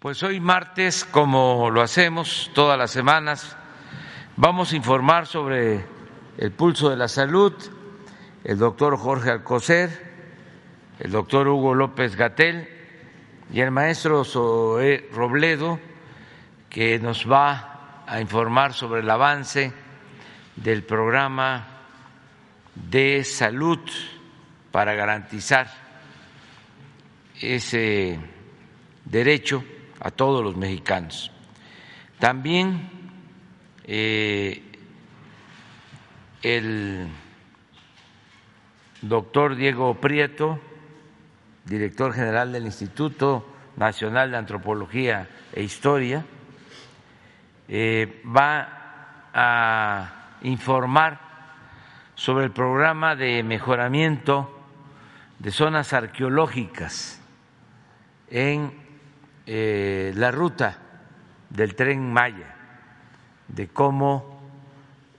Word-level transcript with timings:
Pues 0.00 0.22
hoy 0.22 0.40
martes, 0.40 1.04
como 1.04 1.68
lo 1.68 1.82
hacemos 1.82 2.50
todas 2.54 2.78
las 2.78 2.90
semanas, 2.90 3.54
vamos 4.34 4.72
a 4.72 4.76
informar 4.76 5.26
sobre 5.26 5.84
el 6.38 6.52
pulso 6.52 6.88
de 6.88 6.96
la 6.96 7.06
salud, 7.06 7.52
el 8.42 8.56
doctor 8.56 8.96
Jorge 8.96 9.28
Alcocer, 9.28 9.90
el 11.00 11.10
doctor 11.10 11.48
Hugo 11.48 11.74
López 11.74 12.16
Gatel 12.16 12.66
y 13.52 13.60
el 13.60 13.70
maestro 13.72 14.24
Zoé 14.24 15.06
Robledo, 15.12 15.78
que 16.70 16.98
nos 16.98 17.30
va 17.30 18.04
a 18.06 18.22
informar 18.22 18.72
sobre 18.72 19.02
el 19.02 19.10
avance 19.10 19.70
del 20.56 20.82
programa 20.82 21.66
de 22.74 23.22
salud 23.22 23.80
para 24.72 24.94
garantizar 24.94 25.70
ese 27.38 28.18
derecho 29.04 29.62
a 30.00 30.10
todos 30.10 30.42
los 30.42 30.56
mexicanos. 30.56 31.30
También 32.18 32.88
eh, 33.84 34.62
el 36.42 37.08
doctor 39.02 39.56
Diego 39.56 39.94
Prieto, 39.94 40.58
director 41.64 42.12
general 42.12 42.52
del 42.52 42.64
Instituto 42.64 43.46
Nacional 43.76 44.30
de 44.30 44.36
Antropología 44.36 45.28
e 45.52 45.62
Historia, 45.62 46.24
eh, 47.68 48.22
va 48.24 48.80
a 49.32 50.38
informar 50.42 51.20
sobre 52.14 52.44
el 52.44 52.50
programa 52.50 53.16
de 53.16 53.42
mejoramiento 53.42 54.60
de 55.38 55.50
zonas 55.50 55.92
arqueológicas 55.92 57.20
en 58.28 58.79
eh, 59.52 60.12
la 60.14 60.30
ruta 60.30 60.78
del 61.48 61.74
tren 61.74 62.12
Maya, 62.12 62.54
de 63.48 63.66
cómo 63.66 64.40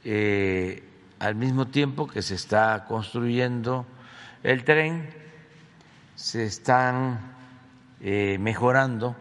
eh, 0.05 0.87
al 1.19 1.35
mismo 1.35 1.67
tiempo 1.67 2.07
que 2.07 2.21
se 2.21 2.35
está 2.35 2.85
construyendo 2.87 3.85
el 4.41 4.63
tren, 4.63 5.09
se 6.15 6.45
están 6.45 7.19
eh, 7.99 8.37
mejorando 8.39 9.17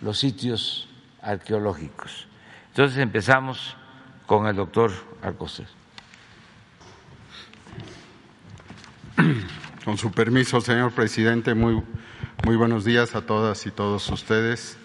los 0.00 0.18
sitios 0.18 0.88
arqueológicos. 1.22 2.26
Entonces 2.70 2.98
empezamos 2.98 3.76
con 4.26 4.48
el 4.48 4.56
doctor 4.56 4.90
Alcocer. 5.22 5.68
Con 9.84 9.96
su 9.96 10.10
permiso, 10.10 10.60
señor 10.60 10.90
presidente, 10.90 11.54
muy 11.54 11.80
muy 12.44 12.56
buenos 12.56 12.84
días 12.84 13.14
a 13.14 13.22
todas 13.22 13.66
y 13.66 13.70
todos 13.70 14.08
ustedes. 14.10 14.78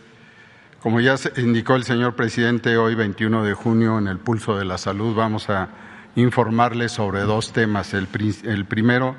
Como 0.82 1.00
ya 1.00 1.16
indicó 1.38 1.76
el 1.76 1.84
señor 1.84 2.16
presidente, 2.16 2.78
hoy 2.78 2.96
21 2.96 3.44
de 3.44 3.54
junio 3.54 3.98
en 3.98 4.08
el 4.08 4.18
Pulso 4.18 4.58
de 4.58 4.66
la 4.66 4.78
Salud 4.78 5.16
vamos 5.16 5.50
a 5.50 5.70
informarles 6.16 6.92
sobre 6.92 7.22
dos 7.22 7.54
temas. 7.54 7.94
El, 7.94 8.08
primero, 8.66 9.16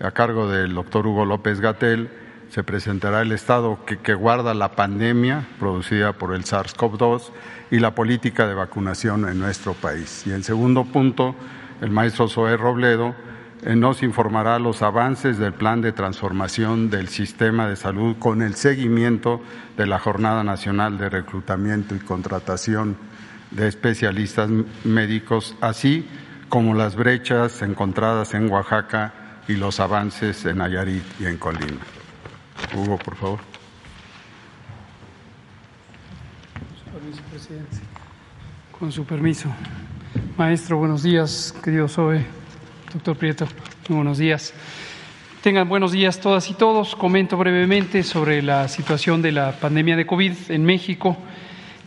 a 0.00 0.10
cargo 0.10 0.48
del 0.48 0.74
doctor 0.74 1.06
Hugo 1.06 1.24
López 1.24 1.60
Gatel, 1.60 2.10
se 2.50 2.62
presentará 2.62 3.22
el 3.22 3.32
estado 3.32 3.84
que, 3.84 3.98
que 3.98 4.14
guarda 4.14 4.54
la 4.54 4.72
pandemia 4.72 5.46
producida 5.58 6.12
por 6.12 6.34
el 6.34 6.44
SARS-CoV-2 6.44 7.30
y 7.70 7.78
la 7.78 7.94
política 7.94 8.46
de 8.46 8.54
vacunación 8.54 9.28
en 9.28 9.38
nuestro 9.38 9.74
país. 9.74 10.24
Y 10.26 10.32
en 10.32 10.42
segundo 10.42 10.84
punto, 10.84 11.34
el 11.80 11.90
maestro 11.90 12.28
Zoé 12.28 12.56
Robledo 12.56 13.14
nos 13.64 14.02
informará 14.02 14.58
los 14.58 14.82
avances 14.82 15.38
del 15.38 15.52
plan 15.52 15.80
de 15.80 15.92
transformación 15.92 16.90
del 16.90 17.08
sistema 17.08 17.68
de 17.68 17.76
salud 17.76 18.16
con 18.18 18.42
el 18.42 18.54
seguimiento 18.54 19.40
de 19.76 19.86
la 19.86 19.98
Jornada 19.98 20.44
Nacional 20.44 20.98
de 20.98 21.08
Reclutamiento 21.08 21.94
y 21.94 21.98
Contratación 21.98 22.96
de 23.50 23.68
Especialistas 23.68 24.50
Médicos, 24.84 25.56
así 25.60 26.06
como 26.48 26.74
las 26.74 26.96
brechas 26.96 27.62
encontradas 27.62 28.34
en 28.34 28.50
Oaxaca 28.50 29.42
y 29.48 29.54
los 29.54 29.80
avances 29.80 30.44
en 30.44 30.58
Nayarit 30.58 31.04
y 31.20 31.26
en 31.26 31.38
Colima. 31.38 31.80
Hugo, 32.74 32.98
por 32.98 33.16
favor. 33.16 33.40
Con 38.78 38.92
su 38.92 39.04
permiso. 39.04 39.48
Maestro, 40.36 40.76
buenos 40.76 41.02
días, 41.02 41.54
querido 41.62 41.88
Zoe. 41.88 42.37
Doctor 42.92 43.16
Prieto, 43.18 43.46
muy 43.90 43.96
buenos 43.96 44.16
días. 44.16 44.54
Tengan 45.42 45.68
buenos 45.68 45.92
días 45.92 46.20
todas 46.20 46.48
y 46.48 46.54
todos. 46.54 46.96
Comento 46.96 47.36
brevemente 47.36 48.02
sobre 48.02 48.40
la 48.40 48.66
situación 48.66 49.20
de 49.20 49.30
la 49.30 49.52
pandemia 49.52 49.94
de 49.94 50.06
COVID 50.06 50.32
en 50.48 50.64
México. 50.64 51.14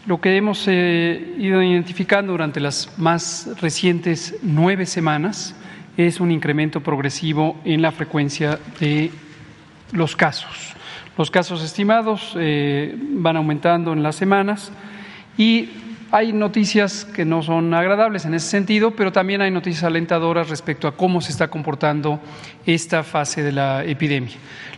Lo 0.06 0.22
que 0.22 0.38
hemos 0.38 0.64
eh, 0.68 1.36
ido 1.40 1.64
identificando 1.64 2.34
durante 2.34 2.60
las 2.60 2.94
más 3.00 3.50
recientes 3.60 4.36
nueve 4.44 4.86
semanas 4.86 5.56
es 5.98 6.20
un 6.20 6.30
incremento 6.30 6.82
progresivo 6.82 7.60
en 7.66 7.82
la 7.82 7.92
frecuencia 7.92 8.60
de 8.80 9.10
los 9.94 10.16
casos. 10.16 10.76
Los 11.18 11.32
casos 11.32 11.64
estimados 11.64 12.36
eh, 12.38 12.96
van 12.96 13.38
aumentando 13.38 13.92
en 13.92 14.04
las 14.04 14.16
semanas 14.16 14.72
y 15.36 15.68
hay 16.12 16.34
noticias 16.34 17.06
que 17.06 17.24
no 17.24 17.42
son 17.42 17.74
agradables 17.74 18.26
en 18.26 18.34
ese 18.34 18.48
sentido, 18.48 18.92
pero 18.92 19.14
también 19.14 19.42
hay 19.42 19.50
noticias 19.50 19.86
alentadoras 19.86 20.50
respecto 20.50 20.88
a 20.88 20.96
cómo 20.96 21.22
se 21.22 21.32
está 21.32 21.48
comportando 21.48 22.20
esta 22.66 23.04
fase 23.04 23.42
de 23.44 23.54
la 23.54 23.86
epidemia. 23.86 24.36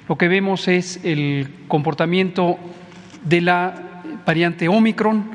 Lo 0.07 0.16
que 0.16 0.27
vemos 0.27 0.67
es 0.67 0.99
el 1.03 1.49
comportamiento 1.67 2.59
de 3.23 3.41
la 3.41 3.73
variante 4.25 4.67
Omicron, 4.67 5.31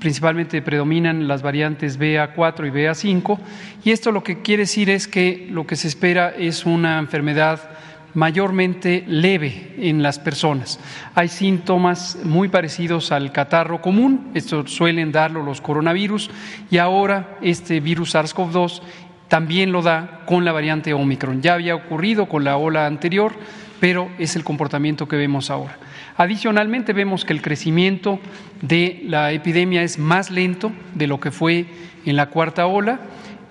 principalmente 0.00 0.60
predominan 0.60 1.28
las 1.28 1.42
variantes 1.42 2.00
BA4 2.00 2.66
y 2.66 2.70
BA5, 2.70 3.38
y 3.84 3.90
esto 3.92 4.10
lo 4.10 4.24
que 4.24 4.42
quiere 4.42 4.64
decir 4.64 4.90
es 4.90 5.06
que 5.06 5.46
lo 5.50 5.66
que 5.66 5.76
se 5.76 5.86
espera 5.86 6.30
es 6.36 6.66
una 6.66 6.98
enfermedad 6.98 7.77
mayormente 8.14 9.04
leve 9.06 9.74
en 9.78 10.02
las 10.02 10.18
personas. 10.18 10.80
Hay 11.14 11.28
síntomas 11.28 12.18
muy 12.24 12.48
parecidos 12.48 13.12
al 13.12 13.32
catarro 13.32 13.80
común, 13.80 14.30
esto 14.34 14.66
suelen 14.66 15.12
darlo 15.12 15.42
los 15.42 15.60
coronavirus, 15.60 16.30
y 16.70 16.78
ahora 16.78 17.38
este 17.42 17.80
virus 17.80 18.14
SARS-CoV-2 18.14 18.82
también 19.28 19.72
lo 19.72 19.82
da 19.82 20.22
con 20.26 20.44
la 20.44 20.52
variante 20.52 20.94
Omicron. 20.94 21.42
Ya 21.42 21.54
había 21.54 21.74
ocurrido 21.74 22.28
con 22.28 22.44
la 22.44 22.56
ola 22.56 22.86
anterior, 22.86 23.34
pero 23.80 24.10
es 24.18 24.36
el 24.36 24.44
comportamiento 24.44 25.06
que 25.06 25.16
vemos 25.16 25.50
ahora. 25.50 25.78
Adicionalmente 26.16 26.92
vemos 26.92 27.24
que 27.24 27.32
el 27.32 27.42
crecimiento 27.42 28.18
de 28.60 29.02
la 29.04 29.30
epidemia 29.32 29.82
es 29.82 29.98
más 29.98 30.30
lento 30.30 30.72
de 30.94 31.06
lo 31.06 31.20
que 31.20 31.30
fue 31.30 31.66
en 32.04 32.16
la 32.16 32.26
cuarta 32.26 32.66
ola 32.66 33.00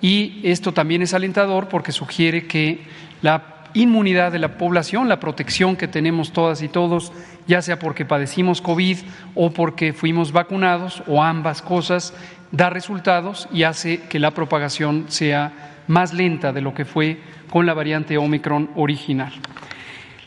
y 0.00 0.40
esto 0.44 0.72
también 0.72 1.02
es 1.02 1.14
alentador 1.14 1.68
porque 1.68 1.92
sugiere 1.92 2.46
que 2.46 2.80
la 3.22 3.57
inmunidad 3.74 4.32
de 4.32 4.38
la 4.38 4.58
población, 4.58 5.08
la 5.08 5.20
protección 5.20 5.76
que 5.76 5.88
tenemos 5.88 6.32
todas 6.32 6.62
y 6.62 6.68
todos, 6.68 7.12
ya 7.46 7.62
sea 7.62 7.78
porque 7.78 8.04
padecimos 8.04 8.60
COVID 8.60 8.98
o 9.34 9.50
porque 9.50 9.92
fuimos 9.92 10.32
vacunados 10.32 11.02
o 11.06 11.22
ambas 11.22 11.62
cosas, 11.62 12.14
da 12.52 12.70
resultados 12.70 13.48
y 13.52 13.64
hace 13.64 14.00
que 14.02 14.18
la 14.18 14.32
propagación 14.32 15.06
sea 15.08 15.82
más 15.86 16.12
lenta 16.12 16.52
de 16.52 16.60
lo 16.60 16.74
que 16.74 16.84
fue 16.84 17.20
con 17.50 17.66
la 17.66 17.74
variante 17.74 18.18
Omicron 18.18 18.70
original. 18.76 19.32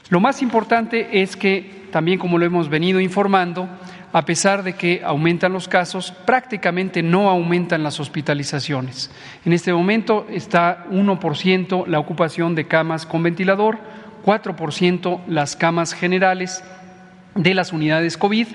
Lo 0.09 0.19
más 0.19 0.41
importante 0.41 1.21
es 1.21 1.35
que, 1.35 1.87
también 1.91 2.19
como 2.19 2.37
lo 2.37 2.45
hemos 2.45 2.67
venido 2.67 2.99
informando, 2.99 3.69
a 4.13 4.25
pesar 4.25 4.63
de 4.63 4.73
que 4.73 5.01
aumentan 5.03 5.53
los 5.53 5.67
casos, 5.67 6.11
prácticamente 6.25 7.01
no 7.01 7.29
aumentan 7.29 7.83
las 7.83 7.99
hospitalizaciones. 7.99 9.09
En 9.45 9.53
este 9.53 9.73
momento 9.73 10.27
está 10.29 10.85
1% 10.91 11.87
la 11.87 11.99
ocupación 11.99 12.55
de 12.55 12.67
camas 12.67 13.05
con 13.05 13.23
ventilador, 13.23 13.79
4% 14.25 15.21
las 15.27 15.55
camas 15.55 15.93
generales 15.93 16.63
de 17.35 17.53
las 17.53 17.71
unidades 17.71 18.17
COVID 18.17 18.47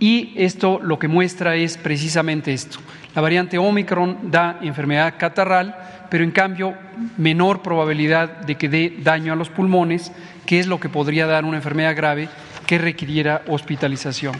y 0.00 0.32
esto 0.36 0.80
lo 0.82 0.98
que 0.98 1.08
muestra 1.08 1.56
es 1.56 1.76
precisamente 1.76 2.52
esto. 2.52 2.78
La 3.14 3.22
variante 3.22 3.58
Omicron 3.58 4.30
da 4.30 4.58
enfermedad 4.62 5.14
catarral, 5.18 5.76
pero 6.10 6.24
en 6.24 6.30
cambio 6.30 6.74
menor 7.16 7.62
probabilidad 7.62 8.40
de 8.40 8.56
que 8.56 8.68
dé 8.68 8.96
daño 9.02 9.32
a 9.32 9.36
los 9.36 9.48
pulmones, 9.48 10.12
que 10.46 10.60
es 10.60 10.66
lo 10.66 10.78
que 10.78 10.88
podría 10.88 11.26
dar 11.26 11.44
una 11.44 11.56
enfermedad 11.56 11.96
grave 11.96 12.28
que 12.66 12.78
requiriera 12.78 13.42
hospitalización. 13.48 14.34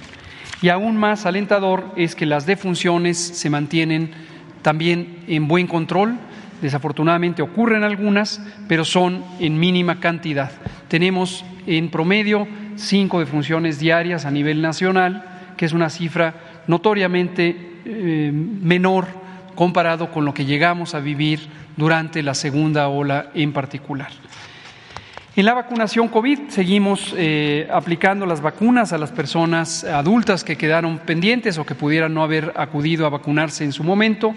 Y 0.60 0.70
aún 0.70 0.96
más 0.96 1.24
alentador 1.26 1.92
es 1.96 2.14
que 2.14 2.26
las 2.26 2.46
defunciones 2.46 3.16
se 3.16 3.50
mantienen 3.50 4.10
también 4.62 5.18
en 5.28 5.46
buen 5.46 5.66
control. 5.66 6.16
Desafortunadamente 6.60 7.42
ocurren 7.42 7.84
algunas, 7.84 8.40
pero 8.66 8.84
son 8.84 9.24
en 9.38 9.60
mínima 9.60 10.00
cantidad. 10.00 10.50
Tenemos 10.88 11.44
en 11.66 11.90
promedio 11.90 12.48
cinco 12.76 13.20
defunciones 13.20 13.78
diarias 13.78 14.24
a 14.24 14.30
nivel 14.30 14.60
nacional, 14.60 15.24
que 15.56 15.64
es 15.64 15.72
una 15.72 15.90
cifra 15.90 16.34
notoriamente 16.66 17.80
eh, 17.84 18.32
menor 18.32 19.06
comparado 19.54 20.10
con 20.10 20.24
lo 20.24 20.34
que 20.34 20.44
llegamos 20.44 20.94
a 20.94 21.00
vivir 21.00 21.40
durante 21.76 22.22
la 22.22 22.34
segunda 22.34 22.88
ola 22.88 23.30
en 23.34 23.52
particular. 23.52 24.10
En 25.38 25.44
la 25.44 25.54
vacunación 25.54 26.08
COVID 26.08 26.48
seguimos 26.48 27.14
eh, 27.16 27.68
aplicando 27.70 28.26
las 28.26 28.40
vacunas 28.40 28.92
a 28.92 28.98
las 28.98 29.12
personas 29.12 29.84
adultas 29.84 30.42
que 30.42 30.56
quedaron 30.56 30.98
pendientes 30.98 31.58
o 31.58 31.64
que 31.64 31.76
pudieran 31.76 32.12
no 32.12 32.24
haber 32.24 32.52
acudido 32.56 33.06
a 33.06 33.08
vacunarse 33.08 33.62
en 33.62 33.70
su 33.70 33.84
momento, 33.84 34.34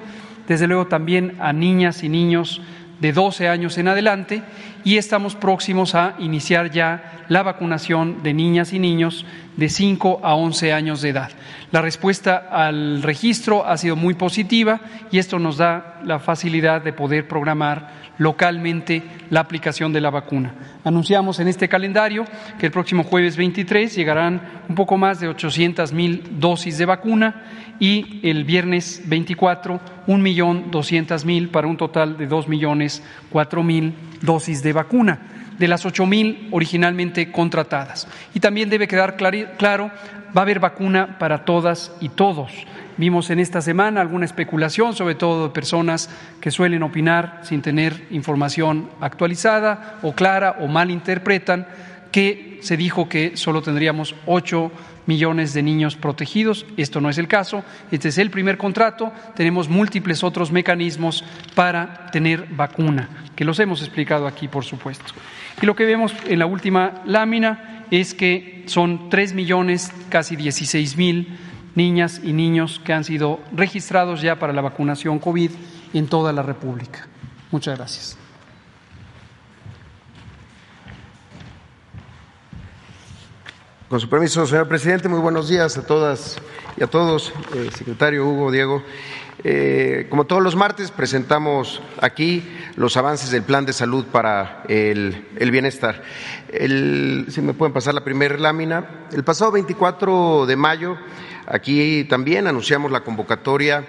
desde 0.47 0.67
luego 0.67 0.85
también 0.85 1.37
a 1.39 1.53
niñas 1.53 2.03
y 2.03 2.09
niños 2.09 2.61
de 2.99 3.13
12 3.13 3.49
años 3.49 3.79
en 3.79 3.87
adelante 3.87 4.43
y 4.83 4.97
estamos 4.97 5.35
próximos 5.35 5.95
a 5.95 6.15
iniciar 6.19 6.71
ya 6.71 7.25
la 7.27 7.43
vacunación 7.43 8.23
de 8.23 8.33
niñas 8.33 8.73
y 8.73 8.79
niños 8.79 9.25
de 9.57 9.69
5 9.69 10.21
a 10.23 10.35
11 10.35 10.73
años 10.73 11.01
de 11.01 11.09
edad. 11.09 11.31
La 11.71 11.81
respuesta 11.81 12.47
al 12.51 13.03
registro 13.03 13.65
ha 13.65 13.77
sido 13.77 13.95
muy 13.95 14.13
positiva 14.13 14.81
y 15.11 15.17
esto 15.17 15.39
nos 15.39 15.57
da 15.57 16.01
la 16.03 16.19
facilidad 16.19 16.81
de 16.81 16.93
poder 16.93 17.27
programar 17.27 18.01
localmente 18.17 19.03
la 19.29 19.39
aplicación 19.39 19.93
de 19.93 20.01
la 20.01 20.09
vacuna. 20.09 20.53
Anunciamos 20.83 21.39
en 21.39 21.47
este 21.47 21.69
calendario 21.69 22.25
que 22.59 22.67
el 22.67 22.71
próximo 22.71 23.03
jueves 23.03 23.37
23 23.37 23.95
llegarán 23.95 24.41
un 24.67 24.75
poco 24.75 24.97
más 24.97 25.19
de 25.19 25.27
800 25.27 25.93
mil 25.93 26.23
dosis 26.39 26.77
de 26.77 26.85
vacuna 26.85 27.43
y 27.79 28.19
el 28.23 28.43
viernes 28.43 29.01
24 29.05 29.79
un 30.07 30.21
millón 30.21 30.69
doscientas 30.69 31.25
mil 31.25 31.49
para 31.49 31.67
un 31.67 31.77
total 31.77 32.17
de 32.17 32.27
dos 32.27 32.47
millones 32.47 33.01
cuatro 33.29 33.63
mil 33.63 33.93
dosis 34.21 34.63
de 34.63 34.73
vacuna 34.73 35.19
de 35.57 35.67
las 35.67 35.85
ocho 35.85 36.05
mil 36.05 36.47
originalmente 36.51 37.31
contratadas. 37.31 38.07
Y 38.33 38.39
también 38.39 38.69
debe 38.69 38.87
quedar 38.87 39.15
claro, 39.15 39.91
va 40.35 40.41
a 40.41 40.41
haber 40.41 40.59
vacuna 40.59 41.19
para 41.19 41.45
todas 41.45 41.91
y 41.99 42.09
todos. 42.09 42.51
Vimos 42.97 43.29
en 43.29 43.39
esta 43.39 43.61
semana 43.61 44.01
alguna 44.01 44.25
especulación, 44.25 44.95
sobre 44.95 45.15
todo 45.15 45.47
de 45.47 45.53
personas 45.53 46.09
que 46.41 46.51
suelen 46.51 46.83
opinar 46.83 47.39
sin 47.43 47.61
tener 47.61 48.07
información 48.11 48.89
actualizada 48.99 49.99
o 50.01 50.13
clara 50.13 50.57
o 50.59 50.67
malinterpretan, 50.67 51.67
que 52.11 52.59
se 52.61 52.77
dijo 52.77 53.09
que 53.09 53.37
solo 53.37 53.61
tendríamos 53.61 54.15
ocho 54.25 54.71
millones 55.05 55.53
de 55.53 55.63
niños 55.63 55.95
protegidos. 55.95 56.65
Esto 56.77 57.01
no 57.01 57.09
es 57.09 57.17
el 57.17 57.27
caso. 57.27 57.63
Este 57.91 58.09
es 58.09 58.17
el 58.17 58.29
primer 58.29 58.57
contrato. 58.57 59.11
Tenemos 59.35 59.67
múltiples 59.69 60.23
otros 60.23 60.51
mecanismos 60.51 61.23
para 61.55 62.07
tener 62.11 62.47
vacuna, 62.51 63.09
que 63.35 63.45
los 63.45 63.59
hemos 63.59 63.81
explicado 63.81 64.27
aquí, 64.27 64.47
por 64.47 64.63
supuesto. 64.63 65.13
Y 65.61 65.65
lo 65.65 65.75
que 65.75 65.85
vemos 65.85 66.13
en 66.27 66.39
la 66.39 66.45
última 66.45 67.01
lámina 67.05 67.85
es 67.91 68.13
que 68.13 68.63
son 68.67 69.09
tres 69.09 69.33
millones, 69.33 69.91
casi 70.09 70.35
dieciséis 70.35 70.97
mil 70.97 71.37
niñas 71.75 72.21
y 72.23 72.33
niños 72.33 72.81
que 72.83 72.93
han 72.93 73.03
sido 73.03 73.39
registrados 73.53 74.21
ya 74.21 74.37
para 74.39 74.53
la 74.53 74.61
vacunación 74.61 75.19
COVID 75.19 75.51
en 75.93 76.07
toda 76.07 76.33
la 76.33 76.43
República. 76.43 77.07
Muchas 77.51 77.77
gracias. 77.77 78.20
Con 83.91 83.99
su 83.99 84.07
permiso, 84.07 84.47
señor 84.47 84.69
presidente, 84.69 85.09
muy 85.09 85.19
buenos 85.19 85.49
días 85.49 85.77
a 85.77 85.85
todas 85.85 86.37
y 86.77 86.83
a 86.83 86.87
todos, 86.87 87.33
eh, 87.53 87.69
secretario 87.75 88.25
Hugo, 88.25 88.49
Diego. 88.49 88.81
Eh, 89.43 90.05
como 90.09 90.25
todos 90.25 90.43
los 90.43 90.55
martes, 90.55 90.91
presentamos 90.91 91.81
aquí 91.99 92.47
los 92.75 92.95
avances 92.95 93.31
del 93.31 93.41
Plan 93.41 93.65
de 93.65 93.73
Salud 93.73 94.05
para 94.05 94.63
el, 94.67 95.25
bienestar. 95.51 96.03
si 96.51 97.41
me 97.41 97.53
pueden 97.53 97.73
pasar 97.73 97.95
la 97.95 98.03
primera 98.03 98.37
lámina. 98.37 99.07
El 99.11 99.23
pasado 99.23 99.51
24 99.51 100.45
de 100.45 100.55
mayo, 100.55 100.95
aquí 101.47 102.03
también 102.03 102.45
anunciamos 102.45 102.91
la 102.91 103.03
convocatoria 103.03 103.85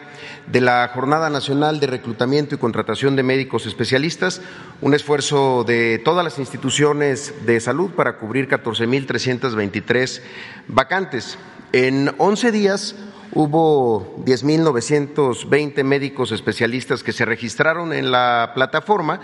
de 0.46 0.62
la 0.62 0.90
Jornada 0.94 1.28
Nacional 1.28 1.81
de 1.81 1.87
Reclutamiento 1.87 2.55
y 2.55 2.58
Contratación 2.58 3.14
de 3.14 3.22
Médicos 3.22 3.66
Especialistas, 3.66 4.40
un 4.81 4.94
esfuerzo 4.94 5.64
de 5.64 6.00
todas 6.02 6.25
las 6.25 6.38
instituciones 6.38 7.34
de 7.44 7.60
salud 7.60 7.90
para 7.90 8.16
cubrir 8.16 8.48
14.323 8.48 10.22
vacantes. 10.69 11.38
En 11.72 12.14
11 12.19 12.52
días, 12.52 12.96
Hubo 13.34 14.14
10.920 14.26 15.84
médicos 15.84 16.32
especialistas 16.32 17.02
que 17.02 17.14
se 17.14 17.25
registraron 17.25 17.94
en 17.94 18.11
la 18.11 18.52
plataforma 18.55 19.20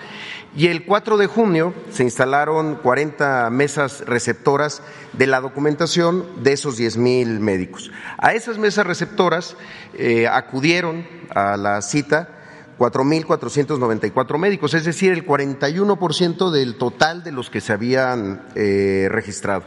y 0.57 0.69
el 0.69 0.87
4 0.87 1.19
de 1.19 1.27
junio 1.27 1.75
se 1.91 2.05
instalaron 2.05 2.77
40 2.77 3.51
mesas 3.51 4.01
receptoras 4.07 4.83
de 5.13 5.27
la 5.27 5.43
documentación 5.43 6.25
de 6.43 6.55
esos 6.55 6.81
10.000 6.81 7.39
médicos. 7.39 7.91
A 8.17 8.33
esas 8.33 8.57
mesas 8.57 8.87
receptoras 8.87 9.59
eh, 9.93 10.27
acudieron 10.27 11.07
a 11.35 11.59
la 11.59 11.83
cita 11.83 12.31
4.494 12.79 14.39
médicos, 14.39 14.73
es 14.73 14.85
decir, 14.85 15.13
el 15.13 15.27
41% 15.27 16.51
del 16.51 16.79
total 16.79 17.23
de 17.25 17.33
los 17.33 17.51
que 17.51 17.61
se 17.61 17.75
habían 17.75 18.47
eh, 18.55 19.09
registrado. 19.11 19.65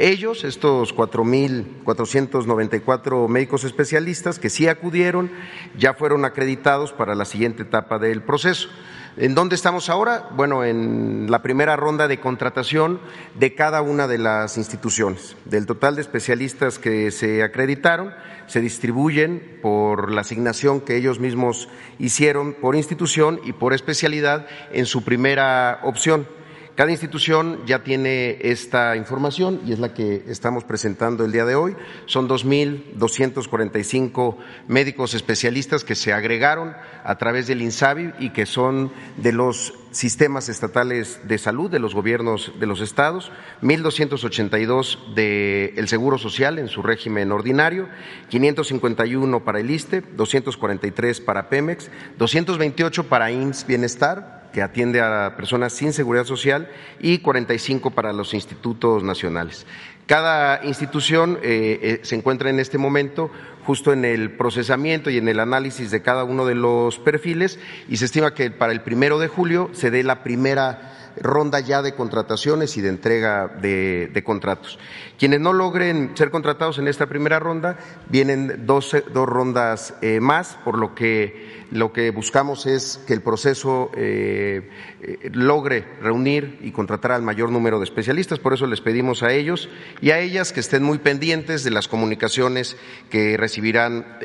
Ellos, 0.00 0.44
estos 0.44 0.94
4.494 0.94 3.26
médicos 3.26 3.64
especialistas 3.64 4.38
que 4.38 4.48
sí 4.48 4.68
acudieron, 4.68 5.28
ya 5.76 5.92
fueron 5.92 6.24
acreditados 6.24 6.92
para 6.92 7.16
la 7.16 7.24
siguiente 7.24 7.64
etapa 7.64 7.98
del 7.98 8.22
proceso. 8.22 8.68
¿En 9.16 9.34
dónde 9.34 9.56
estamos 9.56 9.90
ahora? 9.90 10.28
Bueno, 10.36 10.62
en 10.62 11.26
la 11.28 11.42
primera 11.42 11.74
ronda 11.74 12.06
de 12.06 12.20
contratación 12.20 13.00
de 13.40 13.56
cada 13.56 13.82
una 13.82 14.06
de 14.06 14.18
las 14.18 14.56
instituciones. 14.56 15.34
Del 15.46 15.66
total 15.66 15.96
de 15.96 16.02
especialistas 16.02 16.78
que 16.78 17.10
se 17.10 17.42
acreditaron, 17.42 18.14
se 18.46 18.60
distribuyen 18.60 19.58
por 19.60 20.12
la 20.12 20.20
asignación 20.20 20.80
que 20.80 20.94
ellos 20.94 21.18
mismos 21.18 21.68
hicieron 21.98 22.52
por 22.52 22.76
institución 22.76 23.40
y 23.42 23.52
por 23.52 23.74
especialidad 23.74 24.46
en 24.70 24.86
su 24.86 25.02
primera 25.02 25.80
opción. 25.82 26.28
Cada 26.78 26.92
institución 26.92 27.66
ya 27.66 27.82
tiene 27.82 28.38
esta 28.40 28.94
información 28.94 29.60
y 29.66 29.72
es 29.72 29.80
la 29.80 29.94
que 29.94 30.22
estamos 30.28 30.62
presentando 30.62 31.24
el 31.24 31.32
día 31.32 31.44
de 31.44 31.56
hoy. 31.56 31.74
Son 32.06 32.28
2.245 32.28 34.36
médicos 34.68 35.14
especialistas 35.14 35.82
que 35.82 35.96
se 35.96 36.12
agregaron 36.12 36.76
a 37.02 37.18
través 37.18 37.48
del 37.48 37.62
INSABI 37.62 38.12
y 38.20 38.30
que 38.30 38.46
son 38.46 38.92
de 39.16 39.32
los 39.32 39.74
sistemas 39.90 40.48
estatales 40.48 41.18
de 41.24 41.38
salud 41.38 41.68
de 41.68 41.80
los 41.80 41.96
gobiernos 41.96 42.52
de 42.60 42.66
los 42.66 42.80
estados, 42.80 43.32
1.282 43.60 45.14
del 45.14 45.88
Seguro 45.88 46.16
Social 46.16 46.60
en 46.60 46.68
su 46.68 46.82
régimen 46.82 47.32
ordinario, 47.32 47.88
551 48.28 49.44
para 49.44 49.58
el 49.58 49.68
ISTE, 49.68 50.04
243 50.14 51.22
para 51.22 51.48
Pemex, 51.48 51.90
228 52.18 53.08
para 53.08 53.32
IMSS 53.32 53.66
Bienestar, 53.66 54.37
que 54.52 54.62
atiende 54.62 55.00
a 55.00 55.34
personas 55.36 55.72
sin 55.72 55.92
seguridad 55.92 56.24
social 56.24 56.68
y 57.00 57.18
45 57.18 57.90
para 57.90 58.12
los 58.12 58.34
institutos 58.34 59.02
nacionales. 59.02 59.66
Cada 60.06 60.64
institución 60.64 61.38
eh, 61.42 61.78
eh, 61.82 62.00
se 62.02 62.14
encuentra 62.14 62.48
en 62.48 62.60
este 62.60 62.78
momento 62.78 63.30
justo 63.66 63.92
en 63.92 64.06
el 64.06 64.30
procesamiento 64.30 65.10
y 65.10 65.18
en 65.18 65.28
el 65.28 65.38
análisis 65.38 65.90
de 65.90 66.00
cada 66.00 66.24
uno 66.24 66.46
de 66.46 66.54
los 66.54 66.98
perfiles 66.98 67.58
y 67.90 67.98
se 67.98 68.06
estima 68.06 68.32
que 68.32 68.50
para 68.50 68.72
el 68.72 68.80
primero 68.80 69.18
de 69.18 69.28
julio 69.28 69.68
se 69.74 69.90
dé 69.90 70.02
la 70.02 70.22
primera 70.22 70.97
ronda 71.22 71.60
ya 71.60 71.82
de 71.82 71.94
contrataciones 71.94 72.76
y 72.76 72.80
de 72.80 72.88
entrega 72.88 73.48
de, 73.48 74.22
contratos. 74.24 74.78
Quienes 75.18 75.40
no 75.40 75.52
logren 75.52 76.12
ser 76.14 76.30
contratados 76.30 76.78
en 76.78 76.88
esta 76.88 77.06
primera 77.06 77.38
ronda, 77.38 77.78
vienen 78.08 78.66
dos, 78.66 78.94
dos 79.12 79.28
rondas 79.28 79.94
eh, 80.02 80.20
más, 80.20 80.58
por 80.64 80.78
lo 80.78 80.94
que 80.94 81.58
lo 81.70 81.92
que 81.92 82.10
buscamos 82.12 82.64
es 82.64 82.98
que 83.06 83.12
el 83.12 83.20
proceso 83.20 83.90
eh, 83.94 84.70
eh, 85.02 85.30
logre 85.34 85.84
reunir 86.00 86.58
y 86.62 86.72
contratar 86.72 87.12
al 87.12 87.20
mayor 87.20 87.50
número 87.50 87.78
de 87.78 87.84
especialistas. 87.84 88.38
Por 88.38 88.54
eso 88.54 88.66
les 88.66 88.80
pedimos 88.80 89.22
a 89.22 89.32
ellos 89.32 89.68
y 90.00 90.10
a 90.10 90.18
ellas 90.18 90.54
que 90.54 90.60
estén 90.60 90.82
muy 90.82 90.96
pendientes 90.96 91.64
de 91.64 91.70
las 91.70 91.86
comunicaciones 91.86 92.78
que 93.10 93.36
recibirán 93.36 94.18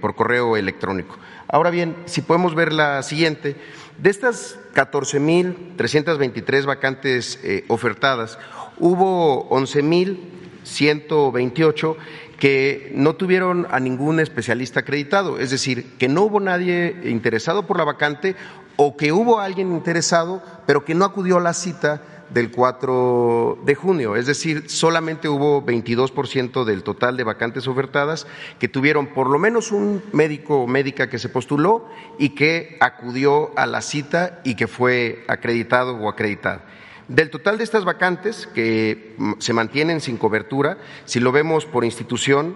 por 0.00 0.14
correo 0.14 0.56
electrónico. 0.56 1.18
Ahora 1.48 1.70
bien, 1.70 1.96
si 2.06 2.22
podemos 2.22 2.54
ver 2.54 2.72
la 2.72 3.02
siguiente. 3.02 3.56
De 3.98 4.10
estas 4.10 4.58
14.323 4.74 6.64
vacantes 6.64 7.38
eh, 7.42 7.64
ofertadas, 7.66 8.38
hubo 8.78 9.50
11.128 9.50 11.96
que 12.38 12.92
no 12.94 13.16
tuvieron 13.16 13.66
a 13.72 13.80
ningún 13.80 14.20
especialista 14.20 14.78
acreditado, 14.80 15.40
es 15.40 15.50
decir, 15.50 15.96
que 15.98 16.06
no 16.06 16.22
hubo 16.22 16.38
nadie 16.38 16.96
interesado 17.06 17.66
por 17.66 17.76
la 17.76 17.82
vacante 17.82 18.36
o 18.76 18.96
que 18.96 19.10
hubo 19.10 19.40
alguien 19.40 19.72
interesado, 19.72 20.44
pero 20.64 20.84
que 20.84 20.94
no 20.94 21.04
acudió 21.04 21.38
a 21.38 21.40
la 21.40 21.52
cita 21.52 22.00
del 22.30 22.50
4 22.50 23.58
de 23.64 23.74
junio, 23.74 24.16
es 24.16 24.26
decir, 24.26 24.68
solamente 24.68 25.28
hubo 25.28 25.64
22% 25.64 26.64
del 26.64 26.82
total 26.82 27.16
de 27.16 27.24
vacantes 27.24 27.66
ofertadas 27.66 28.26
que 28.58 28.68
tuvieron 28.68 29.08
por 29.08 29.30
lo 29.30 29.38
menos 29.38 29.72
un 29.72 30.02
médico 30.12 30.62
o 30.62 30.66
médica 30.66 31.08
que 31.08 31.18
se 31.18 31.28
postuló 31.28 31.88
y 32.18 32.30
que 32.30 32.76
acudió 32.80 33.52
a 33.56 33.66
la 33.66 33.80
cita 33.80 34.40
y 34.44 34.54
que 34.54 34.66
fue 34.66 35.24
acreditado 35.28 35.94
o 35.96 36.08
acreditada. 36.08 36.64
Del 37.08 37.30
total 37.30 37.56
de 37.56 37.64
estas 37.64 37.86
vacantes 37.86 38.46
que 38.46 39.14
mm, 39.16 39.32
se 39.38 39.54
mantienen 39.54 40.02
sin 40.02 40.18
cobertura, 40.18 40.76
si 41.06 41.20
lo 41.20 41.32
vemos 41.32 41.64
por 41.64 41.86
institución, 41.86 42.54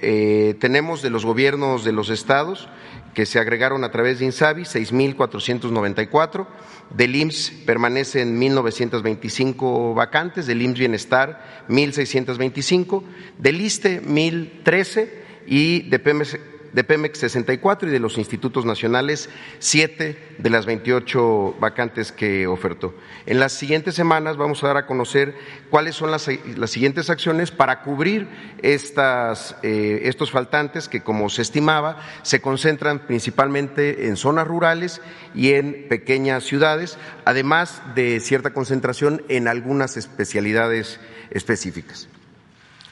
eh, 0.00 0.54
tenemos 0.60 1.02
de 1.02 1.10
los 1.10 1.24
gobiernos 1.24 1.84
de 1.84 1.92
los 1.92 2.10
estados 2.10 2.68
que 3.14 3.26
se 3.26 3.38
agregaron 3.38 3.84
a 3.84 3.90
través 3.90 4.18
de 4.18 4.26
INSABI 4.26 4.62
6.494, 4.62 6.46
del 6.90 7.16
IMSS 7.16 7.52
permanecen 7.64 8.40
1.925 8.40 9.94
vacantes, 9.94 10.46
del 10.46 10.62
IMSS 10.62 10.78
Bienestar 10.78 11.64
1.625, 11.68 13.02
del 13.38 13.60
ISTE 13.60 14.02
1.013 14.02 15.10
y 15.46 15.88
de 15.88 15.98
de 16.74 16.82
Pemex 16.82 17.20
64 17.20 17.88
y 17.88 17.92
de 17.92 18.00
los 18.00 18.18
institutos 18.18 18.64
nacionales 18.64 19.30
7 19.60 20.36
de 20.38 20.50
las 20.50 20.66
28 20.66 21.56
vacantes 21.60 22.10
que 22.10 22.48
ofertó. 22.48 22.94
En 23.26 23.38
las 23.38 23.52
siguientes 23.52 23.94
semanas 23.94 24.36
vamos 24.36 24.62
a 24.62 24.66
dar 24.66 24.76
a 24.76 24.86
conocer 24.86 25.36
cuáles 25.70 25.94
son 25.94 26.10
las, 26.10 26.28
siguientes 26.66 27.10
acciones 27.10 27.52
para 27.52 27.82
cubrir 27.82 28.26
estas, 28.60 29.56
eh, 29.62 30.00
estos 30.04 30.32
faltantes 30.32 30.88
que, 30.88 31.02
como 31.02 31.30
se 31.30 31.42
estimaba, 31.42 32.02
se 32.22 32.40
concentran 32.40 33.06
principalmente 33.06 34.08
en 34.08 34.16
zonas 34.16 34.48
rurales 34.48 35.00
y 35.32 35.52
en 35.52 35.86
pequeñas 35.88 36.42
ciudades, 36.42 36.98
además 37.24 37.82
de 37.94 38.18
cierta 38.18 38.52
concentración 38.52 39.22
en 39.28 39.46
algunas 39.46 39.96
especialidades 39.96 40.98
específicas. 41.30 42.08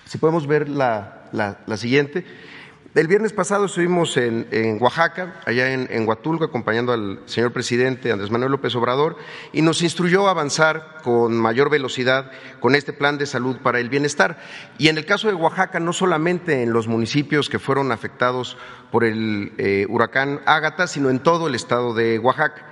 Si 0.06 0.18
podemos 0.18 0.46
ver 0.46 0.68
la, 0.68 1.24
la 1.32 1.76
siguiente. 1.76 2.24
El 2.94 3.08
viernes 3.08 3.32
pasado 3.32 3.64
estuvimos 3.64 4.18
en, 4.18 4.76
Oaxaca, 4.78 5.40
allá 5.46 5.72
en, 5.72 6.06
Huatulco, 6.06 6.44
acompañando 6.44 6.92
al 6.92 7.20
señor 7.24 7.50
presidente 7.50 8.12
Andrés 8.12 8.30
Manuel 8.30 8.52
López 8.52 8.74
Obrador, 8.74 9.16
y 9.50 9.62
nos 9.62 9.80
instruyó 9.80 10.28
a 10.28 10.32
avanzar 10.32 10.98
con 11.02 11.34
mayor 11.34 11.70
velocidad 11.70 12.30
con 12.60 12.74
este 12.74 12.92
plan 12.92 13.16
de 13.16 13.24
salud 13.24 13.56
para 13.62 13.80
el 13.80 13.88
bienestar. 13.88 14.38
Y 14.76 14.88
en 14.88 14.98
el 14.98 15.06
caso 15.06 15.28
de 15.28 15.34
Oaxaca, 15.34 15.80
no 15.80 15.94
solamente 15.94 16.62
en 16.62 16.74
los 16.74 16.86
municipios 16.86 17.48
que 17.48 17.58
fueron 17.58 17.92
afectados 17.92 18.58
por 18.90 19.04
el 19.04 19.54
eh, 19.56 19.86
huracán 19.88 20.42
Ágata, 20.44 20.86
sino 20.86 21.08
en 21.08 21.20
todo 21.20 21.48
el 21.48 21.54
estado 21.54 21.94
de 21.94 22.18
Oaxaca. 22.18 22.71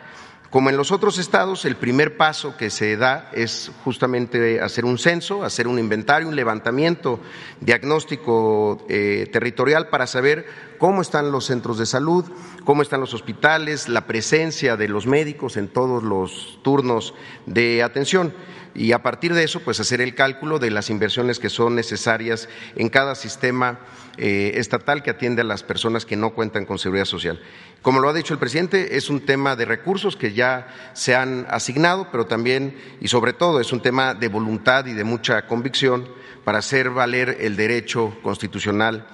Como 0.51 0.69
en 0.69 0.77
los 0.77 0.91
otros 0.91 1.19
estados, 1.19 1.65
el 1.65 1.77
primer 1.77 2.17
paso 2.17 2.57
que 2.57 2.71
se 2.71 2.97
da 2.97 3.31
es 3.33 3.71
justamente 3.85 4.61
hacer 4.61 4.85
un 4.85 4.99
censo, 4.99 5.45
hacer 5.45 5.69
un 5.69 5.79
inventario, 5.79 6.27
un 6.27 6.35
levantamiento 6.35 7.21
diagnóstico 7.61 8.85
eh, 8.89 9.29
territorial 9.33 9.89
para 9.89 10.09
saber 10.09 10.70
cómo 10.81 11.03
están 11.03 11.31
los 11.31 11.45
centros 11.45 11.79
de 11.79 11.87
salud, 11.87 12.25
cómo 12.65 12.83
están 12.83 13.01
los 13.01 13.15
hospitales, 13.15 13.89
la 13.89 14.07
presencia 14.07 14.77
de 14.77 14.89
los 14.89 15.07
médicos 15.07 15.57
en 15.57 15.69
todos 15.69 16.03
los 16.03 16.59
turnos 16.63 17.15
de 17.47 17.85
atención 17.85 18.33
y 18.75 18.93
a 18.93 19.03
partir 19.03 19.35
de 19.35 19.45
eso, 19.45 19.61
pues 19.61 19.81
hacer 19.81 20.01
el 20.01 20.15
cálculo 20.15 20.59
de 20.59 20.71
las 20.71 20.91
inversiones 20.91 21.39
que 21.39 21.51
son 21.51 21.75
necesarias 21.75 22.49
en 22.77 22.89
cada 22.89 23.15
sistema 23.15 23.81
eh, 24.17 24.53
estatal 24.55 25.03
que 25.03 25.11
atiende 25.11 25.43
a 25.43 25.45
las 25.45 25.63
personas 25.63 26.07
que 26.07 26.17
no 26.17 26.31
cuentan 26.31 26.67
con 26.67 26.79
seguridad 26.79 27.05
social. 27.05 27.41
Como 27.83 28.01
lo 28.01 28.09
ha 28.09 28.13
dicho 28.13 28.33
el 28.33 28.41
presidente, 28.41 28.97
es 28.97 29.11
un 29.11 29.21
tema 29.21 29.57
de 29.57 29.65
recursos 29.65 30.17
que 30.17 30.33
ya 30.33 30.69
se 30.95 31.17
han 31.17 31.47
asignado, 31.51 32.09
pero 32.13 32.27
también 32.27 32.77
y 33.01 33.09
sobre 33.09 33.33
todo 33.33 33.61
es 33.61 33.73
un 33.73 33.83
tema 33.83 34.15
de 34.15 34.29
voluntad 34.29 34.87
y 34.87 34.93
de 34.93 35.05
mucha 35.05 35.47
convicción 35.47 36.09
para 36.45 36.59
hacer 36.59 36.91
valer 36.91 37.39
el 37.41 37.57
derecho 37.57 38.17
constitucional, 38.23 39.07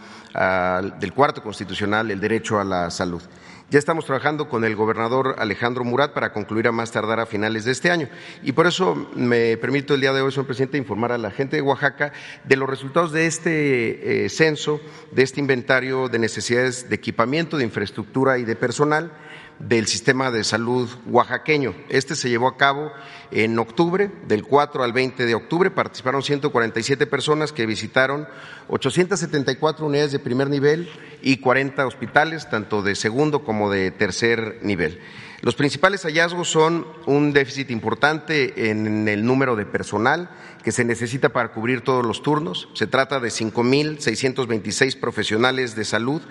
del 1.00 1.12
cuarto 1.12 1.43
constitucional, 1.43 2.11
el 2.11 2.21
derecho 2.21 2.61
a 2.61 2.64
la 2.64 2.90
salud. 2.90 3.23
Ya 3.69 3.81
estamos 3.81 4.05
trabajando 4.05 4.49
con 4.49 4.64
el 4.64 4.76
gobernador 4.76 5.35
Alejandro 5.38 5.83
Murat 5.83 6.12
para 6.12 6.33
concluir 6.33 6.69
a 6.69 6.73
más 6.73 6.93
tardar 6.93 7.19
a 7.19 7.26
finales 7.26 7.64
de 7.64 7.73
este 7.73 7.90
año. 7.90 8.09
Y 8.45 8.52
por 8.52 8.69
eso 8.69 9.11
me 9.16 9.57
permito 9.57 9.95
el 9.95 10.02
día 10.02 10.12
de 10.12 10.23
hoy, 10.23 10.31
señor 10.31 10.47
presidente, 10.47 10.78
informar 10.78 11.11
a 11.11 11.19
la 11.19 11.33
gente 11.33 11.57
de 11.57 11.62
Oaxaca 11.62 12.12
de 12.45 12.55
los 12.55 12.71
resultados 12.71 13.11
de 13.11 13.26
este 13.26 14.25
eh, 14.25 14.28
censo, 14.28 14.81
de 15.11 15.25
este 15.25 15.40
inventario 15.40 16.09
de 16.09 16.21
necesidades 16.21 16.88
de 16.88 16.95
equipamiento, 16.95 17.57
de 17.57 17.64
infraestructura 17.64 18.38
y 18.38 18.45
de 18.45 18.55
personal 18.55 19.11
del 19.58 19.86
sistema 19.86 20.30
de 20.30 20.44
salud 20.44 20.88
oaxaqueño. 21.06 21.75
Este 21.88 22.14
se 22.14 22.28
llevó 22.28 22.48
a 22.48 22.56
cabo 22.56 22.92
en 23.30 23.58
octubre, 23.58 24.10
del 24.26 24.44
4 24.44 24.84
al 24.84 24.92
20 24.92 25.25
de 25.25 25.34
octubre. 25.34 25.70
Participaron 25.70 26.22
147 26.22 27.06
personas 27.06 27.52
que 27.52 27.66
visitaron 27.66 28.28
874 28.68 29.86
unidades 29.86 30.12
de 30.12 30.18
primer 30.18 30.50
nivel 30.50 30.88
y 31.22 31.38
40 31.38 31.86
hospitales, 31.86 32.48
tanto 32.50 32.82
de 32.82 32.94
segundo 32.94 33.44
como 33.44 33.70
de 33.70 33.90
tercer 33.90 34.58
nivel. 34.62 35.00
Los 35.43 35.55
principales 35.55 36.02
hallazgos 36.02 36.50
son 36.50 36.87
un 37.05 37.33
déficit 37.33 37.71
importante 37.71 38.71
en 38.71 39.07
el 39.07 39.25
número 39.25 39.55
de 39.55 39.66
personal 39.66 40.31
que 40.64 40.73
se 40.73 40.85
necesita 40.85 41.28
para 41.28 41.52
cubrir 41.52 41.83
todos 41.83 42.05
los 42.05 42.23
turnos. 42.23 42.69
Se 42.73 42.87
trata 42.87 43.21
de 43.21 43.28
5.626 43.28 44.99
profesionales 44.99 45.76
de 45.76 45.85
salud, 45.85 46.23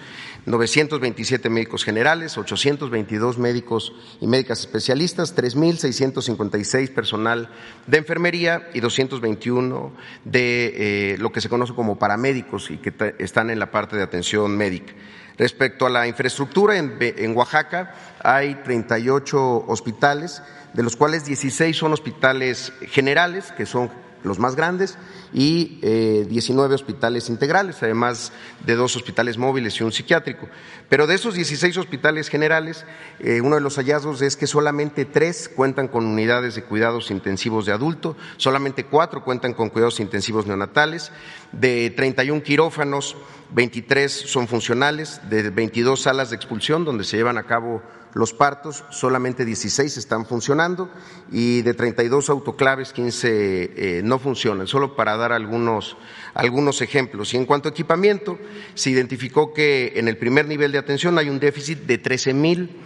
927 0.45 1.49
médicos 1.49 1.85
generales, 1.85 2.37
822 2.37 3.37
médicos 3.37 3.93
y 4.19 4.27
médicas 4.27 4.59
especialistas, 4.59 5.35
3.656 5.35 6.93
personal 6.93 7.49
de 7.87 7.97
enfermería 7.97 8.69
y 8.73 8.79
221 8.79 9.93
de 10.25 11.13
eh, 11.13 11.17
lo 11.19 11.31
que 11.31 11.41
se 11.41 11.47
conoce 11.47 11.73
como 11.73 11.99
paramédicos 11.99 12.71
y 12.71 12.77
que 12.77 13.15
están 13.19 13.51
en 13.51 13.59
la 13.59 13.71
parte 13.71 13.95
de 13.95 14.03
atención 14.03 14.57
médica. 14.57 14.93
Respecto 15.37 15.85
a 15.85 15.89
la 15.89 16.07
infraestructura, 16.07 16.77
en, 16.77 17.35
Oaxaca 17.35 17.93
hay 18.23 18.55
38 18.55 19.65
hospitales, 19.67 20.41
de 20.73 20.83
los 20.83 20.95
cuales 20.95 21.25
16 21.25 21.75
son 21.75 21.93
hospitales 21.93 22.71
generales, 22.89 23.51
que 23.51 23.65
son 23.65 23.89
los 24.25 24.39
más 24.39 24.55
grandes, 24.55 24.97
y 25.33 25.79
19 26.27 26.71
eh, 26.71 26.75
hospitales 26.75 27.29
integrales, 27.29 27.81
además 27.81 28.31
de 28.65 28.75
dos 28.75 28.95
hospitales 28.95 29.37
móviles 29.37 29.79
y 29.79 29.83
un 29.83 29.91
psiquiátrico. 29.91 30.47
Pero 30.89 31.07
de 31.07 31.15
esos 31.15 31.35
16 31.35 31.77
hospitales 31.77 32.29
generales, 32.29 32.85
eh, 33.19 33.41
uno 33.41 33.55
de 33.55 33.61
los 33.61 33.75
hallazgos 33.77 34.21
es 34.21 34.37
que 34.37 34.47
solamente 34.47 35.05
tres 35.05 35.49
cuentan 35.49 35.87
con 35.87 36.05
unidades 36.05 36.55
de 36.55 36.63
cuidados 36.63 37.11
intensivos 37.11 37.65
de 37.65 37.73
adulto, 37.73 38.15
solamente 38.37 38.85
cuatro 38.85 39.23
cuentan 39.23 39.53
con 39.53 39.69
cuidados 39.69 39.99
intensivos 39.99 40.45
neonatales, 40.45 41.11
de 41.51 41.91
31 41.95 42.43
quirófanos, 42.43 43.15
23 43.51 44.11
son 44.11 44.47
funcionales, 44.47 45.21
de 45.29 45.49
22 45.49 46.01
salas 46.01 46.29
de 46.29 46.35
expulsión 46.35 46.85
donde 46.85 47.03
se 47.03 47.17
llevan 47.17 47.37
a 47.37 47.43
cabo 47.43 47.81
los 48.15 48.31
partos, 48.33 48.85
solamente 48.91 49.43
16 49.43 49.97
están 49.97 50.25
funcionando 50.25 50.89
y 51.33 51.61
de 51.63 51.73
32 51.73 52.29
autoclaves, 52.29 52.93
15 52.93 53.27
eh, 53.27 54.01
no 54.05 54.19
funcionan, 54.19 54.67
solo 54.67 54.95
para 54.95 55.17
dar 55.17 55.33
algunos, 55.33 55.97
algunos 56.33 56.81
ejemplos. 56.81 57.33
Y 57.33 57.37
en 57.37 57.45
cuanto 57.45 57.67
a 57.67 57.71
equipamiento, 57.71 58.39
se 58.73 58.89
identificó 58.89 59.53
que 59.53 59.91
en 59.97 60.07
el 60.07 60.17
primer 60.17 60.47
nivel 60.47 60.71
de 60.71 60.77
atención 60.77 61.17
hay 61.17 61.27
un 61.27 61.39
déficit 61.39 61.79
de 61.79 61.97
13 61.97 62.33
mil 62.33 62.81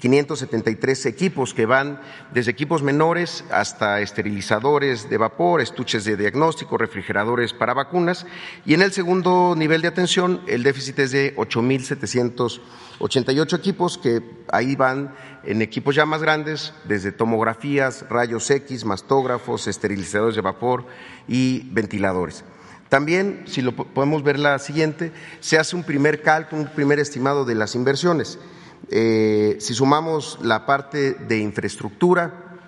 573 0.00 1.06
equipos 1.06 1.54
que 1.54 1.66
van 1.66 2.00
desde 2.32 2.50
equipos 2.50 2.82
menores 2.82 3.44
hasta 3.50 4.00
esterilizadores 4.00 5.08
de 5.08 5.18
vapor, 5.18 5.60
estuches 5.60 6.04
de 6.04 6.16
diagnóstico, 6.16 6.76
refrigeradores 6.78 7.52
para 7.52 7.74
vacunas. 7.74 8.26
Y 8.64 8.74
en 8.74 8.82
el 8.82 8.90
segundo 8.92 9.54
nivel 9.56 9.82
de 9.82 9.88
atención, 9.88 10.40
el 10.48 10.62
déficit 10.62 11.00
es 11.00 11.10
de 11.12 11.36
8.788 11.36 13.58
equipos 13.58 13.98
que 13.98 14.22
ahí 14.50 14.74
van 14.74 15.14
en 15.44 15.60
equipos 15.62 15.94
ya 15.94 16.04
más 16.06 16.22
grandes, 16.22 16.72
desde 16.84 17.12
tomografías, 17.12 18.06
rayos 18.08 18.50
X, 18.50 18.84
mastógrafos, 18.84 19.68
esterilizadores 19.68 20.34
de 20.34 20.40
vapor 20.40 20.86
y 21.28 21.68
ventiladores. 21.70 22.42
También, 22.88 23.44
si 23.46 23.60
lo 23.62 23.76
podemos 23.76 24.24
ver 24.24 24.38
la 24.38 24.58
siguiente, 24.58 25.12
se 25.38 25.58
hace 25.58 25.76
un 25.76 25.84
primer 25.84 26.22
cálculo, 26.22 26.62
un 26.62 26.68
primer 26.68 26.98
estimado 26.98 27.44
de 27.44 27.54
las 27.54 27.76
inversiones. 27.76 28.40
Eh, 28.88 29.56
si 29.60 29.74
sumamos 29.74 30.38
la 30.42 30.66
parte 30.66 31.14
de 31.14 31.38
infraestructura 31.38 32.58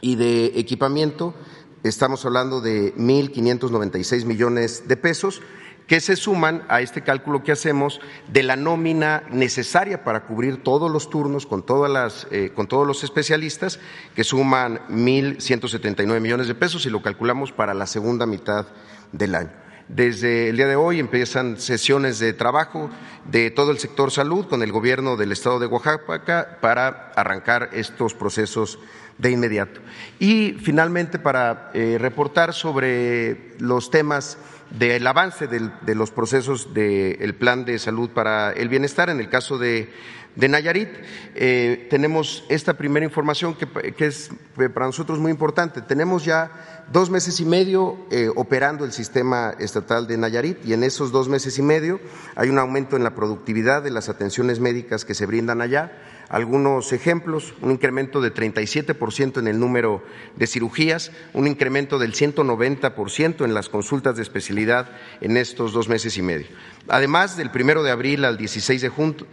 y 0.00 0.16
de 0.16 0.58
equipamiento, 0.58 1.34
estamos 1.82 2.24
hablando 2.24 2.60
de 2.60 2.94
1.596 2.96 4.24
millones 4.24 4.88
de 4.88 4.96
pesos 4.96 5.42
que 5.88 6.00
se 6.00 6.16
suman 6.16 6.64
a 6.68 6.82
este 6.82 7.02
cálculo 7.02 7.42
que 7.42 7.50
hacemos 7.50 8.00
de 8.30 8.42
la 8.42 8.56
nómina 8.56 9.24
necesaria 9.30 10.04
para 10.04 10.26
cubrir 10.26 10.62
todos 10.62 10.90
los 10.90 11.08
turnos 11.08 11.46
con, 11.46 11.64
todas 11.64 11.90
las, 11.90 12.26
eh, 12.30 12.52
con 12.54 12.68
todos 12.68 12.86
los 12.86 13.02
especialistas, 13.04 13.80
que 14.14 14.22
suman 14.22 14.80
1.179 14.90 16.20
millones 16.20 16.46
de 16.46 16.54
pesos 16.54 16.84
y 16.84 16.90
lo 16.90 17.00
calculamos 17.00 17.52
para 17.52 17.72
la 17.72 17.86
segunda 17.86 18.26
mitad 18.26 18.66
del 19.12 19.34
año. 19.34 19.67
Desde 19.88 20.50
el 20.50 20.56
día 20.56 20.66
de 20.66 20.76
hoy 20.76 21.00
empiezan 21.00 21.58
sesiones 21.58 22.18
de 22.18 22.34
trabajo 22.34 22.90
de 23.24 23.50
todo 23.50 23.70
el 23.70 23.78
sector 23.78 24.10
salud 24.10 24.46
con 24.46 24.62
el 24.62 24.70
gobierno 24.70 25.16
del 25.16 25.32
estado 25.32 25.58
de 25.58 25.66
Oaxaca 25.66 26.58
para 26.60 27.10
arrancar 27.16 27.70
estos 27.72 28.12
procesos 28.12 28.78
de 29.16 29.30
inmediato. 29.30 29.80
Y 30.18 30.58
finalmente, 30.62 31.18
para 31.18 31.70
eh, 31.72 31.96
reportar 31.98 32.52
sobre 32.52 33.54
los 33.58 33.90
temas 33.90 34.36
del 34.70 35.06
avance 35.06 35.46
de 35.46 35.94
los 35.94 36.10
procesos 36.10 36.74
del 36.74 37.34
plan 37.34 37.64
de 37.64 37.78
salud 37.78 38.10
para 38.10 38.52
el 38.52 38.68
bienestar. 38.68 39.08
En 39.08 39.20
el 39.20 39.30
caso 39.30 39.56
de, 39.56 39.90
Nayarit, 40.36 40.90
eh, 41.34 41.86
tenemos 41.90 42.44
esta 42.48 42.74
primera 42.74 43.04
información 43.04 43.54
que, 43.54 44.04
es 44.04 44.30
para 44.74 44.86
nosotros 44.86 45.18
muy 45.18 45.30
importante. 45.30 45.80
Tenemos 45.80 46.24
ya 46.24 46.77
dos 46.92 47.10
meses 47.10 47.40
y 47.40 47.44
medio 47.44 47.96
eh, 48.10 48.28
operando 48.34 48.84
el 48.84 48.92
sistema 48.92 49.54
estatal 49.58 50.06
de 50.06 50.16
Nayarit 50.16 50.64
y 50.64 50.72
en 50.72 50.84
esos 50.84 51.12
dos 51.12 51.28
meses 51.28 51.58
y 51.58 51.62
medio 51.62 52.00
hay 52.34 52.48
un 52.48 52.58
aumento 52.58 52.96
en 52.96 53.04
la 53.04 53.14
productividad 53.14 53.82
de 53.82 53.90
las 53.90 54.08
atenciones 54.08 54.60
médicas 54.60 55.04
que 55.04 55.14
se 55.14 55.26
brindan 55.26 55.60
allá 55.60 55.92
algunos 56.28 56.92
ejemplos, 56.92 57.54
un 57.62 57.70
incremento 57.70 58.20
de 58.20 58.32
37% 58.32 59.38
en 59.38 59.48
el 59.48 59.58
número 59.58 60.02
de 60.36 60.46
cirugías, 60.46 61.10
un 61.32 61.46
incremento 61.46 61.98
del 61.98 62.12
190% 62.12 63.44
en 63.44 63.54
las 63.54 63.68
consultas 63.68 64.16
de 64.16 64.22
especialidad 64.22 64.90
en 65.20 65.36
estos 65.36 65.72
dos 65.72 65.88
meses 65.88 66.16
y 66.18 66.22
medio. 66.22 66.46
Además, 66.88 67.36
del 67.36 67.50
primero 67.50 67.82
de 67.82 67.90
abril 67.90 68.24
al 68.24 68.36
16 68.36 68.82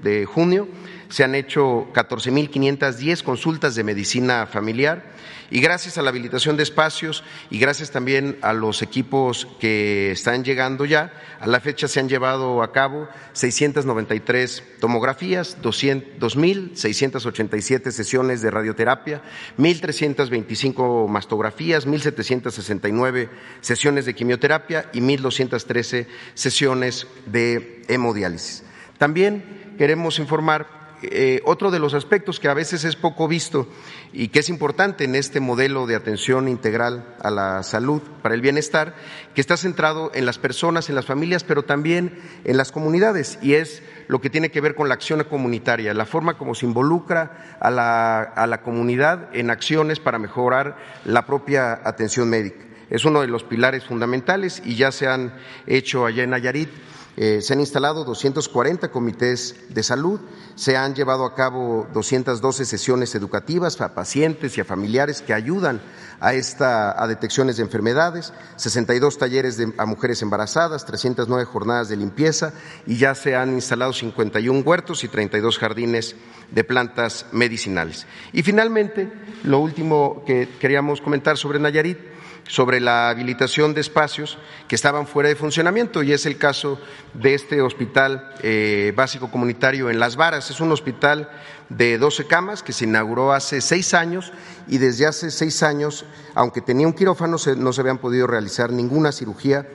de 0.02 0.26
junio 0.26 0.68
se 1.10 1.24
han 1.24 1.36
hecho 1.36 1.88
14.510 1.94 3.24
consultas 3.24 3.76
de 3.76 3.84
medicina 3.84 4.48
familiar 4.48 5.04
y 5.50 5.62
gracias 5.62 5.98
a 5.98 6.02
la 6.02 6.10
habilitación 6.10 6.58
de 6.58 6.64
espacios 6.64 7.24
y 7.50 7.60
gracias 7.60 7.92
también 7.92 8.38
a 8.42 8.52
los 8.54 8.82
equipos 8.82 9.48
que 9.60 10.12
están 10.12 10.44
llegando 10.44 10.84
ya, 10.86 11.14
a 11.40 11.48
la 11.48 11.60
fecha 11.60 11.88
se 11.88 12.00
han 12.00 12.10
llevado 12.10 12.64
a 12.64 12.72
cabo 12.72 13.08
693 13.34 14.64
tomografías, 14.80 15.58
2.687 15.62 17.92
sesiones 17.92 18.42
de 18.42 18.50
radioterapia, 18.52 19.22
1.325 19.58 21.08
mastografías, 21.08 21.88
1.769 21.88 23.30
sesiones 23.62 24.06
de 24.06 24.16
quimioterapia 24.16 24.90
y 24.94 25.02
1.213 25.02 26.08
sesiones 26.34 27.08
de 27.26 27.84
hemodiálisis. 27.88 28.64
También 28.98 29.76
queremos 29.78 30.20
informar 30.20 30.85
eh, 31.02 31.42
otro 31.46 31.72
de 31.72 31.80
los 31.80 31.94
aspectos 31.94 32.40
que 32.40 32.48
a 32.48 32.54
veces 32.54 32.84
es 32.84 32.96
poco 32.96 33.28
visto 33.28 33.68
y 34.14 34.30
que 34.30 34.40
es 34.40 34.50
importante 34.50 35.04
en 35.04 35.16
este 35.16 35.40
modelo 35.40 35.88
de 35.88 35.96
atención 35.96 36.48
integral 36.48 37.16
a 37.22 37.30
la 37.30 37.64
salud 37.64 38.02
para 38.22 38.36
el 38.36 38.42
bienestar, 38.42 38.96
que 39.34 39.42
está 39.42 39.58
centrado 39.58 40.12
en 40.14 40.26
las 40.26 40.40
personas, 40.40 40.90
en 40.90 40.96
las 40.96 41.06
familias, 41.06 41.44
pero 41.44 41.64
también 41.64 42.20
en 42.44 42.58
las 42.58 42.72
comunidades, 42.72 43.38
y 43.42 43.54
es 43.54 43.84
lo 44.08 44.22
que 44.22 44.30
tiene 44.30 44.52
que 44.52 44.62
ver 44.62 44.76
con 44.76 44.88
la 44.88 44.96
acción 44.96 45.24
comunitaria, 45.24 45.94
la 45.94 46.06
forma 46.06 46.38
como 46.38 46.56
se 46.56 46.66
involucra 46.66 47.58
a 47.60 47.70
la, 47.70 48.22
a 48.22 48.48
la 48.48 48.62
comunidad 48.62 49.30
en 49.34 49.50
acciones 49.50 50.00
para 50.00 50.20
mejorar 50.20 50.78
la 51.06 51.26
propia 51.26 51.82
atención 51.84 52.30
médica. 52.30 52.66
Es 52.90 53.04
uno 53.06 53.22
de 53.22 53.28
los 53.28 53.44
pilares 53.44 53.84
fundamentales 53.84 54.62
y 54.64 54.76
ya 54.76 54.92
se 54.92 55.08
han 55.08 55.34
hecho 55.66 56.06
allá 56.06 56.24
en 56.24 56.30
Nayarit 56.30 56.70
eh, 57.18 57.42
se 57.42 57.54
han 57.54 57.62
instalado 57.62 58.04
240 58.04 58.92
comités 58.92 59.56
de 59.70 59.84
salud, 59.84 60.20
se 60.56 60.76
han 60.76 60.96
llevado 60.96 61.26
a 61.26 61.34
cabo 61.34 61.88
212 61.94 62.66
sesiones 62.66 63.16
educativas 63.16 63.80
a 63.80 63.94
pacientes 63.94 64.58
y 64.58 64.62
a 64.62 64.66
familiares 64.66 65.22
que 65.22 65.34
ayudan 65.34 65.82
a, 66.20 66.34
esta, 66.34 67.02
a 67.02 67.08
detecciones 67.08 67.58
de 67.58 67.64
enfermedades, 67.64 68.34
62 68.58 69.18
talleres 69.18 69.62
a 69.78 69.86
mujeres 69.86 70.22
embarazadas, 70.22 70.86
309 70.86 71.46
jornadas 71.46 71.88
de 71.88 71.96
limpieza 71.96 72.54
y 72.86 72.98
ya 72.98 73.16
se 73.16 73.36
han 73.36 73.54
instalado 73.54 73.94
51 73.94 74.62
huertos 74.62 75.04
y 75.04 75.08
32 75.08 75.58
jardines 75.58 76.16
de 76.52 76.64
plantas 76.64 77.28
medicinales. 77.32 78.08
Y 78.34 78.44
finalmente, 78.44 79.12
lo 79.44 79.60
último 79.60 80.24
que 80.26 80.50
queríamos 80.60 81.00
comentar 81.00 81.38
sobre 81.38 81.60
Nayarit 81.60 82.15
sobre 82.48 82.80
la 82.80 83.10
habilitación 83.10 83.74
de 83.74 83.82
espacios 83.82 84.38
que 84.68 84.76
estaban 84.76 85.08
fuera 85.08 85.30
de 85.30 85.36
funcionamiento 85.36 86.04
y 86.04 86.14
es 86.14 86.26
el 86.26 86.38
caso 86.38 86.80
de 87.14 87.34
este 87.34 87.62
hospital 87.62 88.34
eh, 88.44 88.94
básico 88.96 89.32
comunitario 89.32 89.90
en 89.90 90.00
Las 90.00 90.16
Varas. 90.16 90.50
Es 90.52 90.60
un 90.60 90.72
hospital 90.72 91.30
de 91.70 91.98
12 91.98 92.28
camas 92.28 92.62
que 92.62 92.74
se 92.74 92.86
inauguró 92.86 93.34
hace 93.34 93.62
seis 93.62 93.94
años 93.94 94.32
y 94.68 94.78
desde 94.78 95.08
hace 95.08 95.32
seis 95.32 95.64
años, 95.64 96.06
aunque 96.36 96.62
tenía 96.62 96.88
un 96.88 96.94
quirófano, 96.94 97.38
no 97.58 97.74
se 97.74 97.82
habían 97.82 97.98
podido 97.98 98.28
realizar 98.28 98.72
ninguna 98.72 99.12
cirugía 99.12 99.68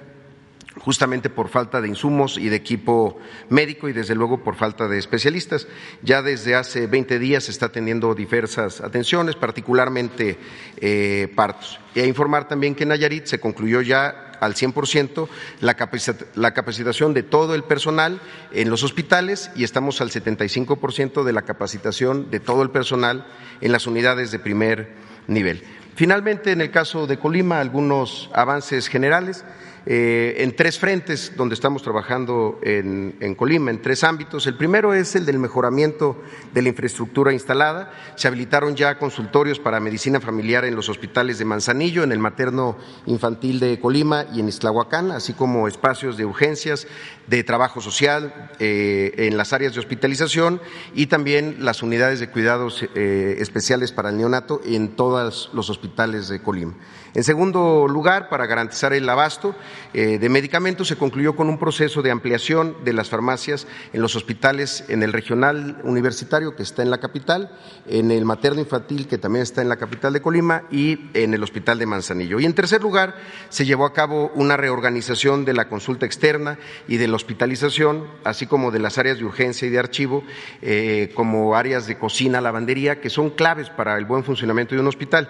justamente 0.79 1.31
por 1.31 1.49
falta 1.49 1.81
de 1.81 1.89
insumos 1.89 2.39
y 2.39 2.49
de 2.49 2.57
equipo 2.57 3.19
médico 3.49 3.89
y 3.89 3.93
desde 3.93 4.15
luego 4.15 4.43
por 4.43 4.57
falta 4.57 4.89
de 4.89 4.99
especialistas. 4.99 5.67
Ya 6.03 6.23
desde 6.23 6.55
hace 6.55 6.87
20 6.87 7.19
días 7.19 7.45
se 7.45 7.51
está 7.51 7.71
teniendo 7.71 8.15
diversas 8.15 8.81
atenciones, 8.81 9.37
particularmente 9.37 10.39
eh, 10.77 11.33
partos. 11.35 11.81
Y 11.95 12.01
a 12.01 12.07
informar 12.07 12.49
también 12.49 12.75
que 12.75 12.85
en 12.85 12.91
Nayarit 12.91 13.27
se 13.27 13.41
concluyó 13.41 13.83
ya 13.83 14.31
al 14.41 14.55
100% 14.55 15.29
la, 15.61 15.77
la 16.35 16.55
capacitación 16.55 17.15
de 17.15 17.23
todo 17.23 17.55
el 17.55 17.65
personal 17.65 18.21
en 18.53 18.71
los 18.71 18.83
hospitales 18.83 19.51
y 19.55 19.65
estamos 19.65 20.01
al 20.01 20.11
75% 20.11 21.25
de 21.25 21.33
la 21.33 21.43
capacitación 21.43 22.31
de 22.31 22.41
todo 22.41 22.63
el 22.63 22.71
personal 22.71 23.27
en 23.61 23.73
las 23.73 23.87
unidades 23.87 24.31
de 24.31 24.39
primer 24.39 24.95
nivel. 25.27 25.63
Finalmente, 25.95 26.53
en 26.53 26.63
el 26.63 26.71
caso 26.71 27.07
de 27.07 27.19
Colima, 27.19 27.61
algunos 27.61 28.31
avances 28.33 28.89
generales. 28.89 29.45
Eh, 29.87 30.35
en 30.39 30.55
tres 30.55 30.79
frentes 30.79 31.33
donde 31.37 31.55
estamos 31.55 31.83
trabajando 31.83 32.59
en, 32.63 33.35
Colima, 33.35 33.71
en 33.71 33.81
tres 33.81 34.05
ámbitos. 34.05 34.47
El 34.47 34.57
primero 34.57 34.93
es 34.93 35.17
el 35.17 35.25
del 35.25 35.39
mejoramiento 35.39 36.23
de 36.53 36.63
la 36.63 36.69
infraestructura 36.69 37.33
instalada. 37.33 37.93
Se 38.17 38.29
habilitaron 38.29 38.77
ya 38.77 38.99
consultorios 38.99 39.59
para 39.59 39.81
medicina 39.81 40.21
familiar 40.21 40.65
en 40.65 40.77
los 40.77 40.89
hospitales 40.89 41.39
de 41.39 41.47
Manzanillo, 41.47 42.03
en 42.03 42.13
el 42.13 42.19
materno 42.19 42.77
infantil 43.07 43.59
de 43.59 43.81
Colima 43.81 44.27
y 44.33 44.41
en 44.41 44.49
Islahuacán, 44.49 45.13
así 45.13 45.33
como 45.33 45.67
espacios 45.67 46.17
de 46.17 46.27
urgencias, 46.27 46.87
de 47.27 47.43
trabajo 47.45 47.81
social 47.81 48.51
eh, 48.59 49.13
en 49.17 49.37
las 49.37 49.53
áreas 49.53 49.73
de 49.75 49.81
hospitalización 49.81 50.61
y 50.95 51.07
también 51.07 51.57
las 51.61 51.83
unidades 51.83 52.21
de 52.21 52.29
cuidados 52.29 52.85
eh, 52.95 53.37
especiales 53.39 53.93
para 53.93 54.11
el 54.11 54.19
neonato 54.19 54.61
en 54.65 54.97
todos 54.97 55.51
los 55.55 55.71
hospitales 55.71 56.29
de 56.29 56.43
Colima. 56.43 56.75
En 57.15 57.25
segundo 57.25 57.87
lugar, 57.89 58.29
para 58.29 58.47
garantizar 58.47 58.93
el 58.93 59.09
abasto 59.09 59.55
eh, 59.93 60.19
de 60.19 60.29
medicamentos, 60.29 60.89
se 60.89 60.97
concluyó 60.97 61.35
con 61.35 61.49
un 61.49 61.59
proceso 61.59 62.03
de 62.03 62.11
ampliación 62.11 62.77
de 62.85 62.93
las 62.93 63.09
farmacias 63.09 63.67
en 63.93 64.01
los 64.01 64.15
hospitales, 64.15 64.85
en 64.89 65.03
el 65.03 65.13
regional 65.13 65.81
universitario, 65.83 66.55
que 66.55 66.63
está 66.63 66.83
en 66.83 66.91
la 66.91 66.99
capital, 66.99 67.51
en 67.89 68.11
el 68.11 68.25
materno 68.25 68.61
infantil, 68.61 69.09
que 69.09 69.19
también 69.19 69.43
está 69.43 69.61
en 69.61 69.69
la 69.69 69.77
capital 69.77 70.13
de 70.13 70.23
Colima, 70.23 70.63
y 70.71 71.11
en 71.15 71.35
el 71.35 71.43
hospital 71.43 71.79
de 71.79 71.87
Manzanillo. 71.87 72.41
Y 72.41 72.47
en 72.47 72.55
tercer 72.55 72.81
lugar, 72.81 73.17
se 73.49 73.65
llevó 73.65 73.87
a 73.87 73.93
cabo 73.93 74.31
una 74.35 74.57
reorganización 74.57 75.45
de 75.45 75.55
la 75.55 75.69
consulta 75.69 76.07
externa 76.07 76.59
y 76.89 76.97
de 76.97 77.09
la 77.09 77.17
hospitalización, 77.17 78.07
así 78.25 78.47
como 78.47 78.71
de 78.71 78.79
las 78.79 78.99
áreas 78.99 79.19
de 79.19 79.25
urgencia 79.25 79.67
y 79.67 79.71
de 79.71 79.79
archivo, 79.79 80.23
eh, 80.63 81.11
como 81.15 81.57
áreas 81.57 81.87
de 81.87 81.99
cocina, 81.99 82.41
lavandería, 82.41 83.01
que 83.01 83.11
son 83.11 83.31
claves 83.31 83.71
para 83.71 83.99
el 83.99 84.05
buen 84.05 84.25
funcionamiento 84.25 84.75
de 84.75 84.81
un 84.81 84.89
hospital. 84.89 85.29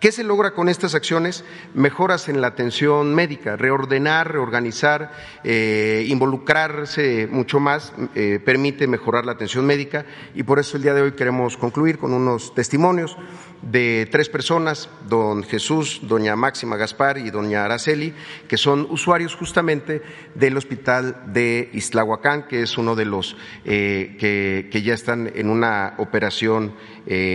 ¿Qué 0.00 0.12
se 0.12 0.24
logra 0.24 0.52
con 0.52 0.70
estas 0.70 0.94
acciones? 0.94 1.44
Mejoras 1.74 2.30
en 2.30 2.40
la 2.40 2.46
atención 2.46 3.14
médica, 3.14 3.56
reordenar, 3.56 4.32
reorganizar, 4.32 5.12
eh, 5.44 6.06
involucrarse 6.08 7.28
mucho 7.30 7.60
más, 7.60 7.92
eh, 8.14 8.40
permite 8.42 8.86
mejorar 8.86 9.26
la 9.26 9.32
atención 9.32 9.66
médica 9.66 10.06
y 10.34 10.42
por 10.42 10.58
eso 10.58 10.78
el 10.78 10.84
día 10.84 10.94
de 10.94 11.02
hoy 11.02 11.12
queremos 11.12 11.58
concluir 11.58 11.98
con 11.98 12.14
unos 12.14 12.54
testimonios 12.54 13.18
de 13.60 14.08
tres 14.10 14.30
personas, 14.30 14.88
don 15.06 15.42
Jesús, 15.42 16.00
doña 16.04 16.34
Máxima 16.34 16.78
Gaspar 16.78 17.18
y 17.18 17.28
doña 17.28 17.66
Araceli, 17.66 18.14
que 18.48 18.56
son 18.56 18.86
usuarios 18.88 19.34
justamente 19.34 20.00
del 20.34 20.56
hospital 20.56 21.24
de 21.26 21.68
Islahuacán, 21.74 22.48
que 22.48 22.62
es 22.62 22.78
uno 22.78 22.96
de 22.96 23.04
los 23.04 23.36
eh, 23.66 24.16
que, 24.18 24.82
ya 24.82 24.94
están 24.94 25.30
en 25.34 25.50
una 25.50 25.92
operación 25.98 26.74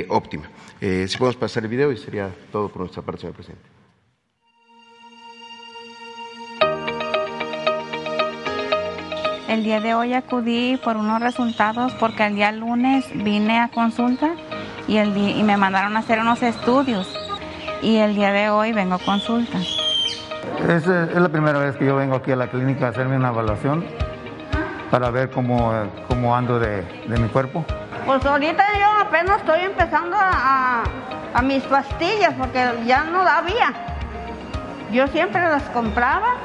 óptima. 0.09 0.49
Eh, 0.87 1.07
si 1.07 1.17
podemos 1.17 1.35
pasar 1.35 1.63
el 1.63 1.69
video 1.69 1.91
y 1.91 1.97
sería 1.97 2.29
todo 2.51 2.69
por 2.69 2.81
nuestra 2.81 3.01
parte, 3.01 3.21
señor 3.21 3.33
presidente. 3.33 3.67
El 9.49 9.63
día 9.63 9.79
de 9.79 9.95
hoy 9.95 10.13
acudí 10.13 10.79
por 10.83 10.95
unos 10.95 11.23
resultados 11.23 11.91
porque 11.93 12.27
el 12.27 12.35
día 12.35 12.51
lunes 12.51 13.07
vine 13.15 13.61
a 13.61 13.69
consulta 13.69 14.35
y, 14.87 14.97
el 14.97 15.17
y 15.17 15.41
me 15.41 15.57
mandaron 15.57 15.97
a 15.97 16.01
hacer 16.01 16.19
unos 16.19 16.43
estudios 16.43 17.11
y 17.81 17.95
el 17.95 18.13
día 18.13 18.31
de 18.31 18.51
hoy 18.51 18.71
vengo 18.71 18.93
a 18.93 18.99
consulta. 18.99 19.57
Es, 20.69 20.85
es 20.85 21.15
la 21.15 21.29
primera 21.29 21.57
vez 21.57 21.77
que 21.77 21.85
yo 21.87 21.95
vengo 21.95 22.15
aquí 22.17 22.31
a 22.31 22.35
la 22.35 22.51
clínica 22.51 22.85
a 22.85 22.89
hacerme 22.89 23.17
una 23.17 23.29
evaluación 23.29 23.83
para 24.91 25.09
ver 25.09 25.31
cómo, 25.31 25.73
cómo 26.07 26.35
ando 26.35 26.59
de, 26.59 26.83
de 27.07 27.17
mi 27.17 27.27
cuerpo. 27.29 27.65
Pues 28.05 28.23
ahorita 28.23 28.63
yo 28.79 28.99
apenas 29.01 29.39
estoy 29.39 29.61
empezando 29.61 30.15
a, 30.19 30.83
mis 31.43 31.63
pastillas 31.63 32.33
porque 32.37 32.63
ya 32.85 33.03
no 33.03 33.21
había. 33.21 33.73
Yo 34.91 35.07
siempre 35.07 35.41
las 35.41 35.63
compraba. 35.63 36.35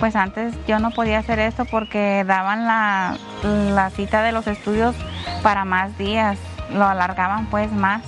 Pues 0.00 0.16
antes 0.16 0.54
yo 0.66 0.80
no 0.80 0.90
podía 0.90 1.20
hacer 1.20 1.38
esto 1.38 1.64
porque 1.66 2.24
daban 2.26 2.66
la, 2.66 3.16
la 3.42 3.90
cita 3.90 4.22
de 4.22 4.32
los 4.32 4.48
estudios 4.48 4.96
para 5.42 5.64
más 5.64 5.96
días, 5.96 6.36
lo 6.72 6.84
alargaban 6.84 7.46
pues 7.46 7.70
más. 7.72 8.02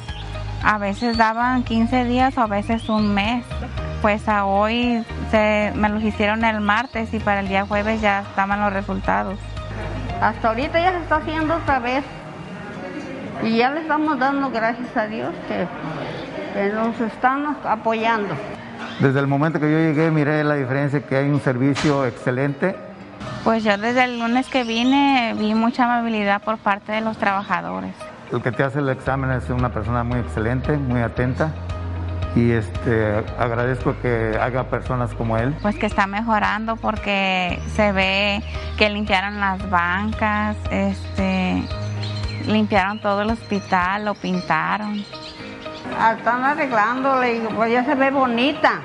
A 0.64 0.78
veces 0.78 1.16
daban 1.16 1.62
15 1.62 2.04
días 2.06 2.36
o 2.36 2.40
a 2.40 2.46
veces 2.48 2.88
un 2.88 3.14
mes. 3.14 3.44
Pues 4.02 4.28
a 4.28 4.46
hoy 4.46 5.04
se, 5.30 5.72
me 5.76 5.88
los 5.88 6.02
hicieron 6.02 6.44
el 6.44 6.60
martes 6.60 7.14
y 7.14 7.20
para 7.20 7.40
el 7.40 7.48
día 7.48 7.64
jueves 7.66 8.00
ya 8.00 8.22
estaban 8.22 8.60
los 8.60 8.72
resultados. 8.72 9.38
Hasta 10.20 10.48
ahorita 10.48 10.80
ya 10.80 10.92
se 10.92 10.98
está 10.98 11.16
haciendo 11.16 11.54
otra 11.54 11.78
vez. 11.78 12.04
Y 13.42 13.56
ya 13.56 13.70
le 13.70 13.82
estamos 13.82 14.18
dando 14.18 14.50
gracias 14.50 14.96
a 14.96 15.06
Dios 15.06 15.32
que, 15.48 15.66
que 16.54 16.72
nos 16.72 17.00
están 17.00 17.56
apoyando. 17.64 18.34
Desde 19.00 19.20
el 19.20 19.26
momento 19.26 19.60
que 19.60 19.70
yo 19.70 19.78
llegué 19.78 20.10
miré 20.10 20.42
la 20.42 20.54
diferencia 20.54 21.00
que 21.00 21.16
hay 21.16 21.28
un 21.28 21.40
servicio 21.40 22.06
excelente. 22.06 22.74
Pues 23.44 23.62
yo 23.62 23.76
desde 23.78 24.04
el 24.04 24.18
lunes 24.18 24.48
que 24.48 24.64
vine 24.64 25.34
vi 25.38 25.54
mucha 25.54 25.84
amabilidad 25.84 26.42
por 26.42 26.58
parte 26.58 26.92
de 26.92 27.00
los 27.00 27.16
trabajadores. 27.18 27.94
El 28.32 28.42
que 28.42 28.50
te 28.50 28.64
hace 28.64 28.80
el 28.80 28.88
examen 28.88 29.30
es 29.30 29.48
una 29.50 29.70
persona 29.70 30.02
muy 30.02 30.18
excelente, 30.18 30.76
muy 30.76 31.00
atenta 31.00 31.52
y 32.34 32.50
este 32.50 33.24
agradezco 33.38 33.96
que 34.02 34.36
haga 34.40 34.64
personas 34.64 35.14
como 35.14 35.38
él. 35.38 35.54
Pues 35.62 35.76
que 35.76 35.86
está 35.86 36.06
mejorando 36.06 36.76
porque 36.76 37.60
se 37.74 37.92
ve 37.92 38.42
que 38.76 38.90
limpiaron 38.90 39.40
las 39.40 39.68
bancas, 39.70 40.56
este 40.70 41.62
limpiaron 42.46 43.00
todo 43.00 43.22
el 43.22 43.30
hospital, 43.30 44.04
lo 44.04 44.14
pintaron. 44.14 45.04
Ah, 45.98 46.14
Están 46.18 46.44
arreglándole 46.44 47.36
y 47.36 47.40
pues 47.54 47.72
ya 47.72 47.84
se 47.84 47.94
ve 47.94 48.10
bonita. 48.10 48.80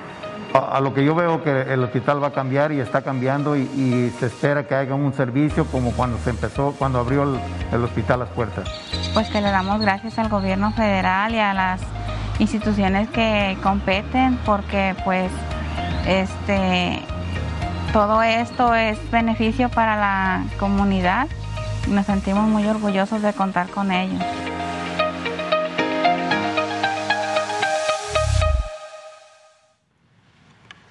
A, 0.54 0.78
a 0.78 0.82
lo 0.82 0.94
que 0.94 1.06
yo 1.06 1.16
veo 1.16 1.42
que 1.44 1.62
el 1.74 1.82
hospital 1.84 2.22
va 2.22 2.28
a 2.28 2.32
cambiar 2.32 2.72
y 2.74 2.80
está 2.80 3.02
cambiando 3.02 3.56
y, 3.56 3.62
y 3.62 4.14
se 4.20 4.26
espera 4.28 4.68
que 4.68 4.76
haga 4.76 4.96
un 4.96 5.14
servicio 5.14 5.66
como 5.66 5.92
cuando 5.92 6.18
se 6.20 6.32
empezó, 6.32 6.76
cuando 6.78 7.00
abrió 7.00 7.24
el, 7.24 7.40
el 7.72 7.84
hospital 7.84 8.20
las 8.20 8.30
puertas. 8.30 8.68
Pues 9.14 9.30
que 9.30 9.40
le 9.42 9.50
damos 9.50 9.80
gracias 9.80 10.20
al 10.20 10.28
gobierno 10.30 10.72
federal 10.74 11.34
y 11.34 11.40
a 11.40 11.54
las 11.54 11.82
instituciones 12.40 13.10
que 13.10 13.58
competen 13.64 14.38
porque 14.46 14.96
pues 15.06 15.32
este 16.08 17.02
todo 17.94 18.22
esto 18.24 18.74
es 18.74 18.98
beneficio 19.12 19.70
para 19.70 19.96
la 19.98 20.44
comunidad 20.60 21.28
nos 21.88 22.06
sentimos 22.06 22.48
muy 22.48 22.66
orgullosos 22.68 23.22
de 23.22 23.34
contar 23.34 23.70
con 23.70 23.92
ellos. 23.92 24.22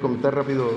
Comentar 0.00 0.34
rápido. 0.34 0.70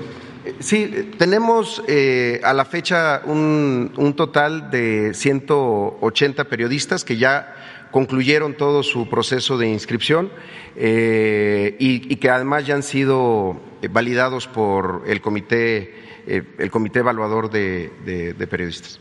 Eh, 0.44 0.54
Sí, 0.60 0.90
eh, 0.92 1.10
tenemos 1.18 1.82
eh, 1.88 2.40
a 2.44 2.52
la 2.52 2.64
fecha 2.64 3.22
un, 3.24 3.92
un 3.96 4.14
total 4.14 4.70
de 4.70 5.12
180 5.14 6.44
periodistas 6.44 7.04
que 7.04 7.16
ya 7.16 7.88
concluyeron 7.90 8.54
todo 8.56 8.82
su 8.82 9.08
proceso 9.08 9.58
de 9.58 9.68
inscripción 9.68 10.30
eh, 10.76 11.76
y, 11.78 12.12
y 12.12 12.16
que 12.16 12.30
además 12.30 12.66
ya 12.66 12.74
han 12.74 12.82
sido 12.82 13.60
validados 13.90 14.46
por 14.48 15.02
el 15.06 15.20
comité, 15.20 15.94
eh, 16.26 16.42
el 16.58 16.70
comité 16.70 17.00
evaluador 17.00 17.50
de, 17.50 17.92
de- 18.04 18.32
de 18.34 18.46
periodistas. 18.46 18.98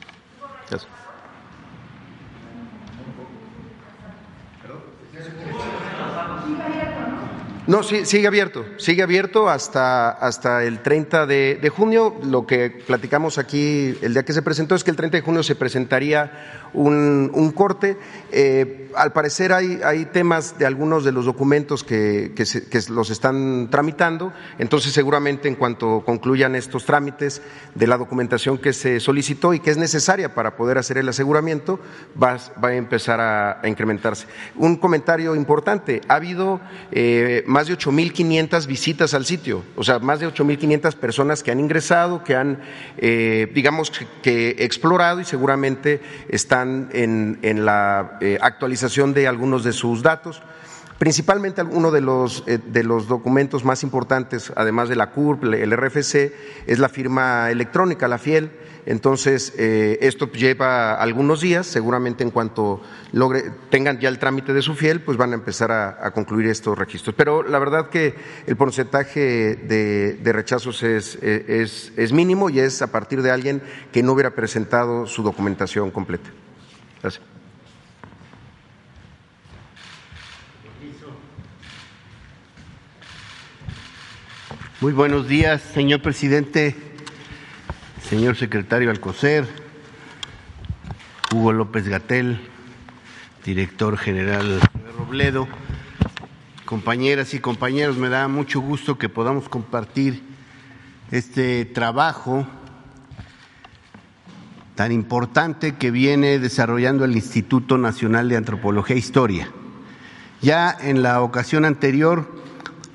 Gracias. 0.70 1.01
No, 7.68 7.84
sí, 7.84 8.06
sigue 8.06 8.26
abierto, 8.26 8.66
sigue 8.78 9.04
abierto 9.04 9.48
hasta, 9.48 10.10
hasta 10.10 10.64
el 10.64 10.80
30 10.80 11.28
de, 11.28 11.60
de 11.62 11.70
junio. 11.70 12.16
Lo 12.24 12.48
que 12.48 12.72
platicamos 12.72 13.38
aquí 13.38 13.96
el 14.02 14.14
día 14.14 14.24
que 14.24 14.34
se 14.34 14.42
presentó 14.42 14.74
es 14.74 14.84
que 14.84 14.90
el 14.90 14.98
30 14.98 15.18
de 15.18 15.22
junio 15.22 15.44
se 15.44 15.54
presentaría 15.56 16.61
un, 16.74 17.52
corte. 17.56 17.98
Eh, 18.32 18.90
al 18.96 19.14
parecer 19.14 19.54
hay, 19.54 19.80
hay 19.84 20.06
temas 20.06 20.58
de 20.58 20.66
algunos 20.66 21.04
de 21.04 21.12
los 21.12 21.26
documentos 21.26 21.84
que, 21.84 22.34
que 22.36 22.80
los 22.90 23.10
están 23.10 23.70
tramitando, 23.70 24.34
entonces 24.58 24.94
seguramente 24.94 25.48
en 25.48 25.56
cuanto 25.56 26.04
concluyan 26.06 26.56
estos 26.56 26.86
trámites 26.86 27.42
de 27.76 27.88
la 27.88 27.98
documentación 27.98 28.58
que 28.58 28.74
se 28.74 29.00
solicitó 29.00 29.54
y 29.54 29.60
que 29.60 29.72
es 29.72 29.78
necesaria 29.78 30.34
para 30.34 30.56
poder 30.56 30.78
hacer 30.78 30.98
el 30.98 31.10
aseguramiento, 31.10 31.80
va, 32.22 32.38
va 32.64 32.70
a 32.70 32.76
empezar 32.76 33.20
a, 33.22 33.62
incrementarse. 33.68 34.28
Un 34.56 34.76
comentario 34.76 35.36
importante, 35.36 36.02
ha 36.08 36.16
habido 36.16 36.60
eh, 36.92 37.44
más 37.48 37.68
de 37.68 37.78
8.500 37.78 38.66
visitas 38.66 39.14
al 39.14 39.26
sitio, 39.26 39.64
o 39.76 39.84
sea, 39.84 40.00
más 40.00 40.20
de 40.20 40.28
8.500 40.28 40.96
personas 40.96 41.44
que 41.44 41.52
han 41.52 41.60
ingresado, 41.60 42.24
que 42.24 42.36
han, 42.36 42.60
eh, 42.98 43.50
digamos, 43.54 43.92
que 44.22 44.56
explorado 44.60 45.20
y 45.20 45.26
seguramente 45.26 46.02
están 46.30 46.61
en, 46.64 47.66
la 47.66 48.18
eh, 48.22 48.38
actualización 48.42 49.14
de 49.14 49.28
algunos 49.28 49.64
de 49.64 49.74
sus 49.74 50.02
datos. 50.02 50.42
Principalmente 51.02 51.64
uno 51.64 51.90
de 51.90 52.00
los, 52.00 52.44
eh, 52.46 52.60
de 52.64 52.84
los 52.84 53.08
documentos 53.08 53.66
más 53.66 53.82
importantes, 53.82 54.54
además 54.56 54.88
de 54.88 54.96
la 54.96 55.10
CURP, 55.10 55.46
el 55.46 55.76
RFC, 55.76 56.32
es 56.68 56.78
la 56.78 56.90
firma 56.90 57.50
electrónica, 57.50 58.08
la 58.08 58.20
FIEL. 58.20 58.52
Entonces, 58.86 59.54
eh, 59.58 59.98
esto 60.02 60.32
lleva 60.32 60.94
algunos 60.94 61.42
días, 61.42 61.66
seguramente 61.66 62.24
en 62.24 62.30
cuanto 62.30 62.82
logre, 63.14 63.52
tengan 63.72 64.00
ya 64.00 64.10
el 64.10 64.20
trámite 64.20 64.54
de 64.54 64.62
su 64.62 64.76
FIEL, 64.76 65.02
pues 65.02 65.18
van 65.18 65.32
a 65.32 65.36
empezar 65.36 65.72
a, 65.72 66.12
concluir 66.12 66.48
estos 66.48 66.78
registros. 66.78 67.16
Pero 67.16 67.42
la 67.42 67.58
verdad 67.58 67.90
que 67.90 68.14
el 68.46 68.56
porcentaje 68.56 69.56
de, 69.56 70.34
rechazos 70.34 70.84
es, 70.84 71.16
es 71.16 72.14
mínimo 72.14 72.52
y 72.52 72.60
es 72.60 72.84
a 72.84 72.92
partir 72.92 73.24
de 73.24 73.32
alguien 73.32 73.64
que 73.92 74.04
no 74.04 74.14
hubiera 74.14 74.36
presentado 74.36 75.08
su 75.08 75.24
documentación 75.24 75.90
completa. 75.90 76.30
Gracias. 77.02 77.24
Muy 84.82 84.94
buenos 84.94 85.28
días, 85.28 85.62
señor 85.62 86.02
presidente, 86.02 86.76
señor 88.08 88.36
secretario 88.36 88.90
Alcocer, 88.90 89.48
Hugo 91.32 91.54
López 91.54 91.88
Gatel, 91.88 92.40
director 93.46 93.98
general 93.98 94.60
Robledo, 94.98 95.48
compañeras 96.66 97.34
y 97.36 97.40
compañeros, 97.40 97.98
me 97.98 98.10
da 98.10 98.28
mucho 98.28 98.60
gusto 98.60 98.98
que 98.98 99.08
podamos 99.08 99.50
compartir 99.50 100.24
este 101.12 101.66
trabajo 101.66 102.48
tan 104.82 104.92
importante 104.92 105.76
que 105.76 105.92
viene 105.92 106.40
desarrollando 106.40 107.06
el 107.06 107.16
Instituto 107.16 107.78
Nacional 107.78 108.30
de 108.30 108.38
Antropología 108.38 108.96
e 108.96 109.00
Historia. 109.00 109.52
Ya 110.42 110.76
en 110.82 111.04
la 111.04 111.22
ocasión 111.22 111.66
anterior 111.66 112.28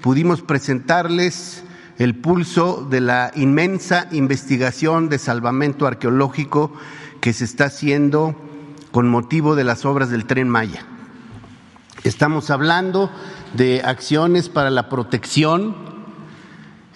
pudimos 0.01 0.43
presentarles 0.43 1.63
el 1.99 2.17
pulso 2.17 2.85
de 2.91 3.01
la 3.01 3.31
inmensa 3.37 4.09
investigación 4.11 5.09
de 5.09 5.21
salvamento 5.21 5.87
arqueológico 5.87 6.73
que 7.21 7.33
se 7.33 7.45
está 7.45 7.67
haciendo 7.67 8.35
con 8.91 9.07
motivo 9.09 9.55
de 9.55 9.63
las 9.63 9.85
obras 9.85 10.11
del 10.11 10.27
tren 10.27 10.49
Maya. 10.49 10.85
Estamos 12.03 12.51
hablando 12.51 13.13
de 13.55 13.83
acciones 13.85 14.49
para 14.49 14.71
la 14.71 14.89
protección, 14.89 15.77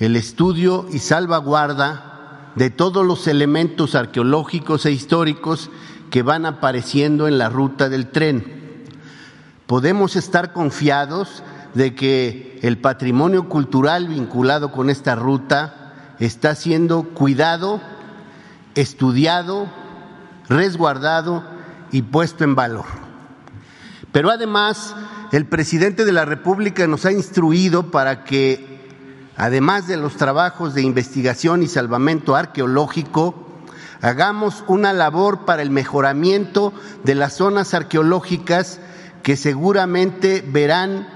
el 0.01 0.17
estudio 0.17 0.89
y 0.91 0.99
salvaguarda 0.99 2.10
de 2.55 2.71
todos 2.71 3.07
los 3.07 3.27
elementos 3.27 3.95
arqueológicos 3.95 4.87
e 4.87 4.93
históricos 4.93 5.71
que 6.11 6.23
van 6.23 6.47
apareciendo 6.47 7.29
en 7.29 7.39
la 7.39 7.49
ruta 7.49 7.89
del 7.89 8.09
tren. 8.09 8.85
Podemos 9.67 10.17
estar 10.17 10.53
confiados 10.53 11.43
de 11.75 11.95
que 11.95 12.59
el 12.63 12.79
patrimonio 12.79 13.49
cultural 13.49 14.09
vinculado 14.09 14.73
con 14.73 14.91
esta 14.91 15.15
ruta 15.15 16.15
está 16.19 16.55
siendo 16.55 17.05
cuidado, 17.05 17.81
estudiado, 18.75 19.69
resguardado 20.49 21.45
y 21.93 22.03
puesto 22.03 22.45
en 22.45 22.55
valor. 22.55 22.87
Pero 24.13 24.31
además, 24.31 24.95
el 25.33 25.47
presidente 25.47 26.05
de 26.05 26.13
la 26.13 26.25
República 26.25 26.87
nos 26.87 27.07
ha 27.07 27.13
instruido 27.13 27.91
para 27.91 28.25
que, 28.25 28.70
además 29.41 29.87
de 29.87 29.97
los 29.97 30.17
trabajos 30.19 30.75
de 30.75 30.83
investigación 30.83 31.63
y 31.63 31.67
salvamento 31.67 32.37
arqueológico, 32.37 33.35
hagamos 34.03 34.63
una 34.67 34.93
labor 34.93 35.47
para 35.47 35.63
el 35.63 35.71
mejoramiento 35.71 36.75
de 37.05 37.15
las 37.15 37.39
zonas 37.39 37.73
arqueológicas 37.73 38.81
que 39.23 39.39
seguramente 39.39 40.45
verán 40.47 41.09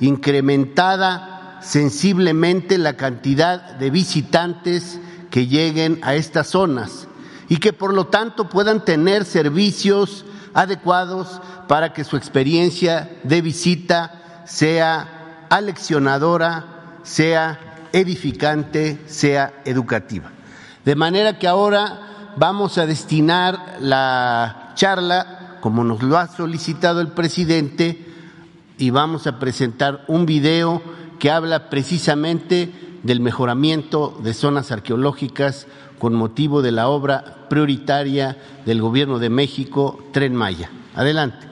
incrementada 0.00 1.60
sensiblemente 1.62 2.76
la 2.76 2.96
cantidad 2.96 3.76
de 3.76 3.90
visitantes 3.90 4.98
que 5.30 5.46
lleguen 5.46 6.00
a 6.02 6.16
estas 6.16 6.48
zonas 6.48 7.06
y 7.48 7.58
que 7.58 7.72
por 7.72 7.94
lo 7.94 8.08
tanto 8.08 8.48
puedan 8.48 8.84
tener 8.84 9.24
servicios 9.24 10.24
adecuados 10.54 11.40
para 11.68 11.92
que 11.92 12.02
su 12.02 12.16
experiencia 12.16 13.08
de 13.22 13.42
visita 13.42 14.42
sea 14.44 15.46
aleccionadora, 15.50 16.79
sea 17.02 17.88
edificante, 17.92 19.00
sea 19.06 19.52
educativa. 19.64 20.30
De 20.84 20.94
manera 20.94 21.38
que 21.38 21.48
ahora 21.48 22.32
vamos 22.36 22.78
a 22.78 22.86
destinar 22.86 23.76
la 23.80 24.72
charla, 24.74 25.58
como 25.60 25.84
nos 25.84 26.02
lo 26.02 26.16
ha 26.16 26.28
solicitado 26.28 27.00
el 27.00 27.08
presidente, 27.08 28.06
y 28.78 28.90
vamos 28.90 29.26
a 29.26 29.38
presentar 29.38 30.04
un 30.08 30.24
video 30.24 30.82
que 31.18 31.30
habla 31.30 31.68
precisamente 31.68 32.72
del 33.02 33.20
mejoramiento 33.20 34.18
de 34.22 34.32
zonas 34.32 34.72
arqueológicas 34.72 35.66
con 35.98 36.14
motivo 36.14 36.62
de 36.62 36.72
la 36.72 36.88
obra 36.88 37.46
prioritaria 37.50 38.38
del 38.64 38.80
Gobierno 38.80 39.18
de 39.18 39.28
México, 39.28 40.02
Tren 40.12 40.34
Maya. 40.34 40.70
Adelante. 40.94 41.49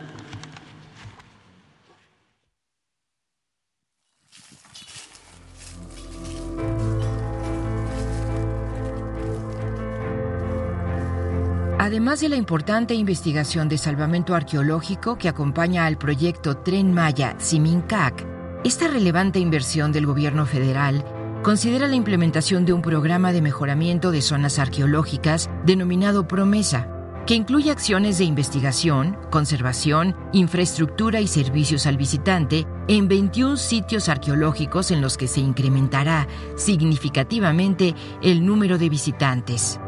Además 11.89 12.21
de 12.21 12.29
la 12.29 12.37
importante 12.37 12.93
investigación 12.93 13.67
de 13.71 13.79
salvamento 13.79 14.35
arqueológico 14.35 15.17
que 15.17 15.27
acompaña 15.27 15.87
al 15.87 15.97
proyecto 15.97 16.59
Tren 16.59 16.93
Maya 16.93 17.35
Simincac, 17.39 18.27
esta 18.63 18.89
relevante 18.89 19.39
inversión 19.39 19.91
del 19.91 20.05
gobierno 20.05 20.45
federal 20.45 21.03
considera 21.43 21.89
la 21.89 21.95
implementación 21.95 22.67
de 22.67 22.75
un 22.75 22.83
programa 22.83 23.33
de 23.33 23.41
mejoramiento 23.41 24.11
de 24.11 24.21
zonas 24.21 24.59
arqueológicas 24.59 25.49
denominado 25.65 26.29
Promesa, 26.29 26.89
que 27.27 27.35
incluye 27.35 27.71
acciones 27.71 28.19
de 28.19 28.25
investigación, 28.25 29.17
conservación, 29.31 30.15
infraestructura 30.35 31.23
y 31.23 31.27
servicios 31.27 31.87
al 31.87 31.97
visitante 31.97 32.67
en 32.89 33.09
21 33.09 33.57
sitios 33.57 34.11
arqueológicos 34.11 34.91
en 34.91 35.01
los 35.01 35.17
que 35.17 35.27
se 35.27 35.41
incrementará 35.41 36.29
significativamente 36.55 37.95
el 38.21 38.45
número 38.45 38.77
de 38.77 38.91
visitantes. 38.91 39.81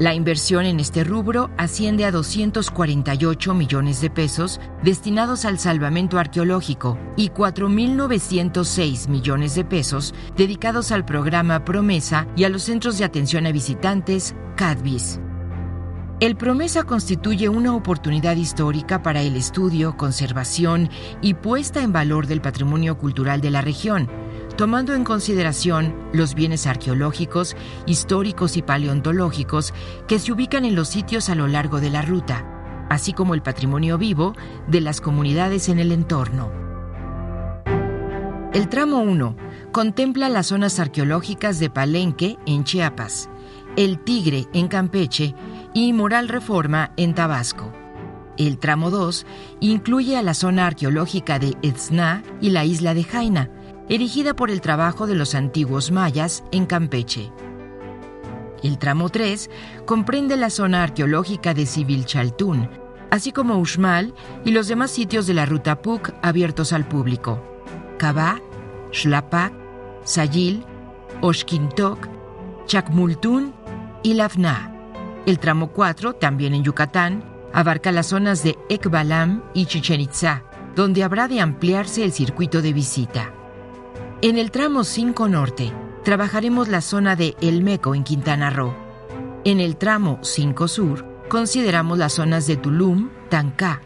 La 0.00 0.12
inversión 0.12 0.66
en 0.66 0.80
este 0.80 1.04
rubro 1.04 1.50
asciende 1.56 2.04
a 2.04 2.10
248 2.10 3.54
millones 3.54 4.00
de 4.00 4.10
pesos 4.10 4.60
destinados 4.82 5.44
al 5.44 5.60
salvamento 5.60 6.18
arqueológico 6.18 6.98
y 7.16 7.28
4.906 7.28 9.08
millones 9.08 9.54
de 9.54 9.64
pesos 9.64 10.12
dedicados 10.36 10.90
al 10.90 11.04
programa 11.04 11.64
Promesa 11.64 12.26
y 12.34 12.42
a 12.42 12.48
los 12.48 12.64
centros 12.64 12.98
de 12.98 13.04
atención 13.04 13.46
a 13.46 13.52
visitantes 13.52 14.34
CADVIS. 14.56 15.20
El 16.18 16.36
Promesa 16.36 16.82
constituye 16.82 17.48
una 17.48 17.76
oportunidad 17.76 18.34
histórica 18.34 19.00
para 19.00 19.22
el 19.22 19.36
estudio, 19.36 19.96
conservación 19.96 20.90
y 21.22 21.34
puesta 21.34 21.82
en 21.82 21.92
valor 21.92 22.26
del 22.26 22.40
patrimonio 22.40 22.98
cultural 22.98 23.40
de 23.40 23.50
la 23.50 23.60
región 23.60 24.08
tomando 24.56 24.94
en 24.94 25.04
consideración 25.04 25.94
los 26.12 26.34
bienes 26.34 26.66
arqueológicos, 26.66 27.56
históricos 27.86 28.56
y 28.56 28.62
paleontológicos 28.62 29.74
que 30.06 30.18
se 30.18 30.32
ubican 30.32 30.64
en 30.64 30.74
los 30.74 30.88
sitios 30.88 31.28
a 31.28 31.34
lo 31.34 31.48
largo 31.48 31.80
de 31.80 31.90
la 31.90 32.02
ruta, 32.02 32.86
así 32.88 33.12
como 33.12 33.34
el 33.34 33.42
patrimonio 33.42 33.98
vivo 33.98 34.34
de 34.68 34.80
las 34.80 35.00
comunidades 35.00 35.68
en 35.68 35.78
el 35.78 35.92
entorno. 35.92 36.52
El 38.52 38.68
tramo 38.68 39.00
1 39.00 39.36
contempla 39.72 40.28
las 40.28 40.46
zonas 40.46 40.78
arqueológicas 40.78 41.58
de 41.58 41.70
Palenque, 41.70 42.38
en 42.46 42.62
Chiapas, 42.62 43.28
El 43.76 43.98
Tigre, 43.98 44.46
en 44.52 44.68
Campeche, 44.68 45.34
y 45.74 45.92
Moral 45.92 46.28
Reforma, 46.28 46.92
en 46.96 47.14
Tabasco. 47.14 47.72
El 48.36 48.58
tramo 48.58 48.90
2 48.90 49.26
incluye 49.58 50.16
a 50.16 50.22
la 50.22 50.34
zona 50.34 50.68
arqueológica 50.68 51.40
de 51.40 51.56
Etzna 51.62 52.22
y 52.40 52.50
la 52.50 52.64
isla 52.64 52.94
de 52.94 53.02
Jaina, 53.02 53.50
erigida 53.88 54.34
por 54.34 54.50
el 54.50 54.60
trabajo 54.60 55.06
de 55.06 55.14
los 55.14 55.34
antiguos 55.34 55.90
mayas 55.90 56.44
en 56.52 56.66
Campeche. 56.66 57.32
El 58.62 58.78
tramo 58.78 59.10
3 59.10 59.50
comprende 59.84 60.36
la 60.36 60.48
zona 60.48 60.82
arqueológica 60.82 61.52
de 61.52 61.66
Chaltún, 62.04 62.70
así 63.10 63.30
como 63.30 63.58
Uxmal 63.58 64.14
y 64.44 64.52
los 64.52 64.68
demás 64.68 64.90
sitios 64.90 65.26
de 65.26 65.34
la 65.34 65.44
ruta 65.44 65.82
PUC 65.82 66.14
abiertos 66.22 66.72
al 66.72 66.88
público. 66.88 67.42
Cabá, 67.98 68.40
Xlapac, 68.90 69.52
Sayil, 70.04 70.64
Oshkintok, 71.20 72.08
Chacmultún 72.66 73.54
y 74.02 74.14
Lavna. 74.14 74.74
El 75.26 75.38
tramo 75.38 75.70
4, 75.72 76.14
también 76.14 76.54
en 76.54 76.64
Yucatán, 76.64 77.22
abarca 77.52 77.92
las 77.92 78.06
zonas 78.06 78.42
de 78.42 78.56
Ekbalam 78.68 79.42
y 79.52 79.66
Chichen 79.66 80.00
Itza, 80.00 80.42
donde 80.74 81.04
habrá 81.04 81.28
de 81.28 81.40
ampliarse 81.40 82.02
el 82.02 82.12
circuito 82.12 82.62
de 82.62 82.72
visita. 82.72 83.32
En 84.24 84.38
el 84.38 84.50
tramo 84.50 84.84
5 84.84 85.28
Norte, 85.28 85.70
trabajaremos 86.02 86.68
la 86.68 86.80
zona 86.80 87.14
de 87.14 87.36
El 87.42 87.62
Meco 87.62 87.94
en 87.94 88.04
Quintana 88.04 88.48
Roo. 88.48 88.74
En 89.44 89.60
el 89.60 89.76
tramo 89.76 90.18
5 90.22 90.66
Sur, 90.66 91.04
consideramos 91.28 91.98
las 91.98 92.14
zonas 92.14 92.46
de 92.46 92.56
Tulum, 92.56 93.10
Tancá, 93.28 93.82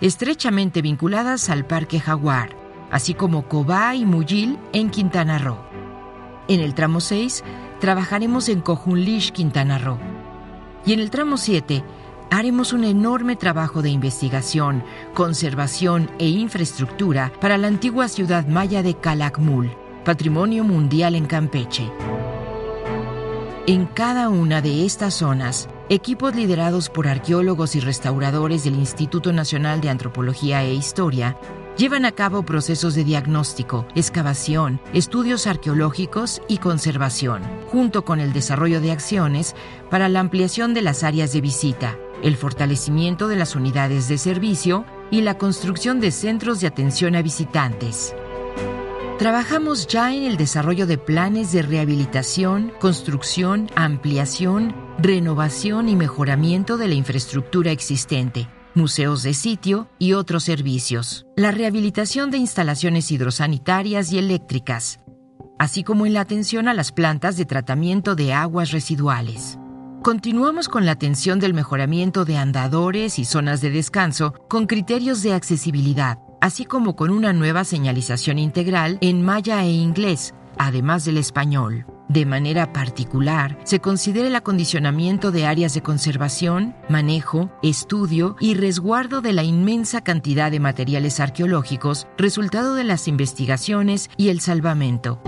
estrechamente 0.00 0.80
vinculadas 0.80 1.50
al 1.50 1.66
Parque 1.66 1.98
Jaguar, 1.98 2.50
así 2.92 3.14
como 3.14 3.48
Cobá 3.48 3.96
y 3.96 4.04
Muyil 4.04 4.60
en 4.72 4.90
Quintana 4.90 5.38
Roo. 5.38 5.58
En 6.46 6.60
el 6.60 6.74
tramo 6.74 7.00
6, 7.00 7.42
trabajaremos 7.80 8.48
en 8.48 8.60
Cojunlish, 8.60 9.32
Quintana 9.32 9.78
Roo. 9.78 9.98
Y 10.86 10.92
en 10.92 11.00
el 11.00 11.10
tramo 11.10 11.36
7, 11.36 11.82
haremos 12.36 12.72
un 12.72 12.82
enorme 12.82 13.36
trabajo 13.36 13.80
de 13.80 13.90
investigación, 13.90 14.82
conservación 15.14 16.10
e 16.18 16.28
infraestructura 16.28 17.32
para 17.40 17.58
la 17.58 17.68
antigua 17.68 18.08
ciudad 18.08 18.46
maya 18.48 18.82
de 18.82 18.94
Calakmul, 18.94 19.70
patrimonio 20.04 20.64
mundial 20.64 21.14
en 21.14 21.26
Campeche. 21.26 21.92
En 23.66 23.86
cada 23.86 24.28
una 24.28 24.60
de 24.60 24.84
estas 24.84 25.14
zonas, 25.14 25.68
equipos 25.88 26.34
liderados 26.34 26.90
por 26.90 27.06
arqueólogos 27.06 27.76
y 27.76 27.80
restauradores 27.80 28.64
del 28.64 28.74
Instituto 28.74 29.32
Nacional 29.32 29.80
de 29.80 29.90
Antropología 29.90 30.62
e 30.64 30.74
Historia 30.74 31.38
llevan 31.76 32.04
a 32.04 32.12
cabo 32.12 32.44
procesos 32.44 32.94
de 32.94 33.04
diagnóstico, 33.04 33.86
excavación, 33.94 34.80
estudios 34.92 35.46
arqueológicos 35.46 36.42
y 36.48 36.58
conservación, 36.58 37.42
junto 37.70 38.04
con 38.04 38.20
el 38.20 38.32
desarrollo 38.32 38.80
de 38.80 38.92
acciones 38.92 39.54
para 39.88 40.08
la 40.08 40.20
ampliación 40.20 40.74
de 40.74 40.82
las 40.82 41.02
áreas 41.02 41.32
de 41.32 41.40
visita, 41.40 41.96
el 42.22 42.36
fortalecimiento 42.36 43.28
de 43.28 43.36
las 43.36 43.56
unidades 43.56 44.08
de 44.08 44.18
servicio 44.18 44.84
y 45.10 45.20
la 45.20 45.38
construcción 45.38 46.00
de 46.00 46.10
centros 46.10 46.60
de 46.60 46.66
atención 46.66 47.16
a 47.16 47.22
visitantes. 47.22 48.14
Trabajamos 49.18 49.86
ya 49.86 50.12
en 50.12 50.24
el 50.24 50.36
desarrollo 50.36 50.86
de 50.86 50.98
planes 50.98 51.52
de 51.52 51.62
rehabilitación, 51.62 52.72
construcción, 52.80 53.70
ampliación, 53.76 54.74
renovación 54.98 55.88
y 55.88 55.94
mejoramiento 55.94 56.76
de 56.76 56.88
la 56.88 56.94
infraestructura 56.94 57.70
existente, 57.70 58.48
museos 58.74 59.22
de 59.22 59.32
sitio 59.34 59.88
y 60.00 60.14
otros 60.14 60.42
servicios, 60.42 61.26
la 61.36 61.52
rehabilitación 61.52 62.32
de 62.32 62.38
instalaciones 62.38 63.12
hidrosanitarias 63.12 64.12
y 64.12 64.18
eléctricas, 64.18 64.98
así 65.60 65.84
como 65.84 66.06
en 66.06 66.14
la 66.14 66.20
atención 66.20 66.66
a 66.66 66.74
las 66.74 66.90
plantas 66.90 67.36
de 67.36 67.44
tratamiento 67.44 68.16
de 68.16 68.32
aguas 68.32 68.72
residuales. 68.72 69.58
Continuamos 70.04 70.68
con 70.68 70.84
la 70.84 70.92
atención 70.92 71.40
del 71.40 71.54
mejoramiento 71.54 72.26
de 72.26 72.36
andadores 72.36 73.18
y 73.18 73.24
zonas 73.24 73.62
de 73.62 73.70
descanso 73.70 74.34
con 74.50 74.66
criterios 74.66 75.22
de 75.22 75.32
accesibilidad, 75.32 76.18
así 76.42 76.66
como 76.66 76.94
con 76.94 77.08
una 77.08 77.32
nueva 77.32 77.64
señalización 77.64 78.38
integral 78.38 78.98
en 79.00 79.22
maya 79.22 79.64
e 79.64 79.70
inglés, 79.70 80.34
además 80.58 81.06
del 81.06 81.16
español. 81.16 81.86
De 82.10 82.26
manera 82.26 82.70
particular, 82.70 83.58
se 83.64 83.80
considera 83.80 84.28
el 84.28 84.36
acondicionamiento 84.36 85.32
de 85.32 85.46
áreas 85.46 85.72
de 85.72 85.80
conservación, 85.80 86.76
manejo, 86.90 87.50
estudio 87.62 88.36
y 88.40 88.56
resguardo 88.56 89.22
de 89.22 89.32
la 89.32 89.42
inmensa 89.42 90.02
cantidad 90.02 90.50
de 90.50 90.60
materiales 90.60 91.18
arqueológicos 91.18 92.06
resultado 92.18 92.74
de 92.74 92.84
las 92.84 93.08
investigaciones 93.08 94.10
y 94.18 94.28
el 94.28 94.40
salvamento. 94.40 95.22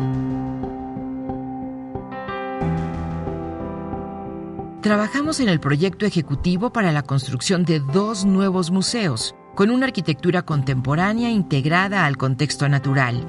Trabajamos 4.87 5.40
en 5.40 5.49
el 5.49 5.59
proyecto 5.59 6.07
ejecutivo 6.07 6.72
para 6.72 6.92
la 6.92 7.03
construcción 7.03 7.64
de 7.64 7.81
dos 7.81 8.25
nuevos 8.25 8.70
museos, 8.70 9.35
con 9.57 9.70
una 9.70 9.87
arquitectura 9.87 10.42
contemporánea 10.42 11.29
integrada 11.29 12.07
al 12.07 12.16
contexto 12.16 12.68
natural, 12.68 13.20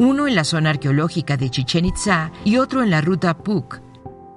uno 0.00 0.26
en 0.26 0.34
la 0.34 0.42
zona 0.42 0.70
arqueológica 0.70 1.36
de 1.36 1.50
Chichen 1.50 1.84
Itza 1.84 2.32
y 2.44 2.56
otro 2.56 2.82
en 2.82 2.90
la 2.90 3.00
ruta 3.00 3.38
PUC. 3.38 3.80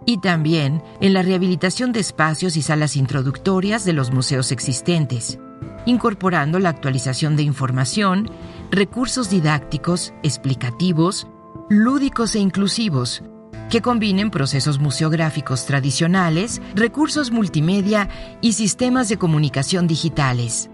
y 0.05 0.19
también 0.19 0.83
en 1.01 1.13
la 1.13 1.23
rehabilitación 1.23 1.93
de 1.93 1.99
espacios 1.99 2.55
y 2.57 2.61
salas 2.61 2.95
introductorias 2.95 3.83
de 3.83 3.93
los 3.93 4.11
museos 4.11 4.51
existentes, 4.51 5.39
incorporando 5.87 6.59
la 6.59 6.69
actualización 6.69 7.35
de 7.35 7.41
información, 7.41 8.29
recursos 8.69 9.31
didácticos, 9.31 10.13
explicativos, 10.21 11.25
lúdicos 11.69 12.35
e 12.35 12.39
inclusivos, 12.39 13.23
que 13.69 13.81
combinen 13.81 14.31
procesos 14.31 14.79
museográficos 14.79 15.65
tradicionales, 15.65 16.61
recursos 16.73 17.31
multimedia 17.31 18.09
y 18.41 18.53
sistemas 18.53 19.09
de 19.09 19.17
comunicación 19.17 19.87
digitales. 19.87 20.69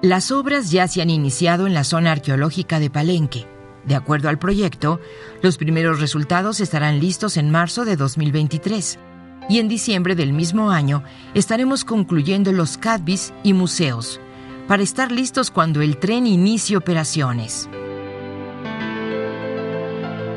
Las 0.00 0.32
obras 0.32 0.70
ya 0.70 0.88
se 0.88 1.00
han 1.02 1.10
iniciado 1.10 1.66
en 1.66 1.74
la 1.74 1.84
zona 1.84 2.12
arqueológica 2.12 2.80
de 2.80 2.90
Palenque. 2.90 3.46
De 3.84 3.94
acuerdo 3.94 4.28
al 4.28 4.38
proyecto, 4.38 5.00
los 5.42 5.58
primeros 5.58 6.00
resultados 6.00 6.60
estarán 6.60 7.00
listos 7.00 7.36
en 7.36 7.50
marzo 7.50 7.84
de 7.84 7.96
2023 7.96 8.98
y 9.48 9.58
en 9.58 9.68
diciembre 9.68 10.14
del 10.14 10.32
mismo 10.32 10.70
año 10.70 11.02
estaremos 11.34 11.84
concluyendo 11.84 12.52
los 12.52 12.78
CADBIS 12.78 13.32
y 13.42 13.52
museos 13.52 14.20
para 14.68 14.82
estar 14.82 15.10
listos 15.10 15.50
cuando 15.50 15.82
el 15.82 15.98
tren 15.98 16.26
inicie 16.26 16.76
operaciones. 16.76 17.68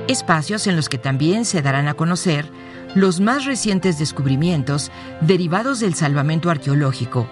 Espacios 0.07 0.67
en 0.67 0.75
los 0.75 0.87
que 0.87 0.99
también 0.99 1.45
se 1.45 1.63
darán 1.63 1.87
a 1.87 1.95
conocer 1.95 2.47
los 2.93 3.19
más 3.19 3.45
recientes 3.45 3.97
descubrimientos 3.97 4.91
derivados 5.21 5.79
del 5.79 5.95
salvamento 5.95 6.51
arqueológico 6.51 7.27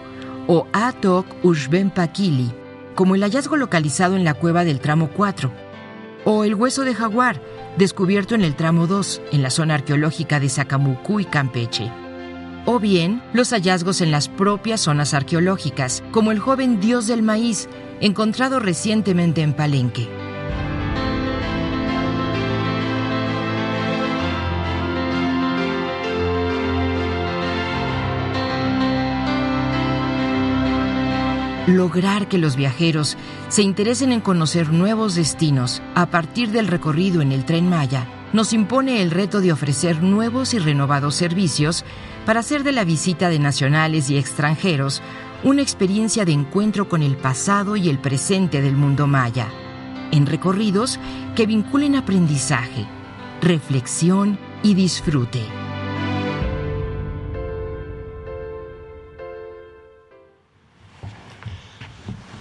o 0.48 0.68
Atok 0.74 1.28
Ushben 1.44 1.92
Pakili, 1.92 2.52
como 2.96 3.14
el 3.14 3.22
hallazgo 3.22 3.58
localizado 3.58 4.16
en 4.16 4.24
la 4.24 4.34
cueva 4.34 4.64
del 4.64 4.80
tramo 4.80 5.12
4 5.16 5.52
o 6.26 6.44
el 6.44 6.56
hueso 6.56 6.84
de 6.84 6.96
jaguar, 6.96 7.40
descubierto 7.78 8.34
en 8.34 8.44
el 8.44 8.56
tramo 8.56 8.88
2, 8.88 9.22
en 9.32 9.44
la 9.44 9.52
zona 9.52 9.76
arqueológica 9.76 10.40
de 10.40 10.50
Sacamucú 10.50 11.20
y 11.20 11.26
Campeche. 11.26 11.92
O 12.66 12.80
bien 12.80 13.22
los 13.34 13.52
hallazgos 13.52 14.02
en 14.02 14.12
las 14.12 14.30
propias 14.30 14.82
zonas 14.82 15.14
arqueológicas, 15.14 16.02
como 16.12 16.32
el 16.32 16.40
joven 16.40 16.80
dios 16.80 17.08
del 17.08 17.22
maíz, 17.22 17.68
encontrado 18.00 18.60
recientemente 18.60 19.42
en 19.42 19.54
Palenque. 19.54 20.23
Lograr 31.68 32.28
que 32.28 32.38
los 32.38 32.56
viajeros 32.56 33.18
se 33.48 33.62
interesen 33.62 34.12
en 34.12 34.22
conocer 34.22 34.72
nuevos 34.72 35.16
destinos 35.16 35.82
a 35.96 36.08
partir 36.08 36.52
del 36.52 36.68
recorrido 36.68 37.22
en 37.22 37.32
el 37.32 37.46
tren 37.46 37.70
Maya 37.70 38.08
nos 38.34 38.52
impone 38.52 39.02
el 39.02 39.12
reto 39.12 39.40
de 39.42 39.54
ofrecer 39.54 40.02
nuevos 40.02 40.54
y 40.54 40.60
renovados 40.60 41.16
servicios 41.16 41.86
para 42.26 42.40
hacer 42.42 42.64
de 42.64 42.72
la 42.72 42.84
visita 42.84 43.30
de 43.30 43.40
nacionales 43.40 44.10
y 44.10 44.18
extranjeros 44.18 45.02
una 45.44 45.62
experiencia 45.62 46.26
de 46.26 46.32
encuentro 46.32 46.90
con 46.90 47.04
el 47.04 47.16
pasado 47.16 47.76
y 47.76 47.90
el 47.90 48.00
presente 48.00 48.62
del 48.62 48.76
mundo 48.76 49.08
maya, 49.08 49.50
en 50.12 50.26
recorridos 50.26 51.00
que 51.36 51.46
vinculen 51.46 51.96
aprendizaje, 51.96 52.88
reflexión 53.42 54.40
y 54.64 54.74
disfrute. 54.74 55.63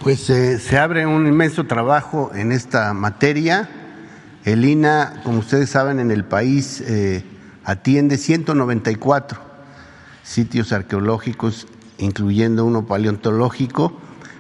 Pues 0.03 0.29
eh, 0.31 0.59
se 0.59 0.79
abre 0.79 1.07
un 1.07 1.29
inmenso 1.29 1.65
trabajo 1.67 2.33
en 2.35 2.51
esta 2.51 2.93
materia. 2.93 3.71
El 4.45 4.65
INA, 4.65 5.21
como 5.23 5.39
ustedes 5.39 5.71
saben, 5.71 6.01
en 6.01 6.11
el 6.11 6.25
país 6.25 6.81
eh, 6.81 7.25
atiende 7.63 8.19
194 8.19 9.41
sitios 10.25 10.73
arqueológicos, 10.73 11.69
incluyendo 11.99 12.65
uno 12.65 12.85
paleontológico. 12.85 13.97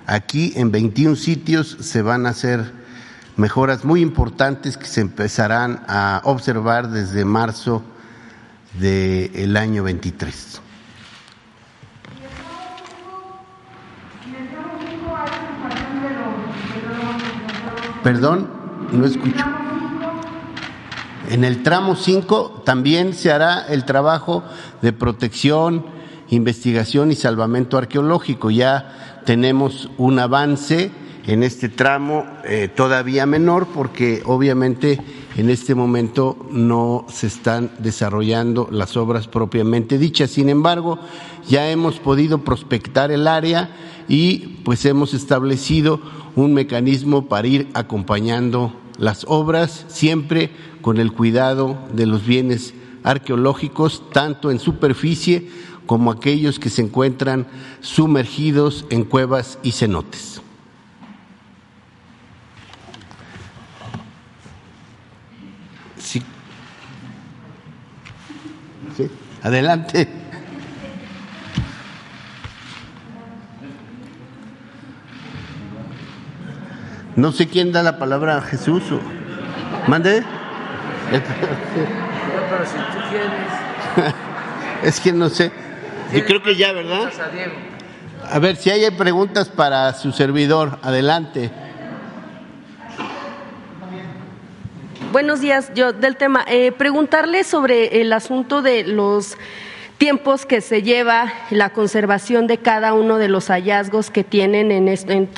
Aquí 0.06 0.52
en 0.56 0.72
21 0.72 1.14
sitios 1.14 1.76
se 1.80 2.02
van 2.02 2.26
a 2.26 2.30
hacer 2.30 2.72
mejoras 3.36 3.84
muy 3.84 4.00
importantes 4.00 4.76
que 4.76 4.86
se 4.86 5.00
empezarán 5.00 5.84
a 5.86 6.22
observar 6.24 6.90
desde 6.90 7.24
marzo 7.24 7.84
del 8.80 9.56
año 9.56 9.84
23. 9.84 10.60
Perdón, 18.02 18.48
no 18.92 19.06
escucho. 19.06 19.44
En 21.30 21.44
el 21.44 21.62
tramo 21.62 21.94
5 21.94 22.62
también 22.64 23.14
se 23.14 23.30
hará 23.30 23.64
el 23.68 23.84
trabajo 23.84 24.42
de 24.82 24.92
protección, 24.92 25.86
investigación 26.28 27.12
y 27.12 27.14
salvamento 27.14 27.78
arqueológico. 27.78 28.50
Ya 28.50 29.22
tenemos 29.24 29.88
un 29.98 30.18
avance 30.18 30.90
en 31.26 31.44
este 31.44 31.68
tramo 31.68 32.26
eh, 32.44 32.68
todavía 32.74 33.24
menor 33.24 33.68
porque 33.68 34.22
obviamente 34.26 34.98
en 35.36 35.50
este 35.50 35.74
momento 35.74 36.36
no 36.50 37.06
se 37.08 37.26
están 37.26 37.70
desarrollando 37.78 38.68
las 38.70 38.96
obras 38.96 39.28
propiamente 39.28 39.98
dichas. 39.98 40.30
Sin 40.30 40.48
embargo, 40.48 40.98
ya 41.48 41.70
hemos 41.70 41.98
podido 41.98 42.38
prospectar 42.38 43.10
el 43.10 43.26
área 43.26 43.70
y 44.08 44.58
pues 44.64 44.84
hemos 44.84 45.14
establecido 45.14 46.00
un 46.36 46.52
mecanismo 46.52 47.28
para 47.28 47.48
ir 47.48 47.68
acompañando 47.74 48.74
las 48.98 49.24
obras, 49.28 49.86
siempre 49.88 50.50
con 50.82 50.98
el 50.98 51.12
cuidado 51.12 51.78
de 51.94 52.06
los 52.06 52.26
bienes 52.26 52.74
arqueológicos, 53.02 54.10
tanto 54.12 54.50
en 54.50 54.58
superficie 54.58 55.48
como 55.86 56.10
aquellos 56.10 56.58
que 56.58 56.70
se 56.70 56.82
encuentran 56.82 57.46
sumergidos 57.80 58.84
en 58.90 59.04
cuevas 59.04 59.58
y 59.62 59.72
cenotes. 59.72 60.42
Adelante. 69.42 70.08
No 77.16 77.32
sé 77.32 77.48
quién 77.48 77.72
da 77.72 77.82
la 77.82 77.98
palabra 77.98 78.38
a 78.38 78.40
Jesús. 78.40 78.82
O... 78.90 79.00
¿Mande? 79.88 80.22
Pero 81.10 81.22
si 82.64 82.76
tú 82.76 82.98
quieres. 83.10 84.14
es 84.82 85.00
que 85.00 85.12
no 85.12 85.28
sé. 85.28 85.52
Yo 86.12 86.24
creo 86.24 86.42
que 86.42 86.56
ya, 86.56 86.72
¿verdad? 86.72 87.10
A 88.30 88.38
ver, 88.38 88.56
si 88.56 88.70
hay 88.70 88.90
preguntas 88.92 89.48
para 89.48 89.92
su 89.94 90.12
servidor, 90.12 90.78
adelante. 90.82 91.50
Buenos 95.12 95.42
días, 95.42 95.70
yo 95.74 95.92
del 95.92 96.16
tema. 96.16 96.42
Eh, 96.48 96.72
preguntarle 96.72 97.44
sobre 97.44 98.00
el 98.00 98.14
asunto 98.14 98.62
de 98.62 98.82
los 98.82 99.36
tiempos 99.98 100.46
que 100.46 100.62
se 100.62 100.82
lleva 100.82 101.30
la 101.50 101.68
conservación 101.74 102.46
de 102.46 102.56
cada 102.56 102.94
uno 102.94 103.18
de 103.18 103.28
los 103.28 103.48
hallazgos 103.48 104.10
que 104.10 104.24
tienen 104.24 104.72
en, 104.72 104.88
en 104.88 105.28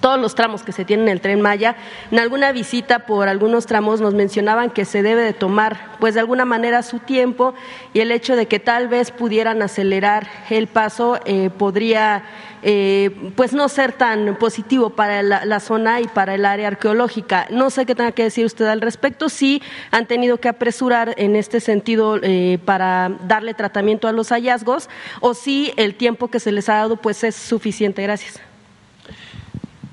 todos 0.00 0.18
los 0.18 0.34
tramos 0.34 0.62
que 0.62 0.72
se 0.72 0.84
tienen 0.84 1.06
en 1.06 1.12
el 1.12 1.20
tren 1.20 1.40
Maya. 1.40 1.76
En 2.10 2.18
alguna 2.18 2.52
visita 2.52 3.00
por 3.00 3.28
algunos 3.28 3.66
tramos 3.66 4.00
nos 4.00 4.14
mencionaban 4.14 4.70
que 4.70 4.84
se 4.84 5.02
debe 5.02 5.22
de 5.22 5.32
tomar, 5.32 5.96
pues 6.00 6.14
de 6.14 6.20
alguna 6.20 6.44
manera, 6.44 6.82
su 6.82 6.98
tiempo 6.98 7.54
y 7.92 8.00
el 8.00 8.10
hecho 8.10 8.34
de 8.34 8.46
que 8.46 8.58
tal 8.58 8.88
vez 8.88 9.10
pudieran 9.10 9.62
acelerar 9.62 10.26
el 10.48 10.66
paso 10.66 11.20
eh, 11.26 11.50
podría, 11.50 12.24
eh, 12.62 13.32
pues 13.36 13.52
no 13.52 13.68
ser 13.68 13.92
tan 13.92 14.36
positivo 14.36 14.90
para 14.90 15.22
la, 15.22 15.60
zona 15.60 16.00
y 16.00 16.08
para 16.08 16.34
el 16.34 16.46
área 16.46 16.68
arqueológica. 16.68 17.46
No 17.50 17.70
sé 17.70 17.84
qué 17.84 17.94
tenga 17.94 18.12
que 18.12 18.22
decir 18.22 18.46
usted 18.46 18.66
al 18.66 18.80
respecto. 18.80 19.28
Si 19.28 19.62
han 19.90 20.06
tenido 20.06 20.38
que 20.38 20.48
apresurar 20.48 21.14
en 21.18 21.36
este 21.36 21.60
sentido 21.60 22.18
eh, 22.22 22.58
para 22.64 23.10
darle 23.26 23.54
tratamiento 23.54 24.08
a 24.08 24.12
los 24.12 24.30
hallazgos 24.30 24.88
o 25.20 25.34
si 25.34 25.72
el 25.76 25.94
tiempo 25.94 26.28
que 26.28 26.40
se 26.40 26.52
les 26.52 26.68
ha 26.68 26.74
dado, 26.76 26.96
pues 26.96 27.22
es 27.24 27.36
suficiente. 27.36 28.02
Gracias. 28.02 28.49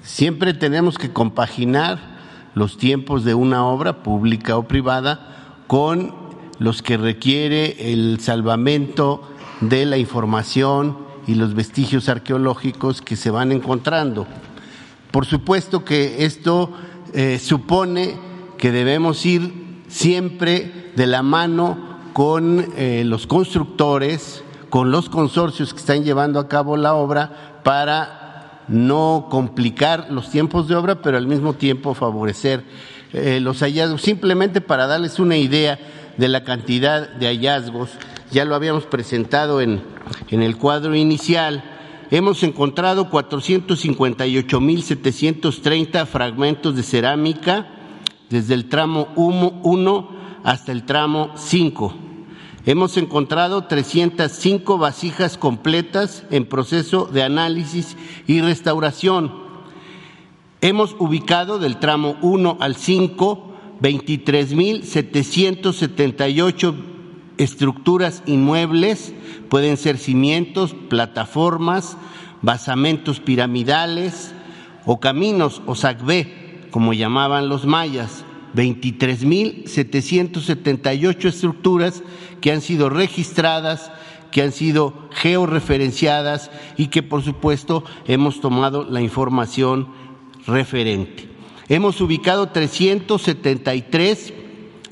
Siempre 0.07 0.53
tenemos 0.53 0.97
que 0.97 1.11
compaginar 1.11 1.99
los 2.55 2.77
tiempos 2.77 3.25
de 3.25 3.33
una 3.33 3.65
obra 3.65 4.03
pública 4.03 4.55
o 4.57 4.63
privada 4.63 5.59
con 5.67 6.15
los 6.59 6.81
que 6.81 6.95
requiere 6.95 7.91
el 7.91 8.21
salvamento 8.21 9.21
de 9.59 9.85
la 9.85 9.97
información 9.97 10.97
y 11.27 11.35
los 11.35 11.55
vestigios 11.55 12.07
arqueológicos 12.07 13.01
que 13.01 13.17
se 13.17 13.31
van 13.31 13.51
encontrando. 13.51 14.25
Por 15.11 15.25
supuesto 15.25 15.83
que 15.83 16.23
esto 16.23 16.71
eh, 17.13 17.37
supone 17.37 18.15
que 18.57 18.71
debemos 18.71 19.25
ir 19.25 19.83
siempre 19.89 20.93
de 20.95 21.05
la 21.05 21.21
mano 21.21 21.99
con 22.13 22.65
eh, 22.77 23.03
los 23.05 23.27
constructores, 23.27 24.41
con 24.69 24.89
los 24.89 25.09
consorcios 25.09 25.73
que 25.73 25.81
están 25.81 26.05
llevando 26.05 26.39
a 26.39 26.47
cabo 26.47 26.77
la 26.77 26.93
obra 26.93 27.59
para 27.65 28.16
no 28.67 29.27
complicar 29.29 30.07
los 30.09 30.29
tiempos 30.29 30.67
de 30.67 30.75
obra, 30.75 31.01
pero 31.01 31.15
al 31.17 31.27
mismo 31.27 31.53
tiempo 31.53 31.93
favorecer 31.93 32.65
eh, 33.13 33.39
los 33.41 33.61
hallazgos. 33.61 34.01
Simplemente 34.01 34.59
para 34.61 34.87
darles 34.87 35.19
una 35.19 35.37
idea 35.37 35.79
de 36.17 36.27
la 36.27 36.43
cantidad 36.43 37.07
de 37.09 37.27
hallazgos, 37.27 37.91
ya 38.31 38.43
lo 38.45 38.55
habíamos 38.55 38.85
presentado 38.85 39.61
en, 39.61 39.83
en 40.29 40.41
el 40.41 40.57
cuadro 40.57 40.95
inicial, 40.95 41.63
hemos 42.11 42.43
encontrado 42.43 43.09
458.730 43.09 46.05
fragmentos 46.05 46.75
de 46.75 46.83
cerámica 46.83 47.67
desde 48.29 48.53
el 48.53 48.67
tramo 48.67 49.07
1 49.15 50.17
hasta 50.43 50.71
el 50.71 50.83
tramo 50.83 51.31
5. 51.35 52.06
Hemos 52.67 52.97
encontrado 52.97 53.63
305 53.63 54.77
vasijas 54.77 55.37
completas 55.37 56.25
en 56.31 56.45
proceso 56.45 57.05
de 57.05 57.23
análisis 57.23 57.95
y 58.27 58.41
restauración. 58.41 59.31
Hemos 60.59 60.93
ubicado 60.99 61.59
del 61.59 61.77
tramo 61.77 62.17
1 62.21 62.57
al 62.59 62.75
5 62.75 63.53
23.778 63.81 66.75
estructuras 67.37 68.21
inmuebles, 68.25 69.13
pueden 69.49 69.77
ser 69.77 69.97
cimientos, 69.97 70.75
plataformas, 70.89 71.95
basamentos 72.41 73.21
piramidales 73.21 74.33
o 74.85 74.99
caminos 74.99 75.61
o 75.67 75.75
sacbé, 75.75 76.67
como 76.71 76.91
llamaban 76.91 77.47
los 77.47 77.65
mayas. 77.65 78.25
23.778 78.57 81.25
estructuras 81.25 82.03
que 82.41 82.51
han 82.51 82.61
sido 82.61 82.89
registradas, 82.89 83.91
que 84.31 84.41
han 84.41 84.51
sido 84.51 85.07
georreferenciadas 85.11 86.49
y 86.75 86.87
que 86.87 87.03
por 87.03 87.23
supuesto 87.23 87.83
hemos 88.07 88.41
tomado 88.41 88.83
la 88.83 89.01
información 89.01 89.89
referente. 90.47 91.29
Hemos 91.69 92.01
ubicado 92.01 92.49
373 92.49 94.33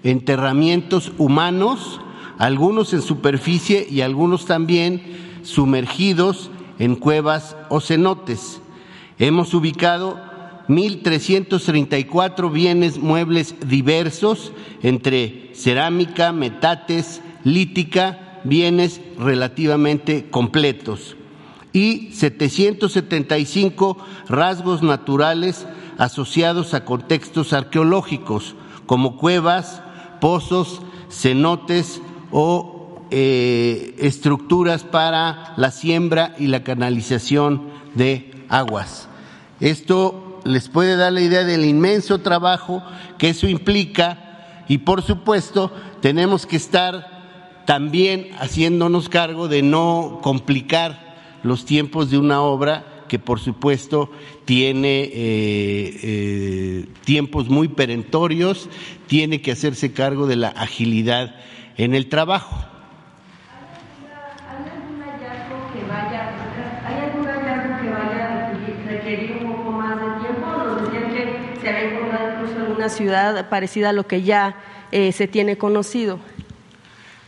enterramientos 0.03 1.11
humanos, 1.17 1.99
algunos 2.37 2.93
en 2.93 3.01
superficie 3.01 3.87
y 3.89 4.01
algunos 4.01 4.45
también 4.45 5.01
sumergidos 5.41 6.51
en 6.77 6.95
cuevas 6.95 7.55
o 7.69 7.79
cenotes. 7.79 8.61
Hemos 9.17 9.53
ubicado 9.53 10.34
1.334 10.67 12.51
bienes 12.51 12.97
muebles 12.97 13.55
diversos 13.67 14.51
entre 14.81 15.51
cerámica, 15.53 16.31
metates, 16.31 17.21
lítica, 17.43 18.41
bienes 18.43 19.01
relativamente 19.17 20.29
completos 20.29 21.15
y 21.75 22.11
775 22.13 23.97
rasgos 24.29 24.81
naturales 24.81 25.67
asociados 25.97 26.73
a 26.73 26.85
contextos 26.85 27.51
arqueológicos 27.51 28.55
como 28.85 29.17
cuevas, 29.17 29.81
pozos, 30.21 30.81
cenotes 31.09 32.01
o 32.31 33.03
eh, 33.11 33.95
estructuras 33.99 34.83
para 34.85 35.53
la 35.57 35.69
siembra 35.69 36.33
y 36.39 36.47
la 36.47 36.63
canalización 36.63 37.63
de 37.93 38.31
aguas. 38.47 39.09
Esto 39.59 40.24
les 40.45 40.69
puede 40.69 40.95
dar 40.95 41.11
la 41.11 41.21
idea 41.21 41.43
del 41.43 41.65
inmenso 41.65 42.19
trabajo 42.19 42.81
que 43.17 43.29
eso 43.29 43.47
implica 43.47 44.63
y 44.67 44.79
por 44.79 45.01
supuesto 45.01 45.71
tenemos 46.01 46.45
que 46.45 46.55
estar 46.55 47.63
también 47.65 48.29
haciéndonos 48.39 49.09
cargo 49.09 49.47
de 49.47 49.61
no 49.63 50.19
complicar 50.21 51.15
los 51.43 51.65
tiempos 51.65 52.09
de 52.09 52.17
una 52.17 52.41
obra 52.41 52.85
que 53.07 53.19
por 53.19 53.39
supuesto 53.39 54.09
tiene 54.45 55.03
eh, 55.03 55.11
eh, 55.13 56.85
tiempos 57.03 57.49
muy 57.49 57.67
perentorios, 57.67 58.69
tiene 59.07 59.41
que 59.41 59.51
hacerse 59.51 59.93
cargo 59.93 60.27
de 60.27 60.35
la 60.35 60.49
agilidad 60.49 61.35
en 61.77 61.93
el 61.93 62.07
trabajo. 62.09 62.55
¿Hay 64.47 64.71
algún 64.71 65.01
hallazgo 67.25 67.81
que 67.81 67.89
vaya 67.89 68.49
a 68.49 68.89
requerir 68.89 69.37
un 69.43 69.53
poco 69.53 69.71
más 69.71 69.95
de 69.97 70.21
tiempo? 70.21 70.45
Nos 70.57 70.83
decían 70.83 71.13
que 71.13 71.59
se 71.61 71.69
había 71.69 71.91
encontrado 71.91 72.33
incluso 72.33 72.65
en 72.65 72.74
ciudad 72.89 73.49
parecida 73.49 73.89
a 73.89 73.93
lo 73.93 74.07
que 74.07 74.23
ya 74.23 74.57
eh, 74.91 75.11
se 75.11 75.27
tiene 75.27 75.57
conocido. 75.57 76.19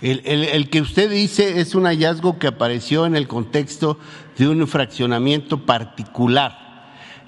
El, 0.02 0.22
el, 0.26 0.44
el, 0.44 0.70
que 0.70 0.82
usted 0.82 1.10
dice 1.10 1.60
es 1.60 1.74
un 1.74 1.86
hallazgo 1.86 2.38
que 2.38 2.48
apareció 2.48 3.06
en 3.06 3.16
el 3.16 3.28
contexto 3.28 3.98
de 4.38 4.48
un 4.48 4.68
fraccionamiento 4.68 5.66
particular 5.66 6.68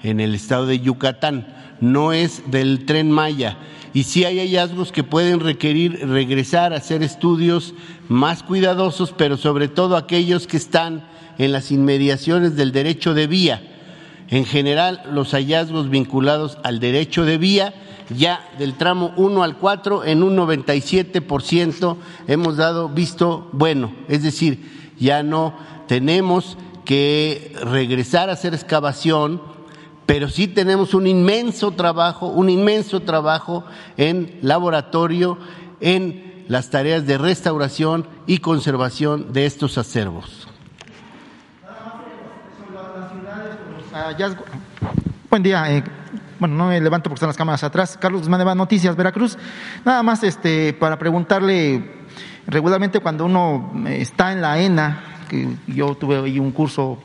en 0.02 0.20
el 0.20 0.34
estado 0.34 0.66
de 0.66 0.80
Yucatán, 0.80 1.46
no 1.80 2.12
es 2.12 2.50
del 2.50 2.86
tren 2.86 3.10
Maya. 3.10 3.58
Y 3.92 4.04
sí 4.04 4.24
hay 4.24 4.38
hallazgos 4.38 4.92
que 4.92 5.02
pueden 5.02 5.40
requerir 5.40 6.08
regresar 6.08 6.72
a 6.72 6.76
hacer 6.76 7.02
estudios 7.02 7.74
más 8.08 8.42
cuidadosos, 8.42 9.12
pero 9.16 9.36
sobre 9.36 9.68
todo 9.68 9.96
aquellos 9.96 10.46
que 10.46 10.56
están 10.56 11.04
en 11.38 11.52
las 11.52 11.72
inmediaciones 11.72 12.54
del 12.54 12.70
derecho 12.70 13.14
de 13.14 13.26
vía. 13.26 13.62
En 14.28 14.44
general, 14.44 15.02
los 15.12 15.32
hallazgos 15.32 15.90
vinculados 15.90 16.58
al 16.62 16.78
derecho 16.78 17.24
de 17.24 17.38
vía 17.38 17.74
ya 18.16 18.48
del 18.58 18.74
tramo 18.74 19.12
1 19.16 19.42
al 19.42 19.56
4 19.56 20.04
en 20.04 20.22
un 20.22 20.36
97% 20.36 21.96
hemos 22.26 22.56
dado 22.56 22.88
visto 22.88 23.48
bueno, 23.52 23.92
es 24.08 24.22
decir, 24.22 24.92
ya 24.98 25.22
no 25.22 25.54
tenemos 25.86 26.58
que 26.84 27.52
regresar 27.62 28.30
a 28.30 28.34
hacer 28.34 28.54
excavación, 28.54 29.40
pero 30.06 30.28
sí 30.28 30.48
tenemos 30.48 30.94
un 30.94 31.06
inmenso 31.06 31.70
trabajo, 31.70 32.26
un 32.28 32.50
inmenso 32.50 33.00
trabajo 33.00 33.64
en 33.96 34.38
laboratorio, 34.42 35.38
en 35.80 36.44
las 36.48 36.70
tareas 36.70 37.06
de 37.06 37.16
restauración 37.16 38.08
y 38.26 38.38
conservación 38.38 39.32
de 39.32 39.46
estos 39.46 39.78
acervos. 39.78 40.48
Buen 45.30 45.42
día, 45.44 45.72
eh, 45.72 45.84
bueno, 46.40 46.56
no 46.56 46.68
me 46.68 46.80
levanto 46.80 47.10
porque 47.10 47.18
están 47.18 47.28
las 47.28 47.36
cámaras 47.36 47.62
atrás. 47.62 47.98
Carlos 48.00 48.22
Guzmán 48.22 48.56
Noticias, 48.56 48.96
Veracruz. 48.96 49.36
Nada 49.84 50.02
más 50.02 50.24
este, 50.24 50.72
para 50.72 50.98
preguntarle, 50.98 51.84
regularmente 52.46 52.98
cuando 53.00 53.26
uno 53.26 53.72
está 53.86 54.32
en 54.32 54.40
la 54.40 54.58
ENA, 54.58 55.04
que 55.28 55.48
yo 55.66 55.94
tuve 55.94 56.16
ahí 56.16 56.38
un 56.38 56.50
curso 56.50 56.98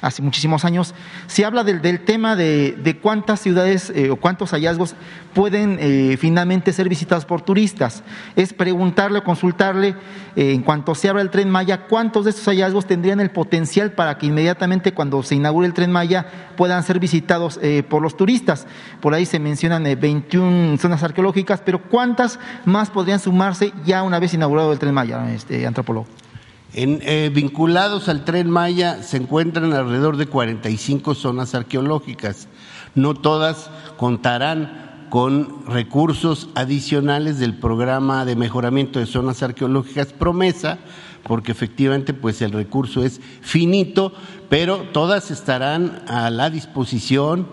hace 0.00 0.22
muchísimos 0.22 0.64
años, 0.64 0.94
se 1.26 1.44
habla 1.44 1.64
del, 1.64 1.82
del 1.82 2.00
tema 2.00 2.36
de, 2.36 2.98
cuántas 3.02 3.40
ciudades 3.40 3.90
eh, 3.94 4.10
o 4.10 4.16
cuántos 4.16 4.50
hallazgos 4.50 4.94
pueden 5.34 5.78
eh, 5.80 6.16
finalmente 6.18 6.72
ser 6.72 6.88
visitados 6.88 7.24
por 7.24 7.42
turistas. 7.42 8.02
Es 8.36 8.52
preguntarle 8.52 9.20
o 9.20 9.24
consultarle, 9.24 9.94
eh, 10.36 10.52
en 10.52 10.62
cuanto 10.62 10.94
se 10.94 11.08
abra 11.08 11.22
el 11.22 11.30
tren 11.30 11.50
Maya, 11.50 11.86
cuántos 11.86 12.24
de 12.24 12.30
estos 12.30 12.46
hallazgos 12.46 12.86
tendrían 12.86 13.20
el 13.20 13.30
potencial 13.30 13.92
para 13.92 14.18
que 14.18 14.26
inmediatamente 14.26 14.92
cuando 14.92 15.22
se 15.22 15.34
inaugure 15.34 15.66
el 15.66 15.74
tren 15.74 15.92
Maya 15.92 16.26
puedan 16.56 16.82
ser 16.82 16.98
visitados 16.98 17.58
eh, 17.62 17.82
por 17.88 18.02
los 18.02 18.16
turistas. 18.16 18.66
Por 19.00 19.14
ahí 19.14 19.26
se 19.26 19.38
mencionan 19.38 19.84
21 19.84 20.76
zonas 20.78 21.02
arqueológicas, 21.02 21.60
pero 21.64 21.82
¿cuántas 21.82 22.38
más 22.64 22.90
podrían 22.90 23.20
sumarse 23.20 23.72
ya 23.84 24.02
una 24.02 24.18
vez 24.18 24.34
inaugurado 24.34 24.72
el 24.72 24.78
tren 24.78 24.94
Maya, 24.94 25.32
este 25.32 25.66
antropólogo? 25.66 26.06
En, 26.74 27.00
eh, 27.02 27.30
vinculados 27.32 28.08
al 28.08 28.24
tren 28.24 28.50
Maya 28.50 29.02
se 29.02 29.16
encuentran 29.16 29.72
alrededor 29.72 30.16
de 30.16 30.26
45 30.26 31.14
zonas 31.14 31.54
arqueológicas. 31.54 32.48
No 32.94 33.14
todas 33.14 33.70
contarán 33.96 35.06
con 35.08 35.64
recursos 35.66 36.50
adicionales 36.54 37.38
del 37.38 37.54
programa 37.54 38.26
de 38.26 38.36
mejoramiento 38.36 38.98
de 38.98 39.06
zonas 39.06 39.42
arqueológicas 39.42 40.12
Promesa, 40.12 40.78
porque 41.22 41.52
efectivamente 41.52 42.12
pues 42.12 42.42
el 42.42 42.52
recurso 42.52 43.02
es 43.02 43.20
finito, 43.40 44.12
pero 44.50 44.82
todas 44.92 45.30
estarán 45.30 46.02
a 46.06 46.28
la 46.30 46.50
disposición 46.50 47.46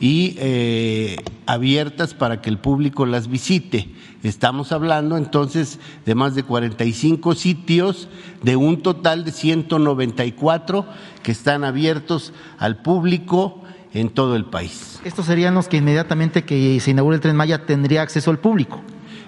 y 0.00 0.34
eh, 0.38 1.16
abiertas 1.46 2.14
para 2.14 2.40
que 2.40 2.50
el 2.50 2.58
público 2.58 3.06
las 3.06 3.28
visite. 3.28 3.88
Estamos 4.22 4.70
hablando 4.70 5.16
entonces 5.16 5.80
de 6.06 6.14
más 6.14 6.34
de 6.34 6.44
45 6.44 7.34
sitios, 7.34 8.08
de 8.42 8.54
un 8.54 8.82
total 8.82 9.24
de 9.24 9.32
194 9.32 10.86
que 11.22 11.32
están 11.32 11.64
abiertos 11.64 12.32
al 12.58 12.82
público 12.82 13.62
en 13.92 14.10
todo 14.10 14.36
el 14.36 14.44
país. 14.44 15.00
Estos 15.04 15.26
serían 15.26 15.54
los 15.54 15.66
que 15.66 15.78
inmediatamente 15.78 16.44
que 16.44 16.78
se 16.80 16.92
inaugure 16.92 17.16
el 17.16 17.20
tren 17.20 17.34
Maya 17.34 17.66
tendría 17.66 18.02
acceso 18.02 18.30
al 18.30 18.38
público. 18.38 18.80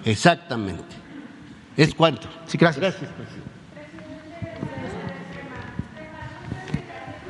Exactamente. 0.05 0.83
¿Es 1.75 1.93
cuánto? 1.93 2.27
Sí, 2.45 2.57
gracias. 2.57 2.81
Gracias, 2.81 3.11
presidente. 3.11 3.45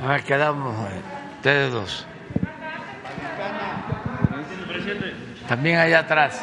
A 0.03 0.07
ver, 0.09 0.23
quedamos 0.23 0.75
ustedes 1.37 1.73
dos. 1.73 2.05
También 5.47 5.79
allá 5.79 5.99
atrás. 5.99 6.41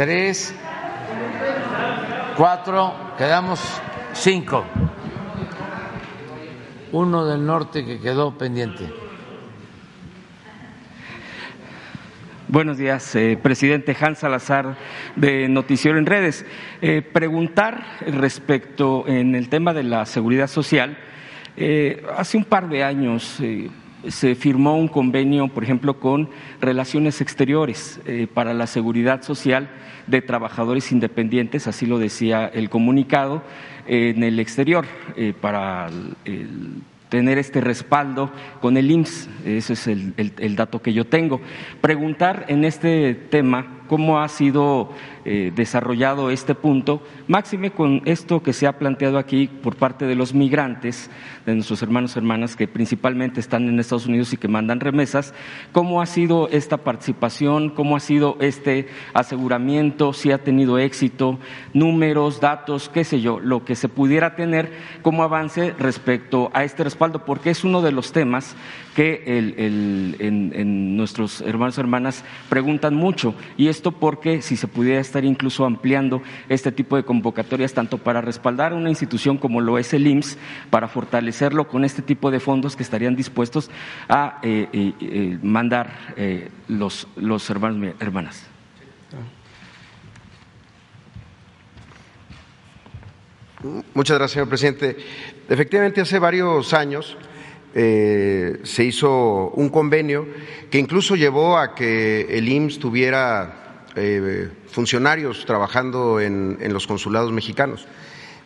Tres, 0.00 0.54
cuatro, 2.34 2.94
quedamos 3.18 3.60
cinco. 4.14 4.64
Uno 6.90 7.26
del 7.26 7.44
norte 7.44 7.84
que 7.84 8.00
quedó 8.00 8.38
pendiente. 8.38 8.90
Buenos 12.48 12.78
días, 12.78 13.14
eh, 13.14 13.38
presidente 13.42 13.94
Hans 14.00 14.20
Salazar 14.20 14.78
de 15.16 15.50
Noticiero 15.50 15.98
en 15.98 16.06
Redes. 16.06 16.46
Eh, 16.80 17.02
preguntar 17.02 17.84
respecto 18.06 19.06
en 19.06 19.34
el 19.34 19.50
tema 19.50 19.74
de 19.74 19.82
la 19.82 20.06
seguridad 20.06 20.46
social. 20.46 20.96
Eh, 21.58 22.02
hace 22.16 22.38
un 22.38 22.44
par 22.44 22.70
de 22.70 22.84
años 22.84 23.38
se 24.08 24.34
firmó 24.34 24.76
un 24.76 24.88
convenio, 24.88 25.48
por 25.48 25.64
ejemplo, 25.64 25.98
con 26.00 26.28
Relaciones 26.60 27.20
Exteriores 27.20 28.00
para 28.34 28.54
la 28.54 28.66
seguridad 28.66 29.22
social 29.22 29.68
de 30.06 30.22
trabajadores 30.22 30.92
independientes, 30.92 31.66
así 31.66 31.86
lo 31.86 31.98
decía 31.98 32.50
el 32.52 32.70
comunicado, 32.70 33.42
en 33.86 34.22
el 34.22 34.38
exterior 34.38 34.86
para 35.40 35.88
el 36.24 36.82
tener 37.10 37.38
este 37.38 37.60
respaldo 37.60 38.30
con 38.62 38.78
el 38.78 38.90
IMSS. 38.90 39.28
Ese 39.44 39.72
es 39.74 39.86
el, 39.86 40.56
dato 40.56 40.80
que 40.80 40.94
yo 40.94 41.04
tengo. 41.04 41.42
Preguntar 41.82 42.46
en 42.48 42.64
este 42.64 43.14
tema 43.14 43.79
cómo 43.90 44.20
ha 44.20 44.28
sido 44.28 44.88
eh, 45.24 45.50
desarrollado 45.52 46.30
este 46.30 46.54
punto, 46.54 47.02
máxime 47.26 47.72
con 47.72 48.02
esto 48.04 48.40
que 48.40 48.52
se 48.52 48.68
ha 48.68 48.78
planteado 48.78 49.18
aquí 49.18 49.48
por 49.48 49.74
parte 49.74 50.06
de 50.06 50.14
los 50.14 50.32
migrantes, 50.32 51.10
de 51.44 51.56
nuestros 51.56 51.82
hermanos 51.82 52.14
y 52.14 52.20
hermanas 52.20 52.54
que 52.54 52.68
principalmente 52.68 53.40
están 53.40 53.68
en 53.68 53.80
Estados 53.80 54.06
Unidos 54.06 54.32
y 54.32 54.36
que 54.36 54.46
mandan 54.46 54.78
remesas, 54.78 55.34
cómo 55.72 56.00
ha 56.00 56.06
sido 56.06 56.48
esta 56.52 56.76
participación, 56.76 57.70
cómo 57.70 57.96
ha 57.96 58.00
sido 58.00 58.36
este 58.38 58.86
aseguramiento, 59.12 60.12
si 60.12 60.30
ha 60.30 60.38
tenido 60.38 60.78
éxito, 60.78 61.40
números, 61.74 62.40
datos, 62.40 62.90
qué 62.90 63.02
sé 63.02 63.20
yo, 63.20 63.40
lo 63.40 63.64
que 63.64 63.74
se 63.74 63.88
pudiera 63.88 64.36
tener 64.36 64.70
como 65.02 65.24
avance 65.24 65.74
respecto 65.80 66.52
a 66.54 66.62
este 66.62 66.84
respaldo, 66.84 67.24
porque 67.24 67.50
es 67.50 67.64
uno 67.64 67.82
de 67.82 67.90
los 67.90 68.12
temas 68.12 68.54
que 69.00 70.62
nuestros 70.66 71.40
hermanos 71.40 71.78
y 71.78 71.80
hermanas 71.80 72.22
preguntan 72.50 72.94
mucho. 72.94 73.34
Y 73.56 73.68
esto 73.68 73.92
porque 73.92 74.42
si 74.42 74.58
se 74.58 74.68
pudiera 74.68 75.00
estar 75.00 75.24
incluso 75.24 75.64
ampliando 75.64 76.20
este 76.50 76.70
tipo 76.70 76.96
de 76.96 77.04
convocatorias, 77.04 77.72
tanto 77.72 77.96
para 77.96 78.20
respaldar 78.20 78.74
una 78.74 78.90
institución 78.90 79.38
como 79.38 79.62
lo 79.62 79.78
es 79.78 79.94
el 79.94 80.06
IMSS, 80.06 80.36
para 80.68 80.86
fortalecerlo 80.86 81.66
con 81.66 81.84
este 81.84 82.02
tipo 82.02 82.30
de 82.30 82.40
fondos 82.40 82.76
que 82.76 82.82
estarían 82.82 83.16
dispuestos 83.16 83.70
a 84.06 84.38
eh, 84.42 84.68
eh, 84.70 84.92
eh, 85.00 85.38
mandar 85.42 86.14
los, 86.68 87.08
los 87.16 87.48
hermanos 87.48 87.94
y 87.98 88.04
hermanas. 88.04 88.46
Muchas 93.94 94.18
gracias, 94.18 94.32
señor 94.32 94.48
presidente. 94.48 94.96
Efectivamente, 95.48 96.02
hace 96.02 96.18
varios 96.18 96.74
años 96.74 97.16
eh, 97.74 98.60
se 98.64 98.84
hizo 98.84 99.50
un 99.50 99.68
convenio 99.68 100.26
que 100.70 100.78
incluso 100.78 101.14
llevó 101.14 101.56
a 101.56 101.74
que 101.74 102.26
el 102.30 102.48
IMSS 102.48 102.78
tuviera 102.80 103.84
eh, 103.96 104.48
funcionarios 104.68 105.44
trabajando 105.46 106.20
en, 106.20 106.58
los 106.72 106.86
consulados 106.86 107.32
mexicanos. 107.32 107.86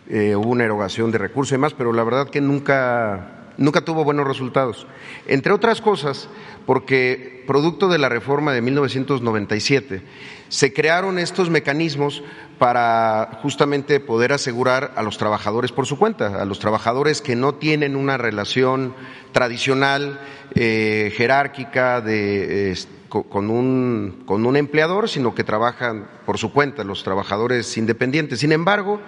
Eh, 0.09 0.37
hubo 0.37 0.51
una 0.51 0.65
erogación 0.65 1.11
de 1.11 1.19
recursos 1.19 1.53
y 1.53 1.55
demás, 1.55 1.75
pero 1.75 1.93
la 1.93 2.05
verdad 2.05 2.29
que 2.29 2.41
nunca, 2.41 3.53
nunca 3.57 3.83
tuvo 3.83 4.05
buenos 4.05 4.27
resultados. 4.27 4.87
Entre 5.27 5.53
otras 5.53 5.81
cosas, 5.81 6.29
porque 6.67 7.45
producto 7.47 7.89
de 7.89 7.99
la 7.99 8.09
reforma 8.09 8.53
de 8.53 8.61
1997 8.61 10.03
se 10.49 10.73
crearon 10.73 11.19
estos 11.19 11.51
mecanismos 11.51 12.23
para 12.65 13.41
justamente 13.43 14.01
poder 14.01 14.33
asegurar 14.33 14.93
a 14.97 15.03
los 15.03 15.19
trabajadores 15.19 15.71
por 15.71 15.85
su 15.85 15.99
cuenta, 15.99 16.41
a 16.41 16.47
los 16.47 16.61
trabajadores 16.61 17.21
que 17.21 17.37
no 17.37 17.57
tienen 17.57 17.95
una 17.95 18.17
relación 18.17 18.95
tradicional, 19.33 20.19
eh, 20.55 21.13
jerárquica 21.15 22.01
de, 22.01 22.75
con, 23.11 23.51
un, 23.51 24.23
con 24.25 24.47
un 24.47 24.57
empleador, 24.57 25.11
sino 25.11 25.35
que 25.35 25.45
trabajan 25.45 26.09
por 26.25 26.39
su 26.39 26.55
cuenta, 26.55 26.85
los 26.85 27.05
trabajadores 27.05 27.77
independientes. 27.77 28.41
Sin 28.41 28.51
embargo, 28.51 28.99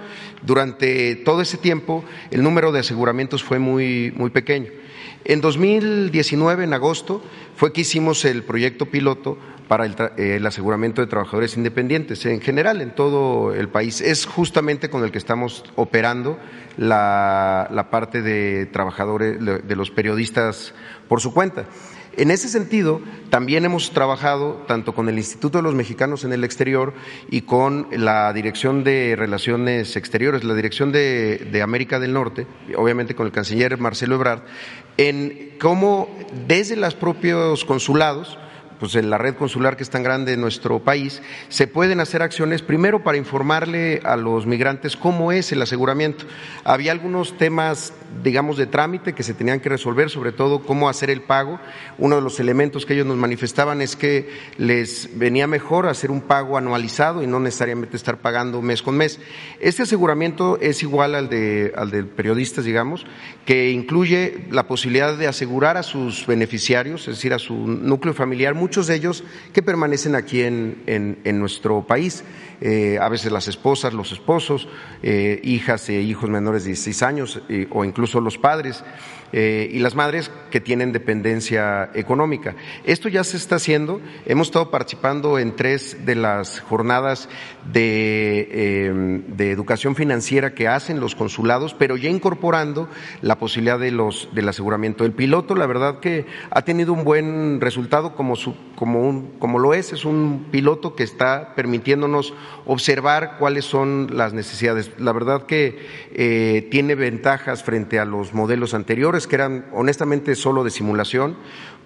durante 0.43 1.17
todo 1.17 1.41
ese 1.41 1.57
tiempo 1.57 2.05
el 2.31 2.43
número 2.43 2.73
de 2.73 2.81
aseguramientos 2.81 3.43
fue 3.43 3.59
muy, 3.59 4.13
muy 4.19 4.29
pequeño. 4.29 4.69
En 5.29 5.41
2019, 5.41 6.63
en 6.63 6.73
agosto, 6.73 7.21
fue 7.57 7.73
que 7.73 7.81
hicimos 7.81 8.25
el 8.25 8.45
proyecto 8.45 8.87
piloto 8.87 9.37
para 9.67 9.85
el, 9.85 10.47
aseguramiento 10.47 11.01
de 11.01 11.09
trabajadores 11.09 11.57
independientes 11.57 12.25
en 12.27 12.41
general 12.41 12.81
en 12.81 12.95
todo 12.95 13.53
el 13.53 13.69
país. 13.69 14.01
Es 14.01 14.25
justamente 14.25 14.89
con 14.89 15.03
el 15.03 15.11
que 15.11 15.19
estamos 15.19 15.65
operando 15.75 16.39
la, 16.77 17.89
parte 17.91 18.23
de 18.23 18.67
trabajadores, 18.67 19.39
de 19.45 19.77
los 19.77 19.91
periodistas 19.91 20.73
por 21.09 21.21
su 21.21 21.35
cuenta. 21.35 21.65
En 22.17 22.31
ese 22.31 22.49
sentido, 22.49 23.03
también 23.29 23.67
hemos 23.67 23.91
trabajado 23.91 24.65
tanto 24.67 24.95
con 24.95 25.11
el 25.11 25.19
Instituto 25.19 25.59
de 25.59 25.63
los 25.63 25.75
Mexicanos 25.75 26.25
en 26.25 26.33
el 26.33 26.45
Exterior 26.45 26.95
y 27.31 27.43
con 27.43 27.89
la 27.91 28.33
Dirección 28.33 28.85
de 28.85 29.17
Relaciones 29.19 29.97
Exteriores, 29.97 30.43
la 30.43 30.55
Dirección 30.55 30.93
de, 30.93 31.61
América 31.63 32.01
del 32.01 32.15
Norte, 32.15 32.47
obviamente 32.75 33.15
con 33.15 33.27
el 33.27 33.33
canciller 33.33 33.77
Marcelo 33.79 34.15
Ebrard, 34.15 34.45
en 34.97 35.57
cómo 35.61 36.09
desde 36.47 36.77
los 36.77 36.95
propios 36.95 37.67
consulados, 37.67 38.39
pues 38.79 38.95
en 38.95 39.11
la 39.11 39.19
red 39.19 39.35
consular 39.35 39.77
que 39.77 39.83
es 39.83 39.91
tan 39.91 40.03
grande 40.03 40.33
en 40.33 40.41
nuestro 40.41 40.81
país, 40.81 41.23
se 41.49 41.67
pueden 41.67 42.01
hacer 42.01 42.23
acciones 42.23 42.63
primero 42.63 43.03
para 43.03 43.19
informarle 43.19 44.01
a 44.05 44.17
los 44.17 44.47
migrantes 44.47 44.97
cómo 44.97 45.33
es 45.33 45.53
el 45.53 45.63
aseguramiento. 45.63 46.25
Había 46.65 46.93
algunos 46.93 47.37
temas, 47.39 47.93
digamos, 48.23 48.57
de 48.57 48.67
trámite 48.67 49.13
que 49.13 49.23
se 49.23 49.35
tenían 49.35 49.61
que 49.61 49.69
resolver, 49.69 50.11
sobre 50.11 50.33
todo 50.33 50.63
cómo 50.63 50.89
hacer 50.89 51.11
el 51.11 51.23
pago. 51.23 51.61
Uno 51.99 52.17
de 52.17 52.23
los 52.23 52.41
elementos 52.41 52.87
que 52.87 52.95
ellos 52.95 53.07
nos 53.07 53.17
manifestaban 53.17 53.81
es 53.81 53.97
que 53.97 54.29
les 54.59 55.11
venía 55.15 55.47
mejor 55.47 55.89
hacer 55.89 56.11
un 56.11 56.21
pago 56.21 56.59
anualizado 56.59 57.23
y 57.23 57.27
no 57.27 57.41
necesariamente 57.41 57.97
estar 57.97 58.19
pagando 58.19 58.63
mes 58.63 58.83
con 58.83 58.97
mes. 58.97 59.21
Este 59.61 59.83
aseguramiento 59.83 60.59
es 60.61 60.83
igual 60.83 61.15
al 61.15 61.29
de, 61.29 61.73
al 61.77 61.91
de 61.91 62.05
periodistas, 62.05 62.65
digamos, 62.65 63.07
que 63.45 63.71
incluye 63.71 64.47
la 64.51 64.67
posibilidad 64.67 65.17
de 65.17 65.27
asegurar 65.27 65.77
a 65.77 65.83
sus 65.83 66.27
beneficiarios, 66.27 67.03
es 67.03 67.17
decir, 67.17 67.33
a 67.33 67.39
su 67.39 67.55
núcleo 67.67 68.15
familiar, 68.15 68.55
muchos 68.67 68.89
de 68.89 68.97
ellos 68.97 69.23
que 69.53 69.63
permanecen 69.63 70.17
aquí 70.17 70.43
en, 70.43 70.83
en, 70.89 71.39
nuestro 71.39 71.87
país, 71.87 72.25
eh, 72.61 72.99
a 73.01 73.09
veces 73.09 73.31
las 73.31 73.47
esposas, 73.47 73.95
los 73.95 74.11
esposos, 74.11 74.67
eh, 75.05 75.41
hijas 75.45 75.89
e 75.89 76.01
hijos 76.01 76.29
menores 76.29 76.65
de 76.65 76.71
16 76.71 77.03
años 77.05 77.41
eh, 77.49 77.69
o 77.71 77.85
incluso 77.85 78.21
los 78.21 78.39
padres. 78.39 78.83
Eh, 79.33 79.69
y 79.73 79.81
las 79.81 79.97
madres 79.97 80.31
que 80.51 80.61
tienen 80.61 80.93
dependencia 80.93 81.91
económica. 81.95 82.55
Esto 82.85 83.09
ya 83.09 83.25
se 83.25 83.37
está 83.37 83.57
haciendo. 83.57 84.01
Hemos 84.25 84.49
estado 84.49 84.71
participando 84.71 85.39
en 85.39 85.57
tres 85.57 86.07
de 86.07 86.15
las 86.15 86.61
jornadas 86.61 87.29
de, 87.73 88.87
em, 88.87 89.37
de 89.37 89.51
educación 89.51 89.97
financiera 89.97 90.55
que 90.55 90.69
hacen 90.69 91.01
los 91.01 91.17
consulados, 91.17 91.75
pero 91.75 91.97
ya 91.97 92.09
incorporando 92.09 92.89
la 93.21 93.39
posibilidad 93.39 93.79
de 93.79 93.91
los, 93.91 94.29
del 94.33 94.49
aseguramiento. 94.49 95.05
El 95.05 95.13
piloto, 95.13 95.57
la 95.57 95.67
verdad 95.67 95.99
que 95.99 96.27
ha 96.51 96.63
tenido 96.63 96.93
un 96.93 97.03
buen 97.03 97.61
resultado 97.61 98.15
como, 98.15 98.37
su, 98.37 98.55
como, 98.77 99.01
un, 99.01 99.33
como 99.39 99.59
lo 99.59 99.75
es. 99.75 99.93
Es 99.93 100.05
un 100.05 100.47
piloto 100.53 100.95
que 100.95 101.03
está 101.03 101.55
permitiéndonos 101.57 102.33
observar 102.65 103.37
cuáles 103.39 103.65
son 103.65 104.09
las 104.13 104.33
necesidades. 104.33 104.93
La 104.99 105.13
verdad 105.13 105.47
que 105.47 105.79
eh, 106.15 106.69
tiene 106.71 106.95
ventajas 106.95 107.65
frente 107.65 107.99
a 107.99 108.05
los 108.05 108.33
modelos 108.33 108.73
anteriores 108.73 109.16
que 109.25 109.37
eran 109.37 109.67
honestamente 109.73 110.35
solo 110.35 110.65
de 110.65 110.71
simulación, 110.71 111.37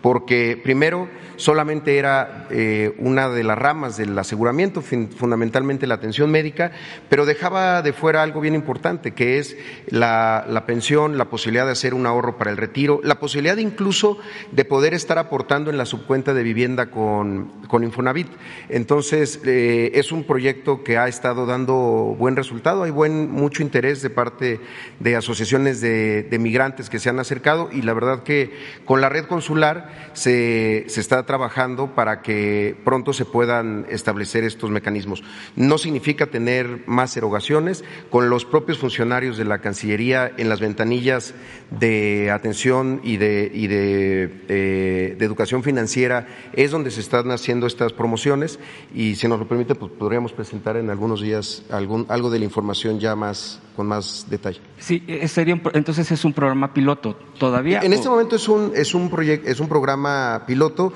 porque 0.03 0.59
primero 0.63 1.09
solamente 1.37 1.99
era 1.99 2.47
eh, 2.51 2.95
una 2.99 3.29
de 3.29 3.43
las 3.43 3.59
ramas 3.59 3.97
del 3.97 4.19
aseguramiento, 4.19 4.83
fundamentalmente 4.83 5.87
la 5.87 5.95
atención 5.95 6.31
médica, 6.31 6.73
pero 7.09 7.27
dejaba 7.27 7.83
de 7.83 7.93
fuera 7.93 8.23
algo 8.23 8.41
bien 8.41 8.55
importante, 8.55 9.13
que 9.13 9.39
es 9.39 9.57
la, 9.89 10.65
pensión, 10.67 11.19
la 11.19 11.27
posibilidad 11.27 11.67
de 11.67 11.73
hacer 11.73 11.95
un 11.95 12.07
ahorro 12.07 12.37
para 12.37 12.51
el 12.51 12.57
retiro, 12.57 13.01
la 13.03 13.19
posibilidad 13.19 13.57
incluso 13.57 14.19
de 14.53 14.65
poder 14.65 14.95
estar 14.95 15.19
aportando 15.19 15.71
en 15.71 15.79
la 15.79 15.87
subcuenta 15.87 16.35
de 16.35 16.43
vivienda 16.43 16.91
con, 16.91 17.51
con 17.69 17.85
Infonavit. 17.85 18.29
Entonces, 18.69 19.41
eh, 19.45 19.93
es 19.95 20.13
un 20.13 20.25
proyecto 20.25 20.85
que 20.85 20.99
ha 20.99 21.09
estado 21.09 21.47
dando 21.47 21.75
buen 22.19 22.37
resultado, 22.37 22.83
hay 22.83 22.91
buen, 22.91 23.31
mucho 23.31 23.63
interés 23.63 24.03
de 24.03 24.11
parte 24.11 24.61
de 24.99 25.17
asociaciones 25.17 25.81
de, 25.81 26.23
de 26.23 26.39
migrantes 26.39 26.91
que 26.91 26.99
se 26.99 27.09
han 27.09 27.19
acercado 27.19 27.71
y 27.73 27.83
la 27.83 27.95
verdad 27.95 28.23
que 28.23 28.53
con 28.85 29.01
la 29.01 29.09
red 29.09 29.25
consular 29.25 29.90
se, 30.13 30.85
se 30.89 31.01
está 31.01 31.25
trabajando 31.27 31.95
para 31.95 32.23
que 32.23 32.77
pronto 32.85 33.13
se 33.13 33.25
puedan 33.25 33.87
establecer 33.91 34.45
estos 34.45 34.71
mecanismos. 34.71 35.23
No 35.57 35.79
significa 35.79 36.27
tener 36.27 36.83
más 36.87 37.17
erogaciones. 37.17 37.85
Con 38.11 38.31
los 38.31 38.45
propios 38.45 38.79
funcionarios 38.79 39.37
de 39.37 39.45
la 39.45 39.61
Cancillería 39.61 40.31
en 40.37 40.49
las 40.49 40.61
ventanillas 40.61 41.35
de 41.71 42.31
atención 42.31 43.01
y 43.05 43.17
de, 43.17 43.51
y 43.53 43.67
de, 43.67 44.45
eh, 44.49 45.17
educación 45.21 45.63
financiera 45.63 46.27
es 46.53 46.71
donde 46.71 46.91
se 46.91 47.01
están 47.01 47.31
haciendo 47.31 47.67
estas 47.67 47.93
promociones 47.93 48.59
y 48.95 49.15
si 49.17 49.29
nos 49.29 49.39
lo 49.39 49.47
permite 49.47 49.75
pues 49.75 49.93
podríamos 49.93 50.33
presentar 50.33 50.77
en 50.77 50.91
algunos 50.91 51.21
días 51.21 51.63
algún, 51.71 52.07
algo 52.09 52.31
de 52.31 52.39
la 52.39 52.45
información 52.45 52.99
ya 52.99 53.15
más 53.15 53.61
con 53.77 53.87
más 53.87 54.27
detalle. 54.29 54.61
Sí, 54.79 55.03
eh, 55.07 55.27
sería 55.29 55.61
entonces 55.73 56.11
es 56.11 56.25
un 56.25 56.33
programa 56.33 56.75
piloto 56.75 57.17
todavía. 57.39 57.81
En 57.83 57.93
este 57.93 58.09
momento 58.09 58.37
es 58.37 58.49
un 58.49 58.73
es 58.75 58.95
un 58.95 59.09
proyecto 59.09 59.49
es 59.49 59.61
un 59.61 59.69
programa 59.69 59.80
piloto 60.47 60.93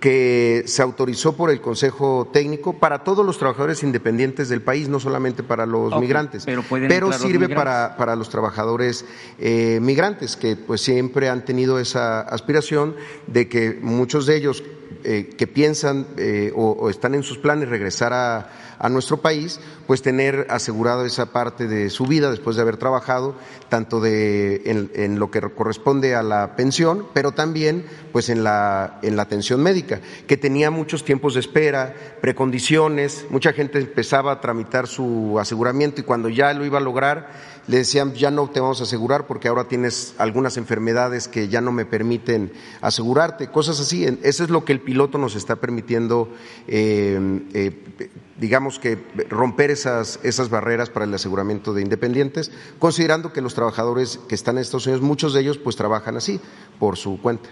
que 0.00 0.62
se 0.66 0.82
autorizó 0.82 1.36
por 1.36 1.50
el 1.50 1.60
Consejo 1.60 2.28
Técnico 2.32 2.78
para 2.78 3.02
todos 3.02 3.26
los 3.26 3.38
trabajadores 3.38 3.82
independientes 3.82 4.48
del 4.48 4.62
país, 4.62 4.88
no 4.88 5.00
solamente 5.00 5.42
para 5.42 5.66
los 5.66 5.98
migrantes, 5.98 6.46
pero 6.46 7.08
los 7.08 7.16
sirve 7.16 7.48
para, 7.48 7.96
para 7.96 8.14
los 8.14 8.28
trabajadores 8.28 9.04
eh, 9.38 9.78
migrantes 9.82 10.36
que 10.36 10.56
pues 10.56 10.80
siempre 10.80 11.28
han 11.28 11.44
tenido 11.44 11.78
esa 11.78 12.20
aspiración 12.20 12.94
de 13.26 13.48
que 13.48 13.78
muchos 13.82 14.26
de 14.26 14.36
ellos 14.36 14.62
eh, 15.04 15.30
que 15.36 15.46
piensan 15.46 16.06
eh, 16.16 16.52
o, 16.54 16.70
o 16.70 16.90
están 16.90 17.14
en 17.14 17.22
sus 17.22 17.38
planes 17.38 17.68
regresar 17.68 18.12
a, 18.12 18.50
a 18.78 18.88
nuestro 18.88 19.18
país, 19.18 19.60
pues 19.86 20.02
tener 20.02 20.46
asegurado 20.50 21.04
esa 21.04 21.32
parte 21.32 21.66
de 21.66 21.90
su 21.90 22.06
vida 22.06 22.30
después 22.30 22.56
de 22.56 22.62
haber 22.62 22.76
trabajado, 22.76 23.34
tanto 23.68 24.00
de, 24.00 24.62
en, 24.94 25.18
lo 25.18 25.30
que 25.30 25.40
corresponde 25.40 26.14
a 26.14 26.22
la 26.22 26.56
pensión, 26.56 27.06
pero 27.12 27.32
también 27.32 27.84
pues 28.12 28.28
en 28.28 28.44
la, 28.44 28.98
en 29.02 29.16
la 29.16 29.22
atención 29.22 29.62
médica, 29.62 30.00
que 30.26 30.36
tenía 30.36 30.70
muchos 30.70 31.04
tiempos 31.04 31.34
de 31.34 31.40
espera, 31.40 31.94
precondiciones, 32.20 33.26
mucha 33.30 33.52
gente 33.52 33.78
empezaba 33.78 34.32
a 34.32 34.40
tramitar 34.40 34.86
su 34.86 35.38
aseguramiento 35.38 36.00
y 36.00 36.04
cuando 36.04 36.28
ya 36.28 36.52
lo 36.54 36.64
iba 36.64 36.78
a 36.78 36.82
lograr, 36.82 37.57
le 37.68 37.76
decían 37.76 38.14
ya 38.14 38.30
no 38.30 38.48
te 38.48 38.60
vamos 38.60 38.80
a 38.80 38.84
asegurar 38.84 39.26
porque 39.26 39.46
ahora 39.46 39.68
tienes 39.68 40.14
algunas 40.18 40.56
enfermedades 40.56 41.28
que 41.28 41.48
ya 41.48 41.60
no 41.60 41.70
me 41.70 41.84
permiten 41.84 42.52
asegurarte, 42.80 43.48
cosas 43.48 43.78
así. 43.78 44.04
Eso 44.22 44.42
es 44.42 44.50
lo 44.50 44.64
que 44.64 44.72
el 44.72 44.80
piloto 44.80 45.18
nos 45.18 45.36
está 45.36 45.56
permitiendo, 45.56 46.32
eh, 46.66 47.40
eh, 47.52 48.10
digamos 48.38 48.78
que 48.78 48.98
romper 49.28 49.70
esas, 49.70 50.18
esas 50.22 50.48
barreras 50.48 50.88
para 50.88 51.04
el 51.04 51.12
aseguramiento 51.12 51.74
de 51.74 51.82
independientes, 51.82 52.50
considerando 52.78 53.32
que 53.34 53.42
los 53.42 53.54
trabajadores 53.54 54.18
que 54.28 54.34
están 54.34 54.56
en 54.56 54.62
Estados 54.62 54.86
Unidos, 54.86 55.02
muchos 55.02 55.34
de 55.34 55.40
ellos 55.42 55.58
pues 55.58 55.76
trabajan 55.76 56.16
así, 56.16 56.40
por 56.78 56.96
su 56.96 57.20
cuenta. 57.20 57.50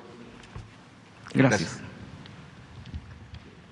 Gracias. 1.35 1.79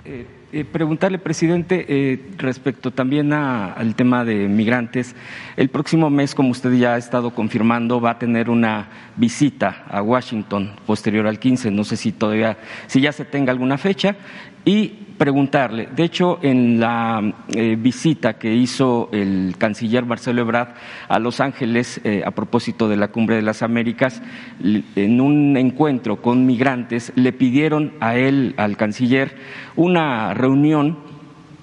Eh, 0.05 0.27
eh, 0.61 0.65
preguntarle, 0.65 1.19
presidente, 1.19 1.85
eh, 1.89 2.21
respecto 2.39 2.91
también 2.91 3.33
a- 3.33 3.73
al 3.73 3.95
tema 3.95 4.25
de 4.25 4.49
migrantes, 4.49 5.15
el 5.57 5.69
próximo 5.69 6.11
mes, 6.11 6.35
como 6.35 6.51
usted 6.51 6.73
ya 6.75 6.95
ha 6.95 6.97
estado 6.99 7.31
confirmando, 7.35 8.01
va 8.01 8.11
a 8.11 8.19
tener 8.19 8.49
una 8.51 8.87
visita 9.17 9.85
a 9.89 10.01
Washington 10.03 10.71
posterior 10.87 11.27
al 11.27 11.39
15. 11.39 11.71
No 11.71 11.85
sé 11.85 11.97
si 11.97 12.13
todavía, 12.13 12.57
si 12.87 13.01
ya 13.01 13.13
se 13.13 13.25
tenga 13.25 13.51
alguna 13.53 13.79
fecha. 13.79 14.17
Y 14.65 14.89
preguntarle, 15.19 15.89
de 15.95 16.05
hecho, 16.05 16.39
en 16.43 16.81
la 16.81 17.23
eh, 17.55 17.77
visita 17.79 18.39
que 18.39 18.55
hizo 18.55 19.09
el 19.13 19.55
canciller 19.59 20.05
Marcelo 20.05 20.43
Ebrard 20.43 20.75
a 21.09 21.19
Los 21.19 21.41
Ángeles 21.41 22.01
eh, 22.05 22.23
a 22.27 22.31
propósito 22.33 22.89
de 22.89 22.97
la 22.97 23.09
Cumbre 23.09 23.37
de 23.37 23.43
las 23.43 23.63
Américas, 23.63 24.23
en 24.63 25.21
un 25.21 25.57
encuentro 25.57 26.21
con 26.21 26.47
migrantes, 26.47 27.13
le 27.15 27.33
pidieron 27.33 27.93
a 28.01 28.17
él, 28.17 28.55
al 28.57 28.77
canciller, 28.77 29.37
una 29.77 30.35
reunión 30.35 30.99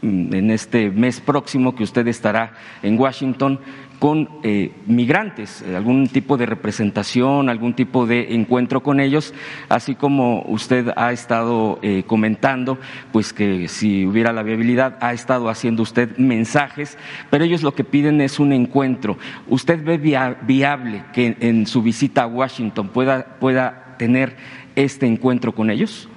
mm, 0.02 0.34
en 0.34 0.52
este 0.52 0.90
mes 0.90 1.20
próximo 1.20 1.76
que 1.76 1.84
usted 1.84 2.08
estará 2.08 2.54
en 2.84 3.00
Washington 3.00 3.60
con 4.02 4.28
eh, 4.42 4.72
migrantes, 4.88 5.62
eh, 5.62 5.76
algún 5.76 6.08
tipo 6.08 6.36
de 6.36 6.48
representación, 6.48 7.50
algún 7.50 7.76
tipo 7.76 8.08
de 8.08 8.34
encuentro 8.34 8.82
con 8.82 9.00
ellos, 9.00 9.32
así 9.70 9.94
como 9.94 10.42
usted 10.48 10.92
ha 10.96 11.12
estado 11.12 11.78
eh, 11.84 12.02
comentando, 12.08 12.80
pues 13.12 13.32
que 13.32 13.68
si 13.68 14.04
hubiera 14.08 14.34
la 14.34 14.42
viabilidad, 14.42 14.98
ha 15.02 15.14
estado 15.14 15.50
haciendo 15.50 15.84
usted 15.84 16.18
mensajes, 16.18 16.98
pero 17.30 17.44
ellos 17.44 17.62
lo 17.62 17.76
que 17.76 17.84
piden 17.84 18.22
es 18.22 18.40
un 18.40 18.54
encuentro. 18.54 19.20
¿Usted 19.48 19.84
ve 19.86 20.00
via- 20.00 20.36
viable 20.42 21.04
que 21.14 21.38
en 21.40 21.68
su 21.68 21.84
visita 21.84 22.24
a 22.24 22.28
Washington 22.28 22.88
pueda, 22.90 23.24
pueda 23.40 23.98
tener 24.00 24.36
este 24.76 25.06
encuentro 25.06 25.54
con 25.54 25.70
ellos? 25.70 26.10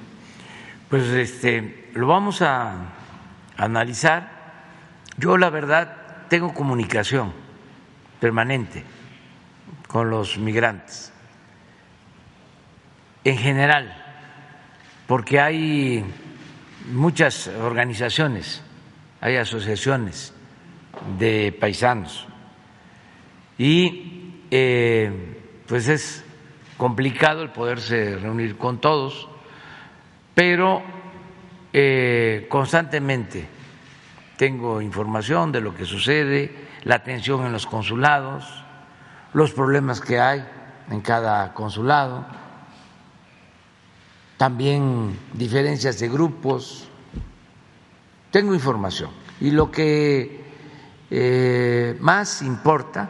Pues 0.88 1.04
este, 1.08 1.90
lo 1.92 2.06
vamos 2.06 2.40
a 2.40 2.76
analizar. 3.58 4.30
Yo 5.18 5.36
la 5.36 5.50
verdad 5.50 5.98
tengo 6.30 6.54
comunicación 6.54 7.43
permanente 8.20 8.84
con 9.88 10.10
los 10.10 10.38
migrantes, 10.38 11.12
en 13.24 13.38
general, 13.38 13.96
porque 15.06 15.40
hay 15.40 16.04
muchas 16.92 17.48
organizaciones, 17.48 18.62
hay 19.20 19.36
asociaciones 19.36 20.32
de 21.18 21.56
paisanos 21.58 22.26
y 23.56 24.42
eh, 24.50 25.10
pues 25.66 25.88
es 25.88 26.24
complicado 26.76 27.42
el 27.42 27.50
poderse 27.50 28.16
reunir 28.16 28.56
con 28.56 28.80
todos 28.80 29.28
pero 30.34 30.82
eh, 31.72 32.46
constantemente 32.48 33.46
tengo 34.36 34.82
información 34.82 35.52
de 35.52 35.60
lo 35.60 35.74
que 35.74 35.84
sucede, 35.84 36.50
la 36.84 36.96
atención 36.96 37.44
en 37.44 37.52
los 37.52 37.66
consulados, 37.66 38.44
los 39.32 39.52
problemas 39.52 40.00
que 40.00 40.20
hay 40.20 40.44
en 40.90 41.00
cada 41.00 41.52
consulado, 41.54 42.24
también 44.36 45.18
diferencias 45.32 45.98
de 45.98 46.08
grupos. 46.08 46.88
Tengo 48.30 48.54
información 48.54 49.10
y 49.40 49.50
lo 49.50 49.70
que 49.70 50.44
eh, 51.10 51.96
más 52.00 52.42
importa 52.42 53.08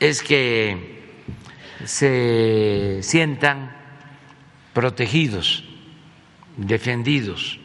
es 0.00 0.22
que 0.22 0.98
se 1.84 3.00
sientan 3.02 3.76
protegidos 4.72 5.64
defendidos 6.56 7.58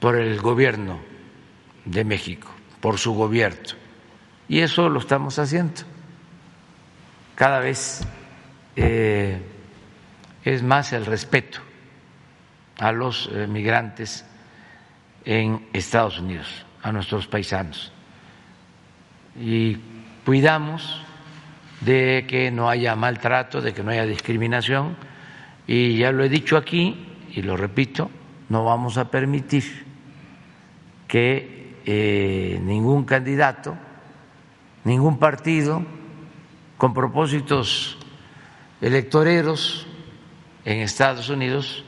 por 0.00 0.16
el 0.16 0.40
gobierno 0.40 0.98
de 1.84 2.04
México, 2.04 2.48
por 2.80 2.98
su 2.98 3.14
gobierno. 3.14 3.76
Y 4.48 4.60
eso 4.60 4.88
lo 4.88 5.00
estamos 5.00 5.38
haciendo. 5.38 5.82
Cada 7.34 7.60
vez 7.60 8.06
eh, 8.76 9.40
es 10.44 10.62
más 10.62 10.92
el 10.92 11.06
respeto 11.06 11.60
a 12.78 12.92
los 12.92 13.28
eh, 13.32 13.46
migrantes 13.46 14.24
en 15.24 15.68
Estados 15.72 16.18
Unidos, 16.18 16.64
a 16.82 16.92
nuestros 16.92 17.26
paisanos. 17.26 17.92
Y 19.38 19.76
cuidamos 20.24 21.02
de 21.80 22.26
que 22.28 22.50
no 22.50 22.68
haya 22.68 22.96
maltrato, 22.96 23.60
de 23.60 23.74
que 23.74 23.82
no 23.82 23.90
haya 23.90 24.06
discriminación. 24.06 24.96
Y 25.66 25.98
ya 25.98 26.12
lo 26.12 26.24
he 26.24 26.28
dicho 26.28 26.56
aquí, 26.56 27.06
y 27.30 27.42
lo 27.42 27.56
repito, 27.56 28.10
no 28.48 28.64
vamos 28.64 28.96
a 28.96 29.10
permitir 29.10 29.84
que 31.06 31.57
eh, 31.90 32.60
ningún 32.62 33.06
candidato, 33.06 33.74
ningún 34.84 35.18
partido, 35.18 35.82
con 36.76 36.92
propósitos 36.92 37.96
electoreros 38.82 39.86
en 40.66 40.80
Estados 40.80 41.30
Unidos, 41.30 41.82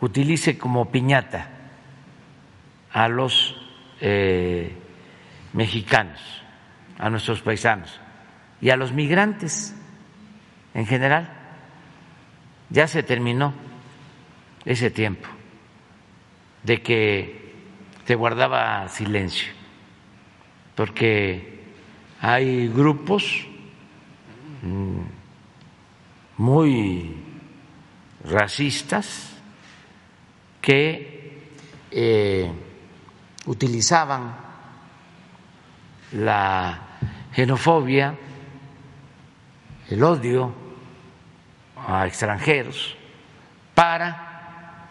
utilice 0.00 0.56
como 0.56 0.90
piñata 0.90 1.50
a 2.94 3.08
los 3.08 3.54
eh, 4.00 4.74
mexicanos, 5.52 6.18
a 6.98 7.10
nuestros 7.10 7.42
paisanos 7.42 8.00
y 8.62 8.70
a 8.70 8.76
los 8.76 8.90
migrantes 8.90 9.76
en 10.72 10.86
general. 10.86 11.28
Ya 12.70 12.88
se 12.88 13.02
terminó 13.02 13.52
ese 14.64 14.90
tiempo 14.90 15.28
de 16.62 16.80
que 16.80 17.45
se 18.06 18.14
guardaba 18.14 18.88
silencio, 18.88 19.52
porque 20.76 21.64
hay 22.20 22.68
grupos 22.68 23.46
mm, 24.62 25.00
muy 26.36 27.16
racistas 28.24 29.32
que 30.60 31.50
eh, 31.90 32.52
utilizaban 33.46 34.36
la 36.12 36.80
xenofobia, 37.32 38.16
el 39.90 40.02
odio 40.02 40.54
a 41.76 42.06
extranjeros 42.06 42.96
para 43.74 44.88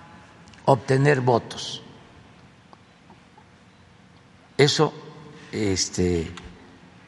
obtener 0.66 1.22
votos. 1.22 1.85
Eso 4.58 4.94
este, 5.52 6.32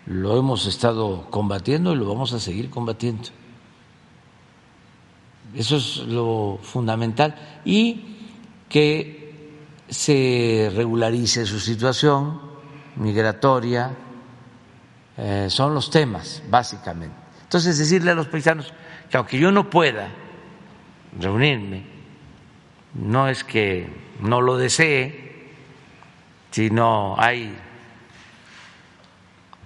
lo 0.05 0.37
hemos 0.37 0.65
estado 0.65 1.27
combatiendo 1.29 1.93
y 1.93 1.95
lo 1.95 2.07
vamos 2.07 2.33
a 2.33 2.39
seguir 2.39 2.69
combatiendo. 2.69 3.29
Eso 5.55 5.77
es 5.77 5.97
lo 5.97 6.59
fundamental. 6.61 7.35
Y 7.63 8.17
que 8.69 9.53
se 9.89 10.71
regularice 10.75 11.45
su 11.45 11.59
situación 11.59 12.41
migratoria, 12.97 13.95
eh, 15.17 15.47
son 15.49 15.73
los 15.73 15.89
temas, 15.89 16.43
básicamente. 16.49 17.15
Entonces, 17.43 17.77
decirle 17.77 18.11
a 18.11 18.15
los 18.15 18.27
paisanos 18.27 18.73
que 19.09 19.17
aunque 19.17 19.39
yo 19.39 19.51
no 19.51 19.69
pueda 19.69 20.09
reunirme 21.17 21.97
no 22.93 23.27
es 23.29 23.43
que 23.43 23.87
no 24.19 24.41
lo 24.41 24.57
desee, 24.57 25.26
sino 26.51 27.15
hay 27.19 27.55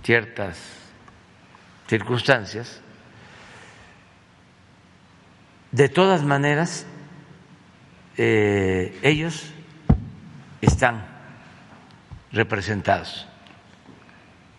ciertas 0.03 0.57
circunstancias. 1.87 2.81
De 5.71 5.89
todas 5.89 6.23
maneras, 6.23 6.85
eh, 8.17 8.97
ellos 9.03 9.53
están 10.61 11.05
representados 12.31 13.27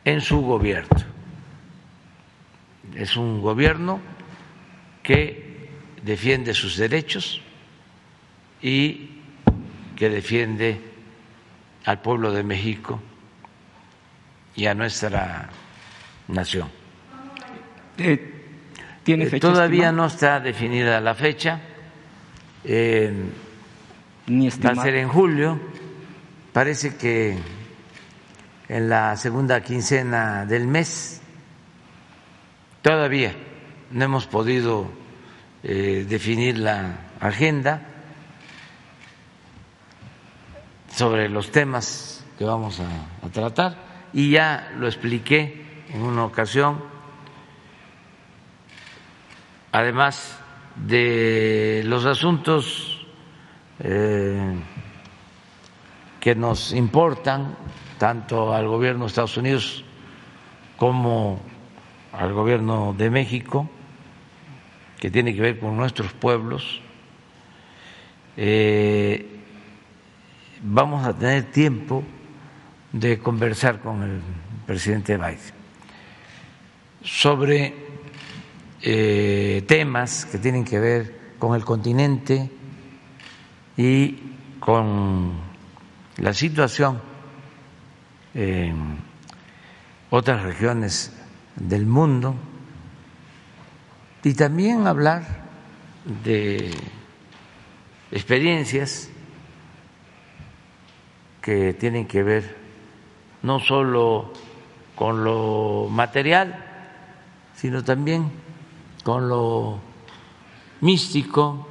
en 0.04 0.20
su 0.20 0.40
gobierno. 0.42 0.96
Es 2.94 3.16
un 3.16 3.40
gobierno 3.40 4.00
que 5.02 5.70
defiende 6.02 6.54
sus 6.54 6.76
derechos 6.76 7.40
y 8.60 9.20
que 9.96 10.08
defiende 10.08 10.91
al 11.84 12.00
pueblo 12.00 12.32
de 12.32 12.42
México 12.42 13.00
y 14.54 14.66
a 14.66 14.74
nuestra 14.74 15.48
nación. 16.28 16.68
Eh, 17.98 18.28
¿Tiene 19.02 19.26
fecha 19.26 19.48
Todavía 19.48 19.90
no 19.92 20.06
está 20.06 20.40
definida 20.40 21.00
la 21.00 21.14
fecha. 21.14 21.60
Eh, 22.64 23.12
Ni 24.26 24.48
va 24.48 24.70
a 24.70 24.76
ser 24.76 24.94
en 24.96 25.08
julio. 25.08 25.60
Parece 26.52 26.96
que 26.96 27.36
en 28.68 28.88
la 28.88 29.16
segunda 29.16 29.60
quincena 29.62 30.46
del 30.46 30.66
mes. 30.66 31.20
Todavía 32.82 33.34
no 33.90 34.04
hemos 34.04 34.26
podido 34.26 34.90
eh, 35.62 36.06
definir 36.08 36.58
la 36.58 36.96
agenda 37.20 37.91
sobre 40.92 41.28
los 41.28 41.50
temas 41.50 42.24
que 42.38 42.44
vamos 42.44 42.80
a, 42.80 43.28
tratar 43.30 43.76
y 44.12 44.30
ya 44.30 44.72
lo 44.78 44.86
expliqué 44.86 45.84
en 45.88 46.02
una 46.02 46.24
ocasión, 46.24 46.82
además 49.72 50.38
de 50.76 51.82
los 51.86 52.04
asuntos 52.04 53.06
eh, 53.80 54.54
que 56.20 56.34
nos 56.34 56.72
importan 56.72 57.56
tanto 57.98 58.52
al 58.54 58.68
gobierno 58.68 59.04
de 59.04 59.08
Estados 59.08 59.36
Unidos 59.36 59.84
como 60.76 61.40
al 62.12 62.32
gobierno 62.34 62.94
de 62.96 63.08
México, 63.08 63.70
que 65.00 65.10
tiene 65.10 65.34
que 65.34 65.40
ver 65.40 65.58
con 65.58 65.76
nuestros 65.76 66.12
pueblos. 66.12 66.80
Eh, 68.36 69.31
vamos 70.62 71.04
a 71.04 71.12
tener 71.12 71.50
tiempo 71.50 72.04
de 72.92 73.18
conversar 73.18 73.80
con 73.80 74.02
el 74.02 74.20
presidente 74.66 75.16
Biden 75.16 75.38
sobre 77.02 77.74
eh, 78.80 79.64
temas 79.66 80.24
que 80.24 80.38
tienen 80.38 80.64
que 80.64 80.78
ver 80.78 81.34
con 81.38 81.56
el 81.56 81.64
continente 81.64 82.48
y 83.76 84.18
con 84.60 85.32
la 86.18 86.32
situación 86.32 87.00
en 88.34 88.98
otras 90.10 90.42
regiones 90.42 91.12
del 91.56 91.86
mundo 91.86 92.36
y 94.22 94.34
también 94.34 94.86
hablar 94.86 95.42
de 96.22 96.70
experiencias 98.12 99.11
que 101.42 101.74
tienen 101.74 102.06
que 102.06 102.22
ver 102.22 102.56
no 103.42 103.58
solo 103.58 104.32
con 104.94 105.24
lo 105.24 105.88
material, 105.90 106.64
sino 107.54 107.82
también 107.82 108.30
con 109.02 109.28
lo 109.28 109.78
místico, 110.80 111.66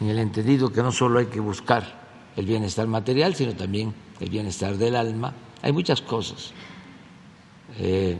en 0.00 0.08
el 0.08 0.18
entendido 0.18 0.72
que 0.72 0.82
no 0.82 0.90
solo 0.90 1.20
hay 1.20 1.26
que 1.26 1.40
buscar 1.40 2.02
el 2.36 2.44
bienestar 2.46 2.86
material, 2.88 3.34
sino 3.34 3.54
también 3.54 3.94
el 4.20 4.28
bienestar 4.28 4.76
del 4.76 4.96
alma, 4.96 5.32
hay 5.62 5.72
muchas 5.72 6.02
cosas 6.02 6.52
eh, 7.78 8.18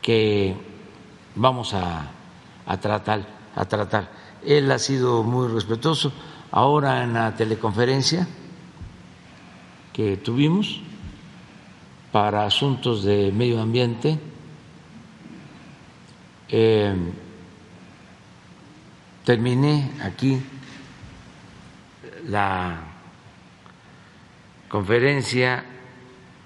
que 0.00 0.56
vamos 1.34 1.74
a, 1.74 2.10
tratar, 2.80 3.26
a 3.54 3.64
tratar. 3.66 4.10
Él 4.44 4.70
ha 4.72 4.78
sido 4.78 5.22
muy 5.22 5.48
respetuoso. 5.48 6.12
Ahora 6.50 7.02
en 7.02 7.12
la 7.12 7.34
teleconferencia 7.34 8.26
que 9.96 10.18
tuvimos 10.18 10.82
para 12.12 12.44
asuntos 12.44 13.02
de 13.02 13.32
medio 13.32 13.62
ambiente, 13.62 14.18
eh, 16.50 16.94
terminé 19.24 19.90
aquí 20.02 20.38
la 22.28 22.78
conferencia, 24.68 25.64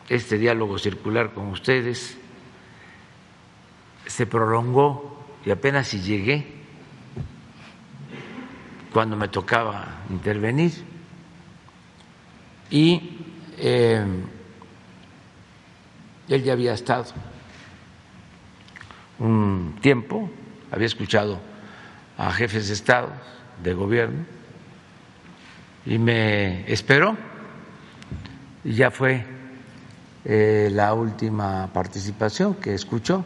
este 0.08 0.38
diálogo 0.38 0.78
circular 0.78 1.34
con 1.34 1.48
ustedes, 1.48 2.16
se 4.06 4.26
prolongó 4.26 5.26
y 5.44 5.50
apenas 5.50 5.88
si 5.88 6.00
llegué 6.00 6.46
cuando 8.92 9.16
me 9.16 9.26
tocaba 9.26 10.04
intervenir. 10.08 10.84
Y 12.70 13.29
eh, 13.60 14.04
él 16.28 16.42
ya 16.42 16.52
había 16.52 16.74
estado 16.74 17.06
un 19.18 19.76
tiempo, 19.80 20.30
había 20.70 20.86
escuchado 20.86 21.38
a 22.16 22.32
jefes 22.32 22.68
de 22.68 22.74
Estado, 22.74 23.10
de 23.62 23.74
gobierno, 23.74 24.24
y 25.84 25.98
me 25.98 26.70
esperó. 26.72 27.16
Ya 28.64 28.90
fue 28.90 29.24
eh, 30.24 30.68
la 30.72 30.92
última 30.94 31.70
participación 31.72 32.54
que 32.54 32.74
escuchó, 32.74 33.24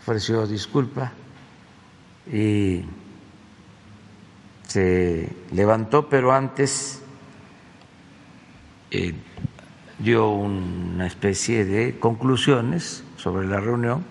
ofreció 0.00 0.46
disculpa 0.46 1.12
y 2.30 2.84
se 4.66 5.28
levantó, 5.52 6.08
pero 6.08 6.32
antes 6.32 7.02
eh, 8.90 9.14
dio 9.98 10.30
una 10.30 11.06
especie 11.06 11.64
de 11.64 11.98
conclusiones 11.98 13.04
sobre 13.16 13.46
la 13.46 13.60
reunión 13.60 14.04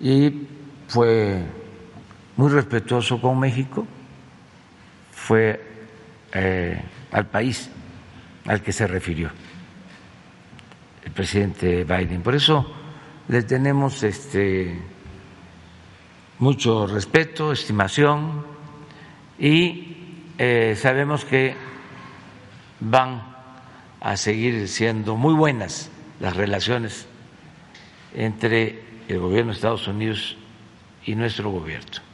y 0.00 0.46
fue 0.88 1.44
muy 2.36 2.50
respetuoso 2.50 3.20
con 3.20 3.38
México, 3.38 3.86
fue 5.12 5.60
eh, 6.32 6.80
al 7.12 7.26
país 7.26 7.70
al 8.46 8.62
que 8.62 8.72
se 8.72 8.86
refirió 8.86 9.30
el 11.04 11.12
presidente 11.12 11.84
Biden. 11.84 12.22
Por 12.22 12.34
eso 12.34 12.72
le 13.28 13.42
tenemos 13.42 14.02
este 14.02 14.78
mucho 16.38 16.86
respeto, 16.86 17.52
estimación 17.52 18.44
y 19.38 19.96
eh, 20.38 20.76
sabemos 20.76 21.24
que 21.24 21.54
van 22.80 23.35
a 24.00 24.16
seguir 24.16 24.68
siendo 24.68 25.16
muy 25.16 25.34
buenas 25.34 25.90
las 26.20 26.36
relaciones 26.36 27.06
entre 28.14 28.80
el 29.08 29.18
gobierno 29.18 29.52
de 29.52 29.56
Estados 29.56 29.86
Unidos 29.88 30.36
y 31.04 31.14
nuestro 31.14 31.50
gobierno. 31.50 32.06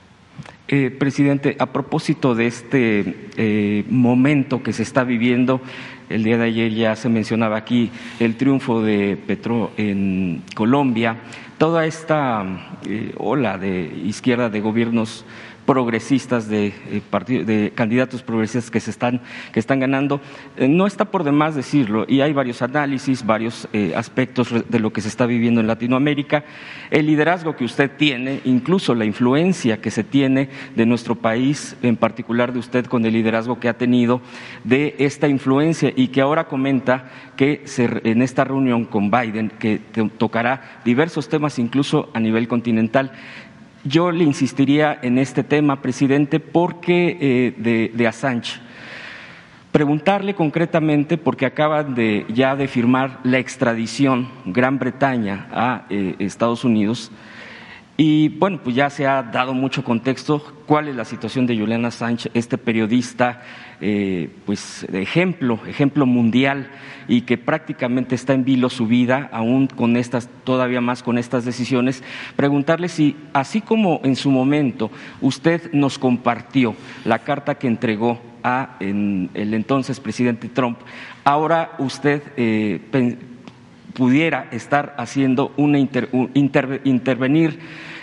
Eh, 0.68 0.90
presidente, 0.90 1.56
a 1.58 1.66
propósito 1.66 2.34
de 2.34 2.46
este 2.46 3.28
eh, 3.36 3.84
momento 3.90 4.62
que 4.62 4.72
se 4.72 4.82
está 4.82 5.04
viviendo, 5.04 5.60
el 6.08 6.24
día 6.24 6.38
de 6.38 6.44
ayer 6.44 6.72
ya 6.72 6.96
se 6.96 7.08
mencionaba 7.08 7.56
aquí 7.56 7.90
el 8.20 8.36
triunfo 8.36 8.82
de 8.82 9.18
Petro 9.26 9.72
en 9.76 10.42
Colombia, 10.54 11.16
toda 11.58 11.84
esta 11.84 12.78
eh, 12.86 13.12
ola 13.18 13.58
de 13.58 13.92
izquierda 14.04 14.48
de 14.48 14.60
gobiernos 14.60 15.24
progresistas 15.72 16.50
de, 16.50 16.66
eh, 16.66 17.44
de 17.46 17.72
candidatos 17.74 18.22
progresistas 18.22 18.70
que 18.70 18.78
se 18.78 18.90
están 18.90 19.22
que 19.54 19.58
están 19.58 19.80
ganando. 19.80 20.20
Eh, 20.58 20.68
no 20.68 20.86
está 20.86 21.06
por 21.06 21.24
demás 21.24 21.54
decirlo 21.54 22.04
y 22.06 22.20
hay 22.20 22.34
varios 22.34 22.60
análisis 22.60 23.24
varios 23.24 23.66
eh, 23.72 23.94
aspectos 23.96 24.52
de 24.68 24.78
lo 24.78 24.92
que 24.92 25.00
se 25.00 25.08
está 25.08 25.24
viviendo 25.24 25.62
en 25.62 25.66
Latinoamérica. 25.66 26.44
El 26.90 27.06
liderazgo 27.06 27.56
que 27.56 27.64
usted 27.64 27.90
tiene 27.96 28.42
incluso 28.44 28.94
la 28.94 29.06
influencia 29.06 29.80
que 29.80 29.90
se 29.90 30.04
tiene 30.04 30.50
de 30.76 30.84
nuestro 30.84 31.14
país 31.14 31.74
en 31.82 31.96
particular 31.96 32.52
de 32.52 32.58
usted 32.58 32.84
con 32.84 33.06
el 33.06 33.14
liderazgo 33.14 33.58
que 33.58 33.70
ha 33.70 33.78
tenido 33.78 34.20
de 34.64 34.94
esta 34.98 35.26
influencia 35.26 35.90
y 35.96 36.08
que 36.08 36.20
ahora 36.20 36.48
comenta 36.48 37.10
que 37.34 37.64
en 37.78 38.20
esta 38.20 38.44
reunión 38.44 38.84
con 38.84 39.10
Biden 39.10 39.50
que 39.58 39.80
tocará 40.18 40.82
diversos 40.84 41.30
temas 41.30 41.58
incluso 41.58 42.10
a 42.12 42.20
nivel 42.20 42.46
continental 42.46 43.12
yo 43.84 44.10
le 44.10 44.24
insistiría 44.24 44.98
en 45.02 45.18
este 45.18 45.42
tema, 45.42 45.82
presidente, 45.82 46.40
porque 46.40 47.16
eh, 47.20 47.90
de, 47.94 48.06
Assange. 48.06 48.60
Preguntarle 49.70 50.34
concretamente, 50.34 51.16
porque 51.16 51.46
acaban 51.46 51.94
de 51.94 52.26
ya 52.28 52.56
de 52.56 52.68
firmar 52.68 53.20
la 53.24 53.38
extradición 53.38 54.28
Gran 54.44 54.78
Bretaña 54.78 55.48
a 55.50 55.86
eh, 55.88 56.16
Estados 56.18 56.64
Unidos, 56.64 57.10
y 58.04 58.30
bueno, 58.30 58.58
pues 58.64 58.74
ya 58.74 58.90
se 58.90 59.06
ha 59.06 59.22
dado 59.22 59.54
mucho 59.54 59.84
contexto 59.84 60.42
cuál 60.66 60.88
es 60.88 60.96
la 60.96 61.04
situación 61.04 61.46
de 61.46 61.56
Julian 61.56 61.84
Assange, 61.84 62.32
este 62.34 62.58
periodista, 62.58 63.42
eh, 63.80 64.28
pues 64.44 64.84
ejemplo, 64.92 65.60
ejemplo 65.68 66.04
mundial 66.04 66.68
y 67.06 67.20
que 67.20 67.38
prácticamente 67.38 68.16
está 68.16 68.32
en 68.32 68.42
vilo 68.44 68.70
su 68.70 68.88
vida, 68.88 69.30
aún 69.32 69.68
con 69.68 69.96
estas, 69.96 70.28
todavía 70.42 70.80
más 70.80 71.04
con 71.04 71.16
estas 71.16 71.44
decisiones. 71.44 72.02
Preguntarle 72.34 72.88
si, 72.88 73.14
así 73.34 73.60
como 73.60 74.00
en 74.02 74.16
su 74.16 74.32
momento 74.32 74.90
usted 75.20 75.72
nos 75.72 75.96
compartió 75.96 76.74
la 77.04 77.20
carta 77.20 77.54
que 77.54 77.68
entregó 77.68 78.20
a 78.42 78.78
el 78.80 79.54
entonces 79.54 80.00
presidente 80.00 80.48
Trump, 80.48 80.78
ahora 81.22 81.76
usted 81.78 82.20
eh, 82.36 82.80
pudiera 83.92 84.48
estar 84.50 84.94
haciendo 84.98 85.52
una 85.56 85.78
intervenir, 85.78 87.60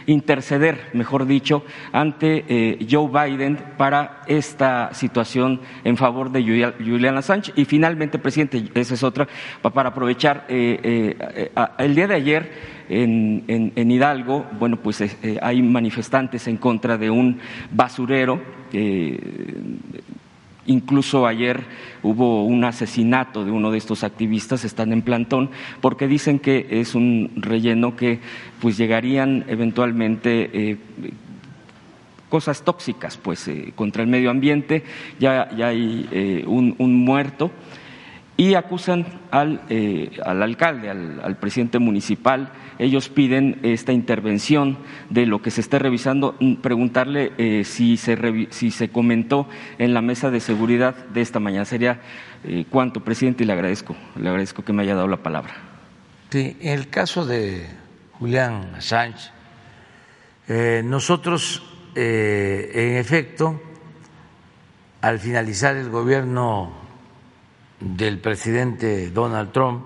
interceder, 0.10 0.90
mejor 0.94 1.26
dicho, 1.26 1.64
ante 1.92 2.44
eh, 2.48 2.88
Joe 2.90 3.10
Biden 3.10 3.58
para 3.78 4.22
esta 4.28 4.94
situación 4.94 5.62
en 5.84 5.98
favor 5.98 6.32
de 6.32 6.74
Julian 6.80 7.18
Assange. 7.18 7.52
Y 7.56 7.66
finalmente, 7.66 8.20
presidente, 8.20 8.64
esa 8.74 8.96
es 8.96 9.04
otra, 9.04 9.28
para 9.62 9.90
aprovechar, 9.90 10.46
eh, 10.50 11.16
eh, 11.16 11.52
el 11.78 11.96
día 11.96 12.08
de 12.08 12.16
ayer 12.16 12.52
en, 12.90 13.44
en, 13.48 13.92
Hidalgo, 13.92 14.46
bueno, 14.60 14.78
pues 14.78 15.04
hay 15.42 15.62
manifestantes 15.62 16.48
en 16.48 16.58
contra 16.58 16.98
de 16.98 17.12
un 17.12 17.40
basurero 17.72 18.42
Incluso 20.70 21.26
ayer 21.26 21.64
hubo 22.04 22.46
un 22.46 22.64
asesinato 22.64 23.44
de 23.44 23.50
uno 23.50 23.72
de 23.72 23.80
estos 23.80 24.04
activistas, 24.04 24.64
están 24.64 24.94
en 24.94 25.02
plantón, 25.02 25.50
porque 25.82 26.08
dicen 26.08 26.38
que 26.38 26.68
es 26.70 26.94
un 26.94 27.32
relleno 27.38 27.96
que 27.96 28.20
pues 28.62 28.78
llegarían 28.78 29.46
eventualmente 29.48 30.52
eh, 30.54 30.78
cosas 32.30 32.62
tóxicas 32.62 33.18
pues 33.18 33.48
eh, 33.48 33.74
contra 33.76 34.04
el 34.04 34.10
medio 34.10 34.30
ambiente, 34.30 34.84
ya, 35.20 35.50
ya 35.58 35.70
hay 35.70 36.08
eh, 36.12 36.44
un, 36.46 36.76
muerto 37.04 37.50
y 38.40 38.56
acusan 38.56 39.06
al, 39.32 39.62
al 40.24 40.42
alcalde, 40.42 40.90
al, 40.90 41.36
presidente 41.42 41.78
municipal. 41.78 42.54
Ellos 42.78 43.10
piden 43.10 43.60
esta 43.64 43.92
intervención 43.92 44.78
de 45.10 45.26
lo 45.26 45.42
que 45.42 45.52
se 45.52 45.60
esté 45.60 45.78
revisando, 45.78 46.38
mm, 46.40 46.56
preguntarle 46.56 47.34
eh, 47.38 47.66
si, 47.66 47.98
se 47.98 48.48
si 48.52 48.72
se 48.72 48.92
comentó 48.92 49.50
en 49.78 49.94
la 49.94 50.02
mesa 50.02 50.32
de 50.32 50.40
seguridad 50.40 50.96
de 51.08 51.20
esta 51.20 51.42
mañana. 51.42 51.66
Sería 51.66 52.00
eh, 52.46 52.64
cuánto, 52.70 53.04
presidente, 53.04 53.44
y 53.44 53.46
le 53.46 53.52
agradezco, 53.52 53.94
le 54.16 54.30
agradezco 54.30 54.64
que 54.64 54.72
me 54.72 54.84
haya 54.84 54.96
dado 54.96 55.10
la 55.10 55.18
palabra. 55.18 55.56
Sí, 56.30 56.56
en 56.62 56.80
el 56.80 56.88
caso 56.88 57.26
de 57.26 57.68
Julián 58.20 58.76
Sánchez, 58.80 59.34
eh, 60.48 60.82
nosotros, 60.86 61.62
en 61.94 62.96
efecto, 62.96 63.62
al 65.02 65.20
finalizar 65.20 65.76
el 65.76 65.90
gobierno 65.90 66.79
del 67.80 68.20
presidente 68.20 69.10
Donald 69.10 69.52
Trump, 69.52 69.84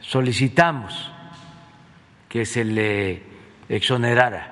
solicitamos 0.00 1.10
que 2.28 2.44
se 2.44 2.64
le 2.64 3.22
exonerara, 3.68 4.48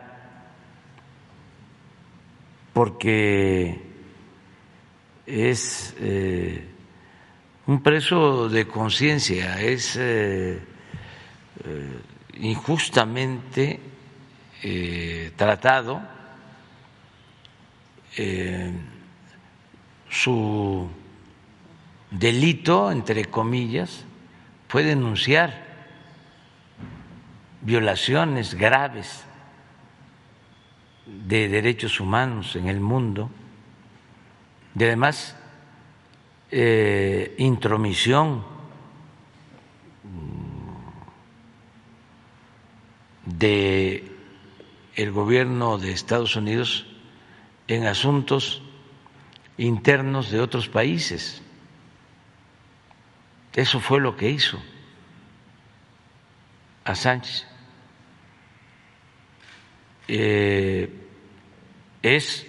porque 2.73 3.81
es 5.27 5.95
eh, 5.99 6.67
un 7.67 7.83
preso 7.83 8.49
de 8.49 8.67
conciencia, 8.67 9.61
es 9.61 9.97
eh, 9.97 10.61
eh, 11.65 12.01
injustamente 12.41 13.81
tratado, 15.37 16.03
su 20.11 20.91
delito, 22.11 22.91
entre 22.91 23.25
comillas, 23.27 24.05
fue 24.69 24.83
denunciar 24.83 25.65
violaciones 27.63 28.55
graves 28.55 29.25
de 31.07 31.49
derechos 31.49 32.01
humanos 32.01 32.57
en 32.57 32.69
el 32.69 32.81
mundo 32.81 33.31
y 34.79 34.85
además 34.85 35.37
eh, 36.51 37.35
intromisión 37.39 38.45
de 43.25 44.11
el 44.95 45.13
gobierno 45.13 45.79
de 45.79 45.93
Estados 45.93 46.37
Unidos 46.37 46.87
en 47.69 47.87
asuntos 47.87 48.63
internos 49.57 50.31
de 50.31 50.41
otros 50.41 50.69
países. 50.69 51.43
Eso 53.53 53.81
fue 53.81 54.01
lo 54.01 54.17
que 54.17 54.31
hizo 54.31 54.63
a 56.85 56.95
Sánchez. 56.95 57.47
Eh, 60.09 60.93
es 62.03 62.47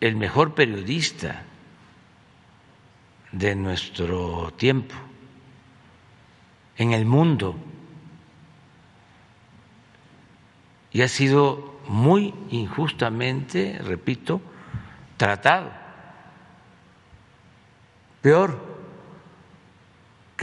el 0.00 0.16
mejor 0.16 0.54
periodista 0.54 1.44
de 3.30 3.54
nuestro 3.54 4.52
tiempo 4.56 4.94
en 6.76 6.92
el 6.92 7.04
mundo 7.04 7.56
y 10.92 11.02
ha 11.02 11.08
sido 11.08 11.80
muy 11.88 12.34
injustamente, 12.50 13.78
repito, 13.82 14.40
tratado. 15.16 15.70
Peor 18.20 18.71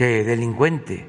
delincuente. 0.04 1.08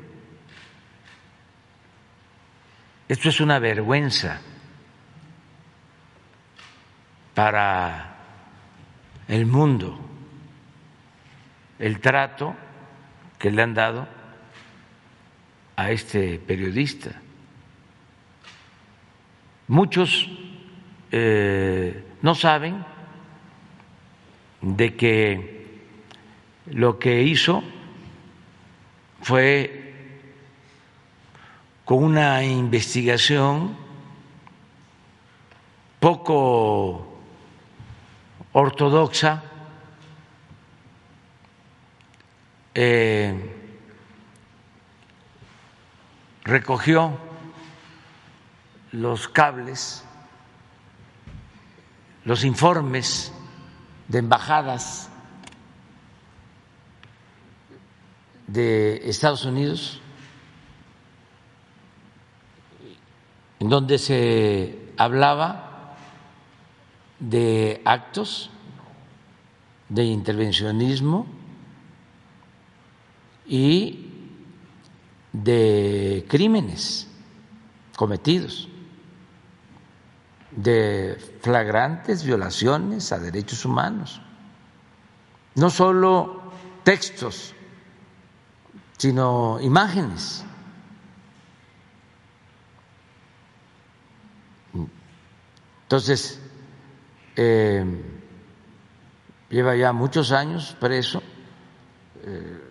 Esto 3.07 3.29
es 3.29 3.39
una 3.41 3.59
vergüenza 3.59 4.41
para 7.33 8.15
el 9.27 9.45
mundo, 9.45 9.99
el 11.79 11.99
trato 11.99 12.55
que 13.39 13.51
le 13.51 13.61
han 13.61 13.73
dado 13.73 14.07
a 15.75 15.91
este 15.91 16.39
periodista. 16.39 17.11
Muchos 19.67 20.29
eh, 21.11 22.03
no 22.21 22.35
saben 22.35 22.85
de 24.61 24.95
que 24.95 25.81
lo 26.67 26.99
que 26.99 27.23
hizo 27.23 27.63
fue 29.21 29.93
con 31.85 32.03
una 32.03 32.43
investigación 32.43 33.77
poco 35.99 37.19
ortodoxa, 38.53 39.43
eh, 42.73 43.55
recogió 46.43 47.17
los 48.91 49.27
cables, 49.27 50.03
los 52.25 52.43
informes 52.43 53.31
de 54.07 54.19
embajadas 54.19 55.10
de 58.51 59.09
Estados 59.09 59.45
Unidos, 59.45 60.01
en 63.59 63.69
donde 63.69 63.97
se 63.97 64.93
hablaba 64.97 65.95
de 67.19 67.81
actos 67.85 68.49
de 69.87 70.03
intervencionismo 70.03 71.27
y 73.47 74.09
de 75.31 76.25
crímenes 76.27 77.07
cometidos, 77.95 78.67
de 80.51 81.17
flagrantes 81.41 82.25
violaciones 82.25 83.13
a 83.13 83.19
derechos 83.19 83.63
humanos, 83.63 84.21
no 85.55 85.69
solo 85.69 86.41
textos 86.83 87.53
sino 89.01 89.59
imágenes. 89.59 90.45
Entonces, 95.81 96.39
eh, 97.35 97.83
lleva 99.49 99.75
ya 99.75 99.91
muchos 99.91 100.31
años 100.31 100.77
preso. 100.79 101.23
Eh, 102.23 102.61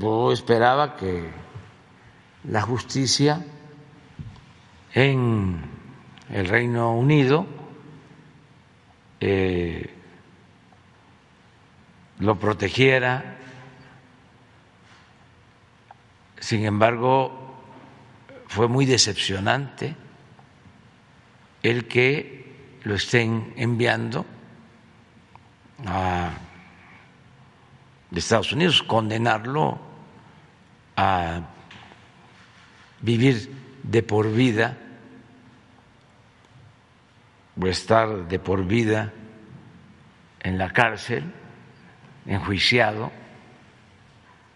yo 0.00 0.32
esperaba 0.32 0.96
que 0.96 1.30
la 2.44 2.62
justicia 2.62 3.44
en 4.94 5.60
el 6.30 6.48
Reino 6.48 6.96
Unido 6.96 7.44
eh, 9.20 9.94
lo 12.20 12.38
protegiera. 12.38 13.35
Sin 16.46 16.64
embargo, 16.64 17.56
fue 18.46 18.68
muy 18.68 18.86
decepcionante 18.86 19.96
el 21.60 21.88
que 21.88 22.78
lo 22.84 22.94
estén 22.94 23.52
enviando 23.56 24.24
a 25.84 26.30
Estados 28.14 28.52
Unidos, 28.52 28.84
condenarlo 28.84 29.76
a 30.96 31.40
vivir 33.00 33.50
de 33.82 34.04
por 34.04 34.32
vida 34.32 34.78
o 37.60 37.66
estar 37.66 38.28
de 38.28 38.38
por 38.38 38.64
vida 38.64 39.12
en 40.38 40.58
la 40.58 40.70
cárcel, 40.72 41.24
enjuiciado. 42.24 43.10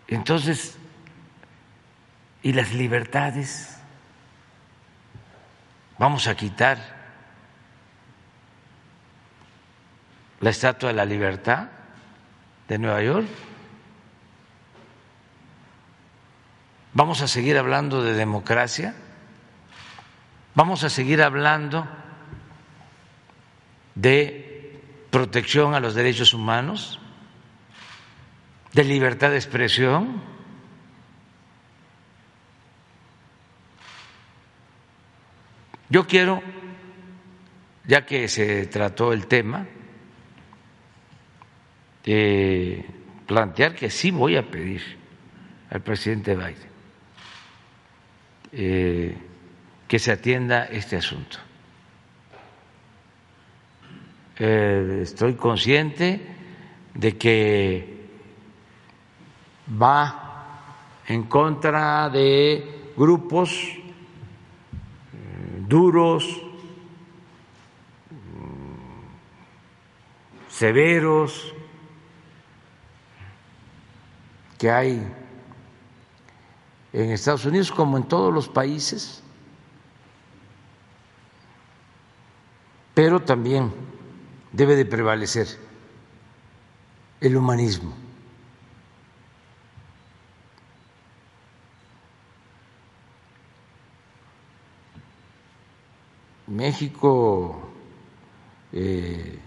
Entonces, 0.06 0.78
¿y 2.42 2.52
las 2.52 2.72
libertades? 2.72 3.78
Vamos 5.98 6.26
a 6.26 6.34
quitar 6.34 6.78
la 10.40 10.50
Estatua 10.50 10.88
de 10.88 10.94
la 10.94 11.04
Libertad 11.04 11.68
de 12.68 12.78
Nueva 12.78 13.02
York. 13.02 13.28
Vamos 16.94 17.20
a 17.20 17.28
seguir 17.28 17.58
hablando 17.58 18.02
de 18.02 18.14
democracia. 18.14 18.94
Vamos 20.54 20.82
a 20.82 20.90
seguir 20.90 21.22
hablando 21.22 21.86
de 23.94 24.80
protección 25.10 25.74
a 25.74 25.80
los 25.80 25.94
derechos 25.94 26.34
humanos, 26.34 26.98
de 28.72 28.84
libertad 28.84 29.30
de 29.30 29.36
expresión. 29.36 30.22
Yo 35.90 36.06
quiero, 36.06 36.40
ya 37.84 38.06
que 38.06 38.28
se 38.28 38.66
trató 38.66 39.12
el 39.12 39.26
tema, 39.26 39.66
de 42.04 42.84
plantear 43.26 43.74
que 43.74 43.90
sí 43.90 44.10
voy 44.10 44.36
a 44.36 44.50
pedir 44.50 44.80
al 45.70 45.82
presidente 45.82 46.34
Biden 46.34 46.70
eh, 48.52 49.16
que 49.86 49.98
se 49.98 50.12
atienda 50.12 50.64
este 50.66 50.96
asunto. 50.96 51.38
Eh, 54.38 55.00
estoy 55.02 55.34
consciente 55.34 56.20
de 56.94 57.18
que 57.18 58.08
va 59.80 61.02
en 61.06 61.24
contra 61.24 62.08
de 62.08 62.92
grupos 62.96 63.50
eh, 63.52 63.79
duros, 65.70 66.42
severos, 70.48 71.54
que 74.58 74.70
hay 74.70 75.06
en 76.92 77.10
Estados 77.12 77.44
Unidos 77.46 77.70
como 77.70 77.96
en 77.96 78.02
todos 78.02 78.34
los 78.34 78.48
países, 78.48 79.22
pero 82.92 83.20
también 83.20 83.72
debe 84.52 84.74
de 84.74 84.84
prevalecer 84.84 85.46
el 87.20 87.36
humanismo. 87.36 87.99
México 96.50 97.70
eh, 98.72 99.38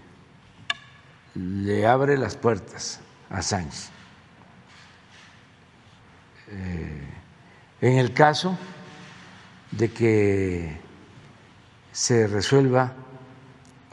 le 1.34 1.86
abre 1.86 2.16
las 2.16 2.36
puertas 2.36 3.00
a 3.28 3.42
Sánchez. 3.42 3.90
Eh, 6.48 7.08
en 7.82 7.98
el 7.98 8.14
caso 8.14 8.56
de 9.70 9.90
que 9.90 10.78
se 11.92 12.26
resuelva 12.26 12.94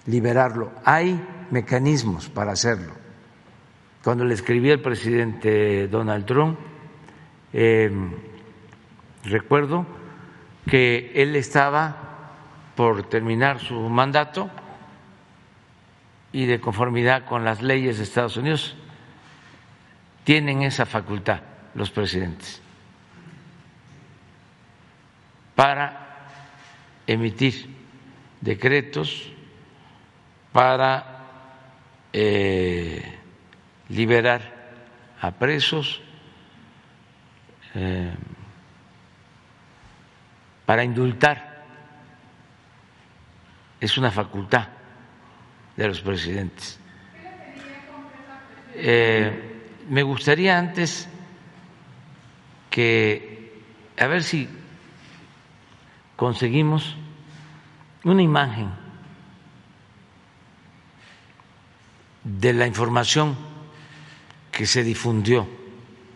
liberarlo, 0.05 0.72
hay 0.86 1.22
mecanismos 1.51 2.30
para 2.30 2.53
hacerlo. 2.53 2.93
Cuando 4.05 4.24
le 4.24 4.36
escribí 4.36 4.72
al 4.72 4.80
presidente 4.80 5.89
Donald 5.89 6.26
Trump, 6.26 6.57
em, 7.51 8.14
recuerdo 9.26 9.86
que 10.66 11.12
él 11.14 11.36
estaba 11.36 12.11
por 12.82 13.03
terminar 13.03 13.59
su 13.59 13.75
mandato 13.75 14.49
y 16.32 16.47
de 16.47 16.59
conformidad 16.59 17.25
con 17.25 17.45
las 17.45 17.61
leyes 17.61 17.97
de 17.99 18.03
Estados 18.05 18.38
Unidos 18.38 18.75
tienen 20.23 20.63
esa 20.63 20.88
facultad 20.88 21.41
los 21.75 21.91
presidentes 21.91 22.59
para 25.53 26.25
emitir 27.05 27.69
decretos 28.41 29.32
para 30.51 31.27
eh, 32.11 33.19
liberar 33.89 34.41
a 35.21 35.29
presos, 35.29 36.01
eh, 37.75 38.11
para 40.65 40.84
indultar. 40.84 41.51
Es 43.82 43.97
una 43.97 44.11
facultad 44.11 44.67
de 45.75 45.88
los 45.88 45.99
presidentes. 46.01 46.79
Eh, 48.75 49.61
me 49.89 50.03
gustaría 50.03 50.57
antes 50.57 51.09
que, 52.69 53.61
a 53.97 54.07
ver 54.07 54.23
si 54.23 54.47
conseguimos 56.15 56.95
una 58.03 58.21
imagen 58.21 58.69
de 62.23 62.53
la 62.53 62.67
información 62.67 63.36
que 64.51 64.65
se 64.65 64.84
difundió 64.84 65.47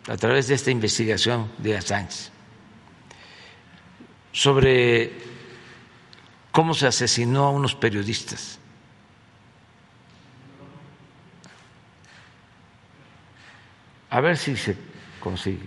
a 0.07 0.15
través 0.17 0.47
de 0.47 0.55
esta 0.55 0.69
investigación 0.69 1.51
de 1.57 1.77
Assange 1.77 2.29
sobre 4.31 5.34
cómo 6.55 6.73
se 6.73 6.87
asesinó 6.87 7.43
a 7.43 7.49
unos 7.49 7.75
periodistas. 7.75 8.59
A 14.09 14.21
ver 14.21 14.37
si 14.37 14.55
se 14.55 14.77
consigue. 15.19 15.65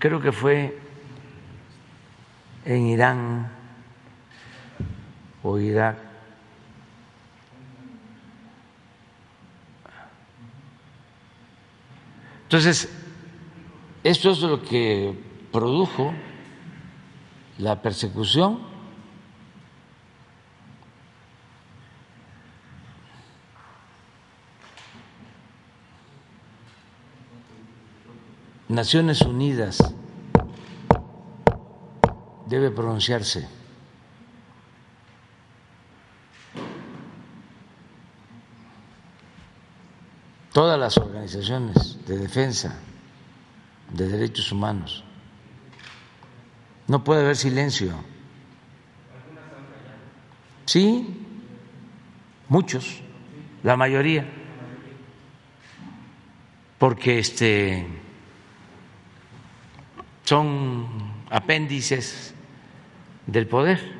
Creo 0.00 0.20
que 0.20 0.32
fue 0.32 0.76
en 2.64 2.86
Irán 2.88 3.48
o 5.44 5.56
Irak. 5.56 5.96
Entonces, 12.42 12.88
esto 14.02 14.32
es 14.32 14.40
lo 14.40 14.60
que 14.60 15.16
produjo 15.52 16.12
la 17.58 17.82
persecución. 17.82 18.60
Naciones 28.68 29.22
Unidas 29.22 29.78
debe 32.46 32.70
pronunciarse. 32.70 33.48
Todas 40.52 40.78
las 40.78 40.96
organizaciones 40.98 42.04
de 42.06 42.18
defensa 42.18 42.76
de 43.92 44.08
derechos 44.08 44.52
humanos. 44.52 45.04
No 46.88 47.04
puede 47.04 47.20
haber 47.22 47.36
silencio. 47.36 47.92
Sí, 50.64 51.06
muchos, 52.48 53.00
la 53.62 53.76
mayoría, 53.76 54.26
porque 56.78 57.18
este 57.18 57.86
son 60.24 60.86
apéndices 61.30 62.34
del 63.26 63.46
poder. 63.46 63.96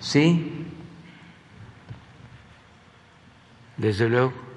Sí, 0.00 0.59
luego. 4.08 4.49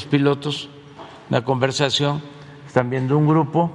Unos 0.00 0.06
pilotos, 0.06 0.68
la 1.28 1.42
conversación, 1.42 2.22
están 2.66 2.88
viendo 2.88 3.18
un 3.18 3.28
grupo 3.28 3.70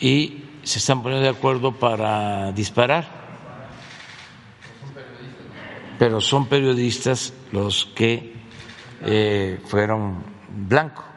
y 0.00 0.44
se 0.62 0.78
están 0.78 1.02
poniendo 1.02 1.24
de 1.24 1.36
acuerdo 1.36 1.72
para 1.72 2.52
disparar. 2.52 3.08
Pero 5.98 6.20
son 6.20 6.46
periodistas 6.46 7.34
los 7.50 7.86
que 7.96 8.34
eh, 9.02 9.60
fueron 9.66 10.22
blancos. 10.68 11.09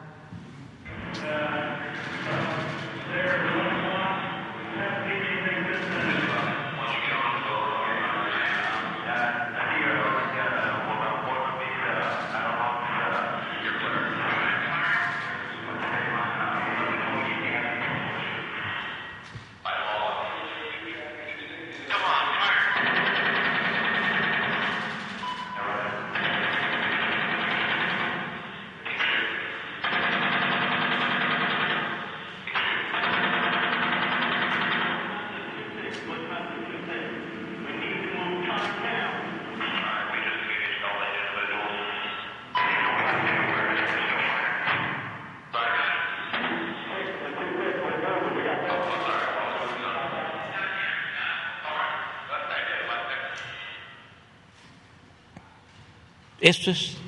Esto 56.44 56.72
es 56.72 56.98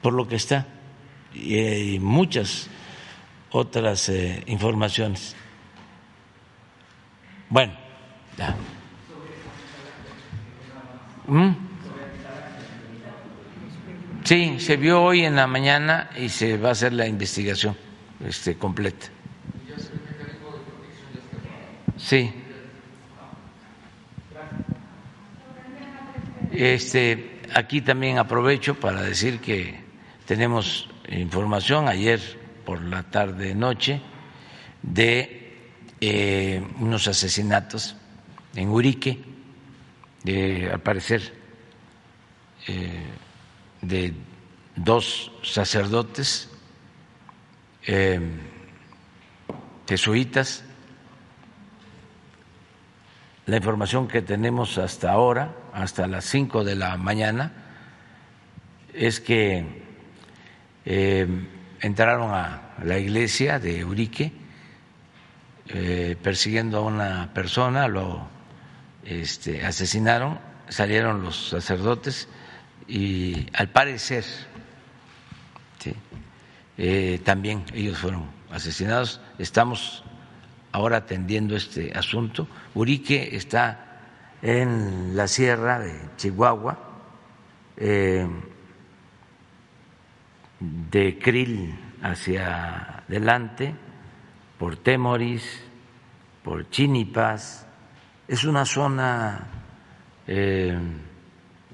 por 0.00 0.12
lo 0.12 0.28
que 0.28 0.36
está 0.36 0.68
y 1.34 1.56
hay 1.56 1.98
muchas 1.98 2.68
otras 3.50 4.08
eh, 4.08 4.40
informaciones. 4.46 5.34
Bueno, 7.48 7.72
ya. 8.38 8.54
¿Mm? 11.26 11.56
Sí, 14.22 14.60
se 14.60 14.76
vio 14.76 15.02
hoy 15.02 15.24
en 15.24 15.34
la 15.34 15.48
mañana 15.48 16.10
y 16.16 16.28
se 16.28 16.56
va 16.56 16.68
a 16.68 16.72
hacer 16.72 16.92
la 16.92 17.08
investigación 17.08 17.76
este, 18.24 18.56
completa. 18.56 19.08
Sí. 21.96 22.32
Este, 26.52 27.33
aquí 27.54 27.80
también 27.80 28.18
aprovecho 28.18 28.74
para 28.74 29.02
decir 29.02 29.40
que 29.40 29.80
tenemos 30.26 30.88
información 31.08 31.88
ayer 31.88 32.20
por 32.64 32.82
la 32.82 33.02
tarde 33.04 33.54
noche 33.54 34.00
de 34.82 35.56
eh, 36.00 36.62
unos 36.80 37.08
asesinatos 37.08 37.96
en 38.54 38.68
Urique, 38.68 39.18
de, 40.22 40.70
al 40.72 40.80
parecer 40.80 41.32
eh, 42.66 43.04
de 43.82 44.14
dos 44.76 45.30
sacerdotes 45.42 46.50
eh, 47.86 48.20
jesuitas. 49.86 50.64
La 53.46 53.56
información 53.56 54.08
que 54.08 54.22
tenemos 54.22 54.78
hasta 54.78 55.12
ahora 55.12 55.54
hasta 55.74 56.06
las 56.06 56.24
cinco 56.24 56.64
de 56.64 56.76
la 56.76 56.96
mañana 56.96 57.52
es 58.94 59.20
que 59.20 59.84
eh, 60.86 61.26
entraron 61.80 62.32
a 62.32 62.74
la 62.82 62.98
iglesia 62.98 63.58
de 63.58 63.84
Urique 63.84 64.32
eh, 65.68 66.16
persiguiendo 66.22 66.78
a 66.78 66.82
una 66.82 67.34
persona, 67.34 67.86
lo 67.88 68.28
este, 69.04 69.64
asesinaron, 69.64 70.38
salieron 70.68 71.22
los 71.22 71.48
sacerdotes 71.50 72.28
y 72.88 73.46
al 73.52 73.68
parecer 73.68 74.24
eh, 76.76 77.20
también 77.24 77.64
ellos 77.74 77.98
fueron 77.98 78.24
asesinados. 78.50 79.20
Estamos 79.38 80.02
ahora 80.74 80.96
atendiendo 80.98 81.54
este 81.54 81.92
asunto. 81.96 82.48
Urique 82.74 83.36
está 83.36 84.00
en 84.42 85.16
la 85.16 85.28
sierra 85.28 85.78
de 85.78 85.94
Chihuahua, 86.16 86.76
eh, 87.76 88.26
de 90.58 91.18
Krill 91.20 91.78
hacia 92.02 93.04
adelante, 93.06 93.72
por 94.58 94.76
Temoris, 94.78 95.62
por 96.42 96.68
Chinipas, 96.70 97.66
es 98.26 98.42
una 98.42 98.64
zona 98.64 99.46
eh, 100.26 100.76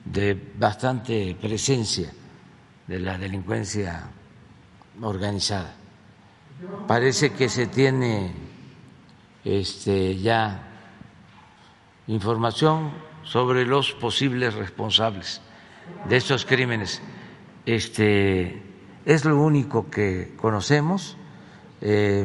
de 0.05 0.53
bastante 0.59 1.38
presencia 1.40 2.12
de 2.86 2.98
la 3.01 3.16
delincuencia 3.16 4.11
organizada. 5.01 5.74
Parece 6.86 7.32
que 7.32 7.48
se 7.48 7.66
tiene 7.68 8.49
este, 9.45 10.17
ya 10.17 10.67
información 12.07 12.92
sobre 13.22 13.67
los 13.67 13.92
posibles 13.92 14.54
responsables 14.54 15.41
de 16.08 16.17
estos 16.17 16.45
crímenes. 16.45 17.00
Este 17.67 18.62
es 19.04 19.25
lo 19.25 19.41
único 19.41 19.91
que 19.91 20.34
conocemos. 20.37 21.17
Eh, 21.80 22.25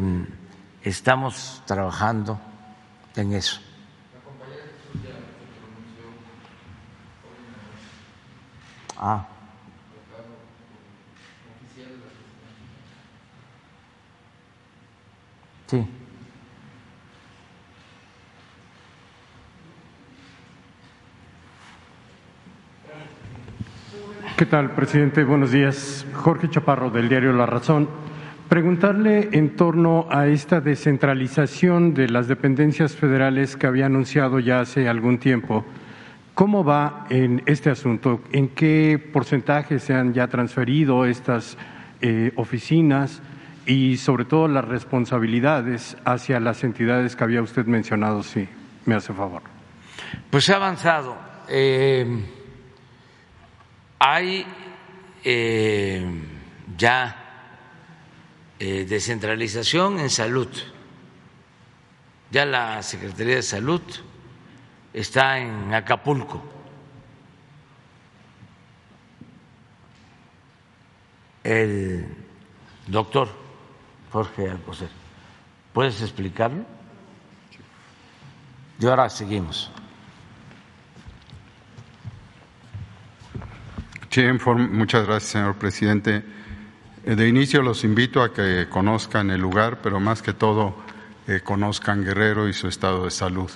estamos 0.84 1.62
trabajando 1.66 2.40
en 3.16 3.34
eso. 3.34 3.60
Ah. 8.98 9.28
Sí. 15.68 15.86
¿Qué 24.38 24.46
tal, 24.46 24.72
presidente? 24.72 25.24
Buenos 25.24 25.52
días. 25.52 26.06
Jorge 26.14 26.50
Chaparro, 26.50 26.90
del 26.90 27.08
diario 27.08 27.32
La 27.34 27.46
Razón. 27.46 27.90
Preguntarle 28.50 29.30
en 29.32 29.56
torno 29.56 30.08
a 30.10 30.28
esta 30.28 30.62
descentralización 30.62 31.94
de 31.94 32.10
las 32.10 32.28
dependencias 32.28 32.96
federales 32.96 33.56
que 33.56 33.68
había 33.68 33.86
anunciado 33.86 34.40
ya 34.40 34.60
hace 34.60 34.90
algún 34.90 35.20
tiempo 35.20 35.66
¿Cómo 36.36 36.66
va 36.66 37.06
en 37.10 37.44
este 37.46 37.70
asunto? 37.70 38.20
¿En 38.34 38.50
qué 38.50 39.02
porcentaje 39.14 39.80
se 39.80 39.94
han 39.94 40.14
ya 40.14 40.28
transferido 40.28 41.06
estas 41.06 41.58
eh, 42.02 42.34
oficinas 42.36 43.22
y 43.66 43.96
sobre 43.96 44.26
todo 44.26 44.50
las 44.50 44.66
responsabilidades 44.66 45.96
hacia 46.04 46.42
las 46.42 46.66
entidades 46.66 47.16
que 47.16 47.24
había 47.24 47.42
usted 47.42 47.66
mencionado, 47.68 48.22
si 48.22 48.50
me 48.84 48.96
hace 48.96 49.14
favor? 49.14 49.44
Pues 50.30 50.44
se 50.44 50.52
ha 50.52 50.58
avanzado. 50.58 51.16
Eh, 51.48 52.06
hay 54.00 54.46
eh, 55.24 56.06
ya 56.78 57.22
descentralización 58.60 60.00
en 60.00 60.10
salud. 60.10 60.48
Ya 62.32 62.46
la 62.46 62.82
Secretaría 62.84 63.36
de 63.36 63.44
Salud 63.44 63.82
está 64.94 65.40
en 65.40 65.74
Acapulco. 65.74 66.44
El 71.44 72.08
doctor 72.88 73.30
Jorge 74.12 74.50
Alcocer, 74.50 74.90
¿puedes 75.74 76.02
explicarlo? 76.02 76.66
Y 78.80 78.86
ahora 78.88 79.10
seguimos. 79.10 79.70
Sí, 84.16 84.24
muchas 84.72 85.08
gracias, 85.08 85.34
señor 85.34 85.56
presidente. 85.56 86.24
Eh, 87.04 87.18
de 87.18 87.28
inicio 87.28 87.62
los 87.62 87.84
invito 87.84 88.24
a 88.24 88.34
que 88.34 88.68
conozcan 88.70 89.30
el 89.30 89.42
lugar, 89.42 89.80
pero 89.84 90.00
más 90.00 90.22
que 90.22 90.32
todo 90.32 90.74
eh, 91.28 91.42
conozcan 91.44 92.06
Guerrero 92.06 92.48
y 92.48 92.54
su 92.54 92.70
estado 92.70 93.04
de 93.04 93.12
salud. 93.12 93.52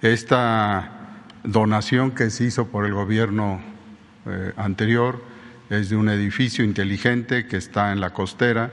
Esta 0.00 1.20
donación 1.44 2.12
que 2.12 2.30
se 2.30 2.44
hizo 2.44 2.68
por 2.68 2.86
el 2.86 2.94
gobierno 2.94 3.60
eh, 4.24 4.54
anterior 4.56 5.22
es 5.68 5.90
de 5.90 5.96
un 5.96 6.08
edificio 6.08 6.64
inteligente 6.64 7.46
que 7.46 7.58
está 7.58 7.92
en 7.92 8.00
la 8.00 8.08
costera, 8.08 8.72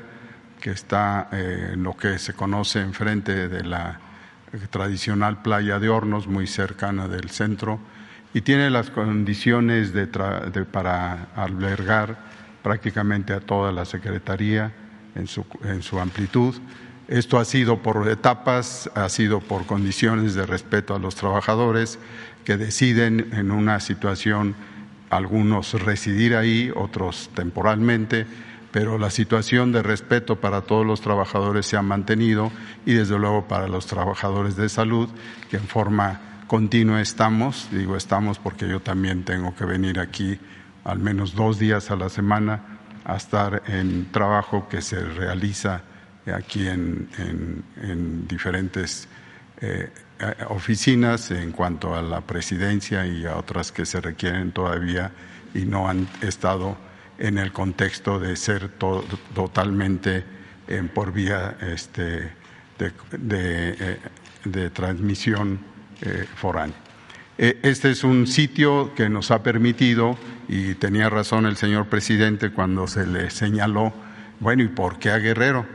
que 0.61 0.71
está 0.71 1.27
en 1.33 1.83
lo 1.83 1.97
que 1.97 2.17
se 2.17 2.33
conoce 2.33 2.79
enfrente 2.79 3.49
de 3.49 3.61
la 3.65 3.99
tradicional 4.69 5.41
playa 5.41 5.79
de 5.79 5.89
Hornos, 5.89 6.27
muy 6.29 6.47
cercana 6.47 7.09
del 7.09 7.29
centro, 7.29 7.81
y 8.35 8.41
tiene 8.41 8.69
las 8.69 8.89
condiciones 8.89 9.93
para 10.69 11.29
albergar 11.37 12.17
prácticamente 12.61 13.31
a 13.31 13.39
toda 13.39 13.71
la 13.71 13.85
Secretaría 13.85 14.73
en 15.15 15.81
su 15.81 15.99
amplitud. 16.01 16.53
Esto 17.07 17.39
ha 17.39 17.45
sido 17.45 17.81
por 17.81 18.09
etapas, 18.09 18.91
ha 18.93 19.07
sido 19.07 19.39
por 19.39 19.65
condiciones 19.65 20.35
de 20.35 20.45
respeto 20.45 20.93
a 20.93 20.99
los 20.99 21.15
trabajadores 21.15 21.97
que 22.43 22.57
deciden 22.57 23.29
en 23.31 23.51
una 23.51 23.79
situación 23.79 24.53
algunos 25.09 25.81
residir 25.81 26.35
ahí, 26.35 26.73
otros 26.75 27.29
temporalmente, 27.35 28.27
pero 28.73 28.97
la 28.97 29.11
situación 29.11 29.71
de 29.71 29.81
respeto 29.81 30.41
para 30.41 30.59
todos 30.59 30.85
los 30.85 30.99
trabajadores 30.99 31.67
se 31.67 31.77
ha 31.77 31.81
mantenido 31.81 32.51
y 32.85 32.95
desde 32.95 33.17
luego 33.17 33.47
para 33.47 33.69
los 33.69 33.85
trabajadores 33.85 34.57
de 34.57 34.67
salud, 34.67 35.07
que 35.49 35.55
en 35.55 35.67
forma 35.69 36.34
continua 36.47 37.01
estamos, 37.01 37.69
digo 37.71 37.95
estamos 37.95 38.39
porque 38.39 38.67
yo 38.67 38.79
también 38.79 39.23
tengo 39.23 39.55
que 39.55 39.65
venir 39.65 39.99
aquí 39.99 40.39
al 40.83 40.99
menos 40.99 41.33
dos 41.33 41.57
días 41.57 41.89
a 41.89 41.95
la 41.95 42.09
semana 42.09 42.79
a 43.03 43.15
estar 43.15 43.63
en 43.67 44.11
trabajo 44.11 44.67
que 44.69 44.81
se 44.81 44.99
realiza 44.99 45.81
aquí 46.33 46.67
en, 46.67 48.27
diferentes 48.27 49.07
eh, 49.61 49.89
oficinas 50.49 51.31
en 51.31 51.51
cuanto 51.51 51.95
a 51.95 52.01
la 52.01 52.21
presidencia 52.21 53.05
y 53.05 53.25
a 53.25 53.37
otras 53.37 53.71
que 53.71 53.85
se 53.85 54.01
requieren 54.01 54.51
todavía 54.51 55.11
y 55.53 55.65
no 55.65 55.87
han 55.87 56.07
estado 56.21 56.77
en 57.17 57.37
el 57.37 57.51
contexto 57.51 58.19
de 58.19 58.35
ser 58.35 58.69
totalmente 59.33 60.23
por 60.93 61.11
vía 61.11 61.57
este, 61.61 62.31
de, 62.77 62.91
eh, 64.53 64.69
transmisión 64.73 65.74
eh, 66.01 66.25
foránea. 66.35 66.75
Este 67.37 67.91
es 67.91 68.05
un 68.05 68.27
sitio 68.27 68.93
que 68.95 69.09
nos 69.09 69.29
ha 69.31 69.43
permitido, 69.43 70.17
y 70.47 70.75
tenía 70.75 71.09
razón 71.09 71.45
el 71.45 71.57
señor 71.57 71.87
presidente 71.87 72.51
cuando 72.51 72.87
se 72.87 73.05
le 73.05 73.29
señaló, 73.29 73.93
bueno, 74.39 74.63
¿y 74.63 74.69
por 74.69 74.99
qué 74.99 75.11
a 75.11 75.17
Guerrero? 75.17 75.65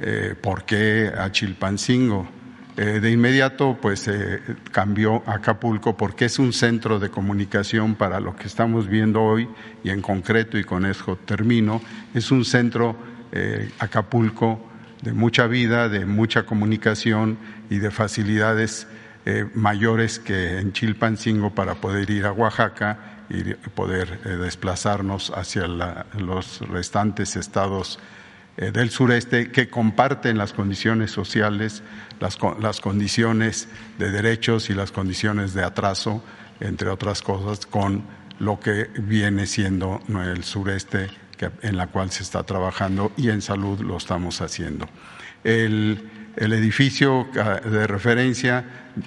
eh, 0.00 0.34
por 0.40 0.64
qué 0.64 1.10
a 1.16 1.30
Chilpancingo. 1.30 2.28
Eh, 2.74 3.00
de 3.00 3.10
inmediato, 3.10 3.76
pues 3.80 4.10
cambió 4.70 5.22
a 5.26 5.34
Acapulco 5.34 5.94
porque 5.94 6.24
es 6.24 6.38
un 6.38 6.54
centro 6.54 6.98
de 6.98 7.10
comunicación 7.10 7.96
para 7.96 8.18
lo 8.18 8.34
que 8.34 8.46
estamos 8.46 8.88
viendo 8.88 9.22
hoy 9.22 9.46
y 9.84 9.90
en 9.90 10.00
concreto, 10.00 10.58
y 10.58 10.64
con 10.64 10.86
eso 10.86 11.16
termino, 11.16 11.82
es 12.14 12.30
un 12.30 12.44
centro 12.46 12.96
eh, 13.30 13.70
Acapulco 13.78 14.68
de 15.02 15.12
mucha 15.12 15.46
vida, 15.46 15.88
de 15.88 16.06
mucha 16.06 16.44
comunicación 16.44 17.36
y 17.68 17.78
de 17.78 17.90
facilidades 17.90 18.86
eh, 19.24 19.48
mayores 19.54 20.18
que 20.18 20.58
en 20.58 20.72
Chilpancingo 20.72 21.54
para 21.54 21.76
poder 21.76 22.10
ir 22.10 22.26
a 22.26 22.32
Oaxaca 22.32 23.24
y 23.30 23.54
poder 23.54 24.20
desplazarnos 24.38 25.32
hacia 25.34 25.66
los 25.66 26.60
restantes 26.68 27.36
estados 27.36 27.98
eh, 28.58 28.70
del 28.70 28.90
sureste 28.90 29.50
que 29.50 29.70
comparten 29.70 30.36
las 30.36 30.52
condiciones 30.52 31.10
sociales, 31.10 31.82
las, 32.20 32.36
condiciones 32.80 33.68
de 33.98 34.10
derechos 34.10 34.68
y 34.68 34.74
las 34.74 34.92
condiciones 34.92 35.54
de 35.54 35.64
atraso, 35.64 36.22
entre 36.60 36.90
otras 36.90 37.22
cosas, 37.22 37.64
con 37.64 38.04
lo 38.38 38.60
que 38.60 38.90
viene 38.98 39.46
siendo 39.46 40.02
el 40.08 40.44
sureste 40.44 41.08
en 41.62 41.78
la 41.78 41.86
cual 41.86 42.10
se 42.10 42.22
está 42.22 42.42
trabajando 42.42 43.10
y 43.16 43.30
en 43.30 43.40
salud 43.40 43.80
lo 43.80 43.96
estamos 43.96 44.42
haciendo. 44.42 44.86
El, 45.44 46.10
el 46.36 46.52
edificio 46.52 47.28
ah, 47.38 47.60
de 47.60 47.86
referencia 47.86 48.64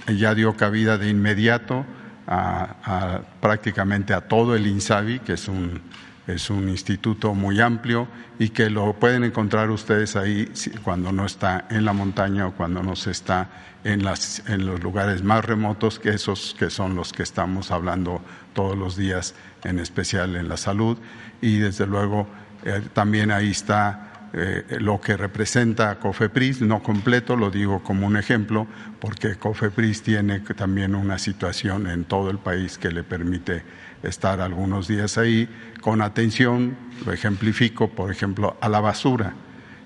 ya 0.08 0.36
dio 0.36 0.56
cabida 0.56 0.98
de 0.98 1.10
inmediato 1.10 1.86
a, 2.28 3.22
prácticamente 3.40 4.14
a 4.14 4.22
todo 4.22 4.56
el 4.56 4.66
INSABI, 4.66 5.20
que 5.20 5.34
es 5.34 5.48
un 5.48 5.82
es 6.28 6.50
un 6.50 6.70
instituto 6.70 7.34
muy 7.34 7.62
amplio 7.62 8.08
y 8.40 8.50
que 8.50 8.70
lo 8.70 8.94
pueden 8.94 9.24
encontrar 9.24 9.70
ustedes 9.70 10.16
ahí 10.16 10.52
cuando 10.84 11.12
no 11.12 11.26
está 11.26 11.68
en 11.70 11.86
la 11.86 11.94
montaña 11.94 12.48
o 12.48 12.52
cuando 12.54 12.82
no 12.82 12.96
se 12.96 13.12
está 13.12 13.50
en, 13.84 14.04
las, 14.04 14.42
en 14.50 14.66
los 14.66 14.82
lugares 14.82 15.24
más 15.24 15.46
remotos 15.46 16.00
que 16.00 16.10
esos 16.10 16.56
que 16.58 16.70
son 16.70 16.96
los 16.96 17.14
que 17.14 17.22
estamos 17.22 17.70
hablando 17.70 18.22
todos 18.54 18.76
los 18.76 18.98
días, 18.98 19.36
en 19.64 19.78
especial 19.78 20.36
en 20.36 20.50
la 20.50 20.58
salud. 20.58 20.98
Y 21.42 21.60
desde 21.60 21.86
luego 21.86 22.28
eh, 22.64 22.82
también 22.94 23.32
ahí 23.32 23.52
está 23.52 24.15
eh, 24.38 24.66
lo 24.82 25.00
que 25.00 25.16
representa 25.16 25.98
COFEPRIS, 25.98 26.60
no 26.60 26.84
completo, 26.84 27.38
lo 27.38 27.50
digo 27.50 27.82
como 27.82 28.06
un 28.06 28.18
ejemplo, 28.18 28.68
porque 29.00 29.36
COFEPRIS 29.36 30.04
tiene 30.04 30.42
también 30.42 30.94
una 30.94 31.18
situación 31.20 31.88
en 31.88 32.04
todo 32.04 32.32
el 32.32 32.38
país 32.38 32.78
que 32.78 32.92
le 32.92 33.04
permite 33.04 33.64
estar 34.04 34.42
algunos 34.42 34.90
días 34.90 35.18
ahí 35.18 35.48
con 35.80 36.02
atención, 36.02 36.76
lo 37.06 37.14
ejemplifico, 37.14 37.92
por 37.92 38.12
ejemplo, 38.12 38.58
a 38.60 38.68
la 38.68 38.82
basura. 38.82 39.34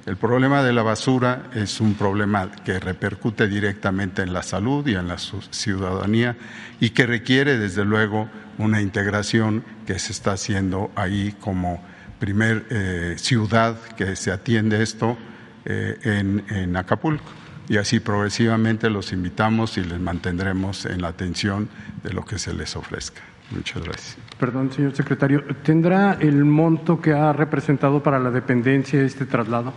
El 0.08 0.18
problema 0.18 0.64
de 0.64 0.74
la 0.74 0.82
basura 0.82 1.44
es 1.54 1.80
un 1.80 1.94
problema 1.94 2.50
que 2.66 2.80
repercute 2.80 3.48
directamente 3.48 4.24
en 4.24 4.34
la 4.34 4.42
salud 4.42 4.88
y 4.88 4.96
en 4.96 5.08
la 5.08 5.20
ciudadanía 5.20 6.36
y 6.80 6.90
que 6.90 7.06
requiere, 7.06 7.60
desde 7.60 7.86
luego, 7.86 8.28
una 8.58 8.82
integración 8.82 9.64
que 9.86 10.00
se 10.00 10.12
está 10.12 10.32
haciendo 10.32 10.90
ahí 10.96 11.36
como 11.40 11.84
primer 12.20 12.66
eh, 12.70 13.16
ciudad 13.18 13.80
que 13.96 14.16
se 14.16 14.32
atiende 14.32 14.84
esto 14.84 15.18
eh, 15.66 15.98
en, 16.04 16.44
en 16.50 16.76
Acapulco. 16.76 17.32
Y 17.68 17.78
así 17.78 18.00
progresivamente 18.00 18.90
los 18.90 19.14
invitamos 19.14 19.78
y 19.78 19.84
les 19.84 20.00
mantendremos 20.00 20.86
en 20.86 21.02
la 21.02 21.10
atención 21.10 21.70
de 22.04 22.14
lo 22.14 22.26
que 22.26 22.40
se 22.40 22.54
les 22.54 22.76
ofrezca. 22.76 23.22
Muchas 23.52 23.84
gracias. 23.84 24.18
Perdón, 24.40 24.72
señor 24.72 24.96
secretario, 24.96 25.44
¿tendrá 25.64 26.14
el 26.20 26.46
monto 26.46 27.02
que 27.02 27.14
ha 27.14 27.34
representado 27.34 28.02
para 28.02 28.20
la 28.20 28.32
dependencia 28.32 29.02
este 29.02 29.26
traslado? 29.26 29.74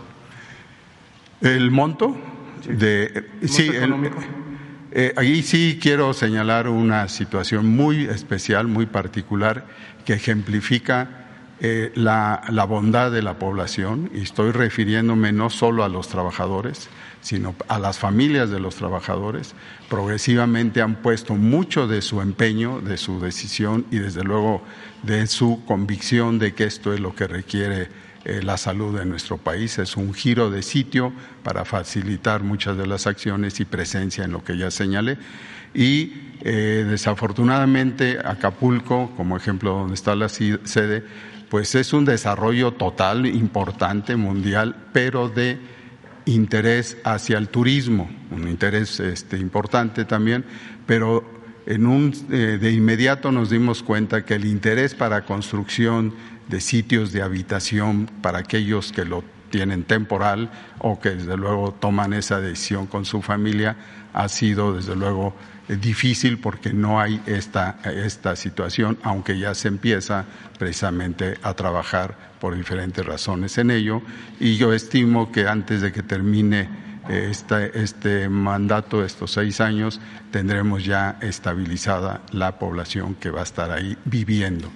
¿El 1.41 1.71
monto? 1.71 2.15
Sí. 2.61 2.73
De, 2.73 3.29
sí, 3.45 3.69
eh, 4.91 5.13
ahí 5.17 5.41
sí 5.41 5.79
quiero 5.81 6.13
señalar 6.13 6.67
una 6.67 7.07
situación 7.07 7.67
muy 7.67 8.05
especial, 8.05 8.67
muy 8.67 8.85
particular, 8.85 9.65
que 10.05 10.13
ejemplifica 10.13 11.22
eh, 11.65 11.93
la, 11.95 12.41
bondad 12.67 13.09
de 13.09 13.21
la 13.21 13.39
población, 13.39 14.11
y 14.13 14.23
estoy 14.23 14.51
refiriéndome 14.51 15.31
no 15.31 15.49
solo 15.49 15.85
a 15.85 15.87
los 15.87 16.09
trabajadores, 16.09 16.89
sino 17.21 17.55
a 17.69 17.79
las 17.79 17.99
familias 17.99 18.49
de 18.49 18.59
los 18.59 18.75
trabajadores, 18.75 19.55
progresivamente 19.87 20.81
han 20.81 20.95
puesto 20.95 21.35
mucho 21.35 21.87
de 21.87 22.01
su 22.01 22.19
empeño, 22.19 22.81
de 22.81 22.97
su 22.97 23.21
decisión 23.21 23.85
y 23.91 23.99
desde 23.99 24.25
luego 24.25 24.61
de 25.03 25.25
su 25.25 25.63
convicción 25.65 26.37
de 26.37 26.53
que 26.53 26.65
esto 26.65 26.91
es 26.91 26.99
lo 26.99 27.15
que 27.15 27.27
requiere 27.27 27.87
eh, 28.25 28.41
la 28.43 28.57
salud 28.57 28.99
de 28.99 29.05
nuestro 29.05 29.37
país. 29.37 29.79
Es 29.79 29.95
un 29.95 30.13
giro 30.13 30.49
de 30.49 30.63
sitio 30.63 31.13
para 31.43 31.63
facilitar 31.63 32.43
muchas 32.43 32.75
de 32.75 32.87
las 32.87 33.07
acciones 33.07 33.61
y 33.61 33.63
presencia 33.65 34.25
en 34.25 34.33
lo 34.33 34.43
que 34.43 34.57
ya 34.57 34.69
señalé. 34.69 35.17
Y 35.73 36.11
eh, 36.41 36.85
desafortunadamente 36.89 38.19
Acapulco, 38.23 39.11
como 39.15 39.37
ejemplo 39.37 39.71
donde 39.71 39.93
está 39.93 40.13
la 40.13 40.27
sede, 40.27 41.05
pues 41.53 41.75
es 41.75 41.93
un 41.93 42.03
desarrollo 42.03 42.71
total, 42.71 43.27
importante, 43.27 44.15
mundial, 44.15 44.87
pero 44.91 45.29
de 45.29 45.59
interés 46.25 46.97
hacia 47.03 47.37
el 47.37 47.49
turismo, 47.49 48.09
un 48.31 48.47
interés 48.47 48.99
este, 48.99 49.37
importante 49.37 50.03
también, 50.03 50.45
pero 50.87 51.23
en 51.67 51.85
un, 51.85 52.11
eh, 52.31 52.57
de 52.59 52.71
inmediato 52.71 53.31
nos 53.31 53.51
dimos 53.51 53.83
cuenta 53.83 54.25
que 54.25 54.33
el 54.33 54.45
interés 54.45 54.95
para 54.95 55.25
construcción 55.25 56.15
de 56.47 56.59
sitios 56.59 57.11
de 57.11 57.21
habitación 57.21 58.09
para 58.23 58.39
aquellos 58.39 58.91
que 58.91 59.05
lo 59.05 59.23
tienen 59.51 59.83
temporal 59.83 60.49
o 60.79 60.99
que 60.99 61.11
desde 61.11 61.37
luego 61.37 61.71
toman 61.71 62.13
esa 62.13 62.41
decisión 62.41 62.87
con 62.87 63.05
su 63.05 63.21
familia 63.21 63.75
ha 64.11 64.27
sido 64.27 64.73
desde 64.73 64.95
luego 64.95 65.35
difícil 65.67 66.39
porque 66.39 66.73
no 66.73 66.99
hay 66.99 67.21
esta, 67.25 67.79
esta 67.85 68.35
situación, 68.35 68.97
aunque 69.03 69.37
ya 69.37 69.53
se 69.53 69.67
empieza 69.67 70.25
precisamente 70.59 71.37
a 71.41 71.53
trabajar 71.53 72.33
por 72.39 72.55
diferentes 72.55 73.05
razones 73.05 73.57
en 73.57 73.71
ello. 73.71 74.01
Y 74.39 74.57
yo 74.57 74.73
estimo 74.73 75.31
que 75.31 75.47
antes 75.47 75.81
de 75.81 75.91
que 75.91 76.03
termine 76.03 76.67
este, 77.09 77.81
este 77.81 78.29
mandato, 78.29 79.03
estos 79.03 79.31
seis 79.31 79.61
años, 79.61 79.99
tendremos 80.31 80.85
ya 80.85 81.17
estabilizada 81.21 82.21
la 82.31 82.59
población 82.59 83.15
que 83.15 83.29
va 83.29 83.41
a 83.41 83.43
estar 83.43 83.71
ahí 83.71 83.97
viviendo. 84.05 84.69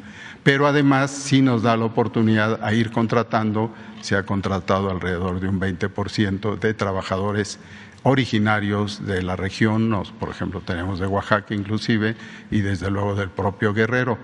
Pero 0.48 0.66
además 0.66 1.12
sí 1.12 1.42
nos 1.42 1.62
da 1.62 1.76
la 1.76 1.84
oportunidad 1.84 2.64
a 2.64 2.72
ir 2.72 2.90
contratando, 2.90 3.70
se 4.00 4.16
ha 4.16 4.24
contratado 4.24 4.90
alrededor 4.90 5.42
de 5.42 5.50
un 5.50 5.60
20% 5.60 6.58
de 6.58 6.74
trabajadores 6.74 7.60
originarios 8.04 9.06
de 9.06 9.24
la 9.24 9.36
región, 9.36 9.94
por 10.18 10.30
ejemplo 10.30 10.62
tenemos 10.62 11.02
de 11.02 11.06
Oaxaca 11.06 11.54
inclusive, 11.54 12.16
y 12.50 12.62
desde 12.62 12.90
luego 12.90 13.14
del 13.14 13.30
propio 13.30 13.74
Guerrero. 13.74 14.20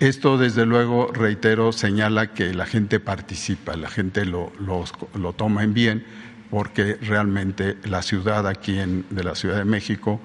Esto, 0.00 0.38
desde 0.38 0.64
luego, 0.64 1.12
reitero, 1.12 1.70
señala 1.72 2.28
que 2.32 2.54
la 2.54 2.64
gente 2.64 2.98
participa, 2.98 3.76
la 3.76 3.90
gente 3.90 4.24
lo, 4.24 4.50
lo, 4.58 5.32
toma 5.34 5.64
en 5.64 5.74
bien, 5.74 6.06
porque 6.48 6.94
realmente 6.94 7.76
la 7.84 8.00
ciudad 8.00 8.46
aquí 8.46 8.78
en, 8.78 9.04
de 9.10 9.22
la 9.22 9.34
Ciudad 9.34 9.58
de 9.58 9.66
México 9.66 10.18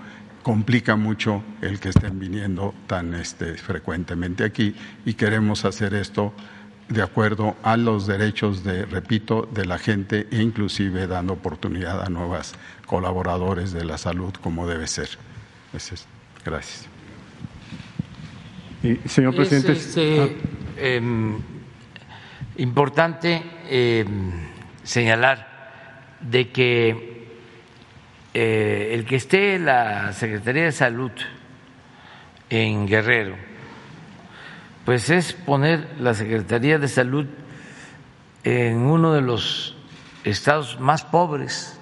complica 0.43 0.95
mucho 0.95 1.41
el 1.61 1.79
que 1.79 1.89
estén 1.89 2.19
viniendo 2.19 2.73
tan 2.85 3.15
este, 3.15 3.55
frecuentemente 3.55 4.43
aquí 4.43 4.75
y 5.05 5.13
queremos 5.13 5.65
hacer 5.65 5.93
esto 5.93 6.33
de 6.89 7.01
acuerdo 7.01 7.55
a 7.63 7.77
los 7.77 8.05
derechos 8.05 8.63
de, 8.63 8.85
repito, 8.85 9.47
de 9.51 9.65
la 9.65 9.79
gente 9.79 10.27
e 10.31 10.41
inclusive 10.41 11.07
dando 11.07 11.33
oportunidad 11.33 12.03
a 12.03 12.09
nuevas 12.09 12.53
colaboradores 12.85 13.71
de 13.71 13.85
la 13.85 13.97
salud 13.97 14.33
como 14.41 14.67
debe 14.67 14.85
ser. 14.87 15.09
Gracias. 16.45 16.87
señor 19.05 19.35
presidente. 19.35 19.71
Es, 19.71 19.87
este, 19.87 20.21
ah. 20.21 20.27
em, 20.77 21.37
importante 22.57 23.41
em, 23.69 24.31
señalar 24.83 26.19
de 26.21 26.51
que 26.51 27.12
eh, 28.33 28.91
el 28.93 29.05
que 29.05 29.17
esté 29.17 29.59
la 29.59 30.11
Secretaría 30.13 30.63
de 30.63 30.71
Salud 30.71 31.11
en 32.49 32.87
Guerrero, 32.87 33.35
pues 34.85 35.09
es 35.09 35.33
poner 35.33 35.87
la 35.99 36.13
Secretaría 36.13 36.79
de 36.79 36.87
Salud 36.87 37.27
en 38.43 38.77
uno 38.77 39.13
de 39.13 39.21
los 39.21 39.77
estados 40.23 40.79
más 40.79 41.03
pobres 41.03 41.79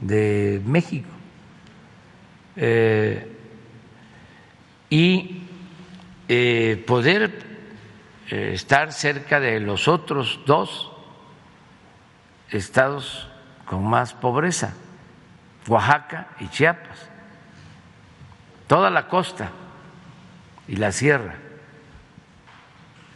de 0.00 0.60
México. 0.64 1.08
Eh, 2.56 3.36
y 4.90 5.44
eh, 6.28 6.82
poder 6.86 7.50
estar 8.28 8.92
cerca 8.92 9.38
de 9.38 9.60
los 9.60 9.88
otros 9.88 10.40
dos 10.46 10.90
estados 12.50 13.28
con 13.66 13.84
más 13.88 14.12
pobreza, 14.14 14.74
Oaxaca 15.66 16.28
y 16.40 16.48
Chiapas, 16.48 17.08
toda 18.66 18.90
la 18.90 19.08
costa 19.08 19.50
y 20.68 20.76
la 20.76 20.92
sierra 20.92 21.34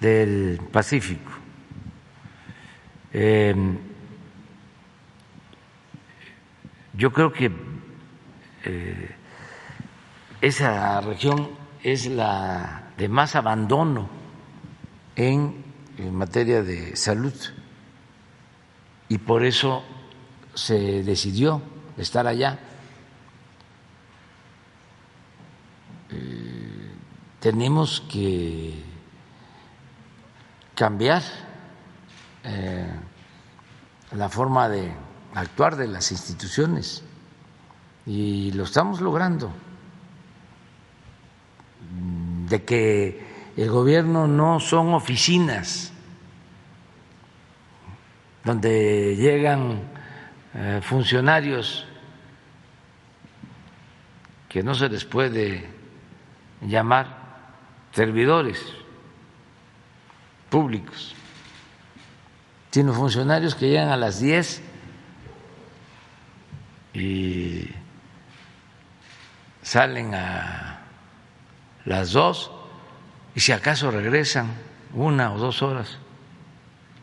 del 0.01 0.61
Pacífico. 0.73 1.33
Yo 6.97 7.12
creo 7.12 7.33
que 7.33 7.51
eh, 8.65 9.11
esa 10.41 11.01
región 11.01 11.51
es 11.83 12.07
la 12.07 12.85
de 12.97 13.09
más 13.09 13.35
abandono 13.35 14.09
en, 15.16 15.65
materia 16.12 16.62
de 16.62 16.97
salud 16.97 17.35
y 19.09 19.19
por 19.19 19.45
eso 19.45 19.85
se 20.55 21.03
decidió 21.03 21.62
estar 21.97 22.27
allá. 22.27 22.59
Eh, 26.11 26.91
tenemos 27.41 28.03
que 28.11 28.83
cambiar 30.75 31.23
eh, 32.45 32.91
la 34.12 34.29
forma 34.29 34.69
de 34.69 34.93
actuar 35.35 35.77
de 35.77 35.89
las 35.89 36.12
instituciones 36.12 37.03
y 38.07 38.53
lo 38.53 38.65
estamos 38.65 39.01
logrando, 39.01 39.53
de 42.49 42.65
que 42.65 43.53
el 43.57 43.71
gobierno 43.71 44.27
no 44.27 44.61
son 44.61 44.95
oficinas 44.95 45.93
donde 48.45 49.16
llegan 49.16 49.81
eh, 50.55 50.81
funcionarios 50.82 51.86
que 54.48 54.62
no 54.62 54.74
se 54.74 54.89
les 54.89 55.05
puede 55.05 55.68
llamar 56.60 57.06
servidores 57.93 58.64
públicos, 60.51 61.14
sino 62.70 62.93
funcionarios 62.93 63.56
que 63.56 63.68
llegan 63.68 63.89
a 63.89 63.97
las 63.97 64.20
10 64.20 64.62
y 66.94 67.68
salen 69.62 70.14
a 70.14 70.81
las 71.85 72.12
dos 72.12 72.52
y 73.35 73.40
si 73.40 73.51
acaso 73.51 73.90
regresan 73.90 74.52
una 74.93 75.32
o 75.32 75.39
dos 75.39 75.62
horas 75.62 75.98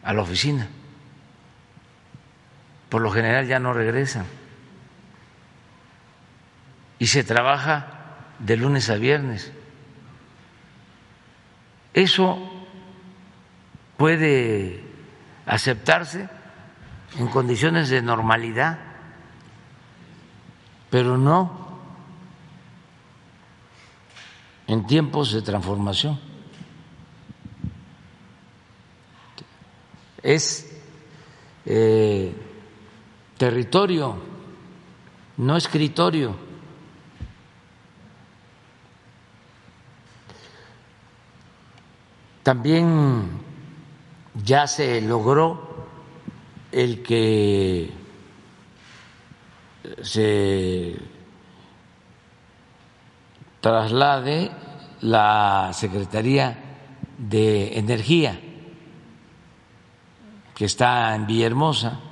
a 0.03 0.13
la 0.13 0.21
oficina. 0.21 0.69
Por 2.91 3.01
lo 3.01 3.09
general 3.09 3.47
ya 3.47 3.57
no 3.57 3.73
regresan. 3.73 4.27
Y 6.99 7.07
se 7.07 7.23
trabaja 7.23 7.87
de 8.37 8.57
lunes 8.57 8.91
a 8.91 8.97
viernes. 8.97 9.51
Eso 11.95 12.37
puede 13.97 14.83
aceptarse 15.47 16.29
en 17.17 17.27
condiciones 17.27 17.89
de 17.89 18.03
normalidad 18.03 18.91
pero 20.91 21.17
no 21.17 21.49
en 24.67 24.85
tiempos 24.85 25.31
de 25.31 25.41
transformación. 25.41 26.19
Es 30.21 30.69
eh, 31.65 32.35
territorio, 33.41 34.15
no 35.37 35.57
escritorio. 35.57 36.35
También 42.43 43.31
ya 44.43 44.67
se 44.67 45.01
logró 45.01 45.87
el 46.71 47.01
que 47.01 47.89
se 50.03 50.99
traslade 53.59 54.51
la 55.01 55.71
Secretaría 55.73 56.59
de 57.17 57.79
Energía, 57.79 58.39
que 60.53 60.65
está 60.65 61.15
en 61.15 61.25
Villahermosa, 61.25 62.10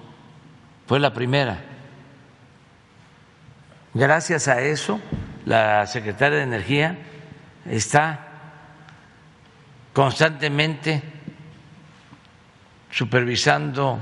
fue 0.90 1.00
la 1.00 1.14
primera. 1.14 1.60
Gracias 3.94 4.48
a 4.48 4.60
eso, 4.60 5.00
la 5.46 5.86
Secretaría 5.86 6.40
de 6.40 6.44
Energía 6.44 6.98
está 7.64 8.26
constantemente 9.94 11.04
supervisando 12.90 14.00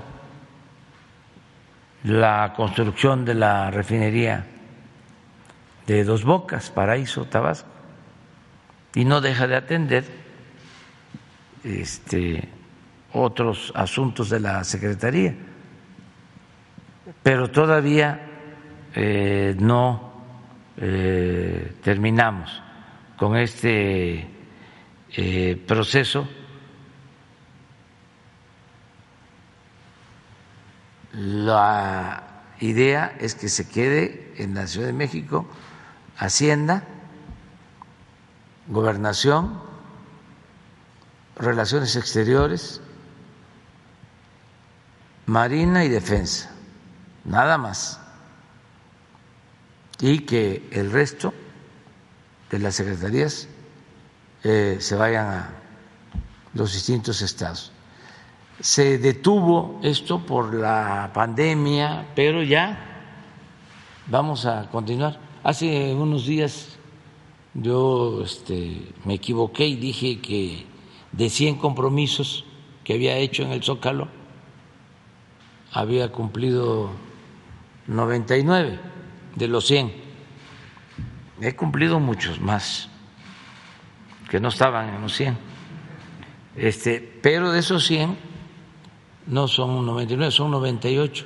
la 2.05 2.53
construcción 2.55 3.25
de 3.25 3.33
la 3.33 3.69
refinería 3.69 4.45
de 5.87 6.05
Dos 6.05 6.23
Bocas, 6.23 6.69
Paraíso, 6.69 7.25
Tabasco, 7.25 7.67
y 8.95 9.03
no 9.03 9.19
deja 9.19 9.45
de 9.45 9.57
atender 9.57 10.05
este, 11.65 12.47
otros 13.11 13.73
asuntos 13.75 14.29
de 14.29 14.39
la 14.39 14.63
Secretaría. 14.63 15.46
Pero 17.23 17.49
todavía 17.51 18.19
eh, 18.93 19.55
no 19.59 20.11
eh, 20.77 21.75
terminamos 21.83 22.61
con 23.17 23.35
este 23.35 24.27
eh, 25.15 25.63
proceso. 25.67 26.27
La 31.13 32.43
idea 32.59 33.15
es 33.19 33.35
que 33.35 33.49
se 33.49 33.67
quede 33.69 34.33
en 34.37 34.53
la 34.53 34.67
Ciudad 34.67 34.87
de 34.87 34.93
México 34.93 35.47
Hacienda, 36.17 36.83
Gobernación, 38.67 39.61
Relaciones 41.37 41.95
Exteriores, 41.95 42.81
Marina 45.27 45.85
y 45.85 45.89
Defensa, 45.89 46.51
nada 47.27 47.57
más. 47.57 47.99
Y 49.99 50.19
que 50.19 50.67
el 50.71 50.91
resto 50.91 51.33
de 52.49 52.59
las 52.59 52.75
secretarías 52.75 53.47
eh, 54.43 54.77
se 54.79 54.95
vayan 54.95 55.27
a 55.27 55.49
los 56.53 56.73
distintos 56.73 57.21
estados. 57.21 57.71
Se 58.59 58.97
detuvo 58.97 59.79
esto 59.83 60.25
por 60.25 60.53
la 60.53 61.11
pandemia, 61.13 62.07
pero 62.15 62.41
ya 62.41 62.79
vamos 64.07 64.45
a 64.45 64.69
continuar. 64.71 65.19
Hace 65.43 65.93
unos 65.93 66.25
días 66.25 66.77
yo 67.53 68.23
este, 68.23 68.93
me 69.05 69.15
equivoqué 69.15 69.67
y 69.67 69.75
dije 69.75 70.19
que 70.21 70.65
de 71.11 71.29
100 71.29 71.57
compromisos 71.57 72.45
que 72.83 72.93
había 72.93 73.17
hecho 73.17 73.43
en 73.43 73.51
el 73.51 73.63
Zócalo, 73.63 74.07
había 75.71 76.11
cumplido 76.11 76.89
99 77.87 78.79
de 79.35 79.47
los 79.47 79.67
100. 79.67 79.93
He 81.41 81.55
cumplido 81.55 81.99
muchos 81.99 82.39
más 82.39 82.89
que 84.29 84.39
no 84.39 84.49
estaban 84.49 84.89
en 84.89 85.01
los 85.01 85.15
100. 85.15 85.37
Este, 86.55 87.19
pero 87.21 87.51
de 87.51 87.59
esos 87.59 87.85
100 87.85 88.17
no 89.27 89.47
son 89.47 89.85
99, 89.85 90.31
son 90.31 90.51
98. 90.51 91.25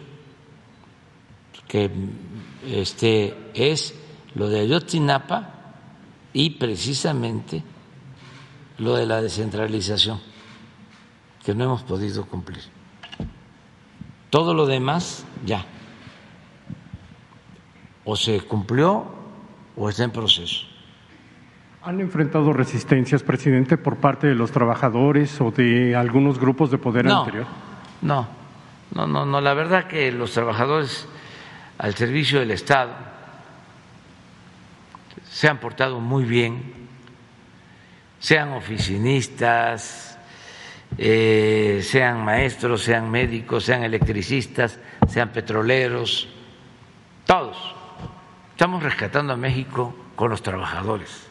Que 1.68 1.90
este 2.66 3.52
es 3.54 3.96
lo 4.36 4.50
de 4.50 4.60
Ayotzinapa 4.60 5.56
y 6.34 6.52
precisamente 6.52 7.64
lo 8.78 8.96
de 8.96 9.06
la 9.06 9.22
descentralización 9.22 10.20
que 11.44 11.56
no 11.56 11.64
hemos 11.64 11.84
podido 11.84 12.26
cumplir. 12.26 12.62
Todo 14.30 14.54
lo 14.54 14.66
demás 14.66 15.26
ya. 15.46 15.66
O 18.04 18.16
se 18.16 18.42
cumplió 18.42 19.06
o 19.76 19.90
está 19.90 20.04
en 20.04 20.12
proceso. 20.12 20.66
¿Han 21.84 22.00
enfrentado 22.00 22.54
resistencias, 22.54 23.24
presidente, 23.24 23.78
por 23.78 23.98
parte 23.98 24.28
de 24.28 24.36
los 24.36 24.52
trabajadores 24.52 25.42
o 25.42 25.50
de 25.50 25.96
algunos 25.96 26.40
grupos 26.40 26.70
de 26.70 26.78
poder 26.78 27.06
no, 27.06 27.20
anterior? 27.22 27.48
No, 28.02 28.28
no, 28.94 29.08
no, 29.08 29.26
no. 29.26 29.42
La 29.42 29.54
verdad 29.56 29.88
que 29.88 30.12
los 30.12 30.32
trabajadores 30.32 31.08
al 31.80 31.96
servicio 31.96 32.40
del 32.40 32.52
Estado 32.52 32.92
se 35.28 35.48
han 35.48 35.58
portado 35.58 36.00
muy 36.00 36.24
bien, 36.24 36.72
sean 38.20 38.50
oficinistas, 38.50 40.20
eh, 40.98 41.82
sean 41.84 42.24
maestros, 42.24 42.84
sean 42.84 43.10
médicos, 43.10 43.64
sean 43.64 43.84
electricistas, 43.84 44.78
sean 45.08 45.30
petroleros, 45.30 46.30
todos. 47.26 47.81
Estamos 48.62 48.84
rescatando 48.84 49.34
a 49.34 49.38
México 49.38 49.96
con 50.16 50.30
los 50.30 50.44
trabajadores. 50.44 51.28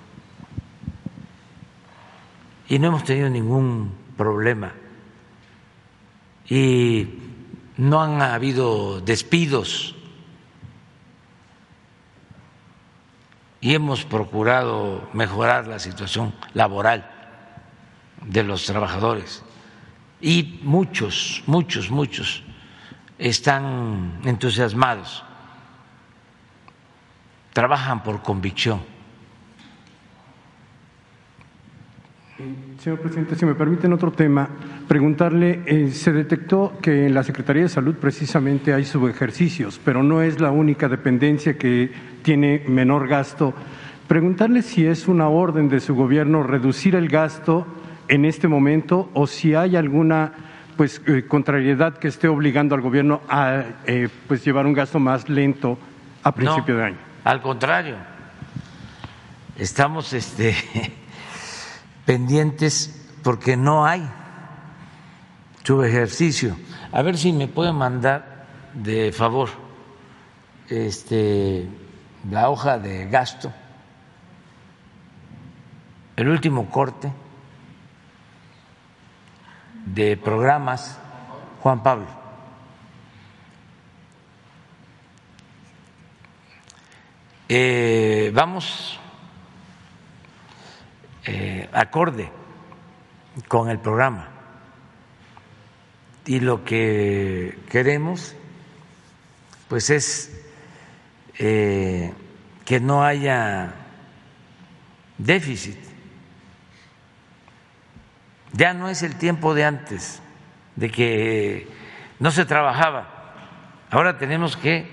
Y 2.69 2.81
no 2.81 2.89
hemos 2.89 3.05
tenido 3.05 3.31
ningún 3.31 3.94
problema. 4.16 4.73
Y 6.48 7.07
no 7.77 8.02
han 8.02 8.20
habido 8.20 9.01
despidos. 9.01 9.94
Y 13.61 13.74
hemos 13.77 14.05
procurado 14.05 15.09
mejorar 15.12 15.69
la 15.69 15.78
situación 15.78 16.35
laboral 16.52 17.09
de 18.27 18.43
los 18.43 18.66
trabajadores 18.66 19.44
y 20.20 20.59
muchos, 20.65 21.44
muchos, 21.47 21.93
muchos 21.93 22.43
están 23.19 24.20
entusiasmados, 24.24 25.23
trabajan 27.52 28.02
por 28.02 28.22
convicción. 28.22 28.81
Señor 32.78 33.01
presidente, 33.01 33.36
si 33.36 33.44
me 33.44 33.55
permiten 33.55 33.93
otro 33.93 34.10
tema, 34.12 34.48
preguntarle, 34.89 35.60
eh, 35.66 35.90
se 35.90 36.12
detectó 36.12 36.72
que 36.81 37.06
en 37.06 37.12
la 37.12 37.22
Secretaría 37.22 37.64
de 37.64 37.68
Salud 37.68 37.97
precisamente 37.97 38.72
hay 38.72 38.86
subejercicios, 38.86 39.78
pero 39.85 40.02
no 40.02 40.22
es 40.22 40.40
la 40.40 40.51
única 40.51 40.89
dependencia 40.89 41.59
que 41.59 41.93
tiene 42.22 42.64
menor 42.66 43.06
gasto. 43.06 43.52
Preguntarle 44.09 44.62
si 44.62 44.86
es 44.86 45.09
una 45.09 45.28
orden 45.28 45.68
de 45.68 45.81
su 45.81 45.94
gobierno 45.94 46.43
reducir 46.43 46.97
el 46.97 47.09
gasto 47.09 47.66
en 48.09 48.24
este 48.24 48.48
momento 48.48 49.10
o 49.12 49.27
si 49.27 49.55
hay 49.55 49.77
alguna 49.77 50.32
pues 50.78 51.02
eh, 51.06 51.27
contrariedad 51.28 51.98
que 51.98 52.09
esté 52.09 52.27
obligando 52.27 52.74
al 52.74 52.81
gobierno 52.81 53.20
a 53.28 53.64
eh, 53.85 54.09
pues 54.27 54.43
llevar 54.43 54.64
un 54.64 54.72
gasto 54.72 54.98
más 54.98 55.28
lento 55.28 55.78
a 56.22 56.35
principio 56.35 56.78
de 56.78 56.85
año. 56.85 57.10
Al 57.25 57.43
contrario, 57.43 57.97
estamos 59.57 60.13
este, 60.13 60.55
pendientes 62.07 63.09
porque 63.23 63.57
no 63.57 63.85
hay 63.85 64.09
su 65.63 65.83
ejercicio. 65.85 66.57
A 66.93 67.03
ver 67.03 67.17
si 67.19 67.33
me 67.33 67.47
pueden 67.47 67.77
mandar 67.77 68.47
de 68.75 69.13
favor 69.13 69.51
este, 70.69 71.69
la 72.31 72.49
hoja 72.49 72.79
de 72.79 73.09
gasto, 73.09 73.53
el 76.17 76.29
último 76.29 76.71
corte 76.71 77.13
de 79.87 80.17
programas, 80.17 80.99
Juan 81.63 81.83
Pablo. 81.83 82.20
Eh, 87.52 88.31
vamos 88.32 88.97
eh, 91.24 91.68
acorde 91.72 92.31
con 93.48 93.68
el 93.68 93.81
programa 93.81 94.28
y 96.27 96.39
lo 96.39 96.62
que 96.62 97.59
queremos 97.68 98.36
pues 99.66 99.90
es 99.90 100.44
eh, 101.40 102.14
que 102.64 102.78
no 102.78 103.02
haya 103.02 103.74
déficit 105.18 105.77
ya 108.52 108.74
no 108.74 108.89
es 108.89 109.02
el 109.02 109.16
tiempo 109.16 109.55
de 109.55 109.64
antes, 109.64 110.22
de 110.77 110.89
que 110.89 111.66
no 112.20 112.31
se 112.31 112.44
trabajaba. 112.44 113.09
Ahora 113.90 114.18
tenemos 114.18 114.56
que 114.56 114.89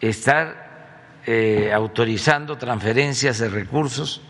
estar 0.00 0.63
eh, 1.26 1.72
autorizando 1.72 2.58
transferencias 2.58 3.38
de 3.38 3.48
recursos 3.48 4.20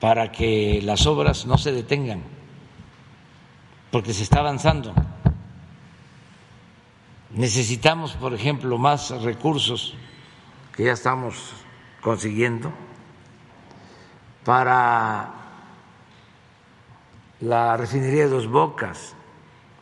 para 0.00 0.32
que 0.32 0.80
las 0.82 1.06
obras 1.06 1.46
no 1.46 1.58
se 1.58 1.72
detengan, 1.72 2.22
porque 3.90 4.12
se 4.12 4.22
está 4.22 4.40
avanzando. 4.40 4.94
Necesitamos, 7.30 8.12
por 8.12 8.32
ejemplo, 8.32 8.78
más 8.78 9.10
recursos 9.22 9.94
que 10.76 10.84
ya 10.84 10.92
estamos 10.92 11.52
consiguiendo 12.00 12.72
para 14.44 15.32
la 17.40 17.76
refinería 17.76 18.24
de 18.24 18.30
Dos 18.30 18.46
Bocas, 18.46 19.14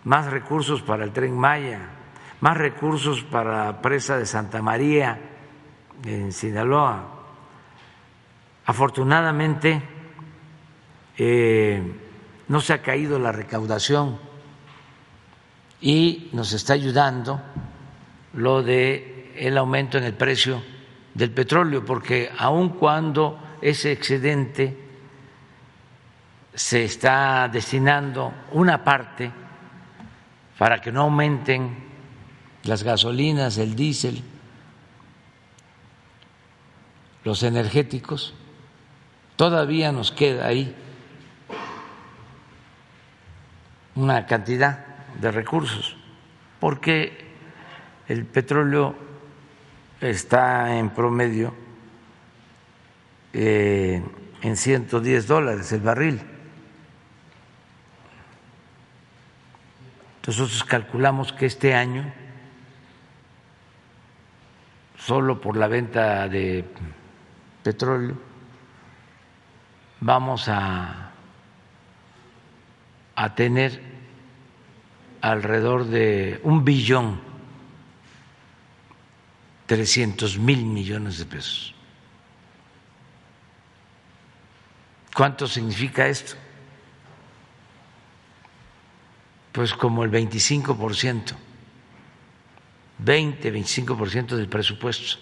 más 0.05 0.27
recursos 0.27 0.83
para 0.83 1.05
el 1.05 1.13
tren 1.13 1.37
Maya, 1.37 2.02
más 2.43 2.57
recursos 2.57 3.23
para 3.23 3.67
la 3.67 3.81
presa 3.81 4.19
de 4.19 4.27
Santa 4.27 4.61
María 4.61 5.17
en 6.05 6.33
Sinaloa. 6.33 7.23
Afortunadamente 8.67 9.81
eh, 11.17 11.81
no 12.49 12.61
se 12.61 12.73
ha 12.73 12.83
caído 12.83 13.21
la 13.21 13.31
recaudación 13.31 14.19
y 15.81 16.31
nos 16.33 16.53
está 16.53 16.73
ayudando 16.73 17.41
lo 18.35 18.61
de 18.65 19.33
el 19.37 19.57
aumento 19.57 19.99
en 19.99 20.05
el 20.05 20.15
precio 20.15 20.65
del 21.15 21.31
petróleo, 21.31 21.85
porque 21.85 22.29
aun 22.37 22.71
cuando 22.71 23.39
ese 23.61 23.93
excedente 23.93 24.77
se 26.53 26.85
está 26.85 27.49
destinando 27.49 28.33
una 28.51 28.83
parte 28.83 29.31
para 30.59 30.81
que 30.81 30.91
no 30.91 31.03
aumenten 31.03 31.92
las 32.65 32.83
gasolinas, 32.83 33.59
el 33.59 33.75
diésel, 33.75 34.23
los 37.25 37.43
energéticos, 37.43 38.35
todavía 39.37 39.93
nos 39.93 40.13
queda 40.13 40.47
ahí 40.47 40.75
una 43.95 44.27
cantidad 44.27 44.85
de 45.21 45.31
recursos, 45.31 45.97
porque 46.61 47.33
el 48.09 48.25
petróleo 48.25 48.95
está 50.01 50.77
en 50.77 50.91
promedio 50.91 51.55
eh, 53.33 54.03
en 54.43 54.57
110 54.57 55.27
dólares 55.27 55.73
el 55.73 55.81
barril. 55.81 56.21
Nosotros 60.27 60.65
calculamos 60.65 61.33
que 61.33 61.47
este 61.47 61.75
año, 61.75 62.13
solo 65.05 65.41
por 65.41 65.57
la 65.57 65.67
venta 65.67 66.29
de 66.29 66.65
petróleo, 67.63 68.17
vamos 70.01 70.49
a, 70.49 71.11
a 73.17 73.35
tener 73.35 73.83
alrededor 75.21 75.85
de 75.87 76.41
un 76.45 76.65
billón 76.65 77.21
trescientos 79.67 80.39
mil 80.39 80.65
millones 80.65 81.19
de 81.19 81.27
pesos. 81.27 81.75
¿Cuánto 85.15 85.47
significa 85.47 86.07
esto? 86.07 86.35
Pues 89.53 89.75
como 89.75 90.05
el 90.05 90.11
25%, 90.11 91.35
20, 93.05 93.53
25% 93.53 94.37
del 94.37 94.49
presupuesto 94.49 95.19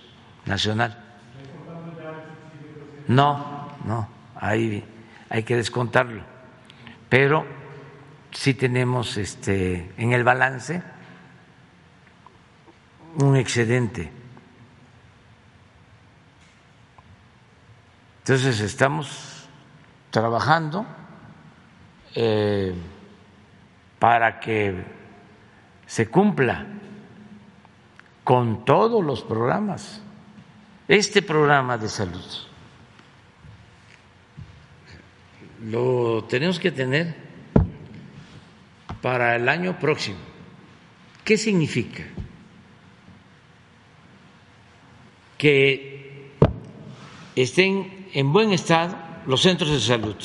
nacional. 0.46 0.96
No, 3.08 3.68
no, 3.84 4.08
hay, 4.36 4.84
hay 5.28 5.42
que 5.42 5.56
descontarlo. 5.56 6.22
Pero 7.08 7.44
sí 8.30 8.54
tenemos 8.54 9.16
este, 9.16 9.92
en 9.96 10.12
el 10.12 10.24
balance 10.24 10.82
un 13.16 13.36
excedente. 13.36 14.12
Entonces 18.20 18.60
estamos 18.60 19.48
trabajando 20.10 20.86
eh, 22.14 22.72
para 23.98 24.38
que 24.38 24.84
se 25.86 26.08
cumpla 26.08 26.66
con 28.30 28.64
todos 28.64 29.04
los 29.04 29.22
programas. 29.22 30.00
Este 30.86 31.20
programa 31.20 31.76
de 31.76 31.88
salud 31.88 32.24
lo 35.64 36.22
tenemos 36.28 36.60
que 36.60 36.70
tener 36.70 37.16
para 39.02 39.34
el 39.34 39.48
año 39.48 39.80
próximo. 39.80 40.20
¿Qué 41.24 41.36
significa? 41.36 42.04
Que 45.36 46.30
estén 47.34 48.10
en 48.14 48.32
buen 48.32 48.52
estado 48.52 48.96
los 49.26 49.42
centros 49.42 49.72
de 49.72 49.80
salud, 49.80 50.16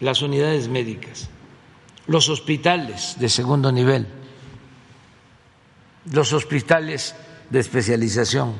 las 0.00 0.22
unidades 0.22 0.66
médicas, 0.66 1.28
los 2.06 2.30
hospitales 2.30 3.18
de 3.18 3.28
segundo 3.28 3.70
nivel, 3.70 4.23
los 6.12 6.32
hospitales 6.32 7.14
de 7.50 7.60
especialización, 7.60 8.54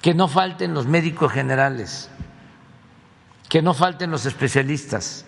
que 0.00 0.14
no 0.14 0.28
falten 0.28 0.74
los 0.74 0.86
médicos 0.86 1.32
generales. 1.32 2.10
Que 3.48 3.60
no 3.60 3.74
falten 3.74 4.10
los 4.10 4.24
especialistas, 4.24 5.26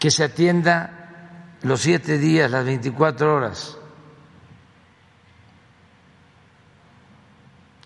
que 0.00 0.10
se 0.10 0.24
atienda 0.24 1.54
los 1.62 1.80
siete 1.80 2.18
días, 2.18 2.50
las 2.50 2.64
24 2.64 3.32
horas, 3.32 3.78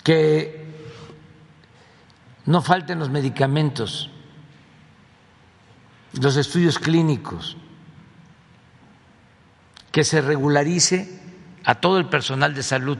que 0.02 0.64
no 2.46 2.62
falten 2.62 2.98
los 2.98 3.10
medicamentos, 3.10 4.10
los 6.18 6.36
estudios 6.36 6.78
clínicos, 6.78 7.58
que 9.93 10.05
se 10.05 10.23
regularice 10.23 11.20
a 11.64 11.77
todo 11.77 11.98
el 11.98 12.09
personal 12.09 12.55
de 12.55 12.62
salud, 12.62 12.98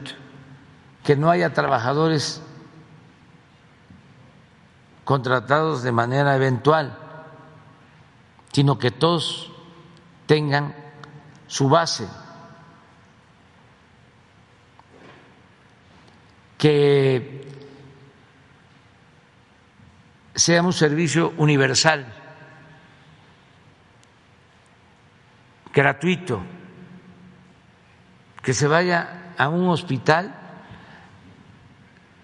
que 1.03 1.15
no 1.15 1.29
haya 1.29 1.53
trabajadores 1.53 2.41
contratados 5.03 5.83
de 5.83 5.91
manera 5.91 6.35
eventual, 6.35 6.97
sino 8.53 8.77
que 8.77 8.91
todos 8.91 9.51
tengan 10.27 10.75
su 11.47 11.67
base, 11.67 12.07
que 16.57 17.45
sea 20.35 20.61
un 20.61 20.73
servicio 20.73 21.33
universal, 21.37 22.05
gratuito, 25.73 26.41
que 28.43 28.53
se 28.53 28.67
vaya 28.67 29.33
a 29.37 29.49
un 29.49 29.69
hospital 29.69 30.35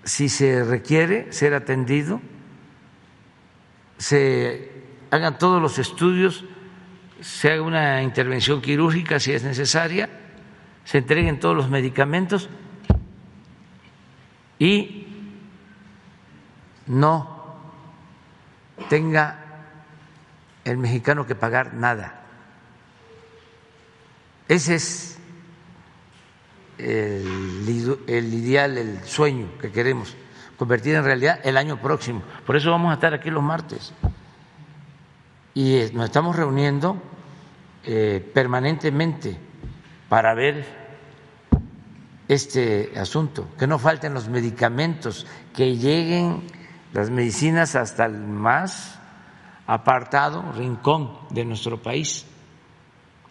si 0.04 0.30
se 0.30 0.64
requiere 0.64 1.34
ser 1.34 1.56
atendido 1.56 2.22
se 4.00 4.72
hagan 5.12 5.38
todos 5.38 5.62
los 5.62 5.78
estudios, 5.78 6.46
se 7.22 7.52
haga 7.52 7.62
una 7.62 8.02
intervención 8.02 8.62
quirúrgica 8.62 9.20
si 9.20 9.34
es 9.34 9.44
necesaria, 9.44 10.10
se 10.86 11.00
entreguen 11.00 11.40
todos 11.40 11.56
los 11.56 11.70
medicamentos 11.70 12.50
y 14.58 15.06
no 16.88 17.60
tenga 18.88 19.46
el 20.64 20.78
mexicano 20.78 21.28
que 21.28 21.36
pagar 21.36 21.74
nada. 21.74 22.22
Ese 24.48 24.76
es 24.76 25.19
el, 26.80 28.34
ideal, 28.34 28.78
el 28.78 29.04
sueño 29.04 29.58
que 29.60 29.72
queremos 29.72 30.16
convertir 30.58 30.96
en 30.96 31.04
realidad 31.04 31.40
el 31.44 31.58
año 31.58 31.82
próximo. 31.82 32.22
Por 32.46 32.56
eso 32.56 32.72
vamos 32.72 32.92
a 32.92 32.96
estar 32.96 33.14
aquí 33.14 33.30
los 33.30 33.44
martes. 33.44 33.94
Y 35.54 35.76
eh, 35.76 35.92
nos 35.94 36.06
estamos 36.06 36.36
reuniendo 36.36 37.02
eh, 37.86 38.30
permanentemente 38.34 39.38
para 40.08 40.34
ver 40.34 40.66
este 42.28 42.94
asunto, 42.96 43.48
que 43.58 43.66
no 43.66 43.80
falten 43.80 44.14
los 44.14 44.30
medicamentos, 44.30 45.26
que 45.56 45.76
lleguen 45.76 46.44
las 46.94 47.10
medicinas 47.10 47.76
hasta 47.76 48.06
el 48.06 48.18
más 48.18 49.00
apartado 49.66 50.52
rincón 50.54 51.18
de 51.30 51.46
nuestro 51.46 51.82
país, 51.82 52.26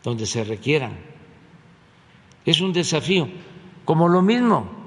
donde 0.02 0.26
se 0.26 0.44
requieran. 0.44 1.07
Es 2.48 2.62
un 2.62 2.72
desafío, 2.72 3.28
como 3.84 4.08
lo 4.08 4.22
mismo 4.22 4.78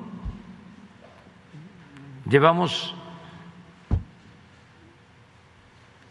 Llevamos 2.32 2.94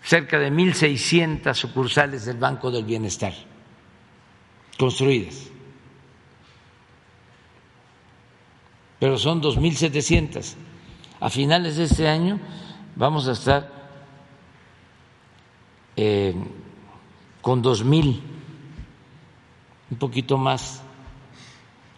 cerca 0.02 0.38
de 0.38 0.52
1.600 0.52 1.54
sucursales 1.54 2.26
del 2.26 2.36
Banco 2.36 2.70
del 2.70 2.84
Bienestar 2.84 3.32
construidas, 4.78 5.48
pero 8.98 9.16
son 9.16 9.40
2.700. 9.40 10.56
A 11.20 11.30
finales 11.30 11.76
de 11.76 11.84
este 11.84 12.06
año 12.06 12.38
vamos 12.96 13.26
a 13.26 13.32
estar 13.32 13.70
eh, 15.96 16.34
con 17.40 17.62
2.000, 17.62 18.20
un 19.90 19.98
poquito 19.98 20.36
más. 20.36 20.82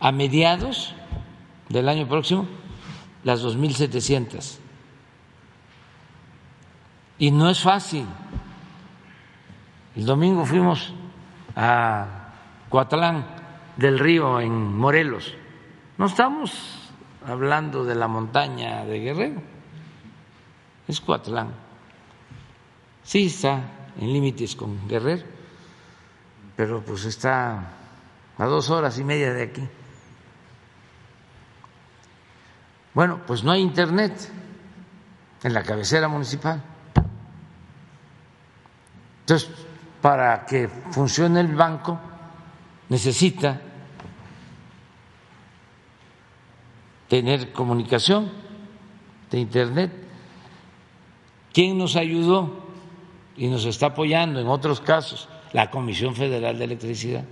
A 0.03 0.11
mediados 0.11 0.97
del 1.69 1.89
año 1.89 2.09
próximo 2.09 2.49
las 3.23 3.45
2.700. 3.45 4.59
Y 7.21 7.31
no 7.31 7.49
es 7.49 7.61
fácil. 7.61 8.05
El 9.95 10.05
domingo 10.05 10.45
fuimos 10.45 10.93
a 11.55 12.33
Coatlán 12.69 13.27
del 13.77 14.01
Río 14.01 14.41
en 14.41 14.77
Morelos. 14.77 15.35
No 15.99 16.07
estamos 16.07 16.91
hablando 17.25 17.85
de 17.85 17.95
la 17.95 18.09
montaña 18.09 18.85
de 18.85 18.99
Guerrero, 18.99 19.41
es 20.89 21.01
Coatlán. 21.01 21.55
Sí 23.05 23.27
está 23.27 23.93
en 24.01 24.13
límites 24.13 24.57
con 24.57 24.89
Guerrero, 24.89 25.27
pero 26.57 26.83
pues 26.83 27.05
está 27.05 27.69
a 28.37 28.45
dos 28.47 28.69
horas 28.71 28.99
y 28.99 29.05
media 29.05 29.33
de 29.33 29.43
aquí. 29.45 29.63
Bueno, 32.95 33.21
pues 33.27 33.43
no 33.43 33.53
hay 33.53 33.63
internet 33.63 34.13
en 35.43 35.55
la 35.55 35.63
cabecera 35.63 36.09
municipal. 36.09 36.63
Entonces, 39.21 39.51
para 40.01 40.45
que 40.45 40.69
funcione 40.91 41.41
el 41.41 41.55
banco, 41.55 41.99
necesita 42.89 43.61
tener 47.09 47.53
comunicación 47.53 48.31
de 49.31 49.39
Internet. 49.39 49.93
¿Quién 51.53 51.79
nos 51.79 51.97
ayudó 51.97 52.67
y 53.37 53.49
nos 53.49 53.65
está 53.65 53.87
apoyando 53.87 54.41
en 54.41 54.49
otros 54.49 54.81
casos? 54.81 55.29
La 55.53 55.71
Comisión 55.71 56.15
Federal 56.15 56.59
de 56.59 56.65
Electricidad, 56.65 57.25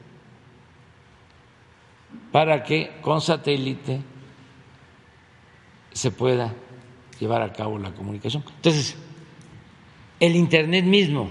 para 2.30 2.62
que 2.62 2.98
con 3.00 3.22
satélite 3.22 4.02
se 5.92 6.10
pueda 6.10 6.54
llevar 7.18 7.42
a 7.42 7.52
cabo 7.52 7.78
la 7.78 7.92
comunicación. 7.92 8.44
Entonces, 8.56 8.96
el 10.18 10.36
Internet 10.36 10.84
mismo, 10.84 11.30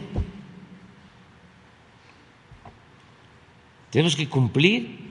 tenemos 3.89 4.15
que 4.15 4.29
cumplir 4.29 5.09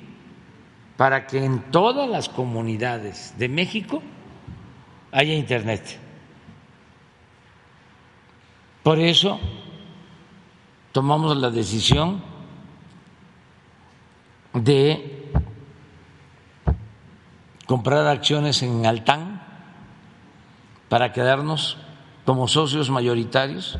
para 0.96 1.26
que 1.26 1.44
en 1.44 1.70
todas 1.70 2.08
las 2.08 2.28
comunidades 2.28 3.34
de 3.38 3.48
México 3.48 4.02
haya 5.12 5.34
Internet. 5.34 5.98
Por 8.82 8.98
eso 8.98 9.38
tomamos 10.92 11.36
la 11.36 11.50
decisión 11.50 12.22
de 14.54 15.30
comprar 17.66 18.06
acciones 18.06 18.62
en 18.62 18.86
Altán 18.86 19.37
para 20.88 21.12
quedarnos 21.12 21.76
como 22.24 22.48
socios 22.48 22.90
mayoritarios. 22.90 23.78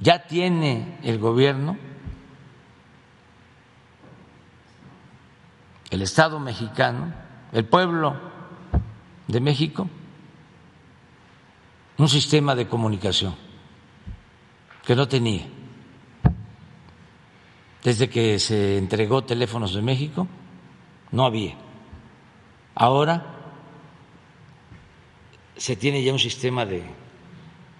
Ya 0.00 0.26
tiene 0.26 0.98
el 1.02 1.18
gobierno 1.18 1.76
el 5.90 6.02
Estado 6.02 6.38
mexicano, 6.38 7.12
el 7.52 7.64
pueblo 7.64 8.14
de 9.26 9.40
México, 9.40 9.88
un 11.96 12.08
sistema 12.08 12.54
de 12.54 12.68
comunicación 12.68 13.34
que 14.86 14.94
no 14.94 15.08
tenía. 15.08 15.46
Desde 17.82 18.08
que 18.08 18.38
se 18.38 18.76
entregó 18.76 19.24
Teléfonos 19.24 19.74
de 19.74 19.82
México, 19.82 20.26
no 21.10 21.24
había. 21.24 21.54
Ahora 22.74 23.37
se 25.58 25.76
tiene 25.76 26.02
ya 26.02 26.12
un 26.12 26.18
sistema 26.18 26.64
de 26.64 26.82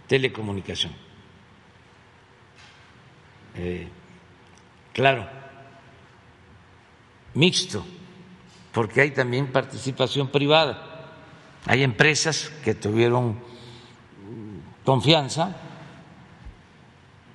telecomunicación. 0.09 0.93
Eh, 3.55 3.89
claro, 4.93 5.27
mixto 7.35 7.85
porque 8.73 9.01
hay 9.01 9.11
también 9.13 9.51
participación 9.51 10.29
privada. 10.29 11.11
Hay 11.67 11.83
empresas 11.83 12.53
que 12.65 12.75
tuvieron 12.75 13.39
confianza 14.85 15.57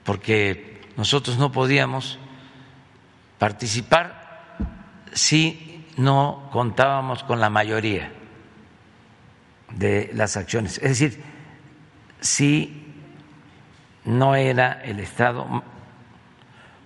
porque 0.04 0.82
nosotros 0.98 1.38
no 1.38 1.52
podíamos 1.52 2.20
participar 3.40 4.56
si 5.14 5.86
no 5.98 6.50
contábamos 6.52 7.24
con 7.24 7.40
la 7.40 7.50
mayoría 7.50 8.23
de 9.78 10.12
las 10.14 10.38
acciones. 10.38 10.78
Es 10.78 11.00
decir, 11.00 11.22
si 12.20 12.94
no 14.06 14.36
era 14.36 14.82
el 14.84 15.00
Estado 15.00 15.64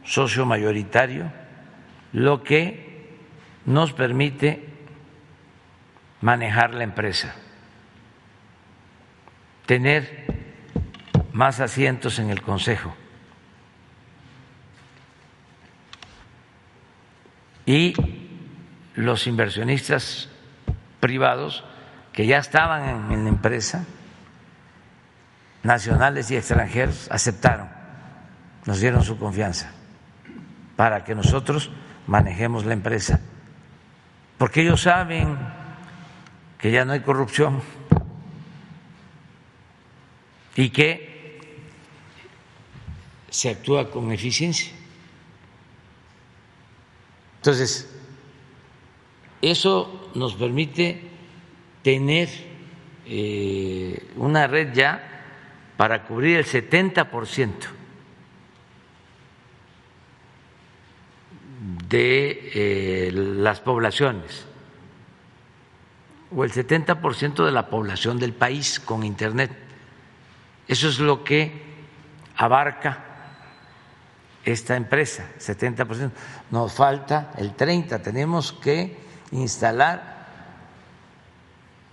socio 0.03 0.45
mayoritario 0.45 1.31
lo 2.14 2.43
que 2.43 3.18
nos 3.65 3.93
permite 3.93 4.65
manejar 6.22 6.73
la 6.73 6.84
empresa, 6.84 7.35
tener 9.65 10.26
más 11.34 11.59
asientos 11.59 12.18
en 12.19 12.30
el 12.30 12.41
Consejo 12.41 12.95
y 17.65 17.93
los 18.95 19.27
inversionistas 19.27 20.30
privados 20.99 21.64
que 22.18 22.26
ya 22.26 22.39
estaban 22.39 23.11
en 23.11 23.26
la 23.26 23.30
empresa, 23.30 23.85
nacionales 25.61 26.31
y 26.31 26.35
extranjeros, 26.35 27.07
aceptaron, 27.11 27.69
nos 28.65 28.80
dieron 28.80 29.03
su 29.03 29.19
confianza 29.19 29.69
para 30.76 31.03
que 31.03 31.14
nosotros 31.14 31.69
manejemos 32.07 32.65
la 32.65 32.73
empresa 32.73 33.19
porque 34.39 34.61
ellos 34.61 34.81
saben 34.81 35.38
que 36.57 36.72
ya 36.72 36.85
no 36.85 36.94
hay 36.94 37.02
corrupción 37.02 37.61
y 40.56 40.72
que 40.72 41.61
se 43.30 43.49
actúa 43.49 43.91
con 43.91 44.11
eficiencia. 44.11 44.73
Entonces, 47.35 47.88
eso 49.44 50.10
nos 50.15 50.34
permite 50.34 51.07
tener 51.88 52.27
eh, 53.05 54.11
una 54.18 54.45
red 54.45 54.73
ya 54.73 55.01
para 55.77 56.03
cubrir 56.03 56.35
el 56.35 56.43
70 56.43 57.09
por 57.09 57.26
ciento 57.26 57.68
de 61.88 62.51
eh, 62.53 63.11
las 63.14 63.61
poblaciones 63.61 64.45
o 66.35 66.43
el 66.43 66.51
70% 66.51 67.45
de 67.45 67.51
la 67.53 67.69
población 67.69 68.19
del 68.19 68.34
país 68.34 68.81
con 68.81 69.03
Internet. 69.03 69.51
Eso 70.68 70.89
es 70.89 70.99
lo 70.99 71.23
que 71.23 71.53
abarca 72.35 73.05
esta 74.43 74.76
empresa, 74.76 75.26
70%. 75.39 76.11
Nos 76.51 76.73
falta 76.73 77.31
el 77.38 77.55
30%. 77.55 78.01
Tenemos 78.01 78.51
que 78.51 78.97
instalar 79.31 80.16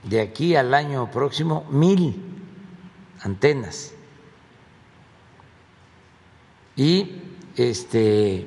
de 0.05 0.21
aquí 0.21 0.55
al 0.55 0.75
año 0.75 1.11
próximo 1.11 1.67
mil 1.71 2.23
antenas. 3.21 3.95
Y 6.77 7.11
este 7.57 8.47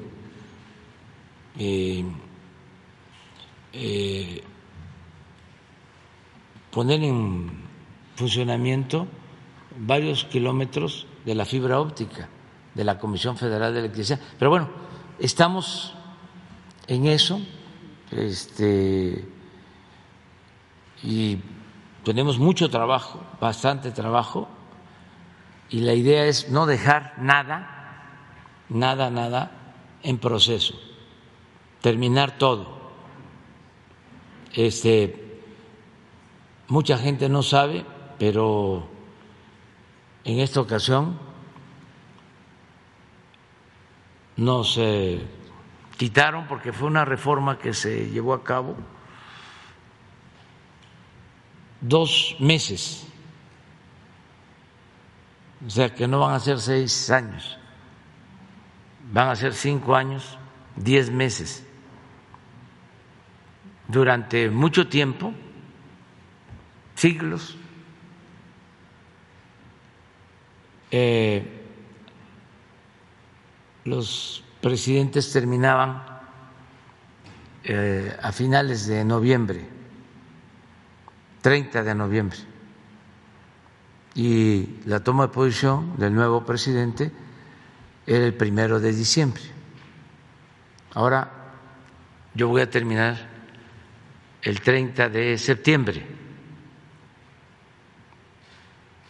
eh, 1.57 2.05
eh, 3.73 4.43
poner 6.71 7.03
en 7.03 7.51
funcionamiento 8.15 9.07
varios 9.79 10.25
kilómetros 10.25 11.07
de 11.25 11.35
la 11.35 11.45
fibra 11.45 11.79
óptica 11.79 12.29
de 12.73 12.84
la 12.84 12.99
Comisión 12.99 13.38
Federal 13.38 13.73
de 13.73 13.79
Electricidad. 13.79 14.19
Pero 14.38 14.51
bueno, 14.51 14.69
estamos 15.19 15.95
en 16.88 17.07
eso 17.07 17.41
este, 18.11 19.27
y 21.03 21.39
tenemos 22.03 22.39
mucho 22.39 22.69
trabajo, 22.69 23.21
bastante 23.39 23.91
trabajo, 23.91 24.47
y 25.69 25.81
la 25.81 25.93
idea 25.93 26.25
es 26.25 26.49
no 26.49 26.65
dejar 26.65 27.13
nada, 27.17 28.05
nada, 28.69 29.09
nada 29.09 29.51
en 30.03 30.17
proceso 30.17 30.87
terminar 31.81 32.37
todo. 32.37 32.77
Este, 34.53 35.41
mucha 36.67 36.97
gente 36.97 37.29
no 37.29 37.43
sabe, 37.43 37.85
pero 38.17 38.87
en 40.23 40.39
esta 40.39 40.59
ocasión 40.59 41.19
nos 44.35 44.77
eh, 44.77 45.25
quitaron, 45.97 46.47
porque 46.47 46.73
fue 46.73 46.87
una 46.87 47.05
reforma 47.05 47.57
que 47.57 47.73
se 47.73 48.09
llevó 48.09 48.33
a 48.33 48.43
cabo, 48.43 48.75
dos 51.81 52.35
meses, 52.39 53.07
o 55.65 55.69
sea 55.69 55.93
que 55.93 56.07
no 56.07 56.19
van 56.19 56.33
a 56.33 56.39
ser 56.39 56.59
seis 56.59 57.09
años. 57.09 57.57
Van 59.11 59.29
a 59.29 59.35
ser 59.35 59.53
cinco 59.53 59.95
años, 59.95 60.37
diez 60.75 61.09
meses. 61.09 61.65
Durante 63.87 64.49
mucho 64.49 64.87
tiempo, 64.87 65.33
siglos, 66.95 67.57
eh, 70.91 71.63
los 73.85 74.43
presidentes 74.61 75.31
terminaban 75.31 76.03
eh, 77.63 78.15
a 78.21 78.31
finales 78.31 78.87
de 78.87 79.05
noviembre, 79.05 79.76
30 81.47 81.81
de 81.81 81.95
noviembre, 81.95 82.37
y 84.15 84.81
la 84.83 85.01
toma 85.01 85.27
de 85.27 85.33
posición 85.33 85.97
del 85.97 86.13
nuevo 86.13 86.43
presidente 86.43 87.09
era 88.05 88.25
el 88.25 88.33
primero 88.33 88.81
de 88.81 88.91
diciembre. 88.91 89.43
Ahora 90.93 91.31
yo 92.33 92.49
voy 92.49 92.63
a 92.63 92.69
terminar 92.69 93.29
el 94.41 94.59
30 94.59 95.07
de 95.07 95.37
septiembre 95.37 96.05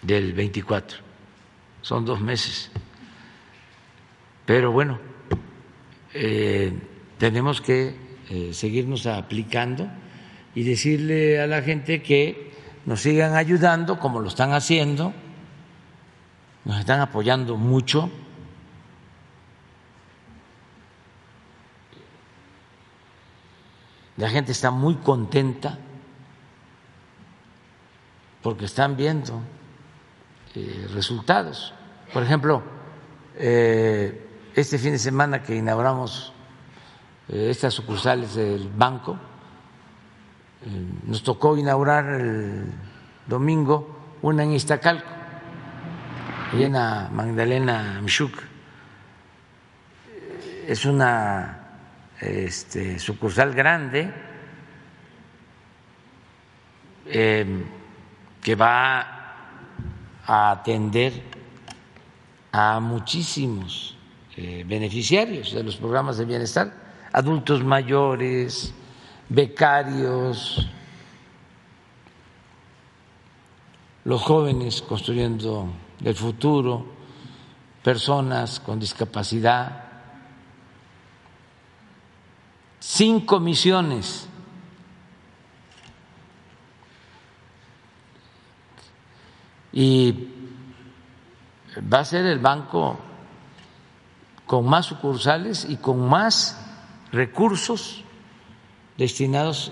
del 0.03 0.34
24. 0.34 0.99
Son 1.81 2.05
dos 2.05 2.22
meses. 2.22 2.69
Pero 4.45 4.72
bueno, 4.72 4.99
eh, 6.14 6.72
tenemos 7.18 7.61
que 7.61 7.95
eh, 8.30 8.53
seguirnos 8.53 9.07
aplicando 9.07 9.89
y 10.58 10.64
decirle 10.64 11.40
a 11.40 11.46
la 11.46 11.62
gente 11.62 12.02
que 12.02 12.52
nos 12.88 13.02
sigan 13.02 13.36
ayudando 13.36 14.00
como 14.00 14.22
lo 14.22 14.28
están 14.28 14.54
haciendo, 14.54 15.14
nos 16.66 16.80
están 16.80 17.00
apoyando 17.00 17.58
mucho. 17.58 18.10
La 24.16 24.32
gente 24.32 24.52
está 24.52 24.72
muy 24.72 24.96
contenta 24.96 25.78
porque 28.42 28.66
están 28.66 28.98
viendo 28.98 29.40
eh, 30.56 30.88
resultados. 30.92 31.72
Por 32.12 32.24
ejemplo, 32.24 32.64
eh, 33.36 34.28
este 34.56 34.80
fin 34.80 34.94
de 34.94 34.98
semana 34.98 35.44
que 35.44 35.56
inauguramos 35.56 36.34
eh, 37.30 37.50
estas 37.52 37.76
sucursales 37.76 38.34
del 38.34 38.68
banco, 38.70 39.20
nos 41.06 41.23
tocó 41.23 41.57
inaugurar 41.57 42.06
el 42.06 42.72
domingo 43.26 43.98
una 44.22 44.44
en 44.44 44.53
Iztacalco, 44.53 45.07
llena 46.53 47.10
Magdalena 47.11 47.99
Mishuk. 48.02 48.34
Es 50.68 50.85
una 50.85 51.60
este, 52.19 52.99
sucursal 52.99 53.53
grande 53.53 54.11
eh, 57.06 57.64
que 58.41 58.56
va 58.56 58.99
a 60.26 60.52
atender 60.52 61.14
a 62.52 62.80
muchísimos 62.80 63.95
eh, 64.35 64.65
beneficiarios 64.68 65.53
de 65.53 65.64
los 65.64 65.77
programas 65.77 66.18
de 66.18 66.26
bienestar, 66.26 66.73
adultos 67.14 67.64
mayores, 67.64 68.73
becarios, 69.30 70.68
los 74.06 74.22
jóvenes 74.22 74.82
construyendo 74.82 75.68
el 76.04 76.16
futuro, 76.16 76.86
personas 77.84 78.60
con 78.60 78.80
discapacidad, 78.80 79.84
cinco 82.80 83.40
misiones. 83.40 84.30
Y 89.74 90.30
va 91.94 91.99
a 91.99 92.06
ser 92.06 92.26
el 92.26 92.40
banco 92.40 92.98
con 94.48 94.66
más 94.66 94.86
sucursales 94.88 95.66
y 95.70 95.78
con 95.78 96.08
más 96.08 96.58
recursos 97.12 98.04
destinados 98.98 99.72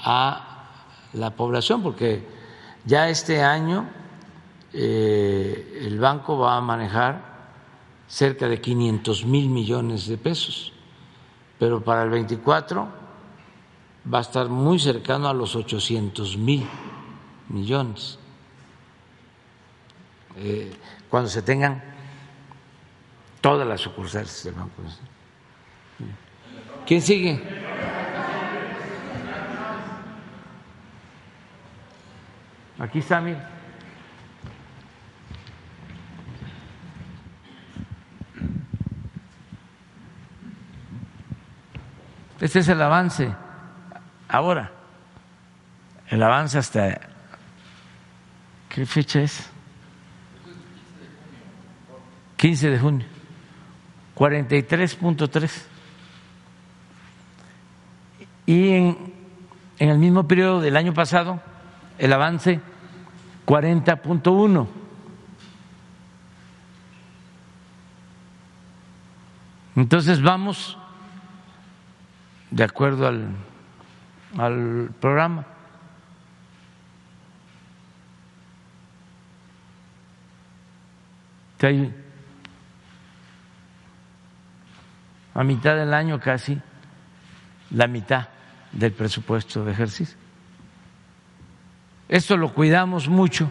a 0.00 0.68
la 1.12 1.30
población, 1.30 1.82
porque 1.82 2.26
ya 2.84 3.08
este 3.08 3.42
año 3.42 3.88
eh, 4.72 5.80
el 5.82 5.98
banco 5.98 6.38
va 6.38 6.56
a 6.56 6.60
manejar 6.60 7.34
cerca 8.08 8.48
de 8.48 8.60
500 8.60 9.24
mil 9.24 9.48
millones 9.48 10.06
de 10.06 10.18
pesos, 10.18 10.72
pero 11.58 11.82
para 11.82 12.02
el 12.02 12.10
24 12.10 12.88
va 14.12 14.18
a 14.18 14.20
estar 14.20 14.48
muy 14.48 14.78
cercano 14.78 15.28
a 15.28 15.34
los 15.34 15.56
800 15.56 16.36
mil 16.36 16.66
millones. 17.48 18.18
Eh, 20.36 20.72
cuando 21.08 21.30
se 21.30 21.42
tengan 21.42 21.82
todas 23.40 23.66
las 23.66 23.80
sucursales 23.80 24.42
del 24.44 24.54
Banco. 24.54 24.82
¿Quién 26.86 27.00
sigue? 27.00 27.53
Aquí 32.78 32.98
está, 32.98 33.20
mira. 33.20 33.48
Este 42.40 42.58
es 42.58 42.68
el 42.68 42.82
avance. 42.82 43.34
Ahora, 44.28 44.70
el 46.08 46.22
avance 46.22 46.58
hasta... 46.58 47.00
¿Qué 48.68 48.84
fecha 48.84 49.22
es? 49.22 49.48
15 52.36 52.70
de 52.70 52.78
junio. 52.78 53.06
43.3. 54.16 55.62
Y 58.46 58.70
en, 58.70 59.14
en 59.78 59.88
el 59.88 59.98
mismo 59.98 60.26
periodo 60.26 60.60
del 60.60 60.76
año 60.76 60.92
pasado, 60.92 61.40
el 61.98 62.12
avance 62.12 62.60
40.1. 63.46 64.68
Entonces 69.76 70.22
vamos 70.22 70.78
de 72.50 72.64
acuerdo 72.64 73.08
al, 73.08 73.28
al 74.38 74.90
programa. 75.00 75.46
Hay 81.64 81.94
a 85.32 85.42
mitad 85.42 85.76
del 85.76 85.94
año 85.94 86.20
casi 86.20 86.60
la 87.70 87.86
mitad 87.86 88.28
del 88.70 88.92
presupuesto 88.92 89.64
de 89.64 89.72
ejercicio. 89.72 90.23
Esto 92.08 92.36
lo 92.36 92.52
cuidamos 92.52 93.08
mucho 93.08 93.50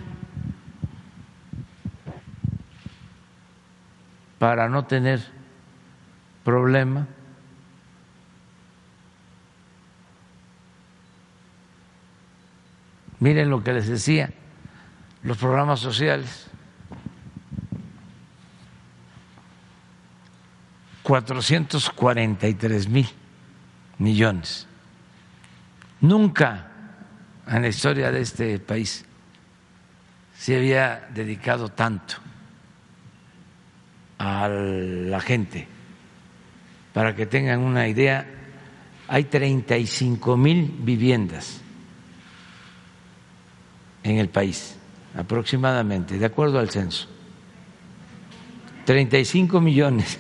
para 4.38 4.70
no 4.70 4.86
tener 4.86 5.22
problema. 6.44 7.08
Miren 13.20 13.50
lo 13.50 13.64
que 13.64 13.74
les 13.74 13.88
decía, 13.88 14.32
los 15.24 15.38
programas 15.38 15.80
sociales. 15.80 16.50
443 21.04 22.88
mil 22.88 23.10
millones. 23.98 24.68
Nunca 26.02 26.73
en 27.48 27.62
la 27.62 27.68
historia 27.68 28.12
de 28.12 28.22
este 28.22 28.60
país 28.60 29.06
se 30.38 30.58
había 30.58 31.08
dedicado 31.14 31.70
tanto 31.70 32.16
a 34.18 34.48
la 34.48 35.20
gente. 35.20 35.68
Para 36.94 37.16
que 37.16 37.26
tengan 37.26 37.60
una 37.60 37.88
idea, 37.88 38.26
hay 39.08 39.26
35 39.26 40.38
mil 40.38 40.74
viviendas 40.80 41.62
en 44.04 44.18
el 44.18 44.30
país, 44.30 44.76
aproximadamente, 45.16 46.18
de 46.18 46.26
acuerdo 46.26 46.60
al 46.60 46.70
censo. 46.70 47.08
35 48.86 49.62
millones 49.62 50.20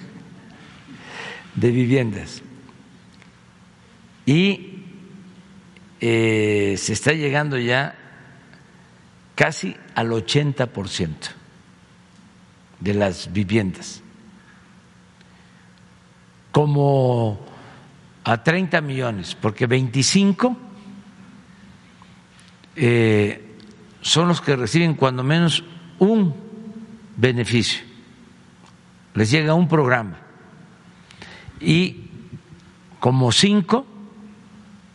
de 1.56 1.72
viviendas. 1.72 2.42
Y 4.26 4.73
eh, 6.06 6.76
se 6.78 6.92
está 6.92 7.14
llegando 7.14 7.58
ya 7.58 7.96
casi 9.36 9.74
al 9.96 10.10
80% 10.10 11.14
de 12.82 12.94
las 12.94 13.32
viviendas. 13.32 14.02
como 16.52 17.40
a 18.26 18.44
30 18.44 18.82
millones, 18.82 19.34
porque 19.34 19.66
25 19.66 20.58
eh, 22.76 23.56
son 24.02 24.28
los 24.28 24.42
que 24.42 24.58
reciben 24.58 24.94
cuando 24.96 25.24
menos 25.24 25.64
un 26.00 26.36
beneficio, 27.16 27.82
les 29.16 29.32
llega 29.32 29.54
un 29.54 29.70
programa, 29.70 30.20
y 31.62 32.10
como 33.00 33.32
cinco 33.32 33.88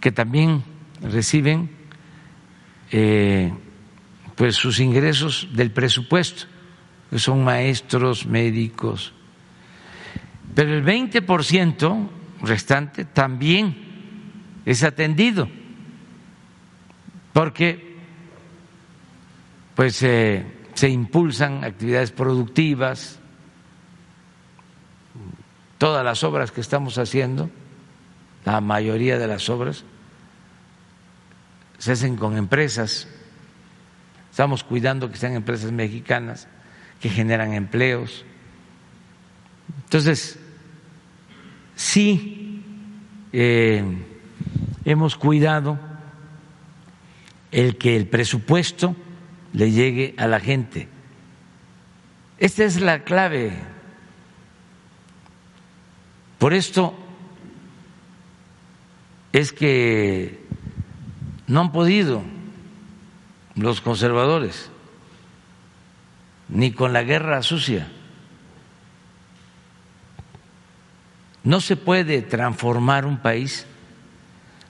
que 0.01 0.13
también 0.13 0.63
reciben 1.03 1.70
eh, 2.91 3.53
pues 4.35 4.57
sus 4.57 4.81
ingresos 4.81 5.49
del 5.53 5.70
presupuesto, 5.70 6.47
que 7.11 7.19
son 7.19 7.45
maestros, 7.45 8.27
médicos, 8.27 9.12
pero 10.55 10.75
el 10.75 10.85
20% 10.85 12.09
restante 12.43 13.05
también 13.05 13.77
es 14.65 14.83
atendido, 14.83 15.49
porque 17.33 17.97
pues 19.75 20.03
eh, 20.03 20.45
se 20.75 20.89
impulsan 20.89 21.65
actividades 21.65 22.11
productivas, 22.11 23.19
todas 25.79 26.05
las 26.05 26.25
obras 26.25 26.51
que 26.51 26.61
estamos 26.61 26.99
haciendo, 26.99 27.51
la 28.45 28.61
mayoría 28.61 29.19
de 29.19 29.27
las 29.29 29.49
obras 29.49 29.85
se 31.79 31.93
hacen 31.93 32.17
con 32.17 32.37
empresas, 32.37 33.09
estamos 34.31 34.65
cuidando 34.65 35.11
que 35.11 35.17
sean 35.17 35.35
empresas 35.35 35.73
mexicanas 35.73 36.49
que 37.01 37.09
generan 37.09 37.55
empleos. 37.55 38.25
Entonces, 39.85 40.39
sí 41.77 42.63
eh, 43.33 43.85
hemos 44.85 45.17
cuidado 45.17 45.79
el 47.53 47.79
que 47.79 47.97
el 47.97 48.07
presupuesto 48.09 48.97
le 49.53 49.71
llegue 49.71 50.15
a 50.19 50.27
la 50.27 50.41
gente. 50.41 50.89
Esta 52.39 52.65
es 52.65 52.81
la 52.81 53.05
clave. 53.05 53.53
Por 56.39 56.55
esto 56.55 56.95
es 59.33 59.53
que 59.53 60.48
no 61.49 61.62
han 61.62 61.73
podido 61.73 62.23
los 63.57 63.81
conservadores 63.81 64.70
ni 66.49 66.73
con 66.73 66.93
la 66.93 67.03
guerra 67.03 67.43
sucia. 67.43 67.89
No 71.43 71.61
se 71.61 71.77
puede 71.77 72.23
transformar 72.23 73.07
un 73.07 73.19
país, 73.19 73.66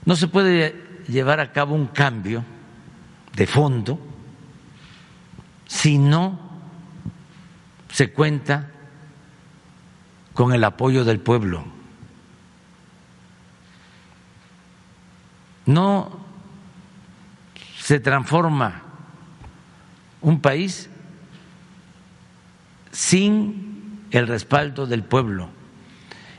no 0.04 0.16
se 0.16 0.28
puede 0.28 1.02
llevar 1.08 1.40
a 1.40 1.52
cabo 1.52 1.74
un 1.74 1.88
cambio 1.88 2.44
de 3.34 3.46
fondo 3.46 3.98
si 5.66 5.98
no 5.98 6.38
se 7.90 8.12
cuenta 8.12 8.70
con 10.32 10.52
el 10.52 10.62
apoyo 10.62 11.04
del 11.04 11.18
pueblo. 11.18 11.64
No 15.66 16.27
se 17.88 18.00
transforma 18.00 18.82
un 20.20 20.42
país 20.42 20.90
sin 22.92 24.04
el 24.10 24.28
respaldo 24.28 24.86
del 24.86 25.04
pueblo. 25.04 25.48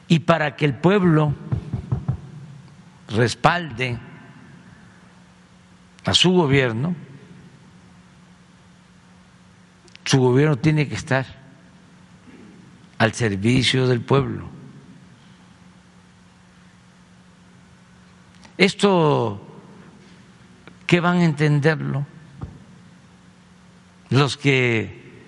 Y 0.07 0.19
para 0.19 0.55
que 0.55 0.65
el 0.65 0.75
pueblo 0.75 1.33
respalde 3.07 3.97
a 6.05 6.13
su 6.13 6.33
gobierno, 6.33 6.95
su 10.05 10.19
gobierno 10.19 10.55
tiene 10.55 10.87
que 10.87 10.93
estar 10.93 11.25
al 12.99 13.13
servicio 13.13 13.87
del 13.87 14.01
pueblo. 14.01 14.47
Esto, 18.55 19.48
¿qué 20.89 20.99
van 20.99 21.17
a 21.17 21.25
entenderlo? 21.25 22.03
Los 24.09 24.37
que 24.37 25.21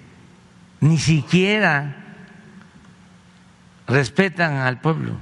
ni 0.79 0.97
siquiera 0.97 2.15
respetan 3.85 4.55
al 4.55 4.81
pueblo, 4.81 5.17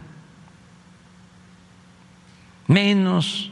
menos 2.67 3.51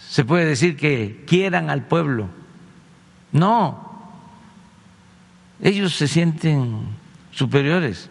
se 0.00 0.24
puede 0.24 0.44
decir 0.44 0.76
que 0.76 1.24
quieran 1.24 1.70
al 1.70 1.84
pueblo. 1.84 2.28
No, 3.30 4.18
ellos 5.62 5.94
se 5.94 6.08
sienten 6.08 6.80
superiores 7.30 8.10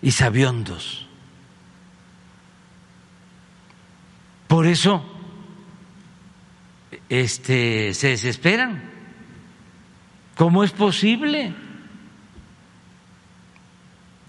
y 0.00 0.12
sabiondos. 0.12 1.08
Por 4.46 4.68
eso 4.68 5.10
este, 7.20 7.94
se 7.94 8.08
desesperan. 8.08 8.82
¿Cómo 10.36 10.64
es 10.64 10.72
posible 10.72 11.54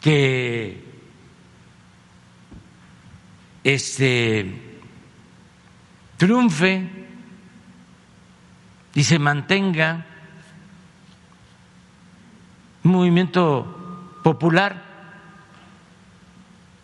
que 0.02 0.84
este 3.64 4.62
triunfe 6.18 6.88
y 8.94 9.04
se 9.04 9.20
mantenga 9.20 10.06
un 12.84 12.92
movimiento 12.92 14.20
popular. 14.24 14.84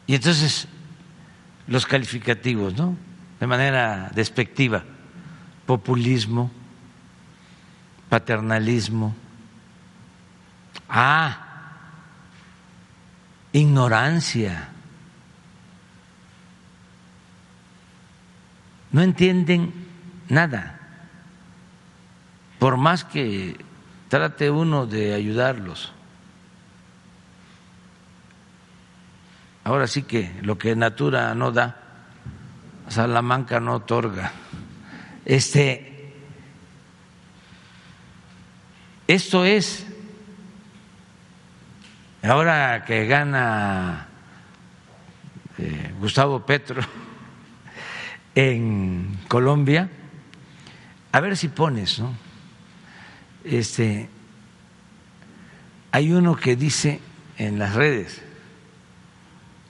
Y 0.07 0.15
entonces 0.15 0.67
los 1.67 1.85
calificativos, 1.85 2.75
¿no? 2.75 2.97
De 3.39 3.47
manera 3.47 4.11
despectiva, 4.13 4.83
populismo, 5.71 6.51
paternalismo, 8.09 9.15
ah, 10.89 11.37
ignorancia. 13.53 14.67
No 18.91 19.01
entienden 19.01 19.73
nada. 20.27 20.77
Por 22.59 22.75
más 22.75 23.05
que 23.05 23.55
trate 24.09 24.51
uno 24.51 24.85
de 24.85 25.13
ayudarlos. 25.13 25.93
Ahora 29.63 29.87
sí 29.87 30.03
que 30.03 30.35
lo 30.41 30.57
que 30.57 30.75
Natura 30.75 31.33
no 31.33 31.53
da, 31.53 31.77
Salamanca 32.89 33.61
no 33.61 33.75
otorga. 33.75 34.33
Este, 35.31 36.11
esto 39.07 39.45
es, 39.45 39.85
ahora 42.21 42.83
que 42.83 43.05
gana 43.05 44.07
eh, 45.57 45.93
Gustavo 46.01 46.45
Petro 46.45 46.81
en 48.35 49.19
Colombia, 49.29 49.89
a 51.13 51.19
ver 51.21 51.37
si 51.37 51.47
pones, 51.47 51.99
¿no? 51.99 52.13
este, 53.45 54.09
hay 55.93 56.11
uno 56.11 56.35
que 56.35 56.57
dice 56.57 56.99
en 57.37 57.57
las 57.57 57.73
redes, 57.73 58.21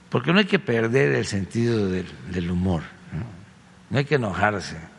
porque 0.09 0.33
no 0.33 0.39
hay 0.39 0.45
que 0.45 0.57
perder 0.57 1.11
el 1.13 1.27
sentido 1.27 1.87
del, 1.87 2.49
humor, 2.49 2.81
¿no? 3.91 3.99
hay 3.99 4.05
que 4.05 4.15
enojarse. 4.15 4.90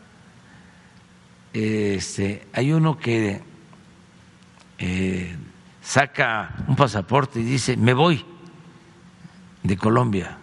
Este, 1.52 2.46
hay 2.52 2.72
uno 2.72 2.98
que 2.98 3.42
eh, 4.78 5.36
saca 5.80 6.54
un 6.66 6.76
pasaporte 6.76 7.40
y 7.40 7.44
dice, 7.44 7.76
me 7.76 7.94
voy 7.94 8.24
de 9.62 9.76
Colombia. 9.76 10.38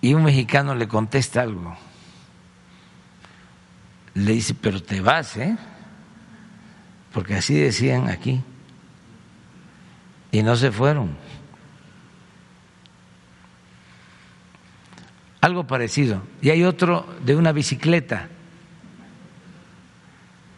Y 0.00 0.14
un 0.14 0.24
mexicano 0.24 0.74
le 0.74 0.86
contesta 0.86 1.40
algo 1.42 1.76
le 4.18 4.32
dice, 4.32 4.54
pero 4.54 4.82
te 4.82 5.00
vas, 5.00 5.36
¿eh? 5.36 5.56
Porque 7.12 7.36
así 7.36 7.54
decían 7.54 8.08
aquí. 8.08 8.42
Y 10.32 10.42
no 10.42 10.56
se 10.56 10.72
fueron. 10.72 11.16
Algo 15.40 15.66
parecido. 15.66 16.22
Y 16.42 16.50
hay 16.50 16.64
otro 16.64 17.06
de 17.24 17.36
una 17.36 17.52
bicicleta. 17.52 18.28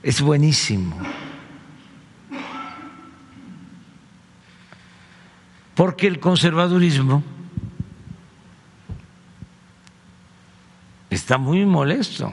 Es 0.02 0.20
buenísimo. 0.20 0.96
Porque 5.74 6.06
el 6.06 6.20
conservadurismo 6.20 7.22
está 11.08 11.38
muy 11.38 11.64
molesto, 11.64 12.32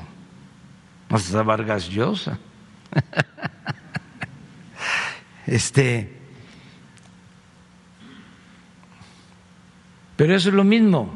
hasta 1.09 1.43
Vargas 1.43 1.89
Llosa. 1.89 2.37
Este, 5.47 6.13
pero 10.17 10.35
eso 10.35 10.49
es 10.49 10.55
lo 10.55 10.65
mismo, 10.65 11.09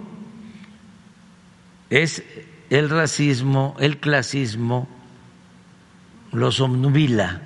es 1.92 2.24
el 2.70 2.90
racismo, 2.90 3.76
el 3.78 4.00
clasismo, 4.00 4.88
los 6.32 6.62
obnubila. 6.62 7.42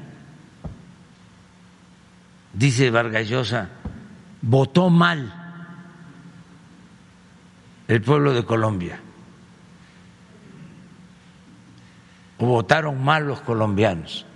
Dice 2.53 2.91
Vargas 2.91 3.27
Llosa, 3.27 3.69
votó 4.43 4.91
mal 4.91 5.33
el 7.87 8.01
pueblo 8.03 8.33
de 8.33 8.45
Colombia. 8.45 8.99
O 12.37 12.45
votaron 12.45 13.03
mal 13.03 13.25
los 13.25 13.41
colombianos. 13.41 14.27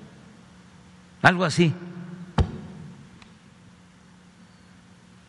Algo 1.21 1.45
así. 1.45 1.71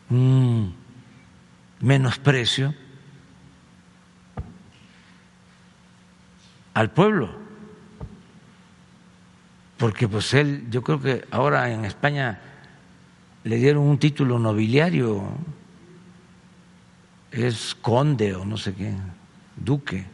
Un 0.09 0.73
menosprecio 1.81 2.73
al 6.73 6.91
pueblo. 6.91 7.29
Porque 9.77 10.07
pues 10.07 10.33
él, 10.33 10.67
yo 10.69 10.83
creo 10.83 11.01
que 11.01 11.25
ahora 11.31 11.71
en 11.71 11.85
España 11.85 12.39
le 13.43 13.55
dieron 13.55 13.83
un 13.83 13.97
título 13.97 14.37
nobiliario, 14.37 15.23
es 17.31 17.75
conde 17.81 18.35
o 18.35 18.45
no 18.45 18.57
sé 18.57 18.73
qué, 18.75 18.93
duque. 19.55 20.05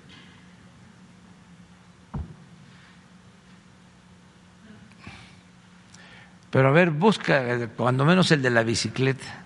Pero 6.50 6.70
a 6.70 6.72
ver, 6.72 6.92
busca 6.92 7.68
cuando 7.76 8.06
menos 8.06 8.32
el 8.32 8.42
de 8.42 8.50
la 8.50 8.64
bicicleta. 8.64 9.44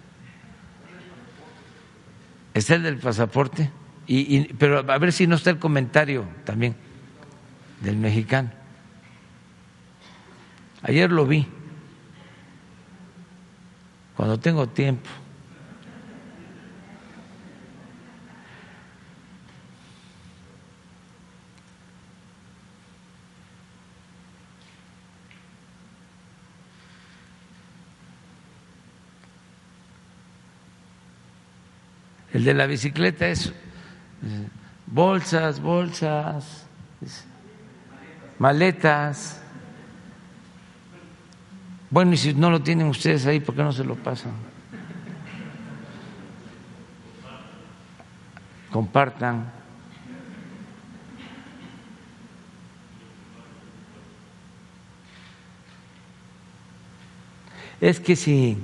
Está 2.53 2.75
el 2.75 2.83
del 2.83 2.97
pasaporte, 2.97 3.71
y, 4.05 4.53
pero 4.53 4.79
a 4.79 4.97
ver 4.99 5.13
si 5.13 5.25
no 5.25 5.35
está 5.35 5.49
el 5.49 5.57
comentario 5.57 6.25
también 6.43 6.75
del 7.81 7.97
mexicano. 7.97 8.51
Ayer 10.83 11.11
lo 11.11 11.27
vi, 11.27 11.47
cuando 14.15 14.39
tengo 14.39 14.67
tiempo. 14.67 15.09
El 32.33 32.45
de 32.45 32.53
la 32.53 32.65
bicicleta 32.65 33.27
es 33.27 33.53
bolsas, 34.87 35.59
bolsas, 35.59 36.65
maletas. 38.41 39.39
Bueno, 41.91 42.13
y 42.13 42.17
si 42.17 42.33
no 42.33 42.49
lo 42.49 42.63
tienen 42.63 42.87
ustedes 42.87 43.27
ahí, 43.27 43.39
¿por 43.39 43.53
qué 43.53 43.61
no 43.61 43.71
se 43.71 43.83
lo 43.83 43.95
pasan? 43.95 44.31
Compartan. 48.71 49.51
Es 57.79 57.99
que 57.99 58.15
si 58.15 58.57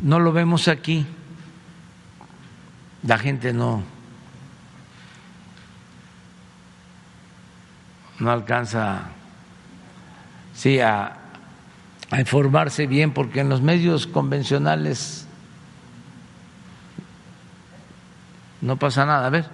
no 0.00 0.20
lo 0.20 0.32
vemos 0.32 0.68
aquí, 0.68 1.04
la 3.02 3.18
gente 3.18 3.52
no, 3.52 3.82
no 8.18 8.30
alcanza 8.30 9.02
sí, 10.54 10.80
a, 10.80 11.12
a 12.10 12.20
informarse 12.20 12.86
bien, 12.86 13.12
porque 13.12 13.40
en 13.40 13.48
los 13.48 13.60
medios 13.60 14.06
convencionales 14.06 15.26
no 18.60 18.76
pasa 18.76 19.04
nada. 19.06 19.26
A 19.26 19.30
ver. 19.30 19.46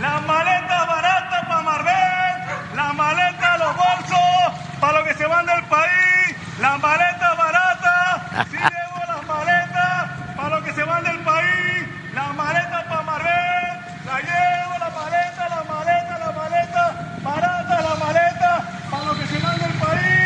La 0.00 0.20
maleta 0.20 0.84
barata 0.84 1.46
para 1.48 1.62
Marbel, 1.62 2.76
la 2.76 2.92
maleta 2.92 3.58
los 3.58 3.76
bolsos 3.76 4.78
para 4.80 4.98
los 4.98 5.08
que 5.08 5.14
se 5.14 5.26
van 5.26 5.46
del 5.46 5.64
país, 5.64 6.36
la 6.60 6.76
maleta 6.78 7.34
barata, 7.34 8.46
sí 8.50 8.56
llevo 8.56 9.00
las 9.08 9.26
maletas 9.26 10.10
para 10.36 10.48
los 10.50 10.64
que 10.64 10.72
se 10.72 10.82
van 10.84 11.04
del 11.04 11.18
país, 11.20 11.88
la 12.14 12.32
maleta 12.32 12.84
para 12.88 13.02
Marbel, 13.02 13.78
la 14.06 14.20
llevo 14.20 14.78
la 14.78 14.90
maleta, 14.90 15.48
la 15.48 15.62
maleta, 15.72 16.18
la 16.18 16.32
maleta, 16.32 17.18
barata 17.22 17.80
la 17.80 17.94
maleta 18.04 18.62
para 18.90 19.04
los 19.04 19.16
que 19.18 19.26
se 19.26 19.38
van 19.38 19.58
del 19.58 19.72
país. 19.72 20.22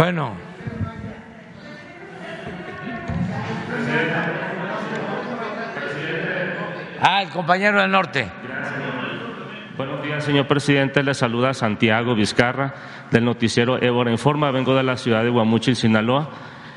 Bueno. 0.00 0.34
Ah, 7.02 7.22
el 7.22 7.28
compañero 7.28 7.82
del 7.82 7.90
norte. 7.90 8.26
Buenos 9.76 10.02
días, 10.02 10.24
señor 10.24 10.46
presidente. 10.46 11.02
Le 11.02 11.12
saluda 11.12 11.52
Santiago 11.52 12.14
Vizcarra 12.14 12.72
del 13.10 13.26
noticiero 13.26 13.76
Évora 13.76 14.10
Informa. 14.10 14.50
Vengo 14.50 14.74
de 14.74 14.84
la 14.84 14.96
ciudad 14.96 15.22
de 15.22 15.28
Guamuchil, 15.28 15.76
Sinaloa. 15.76 16.30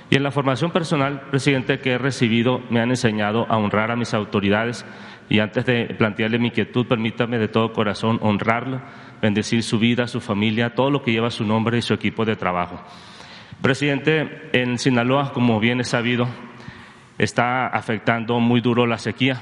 Y 0.10 0.18
en 0.18 0.24
la 0.24 0.32
formación 0.32 0.72
personal, 0.72 1.22
presidente, 1.32 1.80
que 1.80 1.92
he 1.92 1.98
recibido, 1.98 2.60
me 2.70 2.82
han 2.82 2.90
enseñado 2.90 3.46
a 3.48 3.56
honrar 3.56 3.90
a 3.90 3.96
mis 3.96 4.14
autoridades. 4.14 4.86
Y 5.30 5.40
antes 5.40 5.66
de 5.66 5.96
plantearle 5.98 6.40
mi 6.40 6.48
inquietud, 6.48 6.88
permítame 6.88 7.40
de 7.40 7.48
todo 7.48 7.72
corazón 7.72 8.20
honrarlo, 8.22 8.82
bendecir 9.22 9.64
su 9.64 9.80
vida, 9.80 10.08
su 10.08 10.20
familia, 10.20 10.76
todo 10.76 10.92
lo 10.92 11.02
que 11.02 11.14
lleva 11.14 11.30
su 11.30 11.46
nombre 11.46 11.78
y 11.78 11.82
su 11.82 11.94
equipo 11.94 12.26
de 12.26 12.36
trabajo. 12.36 12.82
Presidente, 13.64 14.50
en 14.52 14.78
Sinaloa, 14.78 15.32
como 15.32 15.58
bien 15.62 15.80
es 15.80 15.88
sabido, 15.88 16.28
está 17.18 17.66
afectando 17.68 18.42
muy 18.42 18.60
duro 18.60 18.86
la 18.86 18.98
sequía. 18.98 19.42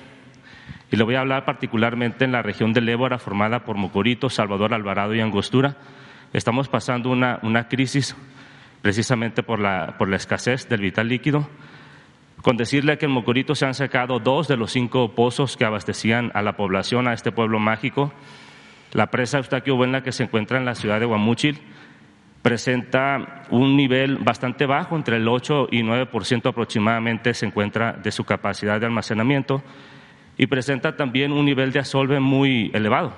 Y 0.91 0.95
le 0.95 1.03
voy 1.03 1.15
a 1.15 1.21
hablar 1.21 1.43
particularmente 1.43 2.23
en 2.23 2.31
la 2.31 2.43
región 2.43 2.71
del 2.71 2.87
Ébora, 2.87 3.17
formada 3.17 3.65
por 3.65 3.77
Mocorito, 3.77 4.29
Salvador 4.29 4.75
Alvarado 4.75 5.15
y 5.15 5.21
Angostura. 5.21 5.75
Estamos 6.33 6.69
pasando 6.69 7.09
una, 7.09 7.39
una 7.41 7.67
crisis 7.67 8.15
precisamente 8.83 9.41
por 9.41 9.59
la, 9.59 9.95
por 9.97 10.07
la 10.07 10.17
escasez 10.17 10.69
del 10.69 10.81
vital 10.81 11.07
líquido. 11.07 11.49
Con 12.43 12.57
decirle 12.57 12.99
que 12.99 13.07
en 13.07 13.13
Mocorito 13.13 13.55
se 13.55 13.65
han 13.65 13.73
secado 13.73 14.19
dos 14.19 14.47
de 14.47 14.55
los 14.55 14.71
cinco 14.71 15.15
pozos 15.15 15.57
que 15.57 15.65
abastecían 15.65 16.29
a 16.35 16.43
la 16.43 16.55
población, 16.55 17.07
a 17.07 17.13
este 17.13 17.31
pueblo 17.31 17.57
mágico. 17.57 18.13
La 18.93 19.07
presa 19.07 19.39
Eustaquio 19.39 19.77
Buena, 19.77 20.03
que 20.03 20.11
se 20.11 20.25
encuentra 20.25 20.59
en 20.59 20.65
la 20.65 20.75
ciudad 20.75 20.99
de 20.99 21.07
Guamúchil, 21.07 21.59
presenta 22.41 23.43
un 23.51 23.77
nivel 23.77 24.17
bastante 24.17 24.65
bajo, 24.65 24.95
entre 24.95 25.17
el 25.17 25.27
8 25.27 25.67
y 25.71 25.81
9% 25.81 26.49
aproximadamente 26.49 27.33
se 27.33 27.45
encuentra 27.45 27.93
de 27.93 28.11
su 28.11 28.23
capacidad 28.23 28.79
de 28.79 28.87
almacenamiento 28.87 29.61
y 30.37 30.47
presenta 30.47 30.95
también 30.95 31.31
un 31.31 31.45
nivel 31.45 31.71
de 31.71 31.79
asolve 31.79 32.19
muy 32.19 32.71
elevado. 32.73 33.13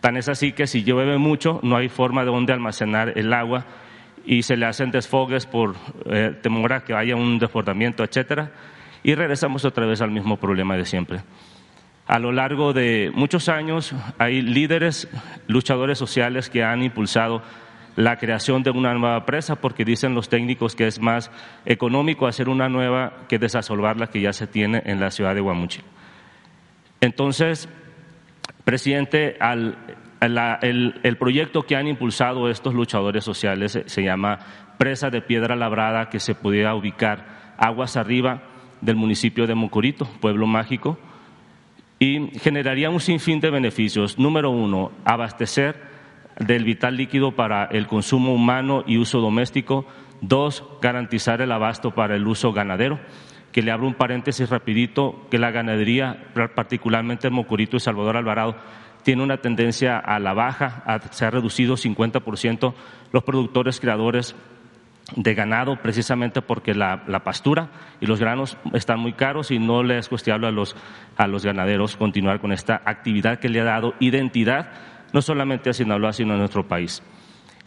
Tan 0.00 0.16
es 0.16 0.28
así 0.28 0.52
que 0.52 0.66
si 0.66 0.84
llueve 0.84 1.18
mucho 1.18 1.58
no 1.62 1.76
hay 1.76 1.88
forma 1.88 2.24
de 2.24 2.30
donde 2.30 2.52
almacenar 2.52 3.12
el 3.16 3.32
agua 3.32 3.64
y 4.24 4.42
se 4.42 4.56
le 4.56 4.66
hacen 4.66 4.90
desfogues 4.90 5.46
por 5.46 5.74
eh, 6.06 6.36
temor 6.42 6.72
a 6.72 6.84
que 6.84 6.94
haya 6.94 7.16
un 7.16 7.38
desbordamiento, 7.38 8.04
etcétera, 8.04 8.52
y 9.02 9.14
regresamos 9.14 9.64
otra 9.64 9.86
vez 9.86 10.00
al 10.00 10.10
mismo 10.10 10.36
problema 10.36 10.76
de 10.76 10.84
siempre. 10.84 11.20
A 12.06 12.20
lo 12.20 12.30
largo 12.30 12.72
de 12.72 13.10
muchos 13.14 13.48
años 13.48 13.92
hay 14.18 14.42
líderes, 14.42 15.08
luchadores 15.48 15.98
sociales 15.98 16.50
que 16.50 16.62
han 16.62 16.82
impulsado 16.82 17.42
la 17.96 18.18
creación 18.18 18.62
de 18.62 18.70
una 18.70 18.94
nueva 18.94 19.24
presa 19.24 19.56
porque 19.56 19.84
dicen 19.84 20.14
los 20.14 20.28
técnicos 20.28 20.76
que 20.76 20.86
es 20.86 21.00
más 21.00 21.30
económico 21.64 22.26
hacer 22.26 22.48
una 22.48 22.68
nueva 22.68 23.24
que 23.28 23.38
desasolvar 23.38 23.96
la 23.96 24.08
que 24.08 24.20
ya 24.20 24.32
se 24.32 24.46
tiene 24.46 24.82
en 24.84 25.00
la 25.00 25.10
ciudad 25.10 25.34
de 25.34 25.40
Guamuchil. 25.40 25.82
Entonces, 27.00 27.68
presidente, 28.64 29.38
el, 30.20 31.16
proyecto 31.18 31.62
que 31.62 31.76
han 31.76 31.88
impulsado 31.88 32.50
estos 32.50 32.74
luchadores 32.74 33.24
sociales 33.24 33.72
se, 33.72 33.88
se 33.88 34.02
llama 34.02 34.38
Presa 34.78 35.08
de 35.08 35.22
Piedra 35.22 35.56
Labrada, 35.56 36.10
que 36.10 36.20
se 36.20 36.34
pudiera 36.34 36.74
ubicar 36.74 37.54
aguas 37.56 37.96
arriba 37.96 38.42
del 38.82 38.96
municipio 38.96 39.46
de 39.46 39.54
Mocorito, 39.54 40.06
pueblo 40.20 40.46
mágico. 40.46 40.98
y 41.98 42.28
generaría 42.40 42.90
un 42.90 43.00
sinfín 43.00 43.40
de 43.40 43.48
beneficios. 43.48 44.18
Número 44.18 44.50
uno, 44.50 44.92
abastecer 45.06 45.95
del 46.38 46.64
vital 46.64 46.96
líquido 46.96 47.32
para 47.32 47.64
el 47.66 47.86
consumo 47.86 48.34
humano 48.34 48.84
y 48.86 48.98
uso 48.98 49.20
doméstico. 49.20 49.86
Dos, 50.20 50.64
garantizar 50.80 51.40
el 51.40 51.52
abasto 51.52 51.92
para 51.92 52.16
el 52.16 52.26
uso 52.26 52.52
ganadero. 52.52 52.98
Que 53.52 53.62
le 53.62 53.70
abro 53.70 53.86
un 53.86 53.94
paréntesis 53.94 54.50
rapidito, 54.50 55.26
que 55.30 55.38
la 55.38 55.50
ganadería, 55.50 56.26
particularmente 56.54 57.28
en 57.28 57.34
Mocorito 57.34 57.76
y 57.76 57.80
Salvador 57.80 58.16
Alvarado, 58.16 58.56
tiene 59.02 59.22
una 59.22 59.38
tendencia 59.38 59.98
a 59.98 60.18
la 60.18 60.34
baja, 60.34 60.82
se 61.10 61.24
ha 61.24 61.30
reducido 61.30 61.76
50% 61.76 62.74
los 63.12 63.22
productores 63.22 63.78
creadores 63.78 64.34
de 65.14 65.34
ganado 65.34 65.76
precisamente 65.80 66.42
porque 66.42 66.74
la, 66.74 67.04
pastura 67.22 67.68
y 68.00 68.06
los 68.06 68.18
granos 68.18 68.58
están 68.72 68.98
muy 68.98 69.12
caros 69.12 69.52
y 69.52 69.60
no 69.60 69.84
les 69.84 70.00
es 70.00 70.08
cuestionable 70.08 70.48
a 70.48 70.50
los, 70.50 70.74
a 71.16 71.28
los 71.28 71.44
ganaderos 71.44 71.96
continuar 71.96 72.40
con 72.40 72.52
esta 72.52 72.82
actividad 72.84 73.38
que 73.38 73.48
le 73.48 73.60
ha 73.60 73.64
dado 73.64 73.94
identidad 74.00 74.72
no 75.16 75.22
solamente 75.22 75.70
a 75.70 75.72
Sinaloa 75.72 76.12
sino 76.12 76.34
a 76.34 76.36
nuestro 76.36 76.68
país. 76.68 77.02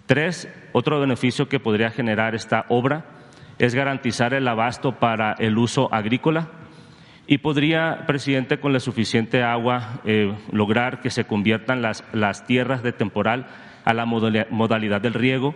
Tres, 0.06 0.48
otro 0.72 1.00
beneficio 1.00 1.50
que 1.50 1.60
podría 1.60 1.90
generar 1.90 2.36
esta 2.36 2.68
obra 2.70 3.06
es 3.58 3.74
garantizar 3.74 4.36
el 4.36 4.48
abasto 4.48 5.00
para 5.00 5.34
el 5.34 5.58
uso 5.58 5.92
agrícola 5.92 6.52
y 7.26 7.40
podría, 7.40 8.06
presidente, 8.06 8.60
con 8.60 8.72
la 8.72 8.80
suficiente 8.80 9.42
agua 9.42 10.02
eh, 10.06 10.32
lograr 10.52 11.02
que 11.02 11.10
se 11.10 11.24
conviertan 11.24 11.82
las, 11.82 12.04
las 12.14 12.46
tierras 12.46 12.84
de 12.84 12.92
temporal 12.92 13.48
a 13.84 13.96
la 13.96 14.06
modalidad 14.06 15.02
del 15.02 15.16
riego 15.16 15.56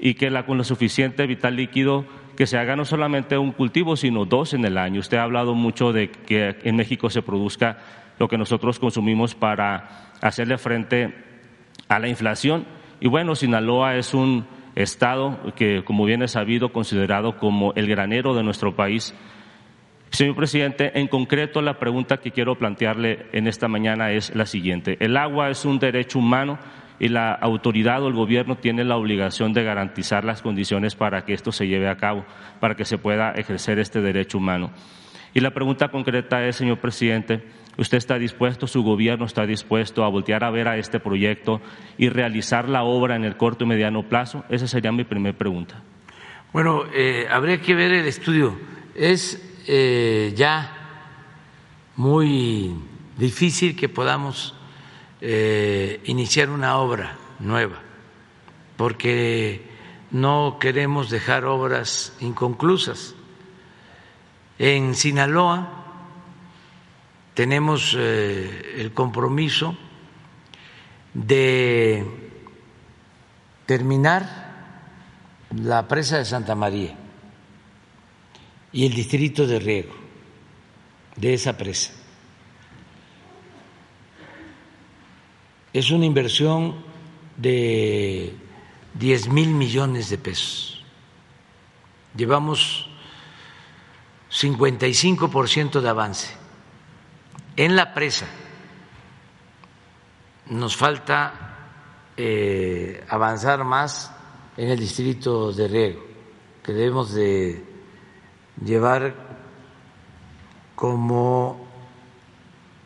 y 0.00 0.14
que 0.14 0.30
la, 0.30 0.44
con 0.44 0.58
lo 0.58 0.64
suficiente 0.64 1.24
vital 1.28 1.54
líquido 1.54 2.04
que 2.36 2.48
se 2.48 2.58
haga 2.58 2.74
no 2.74 2.84
solamente 2.84 3.38
un 3.38 3.52
cultivo, 3.52 3.94
sino 3.94 4.24
dos 4.24 4.54
en 4.54 4.64
el 4.64 4.76
año. 4.76 4.98
Usted 4.98 5.18
ha 5.18 5.22
hablado 5.22 5.54
mucho 5.54 5.92
de 5.92 6.10
que 6.10 6.56
en 6.64 6.74
México 6.74 7.10
se 7.10 7.22
produzca 7.22 7.78
lo 8.18 8.26
que 8.26 8.38
nosotros 8.38 8.80
consumimos 8.80 9.36
para 9.36 10.08
hacerle 10.20 10.58
frente 10.58 11.27
a 11.88 11.98
la 11.98 12.08
inflación. 12.08 12.66
Y 13.00 13.08
bueno, 13.08 13.34
Sinaloa 13.34 13.96
es 13.96 14.14
un 14.14 14.46
estado 14.74 15.38
que, 15.56 15.82
como 15.84 16.04
bien 16.04 16.22
es 16.22 16.32
sabido, 16.32 16.72
considerado 16.72 17.36
como 17.36 17.72
el 17.74 17.88
granero 17.88 18.34
de 18.34 18.42
nuestro 18.42 18.76
país. 18.76 19.14
Señor 20.10 20.36
presidente, 20.36 20.98
en 20.98 21.06
concreto 21.08 21.60
la 21.60 21.78
pregunta 21.78 22.18
que 22.18 22.30
quiero 22.30 22.56
plantearle 22.56 23.26
en 23.32 23.46
esta 23.46 23.68
mañana 23.68 24.12
es 24.12 24.34
la 24.34 24.46
siguiente. 24.46 24.96
El 25.00 25.16
agua 25.16 25.50
es 25.50 25.64
un 25.64 25.78
derecho 25.78 26.18
humano 26.18 26.58
y 26.98 27.08
la 27.08 27.32
autoridad 27.32 28.02
o 28.02 28.08
el 28.08 28.14
gobierno 28.14 28.56
tiene 28.56 28.84
la 28.84 28.96
obligación 28.96 29.52
de 29.52 29.64
garantizar 29.64 30.24
las 30.24 30.42
condiciones 30.42 30.94
para 30.94 31.24
que 31.24 31.34
esto 31.34 31.52
se 31.52 31.66
lleve 31.66 31.88
a 31.88 31.96
cabo, 31.96 32.24
para 32.58 32.74
que 32.74 32.84
se 32.84 32.98
pueda 32.98 33.32
ejercer 33.32 33.78
este 33.78 34.00
derecho 34.00 34.38
humano. 34.38 34.70
Y 35.34 35.40
la 35.40 35.50
pregunta 35.50 35.88
concreta 35.88 36.44
es, 36.46 36.56
señor 36.56 36.78
presidente, 36.78 37.42
¿usted 37.78 37.96
está 37.96 38.18
dispuesto, 38.18 38.66
su 38.66 38.82
gobierno 38.82 39.24
está 39.24 39.46
dispuesto 39.46 40.04
a 40.04 40.08
voltear 40.08 40.44
a 40.44 40.50
ver 40.50 40.68
a 40.68 40.76
este 40.76 41.00
proyecto 41.00 41.62
y 41.96 42.10
realizar 42.10 42.68
la 42.68 42.82
obra 42.82 43.16
en 43.16 43.24
el 43.24 43.36
corto 43.36 43.64
y 43.64 43.68
mediano 43.68 44.08
plazo? 44.08 44.44
Esa 44.50 44.66
sería 44.66 44.92
mi 44.92 45.04
primera 45.04 45.38
pregunta. 45.38 45.82
Bueno, 46.52 46.84
eh, 46.92 47.26
habría 47.30 47.60
que 47.60 47.74
ver 47.74 47.92
el 47.92 48.06
estudio. 48.06 48.58
Es 48.94 49.40
eh, 49.66 50.32
ya 50.36 50.74
muy 51.96 52.74
difícil 53.16 53.76
que 53.76 53.88
podamos 53.88 54.54
eh, 55.20 56.00
iniciar 56.04 56.50
una 56.50 56.78
obra 56.78 57.16
nueva, 57.38 57.80
porque 58.76 59.62
no 60.10 60.58
queremos 60.58 61.10
dejar 61.10 61.44
obras 61.44 62.16
inconclusas. 62.20 63.14
En 64.58 64.94
Sinaloa 64.94 65.77
tenemos 67.38 67.94
eh, 67.96 68.78
el 68.78 68.92
compromiso 68.92 69.76
de 71.14 72.04
terminar 73.64 75.46
la 75.54 75.86
presa 75.86 76.18
de 76.18 76.24
Santa 76.24 76.56
María 76.56 76.96
y 78.72 78.86
el 78.86 78.92
distrito 78.92 79.46
de 79.46 79.60
riego 79.60 79.94
de 81.14 81.34
esa 81.34 81.56
presa. 81.56 81.92
es 85.72 85.92
una 85.92 86.06
inversión 86.06 86.74
de 87.36 88.34
10 88.94 89.28
mil 89.28 89.50
millones 89.50 90.10
de 90.10 90.18
pesos. 90.18 90.82
Llevamos 92.16 92.90
55% 94.28 95.80
de 95.80 95.88
avance. 95.88 96.47
En 97.58 97.74
la 97.74 97.92
presa 97.92 98.26
nos 100.50 100.76
falta 100.76 101.56
eh, 102.16 103.04
avanzar 103.08 103.64
más 103.64 104.12
en 104.56 104.68
el 104.68 104.78
distrito 104.78 105.50
de 105.52 105.66
riego, 105.66 106.04
que 106.62 106.72
debemos 106.72 107.12
de 107.14 107.64
llevar 108.64 109.12
como, 110.76 111.66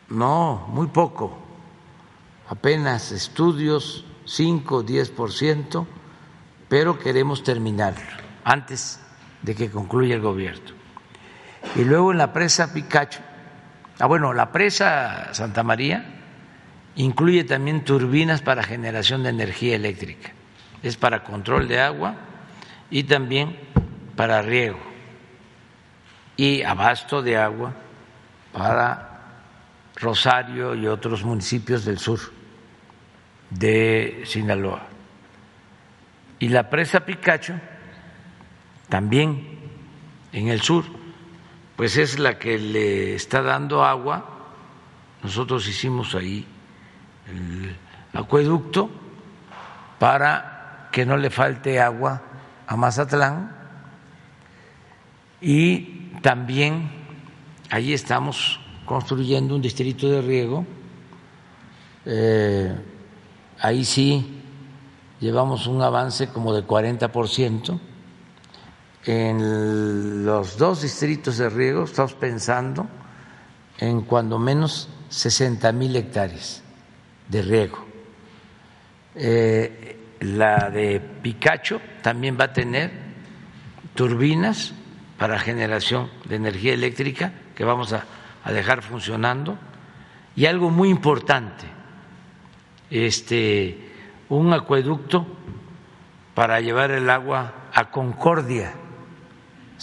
no, 0.09 0.65
muy 0.69 0.87
poco, 0.87 1.37
apenas 2.49 3.11
estudios, 3.11 4.05
5, 4.25 4.83
10%, 4.83 5.85
pero 6.67 6.97
queremos 6.97 7.43
terminar 7.43 7.93
antes 8.43 8.99
de 9.43 9.53
que 9.53 9.69
concluya 9.69 10.15
el 10.15 10.21
gobierno. 10.21 10.71
Y 11.75 11.83
luego 11.83 12.11
en 12.11 12.17
la 12.17 12.33
presa 12.33 12.73
Picacho, 12.73 13.21
ah 14.03 14.05
bueno, 14.05 14.33
la 14.33 14.51
presa 14.51 15.33
Santa 15.33 15.63
María 15.63 16.03
incluye 16.97 17.45
también 17.45 17.85
turbinas 17.85 18.41
para 18.41 18.61
generación 18.61 19.23
de 19.23 19.29
energía 19.29 19.77
eléctrica, 19.77 20.33
es 20.83 20.97
para 20.97 21.23
control 21.23 21.69
de 21.69 21.79
agua 21.79 22.15
y 22.89 23.03
también 23.05 23.57
para 24.17 24.41
riego 24.41 24.77
y 26.35 26.63
abasto 26.63 27.21
de 27.21 27.37
agua 27.37 27.75
para 28.51 29.21
Rosario 29.95 30.75
y 30.75 30.85
otros 30.85 31.23
municipios 31.23 31.85
del 31.85 31.97
sur 31.97 32.19
de 33.51 34.23
Sinaloa. 34.25 34.81
Y 36.39 36.49
la 36.49 36.69
presa 36.69 37.05
Picacho, 37.05 37.53
también 38.89 39.59
en 40.33 40.49
el 40.49 40.59
sur, 40.59 40.83
pues 41.75 41.97
es 41.97 42.19
la 42.19 42.37
que 42.37 42.57
le 42.57 43.15
está 43.15 43.41
dando 43.41 43.83
agua. 43.83 44.25
Nosotros 45.23 45.67
hicimos 45.67 46.15
ahí 46.15 46.45
el 47.27 47.75
acueducto 48.13 48.89
para 49.99 50.89
que 50.91 51.05
no 51.05 51.17
le 51.17 51.29
falte 51.29 51.79
agua 51.79 52.21
a 52.67 52.75
Mazatlán 52.75 53.55
y 55.41 56.11
también 56.21 56.89
ahí 57.69 57.93
estamos 57.93 58.59
construyendo 58.85 59.55
un 59.55 59.61
distrito 59.61 60.09
de 60.09 60.21
riego. 60.21 60.65
Eh, 62.05 62.75
ahí 63.59 63.83
sí 63.83 64.41
llevamos 65.19 65.67
un 65.67 65.81
avance 65.81 66.27
como 66.27 66.53
de 66.53 66.65
40%. 66.65 67.79
En 69.05 70.25
los 70.25 70.57
dos 70.57 70.81
distritos 70.81 71.37
de 71.37 71.49
riego 71.49 71.83
estamos 71.83 72.13
pensando 72.13 72.87
en 73.77 74.01
cuando 74.01 74.39
menos 74.39 74.89
60 75.09 75.71
mil 75.73 75.95
hectáreas 75.95 76.63
de 77.27 77.41
riego. 77.41 77.85
Eh, 79.15 80.15
la 80.21 80.69
de 80.69 80.99
Picacho 80.99 81.81
también 82.01 82.37
va 82.39 82.45
a 82.45 82.53
tener 82.53 82.91
turbinas 83.93 84.73
para 85.17 85.37
generación 85.39 86.09
de 86.25 86.37
energía 86.37 86.73
eléctrica 86.73 87.33
que 87.55 87.65
vamos 87.65 87.93
a 87.93 88.05
a 88.43 88.51
dejar 88.51 88.81
funcionando. 88.81 89.57
Y 90.35 90.45
algo 90.45 90.69
muy 90.69 90.89
importante, 90.89 91.65
este, 92.89 93.91
un 94.29 94.51
acueducto 94.51 95.27
para 96.33 96.59
llevar 96.59 96.91
el 96.91 97.09
agua 97.09 97.53
a 97.73 97.91
Concordia, 97.91 98.73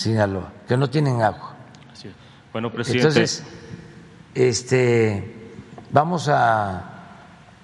Sinaloa, 0.00 0.50
que 0.66 0.76
no 0.76 0.88
tienen 0.88 1.20
agua. 1.20 1.56
Bueno, 2.52 2.72
presidente. 2.72 3.08
Entonces, 3.08 3.44
este, 4.34 5.52
vamos 5.90 6.28
a, 6.28 6.84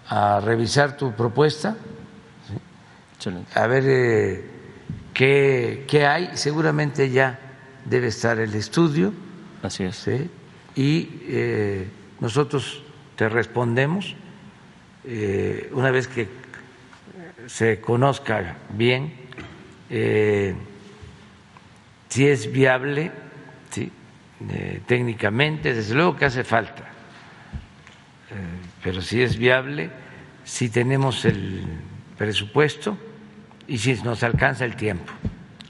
a 0.09 0.41
revisar 0.41 0.97
tu 0.97 1.13
propuesta, 1.13 1.77
a 3.55 3.67
ver 3.67 3.85
eh, 3.87 4.45
qué, 5.15 5.85
qué, 5.89 6.07
hay. 6.07 6.31
Seguramente 6.35 7.11
ya 7.11 7.39
debe 7.85 8.09
estar 8.09 8.39
el 8.39 8.55
estudio. 8.55 9.13
Así 9.63 9.85
es. 9.85 9.97
¿sí? 9.97 10.31
y 10.77 11.09
eh, 11.23 11.89
nosotros 12.21 12.83
te 13.17 13.29
respondemos 13.31 14.15
eh, 15.05 15.71
una 15.73 15.91
vez 15.91 16.07
que 16.07 16.29
se 17.47 17.81
conozca 17.81 18.59
bien 18.75 19.13
eh, 19.89 20.55
si 22.09 22.27
es 22.27 22.51
viable 22.53 23.13
¿sí? 23.71 23.91
técnicamente, 24.87 25.75
desde 25.75 25.95
luego 25.95 26.17
que 26.17 26.27
hace 26.27 26.45
falta 26.45 26.97
pero 28.83 29.01
si 29.03 29.23
es 29.23 29.37
viable, 29.37 29.91
si 30.45 30.71
tenemos 30.71 31.25
el 31.25 31.65
presupuesto 32.17 32.97
y 33.67 33.79
si 33.79 33.95
nos 34.03 34.23
alcanza 34.23 34.65
el 34.65 34.77
tiempo. 34.77 35.13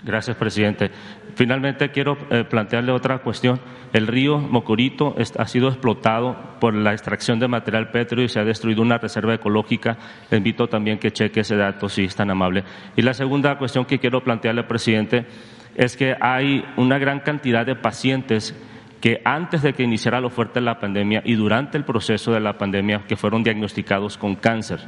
Gracias, 0.05 0.37
presidente. 0.37 0.91
Finalmente, 1.35 1.91
quiero 1.91 2.17
eh, 2.31 2.45
plantearle 2.45 2.93
otra 2.93 3.19
cuestión. 3.19 3.61
El 3.93 4.07
río 4.07 4.39
Mocorito 4.39 5.17
ha 5.39 5.49
sido 5.49 5.69
explotado 5.69 6.59
por 6.61 6.75
la 6.75 6.93
extracción 6.93 7.41
de 7.41 7.49
material 7.49 7.91
pétreo 7.91 8.25
y 8.25 8.29
se 8.29 8.39
ha 8.39 8.45
destruido 8.45 8.83
una 8.83 8.99
reserva 8.99 9.35
ecológica. 9.35 9.97
Le 10.31 10.39
invito 10.39 10.69
también 10.69 10.99
que 10.99 11.11
cheque 11.11 11.41
ese 11.41 11.57
dato, 11.57 11.89
si 11.89 12.05
es 12.05 12.15
tan 12.15 12.31
amable. 12.31 12.65
Y 12.97 13.03
la 13.03 13.15
segunda 13.15 13.59
cuestión 13.59 13.85
que 13.85 13.99
quiero 13.99 14.23
plantearle, 14.23 14.65
presidente, 14.65 15.27
es 15.77 15.97
que 15.97 16.17
hay 16.21 16.65
una 16.77 16.99
gran 16.99 17.21
cantidad 17.21 17.67
de 17.67 17.77
pacientes 17.77 18.55
que 19.01 19.21
antes 19.25 19.63
de 19.63 19.75
que 19.75 19.83
iniciara 19.83 20.21
lo 20.21 20.31
fuerte 20.31 20.59
de 20.59 20.65
la 20.65 20.81
pandemia 20.81 21.23
y 21.25 21.35
durante 21.35 21.77
el 21.77 21.85
proceso 21.85 22.33
de 22.33 22.41
la 22.41 22.57
pandemia 22.57 23.05
que 23.07 23.17
fueron 23.17 23.43
diagnosticados 23.43 24.17
con 24.17 24.37
cáncer. 24.37 24.81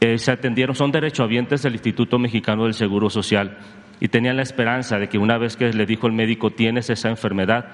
Eh, 0.00 0.18
se 0.18 0.32
atendieron, 0.32 0.74
son 0.74 0.92
derechohabientes 0.92 1.62
del 1.62 1.74
Instituto 1.74 2.18
Mexicano 2.18 2.64
del 2.64 2.74
Seguro 2.74 3.10
Social 3.10 3.58
y 4.00 4.08
tenían 4.08 4.36
la 4.36 4.42
esperanza 4.42 4.98
de 4.98 5.08
que 5.08 5.18
una 5.18 5.38
vez 5.38 5.56
que 5.56 5.70
le 5.72 5.86
dijo 5.86 6.06
el 6.06 6.14
médico 6.14 6.50
tienes 6.50 6.88
esa 6.90 7.10
enfermedad, 7.10 7.66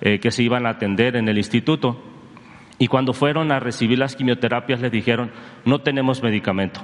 eh, 0.00 0.18
que 0.18 0.30
se 0.30 0.42
iban 0.42 0.66
a 0.66 0.70
atender 0.70 1.16
en 1.16 1.28
el 1.28 1.38
instituto. 1.38 2.02
Y 2.78 2.88
cuando 2.88 3.12
fueron 3.12 3.52
a 3.52 3.60
recibir 3.60 3.98
las 3.98 4.16
quimioterapias 4.16 4.80
les 4.80 4.90
dijeron, 4.90 5.30
no 5.64 5.80
tenemos 5.80 6.22
medicamento, 6.22 6.80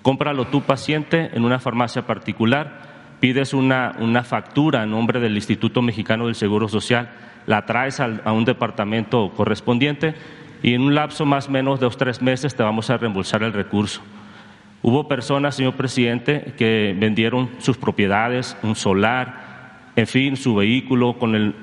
cómpralo 0.00 0.46
tú 0.46 0.62
paciente 0.62 1.30
en 1.34 1.44
una 1.44 1.58
farmacia 1.58 2.06
particular, 2.06 2.85
pides 3.20 3.54
una, 3.54 3.96
una 3.98 4.22
factura 4.22 4.82
a 4.82 4.86
nombre 4.86 5.20
del 5.20 5.36
Instituto 5.36 5.82
Mexicano 5.82 6.26
del 6.26 6.34
Seguro 6.34 6.68
Social, 6.68 7.10
la 7.46 7.64
traes 7.64 8.00
a 8.00 8.32
un 8.32 8.44
departamento 8.44 9.32
correspondiente 9.36 10.14
y 10.62 10.74
en 10.74 10.82
un 10.82 10.94
lapso 10.94 11.24
más 11.24 11.48
o 11.48 11.52
menos 11.52 11.80
de 11.80 11.86
dos 11.86 11.96
tres 11.96 12.20
meses 12.20 12.54
te 12.54 12.62
vamos 12.62 12.90
a 12.90 12.96
reembolsar 12.96 13.42
el 13.42 13.52
recurso. 13.52 14.00
Hubo 14.82 15.08
personas, 15.08 15.54
señor 15.56 15.74
presidente, 15.74 16.54
que 16.56 16.94
vendieron 16.98 17.50
sus 17.58 17.76
propiedades, 17.76 18.56
un 18.62 18.76
solar, 18.76 19.90
en 19.96 20.06
fin, 20.06 20.36
su 20.36 20.54
vehículo, 20.54 21.18
con 21.18 21.54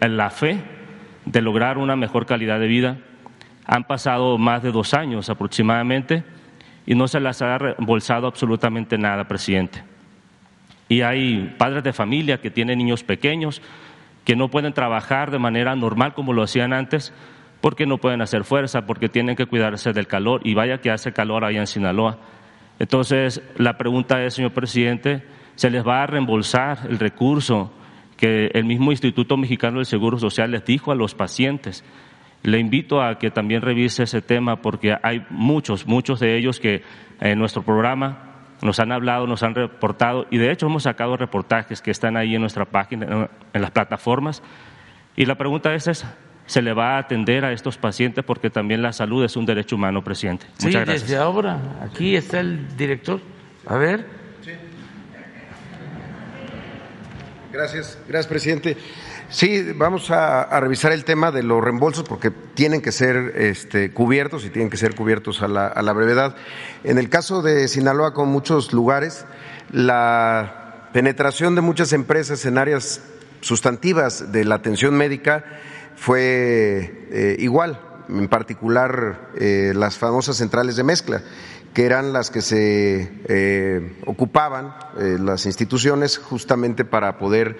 la 0.00 0.30
fe 0.30 0.58
de 1.24 1.42
lograr 1.42 1.78
una 1.78 1.96
mejor 1.96 2.26
calidad 2.26 2.58
de 2.58 2.66
vida. 2.66 2.98
Han 3.64 3.84
pasado 3.84 4.38
más 4.38 4.62
de 4.62 4.72
dos 4.72 4.92
años 4.92 5.30
aproximadamente 5.30 6.24
y 6.84 6.94
no 6.94 7.06
se 7.06 7.20
les 7.20 7.40
ha 7.42 7.58
reembolsado 7.58 8.26
absolutamente 8.26 8.98
nada, 8.98 9.28
presidente. 9.28 9.91
Y 10.92 11.00
hay 11.00 11.54
padres 11.56 11.82
de 11.84 11.94
familia 11.94 12.42
que 12.42 12.50
tienen 12.50 12.76
niños 12.76 13.02
pequeños 13.02 13.62
que 14.26 14.36
no 14.36 14.50
pueden 14.50 14.74
trabajar 14.74 15.30
de 15.30 15.38
manera 15.38 15.74
normal 15.74 16.12
como 16.12 16.34
lo 16.34 16.42
hacían 16.42 16.74
antes 16.74 17.14
porque 17.62 17.86
no 17.86 17.96
pueden 17.96 18.20
hacer 18.20 18.44
fuerza, 18.44 18.84
porque 18.84 19.08
tienen 19.08 19.34
que 19.34 19.46
cuidarse 19.46 19.94
del 19.94 20.06
calor 20.06 20.42
y 20.44 20.52
vaya 20.52 20.82
que 20.82 20.90
hace 20.90 21.14
calor 21.14 21.46
allá 21.46 21.60
en 21.60 21.66
Sinaloa. 21.66 22.18
Entonces, 22.78 23.40
la 23.56 23.78
pregunta 23.78 24.22
es, 24.22 24.34
señor 24.34 24.52
presidente, 24.52 25.22
¿se 25.54 25.70
les 25.70 25.82
va 25.82 26.02
a 26.02 26.06
reembolsar 26.06 26.80
el 26.86 26.98
recurso 26.98 27.72
que 28.18 28.50
el 28.52 28.66
mismo 28.66 28.90
Instituto 28.90 29.38
Mexicano 29.38 29.78
del 29.78 29.86
Seguro 29.86 30.18
Social 30.18 30.50
les 30.50 30.66
dijo 30.66 30.92
a 30.92 30.94
los 30.94 31.14
pacientes? 31.14 31.86
Le 32.42 32.58
invito 32.58 33.00
a 33.00 33.18
que 33.18 33.30
también 33.30 33.62
revise 33.62 34.02
ese 34.02 34.20
tema 34.20 34.56
porque 34.56 34.94
hay 35.02 35.24
muchos, 35.30 35.86
muchos 35.86 36.20
de 36.20 36.36
ellos 36.36 36.60
que 36.60 36.82
en 37.18 37.38
nuestro 37.38 37.62
programa 37.62 38.31
nos 38.62 38.78
han 38.80 38.92
hablado, 38.92 39.26
nos 39.26 39.42
han 39.42 39.54
reportado 39.54 40.26
y 40.30 40.38
de 40.38 40.50
hecho 40.50 40.66
hemos 40.66 40.84
sacado 40.84 41.16
reportajes 41.16 41.82
que 41.82 41.90
están 41.90 42.16
ahí 42.16 42.34
en 42.34 42.40
nuestra 42.40 42.64
página, 42.64 43.28
en 43.52 43.62
las 43.62 43.70
plataformas. 43.70 44.42
Y 45.16 45.26
la 45.26 45.34
pregunta 45.34 45.74
es 45.74 45.88
esa, 45.88 46.14
se 46.46 46.62
le 46.62 46.72
va 46.72 46.96
a 46.96 46.98
atender 46.98 47.44
a 47.44 47.52
estos 47.52 47.76
pacientes 47.76 48.24
porque 48.24 48.50
también 48.50 48.80
la 48.80 48.92
salud 48.92 49.24
es 49.24 49.36
un 49.36 49.44
derecho 49.44 49.76
humano, 49.76 50.02
presidente. 50.02 50.46
sí, 50.58 50.70
desde 50.70 51.16
ahora. 51.16 51.58
Aquí 51.82 52.16
está 52.16 52.40
el 52.40 52.76
director. 52.76 53.20
A 53.66 53.76
ver. 53.76 54.22
Gracias, 57.52 57.98
gracias, 58.08 58.26
presidente. 58.26 58.76
Sí, 59.32 59.72
vamos 59.72 60.10
a, 60.10 60.60
revisar 60.60 60.92
el 60.92 61.06
tema 61.06 61.32
de 61.32 61.42
los 61.42 61.64
reembolsos 61.64 62.04
porque 62.06 62.30
tienen 62.30 62.82
que 62.82 62.92
ser 62.92 63.32
este, 63.34 63.90
cubiertos 63.90 64.44
y 64.44 64.50
tienen 64.50 64.68
que 64.68 64.76
ser 64.76 64.94
cubiertos 64.94 65.40
a 65.40 65.48
la, 65.48 65.68
a 65.68 65.80
la 65.80 65.94
brevedad. 65.94 66.36
En 66.84 66.98
el 66.98 67.08
caso 67.08 67.40
de 67.40 67.66
Sinaloa, 67.66 68.12
con 68.12 68.28
muchos 68.28 68.74
lugares, 68.74 69.24
la 69.70 70.90
penetración 70.92 71.54
de 71.54 71.62
muchas 71.62 71.94
empresas 71.94 72.44
en 72.44 72.58
áreas 72.58 73.00
sustantivas 73.40 74.32
de 74.32 74.44
la 74.44 74.56
atención 74.56 74.94
médica 74.98 75.46
fue 75.96 77.06
eh, 77.10 77.36
igual, 77.38 77.80
en 78.10 78.28
particular 78.28 79.30
eh, 79.40 79.72
las 79.74 79.96
famosas 79.96 80.36
centrales 80.36 80.76
de 80.76 80.84
mezcla, 80.84 81.22
que 81.74 81.86
eran 81.86 82.12
las 82.12 82.30
que 82.30 82.42
se 82.42 83.10
eh, 83.28 83.96
ocupaban 84.06 84.74
las 84.96 85.46
instituciones 85.46 86.18
justamente 86.18 86.84
para 86.84 87.18
poder 87.18 87.56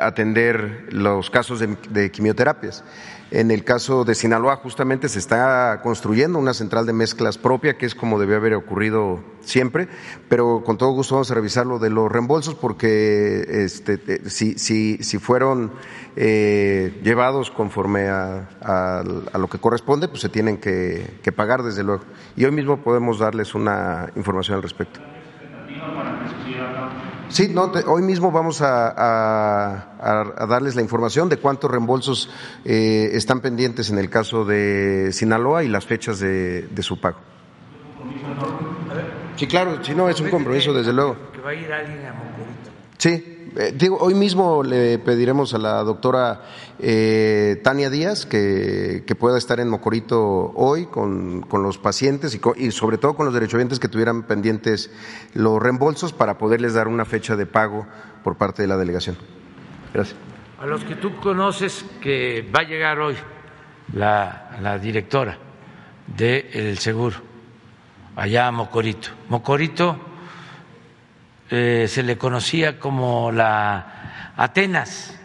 atender 0.00 0.86
los 0.90 1.30
casos 1.30 1.60
de 1.60 2.10
quimioterapias. 2.10 2.84
En 3.30 3.52
el 3.52 3.62
caso 3.62 4.04
de 4.04 4.16
Sinaloa, 4.16 4.56
justamente 4.56 5.08
se 5.08 5.20
está 5.20 5.80
construyendo 5.82 6.38
una 6.38 6.52
central 6.52 6.84
de 6.84 6.92
mezclas 6.92 7.38
propia, 7.38 7.78
que 7.78 7.86
es 7.86 7.94
como 7.94 8.18
debe 8.18 8.34
haber 8.34 8.54
ocurrido 8.54 9.20
siempre, 9.40 9.88
pero 10.28 10.64
con 10.64 10.76
todo 10.76 10.90
gusto 10.90 11.14
vamos 11.14 11.30
a 11.30 11.34
revisar 11.34 11.64
lo 11.64 11.78
de 11.78 11.90
los 11.90 12.10
reembolsos, 12.10 12.56
porque 12.56 13.44
este, 13.48 14.28
si, 14.28 14.58
si, 14.58 14.98
si 14.98 15.18
fueron 15.18 15.70
eh, 16.16 16.98
llevados 17.04 17.52
conforme 17.52 18.08
a, 18.08 19.04
lo 19.38 19.48
que 19.48 19.58
corresponde, 19.58 20.08
pues 20.08 20.22
se 20.22 20.28
tienen 20.28 20.58
que 20.58 21.32
pagar, 21.36 21.62
desde 21.62 21.84
luego. 21.84 22.02
Y 22.36 22.44
hoy 22.44 22.52
mismo 22.52 22.78
podemos 22.78 23.20
darles 23.20 23.54
una 23.54 24.10
información 24.16 24.56
al 24.56 24.62
respecto. 24.62 25.00
Sí, 27.30 27.48
no, 27.48 27.72
hoy 27.86 28.02
mismo 28.02 28.32
vamos 28.32 28.60
a, 28.60 30.46
darles 30.48 30.74
la 30.74 30.82
información 30.82 31.28
de 31.28 31.36
cuántos 31.36 31.70
reembolsos 31.70 32.28
eh, 32.64 33.10
están 33.12 33.40
pendientes 33.40 33.90
en 33.90 33.98
el 33.98 34.10
caso 34.10 34.44
de 34.44 35.10
Sinaloa 35.12 35.62
y 35.62 35.68
las 35.68 35.86
fechas 35.86 36.18
de, 36.18 36.68
su 36.80 37.00
pago. 37.00 37.18
Sí, 39.36 39.46
claro, 39.46 39.82
si 39.82 39.94
no, 39.94 40.08
es 40.08 40.20
un 40.20 40.28
compromiso, 40.28 40.72
desde 40.72 40.92
luego. 40.92 41.16
Que 41.32 41.40
va 41.40 41.50
a 41.50 41.54
ir 41.54 41.72
alguien 41.72 42.06
a 42.06 42.14
Sí, 42.98 43.39
eh, 43.56 43.72
digo, 43.74 43.98
hoy 44.00 44.14
mismo 44.14 44.62
le 44.62 44.98
pediremos 44.98 45.54
a 45.54 45.58
la 45.58 45.82
doctora 45.82 46.42
eh, 46.78 47.60
Tania 47.64 47.90
Díaz 47.90 48.26
que, 48.26 49.04
pueda 49.18 49.36
estar 49.38 49.60
en 49.60 49.68
Mocorito 49.68 50.52
hoy 50.54 50.86
con, 50.86 51.46
los 51.52 51.78
pacientes 51.78 52.38
y, 52.56 52.70
sobre 52.70 52.98
todo 52.98 53.14
con 53.14 53.26
los 53.26 53.34
derechohabientes 53.34 53.78
que 53.78 53.88
tuvieran 53.88 54.22
pendientes 54.22 54.90
los 55.34 55.60
reembolsos 55.60 56.12
para 56.12 56.38
poderles 56.38 56.74
dar 56.74 56.88
una 56.88 57.04
fecha 57.04 57.36
de 57.36 57.46
pago 57.46 57.86
por 58.24 58.36
parte 58.36 58.62
de 58.62 58.68
la 58.68 58.76
delegación. 58.76 59.16
Gracias. 59.92 60.16
A 60.60 60.66
los 60.66 60.84
que 60.84 60.94
tú 60.94 61.16
conoces 61.16 61.84
que 62.00 62.48
va 62.54 62.60
a 62.60 62.64
llegar 62.64 62.98
hoy 63.00 63.16
la, 63.94 64.78
directora 64.80 65.38
del 66.06 66.78
seguro 66.78 67.16
allá 68.16 68.48
a 68.48 68.52
Mocorito. 68.52 69.08
Mocorito 69.28 70.09
eh, 71.50 71.86
se 71.88 72.02
le 72.02 72.16
conocía 72.16 72.78
como 72.78 73.32
la 73.32 74.32
Atenas 74.36 75.18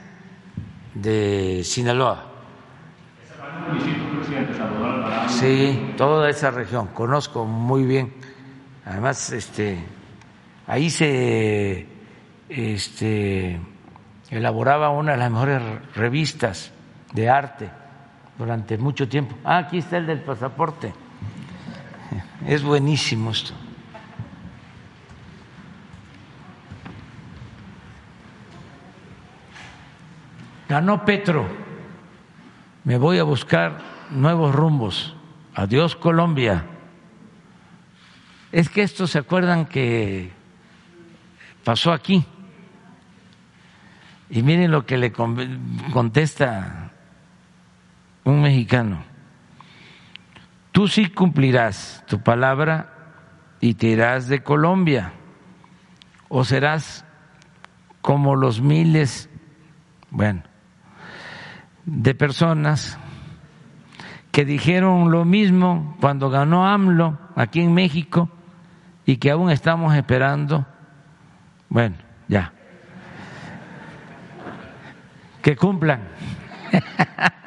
de 0.94 1.62
Sinaloa. 1.64 2.32
Sí, 5.28 5.94
toda 5.98 6.30
esa 6.30 6.52
región, 6.52 6.88
conozco 6.88 7.46
muy 7.46 7.84
bien. 7.84 8.14
Además, 8.86 9.32
este, 9.32 9.78
ahí 10.68 10.90
se 10.90 11.88
este, 12.50 13.60
elaboraba 14.30 14.90
una 14.90 15.14
de 15.14 15.18
las 15.18 15.32
mejores 15.32 15.62
revistas 15.96 16.72
de 17.14 17.30
arte 17.30 17.70
durante 18.38 18.78
mucho 18.78 19.08
tiempo. 19.08 19.36
Ah, 19.44 19.58
aquí 19.60 19.78
está 19.80 19.98
el 19.98 20.08
del 20.08 20.22
pasaporte. 20.22 20.94
Es 22.48 22.62
buenísimo 22.62 23.32
esto. 23.32 23.54
Ganó 30.68 31.06
Petro. 31.06 31.48
Me 32.84 32.98
voy 32.98 33.20
a 33.20 33.24
buscar 33.24 33.80
nuevos 34.10 34.54
rumbos. 34.54 35.16
Adiós 35.54 35.96
Colombia. 35.96 36.66
Es 38.52 38.70
que 38.70 38.82
esto 38.82 39.08
se 39.08 39.20
acuerdan 39.20 39.66
que 39.66 40.32
pasó 41.64 41.92
aquí. 41.92 42.26
Y 44.30 44.44
miren 44.44 44.72
lo 44.72 44.86
que 44.86 44.98
le 44.98 45.12
contesta 45.12 46.92
un 48.24 48.42
mexicano. 48.42 49.04
Tú 50.72 50.88
sí 50.88 51.10
cumplirás 51.10 52.04
tu 52.08 52.22
palabra 52.22 52.92
y 53.62 53.76
te 53.76 53.88
irás 53.88 54.28
de 54.28 54.44
Colombia. 54.44 55.14
O 56.28 56.44
serás 56.44 57.06
como 58.02 58.36
los 58.36 58.62
miles, 58.62 59.30
bueno, 60.10 60.44
de 61.86 62.16
personas 62.16 62.98
que 64.32 64.44
dijeron 64.44 65.12
lo 65.12 65.24
mismo 65.24 65.96
cuando 66.02 66.30
ganó 66.30 66.68
AMLO 66.68 67.18
aquí 67.36 67.62
en 67.62 67.74
México 67.74 68.30
y 69.06 69.18
que 69.18 69.32
aún 69.32 69.50
estamos 69.52 69.96
esperando, 69.96 70.66
bueno, 71.70 71.96
ya, 72.28 72.52
que 75.42 75.56
cumplan. 75.56 76.02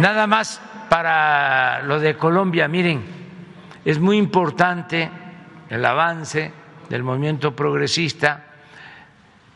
Nada 0.00 0.26
más 0.26 0.60
para 0.88 1.82
lo 1.82 2.00
de 2.00 2.16
Colombia, 2.16 2.66
miren, 2.68 3.04
es 3.84 3.98
muy 3.98 4.16
importante 4.16 5.10
el 5.68 5.84
avance 5.84 6.52
del 6.88 7.02
movimiento 7.02 7.54
progresista, 7.54 8.53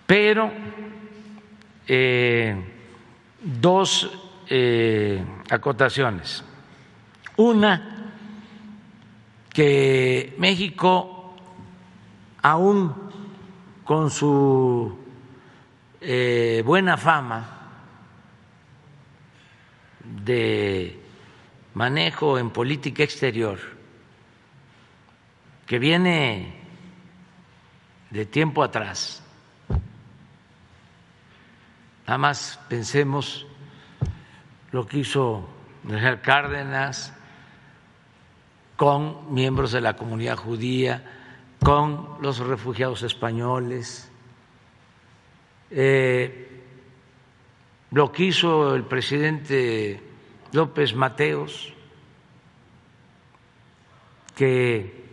pero 0.08 0.50
eh, 1.86 2.56
dos 3.42 4.10
eh, 4.48 5.22
acotaciones. 5.50 6.42
Una, 7.36 8.14
que 9.52 10.34
México, 10.38 11.36
aún 12.40 12.94
con 13.84 14.10
su 14.10 14.98
eh, 16.00 16.62
buena 16.64 16.96
fama 16.96 17.68
de 20.24 20.98
manejo 21.74 22.38
en 22.38 22.48
política 22.48 23.02
exterior, 23.02 23.58
que 25.66 25.78
viene 25.78 26.54
de 28.08 28.24
tiempo 28.24 28.62
atrás, 28.62 29.22
nada 32.08 32.16
más 32.16 32.58
pensemos 32.70 33.46
lo 34.72 34.86
que 34.86 35.00
hizo 35.00 35.46
Miguel 35.82 36.22
Cárdenas 36.22 37.12
con 38.76 39.34
miembros 39.34 39.72
de 39.72 39.82
la 39.82 39.94
comunidad 39.94 40.38
judía, 40.38 41.04
con 41.62 42.16
los 42.22 42.38
refugiados 42.38 43.02
españoles, 43.02 44.10
eh, 45.70 46.62
lo 47.90 48.10
que 48.10 48.24
hizo 48.24 48.74
el 48.74 48.84
presidente 48.84 50.00
López 50.52 50.94
Mateos, 50.94 51.74
que 54.34 55.04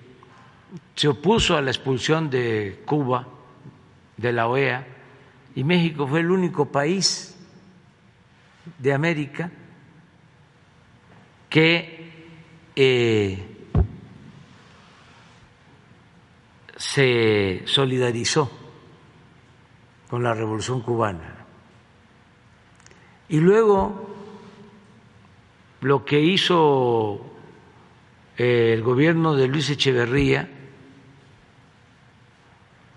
se 0.96 1.10
opuso 1.10 1.58
a 1.58 1.62
la 1.62 1.72
expulsión 1.72 2.30
de 2.30 2.84
Cuba 2.86 3.28
de 4.16 4.32
la 4.32 4.48
OEA 4.48 4.95
y 5.56 5.64
México 5.64 6.06
fue 6.06 6.20
el 6.20 6.32
único 6.32 6.66
país 6.66 7.36
de 8.78 8.94
América 8.94 9.50
que 11.50 12.12
eh, 12.76 13.56
se 16.76 17.64
solidarizó 17.66 18.52
con 20.10 20.24
la 20.24 20.34
revolución 20.34 20.82
cubana. 20.82 21.46
Y 23.30 23.40
luego 23.40 24.10
lo 25.82 26.04
que 26.04 26.20
hizo 26.20 27.22
eh, 28.38 28.74
el 28.74 28.84
gobierno 28.84 29.36
de 29.36 29.48
Luis 29.48 29.70
Echeverría 29.70 30.50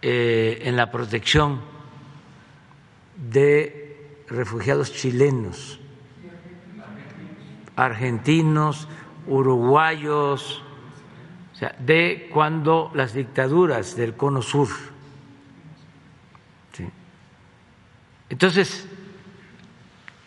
eh, 0.03 0.59
en 0.65 0.77
la 0.77 0.91
protección 0.91 1.78
de 3.19 4.25
refugiados 4.29 4.93
chilenos, 4.93 5.81
argentinos, 7.77 8.89
uruguayos, 9.27 10.63
de 11.81 12.31
cuando 12.33 12.91
las 12.95 13.15
dictaduras 13.15 13.97
del 13.97 14.15
Cono 14.15 14.43
Sur. 14.43 14.69
Entonces, 18.31 18.87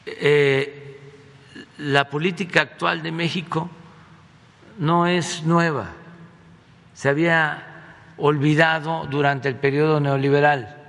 eh, 0.06 1.00
la 1.78 2.10
política 2.10 2.62
actual 2.62 3.04
de 3.04 3.12
México 3.12 3.70
no 4.80 5.06
es 5.06 5.44
nueva, 5.44 5.92
se 6.94 7.10
había 7.10 7.68
olvidado 8.18 9.06
durante 9.06 9.50
el 9.50 9.56
periodo 9.56 10.00
neoliberal, 10.00 10.81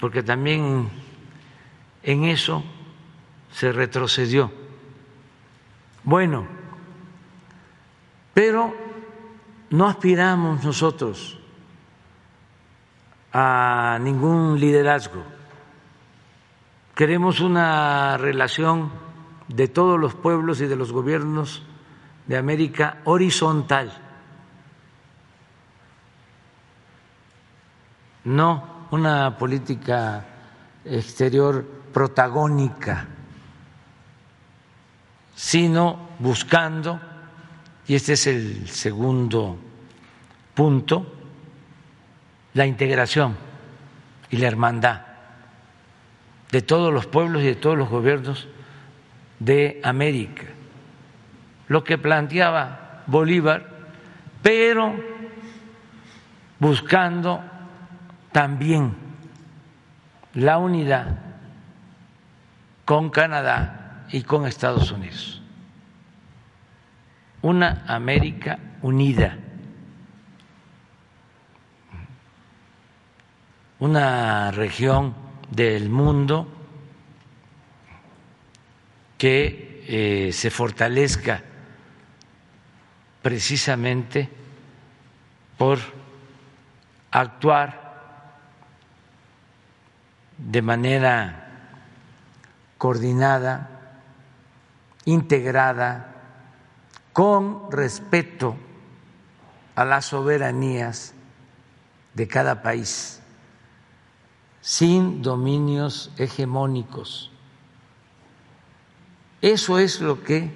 porque 0.00 0.22
también 0.22 0.88
en 2.02 2.24
eso 2.24 2.64
se 3.50 3.72
retrocedió. 3.72 4.52
Bueno, 6.04 6.46
pero 8.34 8.74
no 9.70 9.88
aspiramos 9.88 10.62
nosotros 10.64 11.38
a 13.32 13.98
ningún 14.00 14.58
liderazgo. 14.58 15.22
Queremos 16.94 17.40
una 17.40 18.16
relación 18.16 18.90
de 19.48 19.68
todos 19.68 19.98
los 19.98 20.14
pueblos 20.14 20.60
y 20.60 20.66
de 20.66 20.76
los 20.76 20.92
gobiernos 20.92 21.62
de 22.26 22.36
América 22.36 22.98
horizontal, 23.04 23.90
no 28.24 28.77
una 28.90 29.36
política 29.36 30.24
exterior 30.84 31.64
protagónica, 31.92 33.06
sino 35.34 36.08
buscando 36.18 37.00
y 37.86 37.94
este 37.94 38.12
es 38.12 38.26
el 38.26 38.68
segundo 38.68 39.58
punto, 40.54 41.14
la 42.54 42.66
integración 42.66 43.36
y 44.30 44.36
la 44.36 44.46
hermandad 44.46 45.00
de 46.50 46.62
todos 46.62 46.92
los 46.92 47.06
pueblos 47.06 47.42
y 47.42 47.46
de 47.46 47.54
todos 47.54 47.76
los 47.76 47.88
gobiernos 47.88 48.48
de 49.38 49.80
América. 49.82 50.44
Lo 51.68 51.84
que 51.84 51.98
planteaba 51.98 53.04
Bolívar, 53.06 53.66
pero 54.42 54.94
buscando 56.58 57.42
también 58.32 58.94
la 60.34 60.58
unidad 60.58 61.18
con 62.84 63.10
Canadá 63.10 64.06
y 64.10 64.22
con 64.22 64.46
Estados 64.46 64.90
Unidos. 64.92 65.42
Una 67.42 67.84
América 67.86 68.58
unida, 68.82 69.36
una 73.78 74.50
región 74.50 75.14
del 75.50 75.88
mundo 75.88 76.48
que 79.16 79.84
eh, 79.86 80.32
se 80.32 80.50
fortalezca 80.50 81.42
precisamente 83.22 84.28
por 85.56 85.78
actuar 87.10 87.87
de 90.38 90.62
manera 90.62 91.44
coordinada, 92.78 93.68
integrada, 95.04 96.14
con 97.12 97.70
respeto 97.70 98.56
a 99.74 99.84
las 99.84 100.06
soberanías 100.06 101.14
de 102.14 102.28
cada 102.28 102.62
país, 102.62 103.20
sin 104.60 105.22
dominios 105.22 106.12
hegemónicos. 106.16 107.32
Eso 109.40 109.78
es 109.78 110.00
lo 110.00 110.22
que 110.22 110.50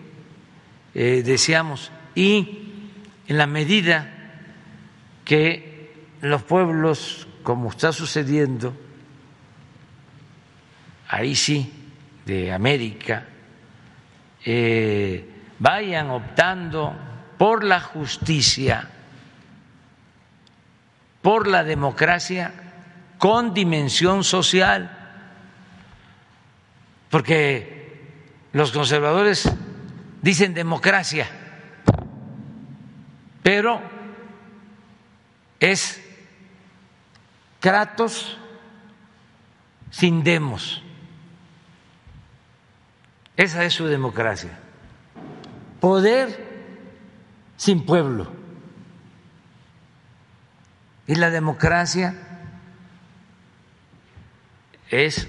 eh, 0.94 1.22
deseamos 1.24 1.90
y 2.14 2.84
en 3.26 3.38
la 3.38 3.46
medida 3.46 4.12
que 5.24 5.94
los 6.20 6.42
pueblos, 6.42 7.26
como 7.42 7.70
está 7.70 7.92
sucediendo, 7.92 8.74
ahí 11.12 11.36
sí, 11.36 11.70
de 12.24 12.50
América, 12.50 13.26
eh, 14.46 15.28
vayan 15.58 16.08
optando 16.08 16.94
por 17.36 17.64
la 17.64 17.80
justicia, 17.80 18.88
por 21.20 21.48
la 21.48 21.64
democracia 21.64 22.50
con 23.18 23.52
dimensión 23.52 24.24
social, 24.24 24.90
porque 27.10 28.00
los 28.54 28.72
conservadores 28.72 29.52
dicen 30.22 30.54
democracia, 30.54 31.28
pero 33.42 33.82
es 35.60 36.02
Kratos 37.60 38.38
sin 39.90 40.24
demos. 40.24 40.82
Esa 43.36 43.64
es 43.64 43.74
su 43.74 43.86
democracia. 43.86 44.58
Poder 45.80 46.52
sin 47.56 47.84
pueblo. 47.84 48.30
Y 51.06 51.14
la 51.14 51.30
democracia 51.30 52.14
es 54.90 55.28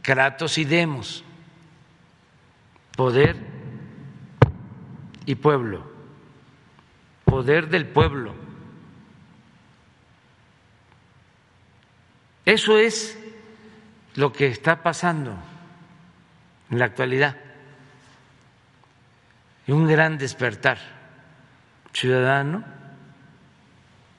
Kratos 0.00 0.58
y 0.58 0.64
Demos, 0.64 1.24
poder 2.96 3.36
y 5.26 5.34
pueblo, 5.34 5.84
poder 7.24 7.68
del 7.68 7.86
pueblo. 7.86 8.34
Eso 12.44 12.78
es 12.78 13.18
lo 14.14 14.32
que 14.32 14.46
está 14.46 14.82
pasando 14.82 15.51
en 16.72 16.78
la 16.78 16.86
actualidad. 16.86 17.36
Un 19.68 19.86
gran 19.86 20.18
despertar 20.18 20.78
ciudadano, 21.92 22.64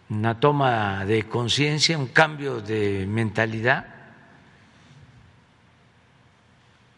una 0.09 0.39
toma 0.39 1.03
de 1.05 1.23
conciencia, 1.23 1.97
un 1.97 2.07
cambio 2.07 2.61
de 2.61 3.05
mentalidad. 3.07 3.87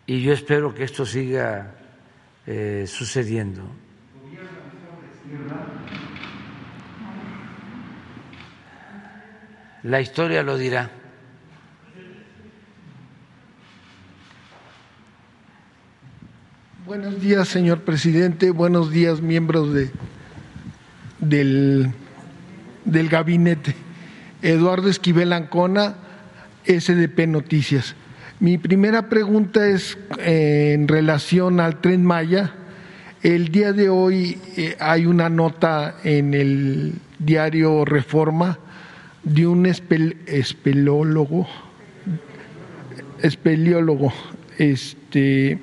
Y 0.06 0.22
yo 0.22 0.34
espero 0.34 0.76
que 0.76 0.84
esto 0.84 1.06
siga 1.06 1.74
eh, 2.46 2.86
sucediendo. 2.86 3.64
La 9.84 10.02
historia 10.02 10.44
lo 10.44 10.58
dirá. 10.58 11.05
Buenos 16.86 17.20
días, 17.20 17.48
señor 17.48 17.80
presidente. 17.82 18.52
Buenos 18.52 18.92
días, 18.92 19.20
miembros 19.20 19.74
de, 19.74 19.90
del, 21.18 21.90
del 22.84 23.10
gabinete. 23.10 23.74
Eduardo 24.44 24.88
Esquivel 24.88 25.34
Ancona, 25.34 25.96
SDP 26.68 27.26
Noticias. 27.28 27.96
Mi 28.40 28.60
primera 28.60 29.10
pregunta 29.10 29.68
es 29.68 29.98
eh, 30.20 30.74
en 30.76 30.88
relación 30.88 31.60
al 31.60 31.82
tren 31.82 32.06
Maya. 32.06 32.54
El 33.24 33.48
día 33.48 33.74
de 33.74 33.90
hoy 33.90 34.38
eh, 34.56 34.78
hay 34.80 35.08
una 35.08 35.28
nota 35.28 35.96
en 36.04 36.36
el 36.36 36.94
diario 37.18 37.84
Reforma 37.86 38.60
de 39.24 39.48
un 39.48 39.66
espel, 39.66 40.18
espeleólogo, 40.28 41.48
espeleólogo, 43.24 44.14
este 44.60 45.58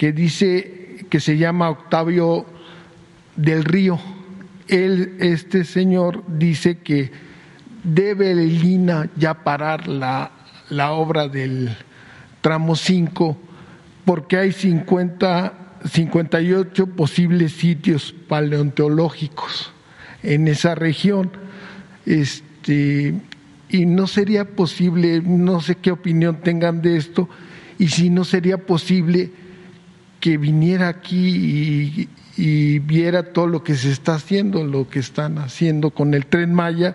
que 0.00 0.12
dice 0.12 1.04
que 1.10 1.20
se 1.20 1.36
llama 1.36 1.68
Octavio 1.68 2.46
del 3.36 3.64
Río. 3.64 4.00
Él, 4.66 5.18
este 5.20 5.62
señor, 5.62 6.24
dice 6.26 6.78
que 6.78 7.10
debe 7.84 8.30
el 8.30 8.64
INA 8.64 9.10
ya 9.18 9.44
parar 9.44 9.88
la, 9.88 10.30
la 10.70 10.92
obra 10.92 11.28
del 11.28 11.76
tramo 12.40 12.76
5 12.76 13.36
porque 14.06 14.38
hay 14.38 14.52
50, 14.52 15.52
58 15.84 16.86
posibles 16.86 17.52
sitios 17.52 18.14
paleontológicos 18.26 19.70
en 20.22 20.48
esa 20.48 20.74
región. 20.74 21.30
Este, 22.06 23.16
y 23.68 23.84
no 23.84 24.06
sería 24.06 24.46
posible, 24.46 25.20
no 25.20 25.60
sé 25.60 25.74
qué 25.74 25.90
opinión 25.90 26.40
tengan 26.40 26.80
de 26.80 26.96
esto, 26.96 27.28
y 27.78 27.88
si 27.88 28.08
no 28.08 28.24
sería 28.24 28.56
posible 28.64 29.30
que 30.20 30.36
viniera 30.36 30.88
aquí 30.88 32.08
y, 32.36 32.78
viera 32.78 33.22
todo 33.34 33.46
lo 33.46 33.62
que 33.62 33.74
se 33.74 33.90
está 33.90 34.14
haciendo, 34.14 34.64
lo 34.64 34.88
que 34.88 34.98
están 34.98 35.38
haciendo 35.38 35.90
con 35.90 36.14
el 36.14 36.24
tren 36.24 36.54
Maya 36.54 36.94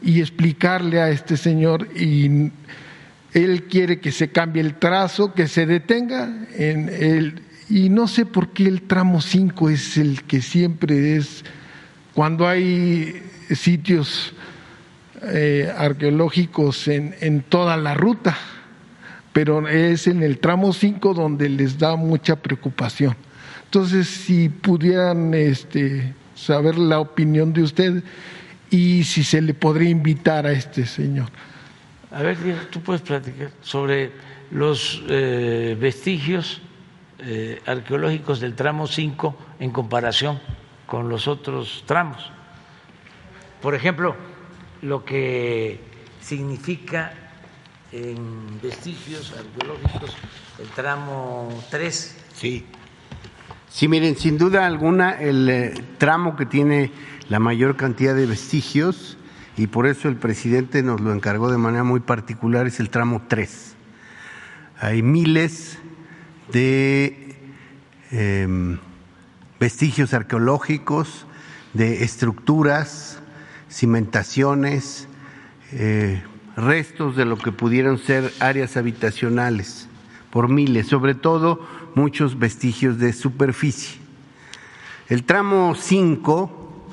y 0.00 0.20
explicarle 0.20 1.00
a 1.02 1.10
este 1.10 1.36
señor 1.36 1.88
y 1.94 2.50
él 3.34 3.64
quiere 3.64 4.00
que 4.00 4.10
se 4.10 4.30
cambie 4.30 4.62
el 4.62 4.76
trazo, 4.76 5.34
que 5.34 5.48
se 5.48 5.66
detenga 5.66 6.46
en 6.56 7.42
y 7.68 7.88
no 7.88 8.08
sé 8.08 8.24
por 8.26 8.48
qué 8.48 8.66
el 8.66 8.82
tramo 8.82 9.20
5 9.20 9.70
es 9.70 9.98
el 9.98 10.22
que 10.22 10.40
siempre 10.40 11.16
es 11.16 11.44
cuando 12.14 12.48
hay 12.48 13.22
sitios 13.54 14.32
eh, 15.22 15.70
arqueológicos 15.76 16.88
en, 16.88 17.14
en 17.20 17.42
toda 17.42 17.76
la 17.76 17.94
ruta 17.94 18.36
pero 19.32 19.66
es 19.68 20.06
en 20.06 20.22
el 20.22 20.38
tramo 20.38 20.72
5 20.72 21.14
donde 21.14 21.48
les 21.48 21.78
da 21.78 21.96
mucha 21.96 22.36
preocupación. 22.36 23.16
Entonces, 23.64 24.08
si 24.08 24.48
pudieran 24.48 25.32
este, 25.34 26.12
saber 26.34 26.76
la 26.76 26.98
opinión 26.98 27.52
de 27.52 27.62
usted 27.62 28.02
y 28.70 29.04
si 29.04 29.22
se 29.22 29.40
le 29.40 29.54
podría 29.54 29.90
invitar 29.90 30.46
a 30.46 30.52
este 30.52 30.86
señor. 30.86 31.28
A 32.10 32.22
ver, 32.22 32.36
tú 32.70 32.80
puedes 32.80 33.02
platicar 33.02 33.50
sobre 33.62 34.10
los 34.50 35.02
eh, 35.08 35.76
vestigios 35.78 36.60
eh, 37.20 37.60
arqueológicos 37.66 38.40
del 38.40 38.54
tramo 38.54 38.86
5 38.86 39.36
en 39.60 39.70
comparación 39.70 40.40
con 40.86 41.08
los 41.08 41.28
otros 41.28 41.84
tramos. 41.86 42.32
Por 43.62 43.74
ejemplo, 43.74 44.16
lo 44.82 45.04
que 45.04 45.78
significa 46.20 47.12
en 47.92 48.60
vestigios 48.62 49.32
arqueológicos 49.36 50.16
el 50.58 50.68
tramo 50.70 51.48
3. 51.70 52.16
Sí. 52.34 52.64
Sí, 53.68 53.88
miren, 53.88 54.16
sin 54.16 54.38
duda 54.38 54.66
alguna 54.66 55.12
el 55.12 55.48
eh, 55.48 55.74
tramo 55.98 56.36
que 56.36 56.46
tiene 56.46 56.90
la 57.28 57.38
mayor 57.38 57.76
cantidad 57.76 58.14
de 58.14 58.26
vestigios 58.26 59.16
y 59.56 59.68
por 59.68 59.86
eso 59.86 60.08
el 60.08 60.16
presidente 60.16 60.82
nos 60.82 61.00
lo 61.00 61.12
encargó 61.12 61.50
de 61.50 61.58
manera 61.58 61.84
muy 61.84 62.00
particular 62.00 62.66
es 62.66 62.80
el 62.80 62.90
tramo 62.90 63.22
3. 63.28 63.76
Hay 64.80 65.02
miles 65.02 65.78
de 66.50 67.36
em, 68.10 68.78
vestigios 69.60 70.14
arqueológicos, 70.14 71.26
de 71.74 72.02
estructuras, 72.02 73.20
cimentaciones, 73.70 75.06
eh, 75.72 76.22
restos 76.62 77.16
de 77.16 77.24
lo 77.24 77.38
que 77.38 77.52
pudieron 77.52 77.98
ser 77.98 78.32
áreas 78.40 78.76
habitacionales 78.76 79.88
por 80.30 80.48
miles, 80.48 80.86
sobre 80.86 81.14
todo 81.14 81.66
muchos 81.94 82.38
vestigios 82.38 82.98
de 82.98 83.12
superficie. 83.12 83.98
El 85.08 85.24
tramo 85.24 85.74
5 85.74 86.84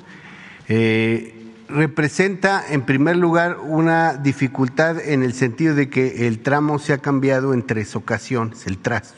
eh, 0.69 1.53
representa, 1.69 2.64
en 2.69 2.81
primer 2.81 3.15
lugar, 3.15 3.57
una 3.61 4.15
dificultad 4.15 4.99
en 4.99 5.23
el 5.23 5.34
sentido 5.34 5.76
de 5.76 5.89
que 5.89 6.27
el 6.27 6.39
tramo 6.39 6.80
se 6.80 6.94
ha 6.94 6.98
cambiado 6.98 7.53
en 7.53 7.65
tres 7.65 7.95
ocasiones, 7.95 8.65
el 8.65 8.80
trazo, 8.80 9.15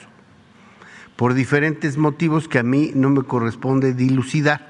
por 1.15 1.33
diferentes 1.33 1.97
motivos 1.97 2.47
que 2.47 2.59
a 2.59 2.63
mí 2.63 2.91
no 2.93 3.09
me 3.09 3.23
corresponde 3.23 3.93
dilucidar. 3.93 4.68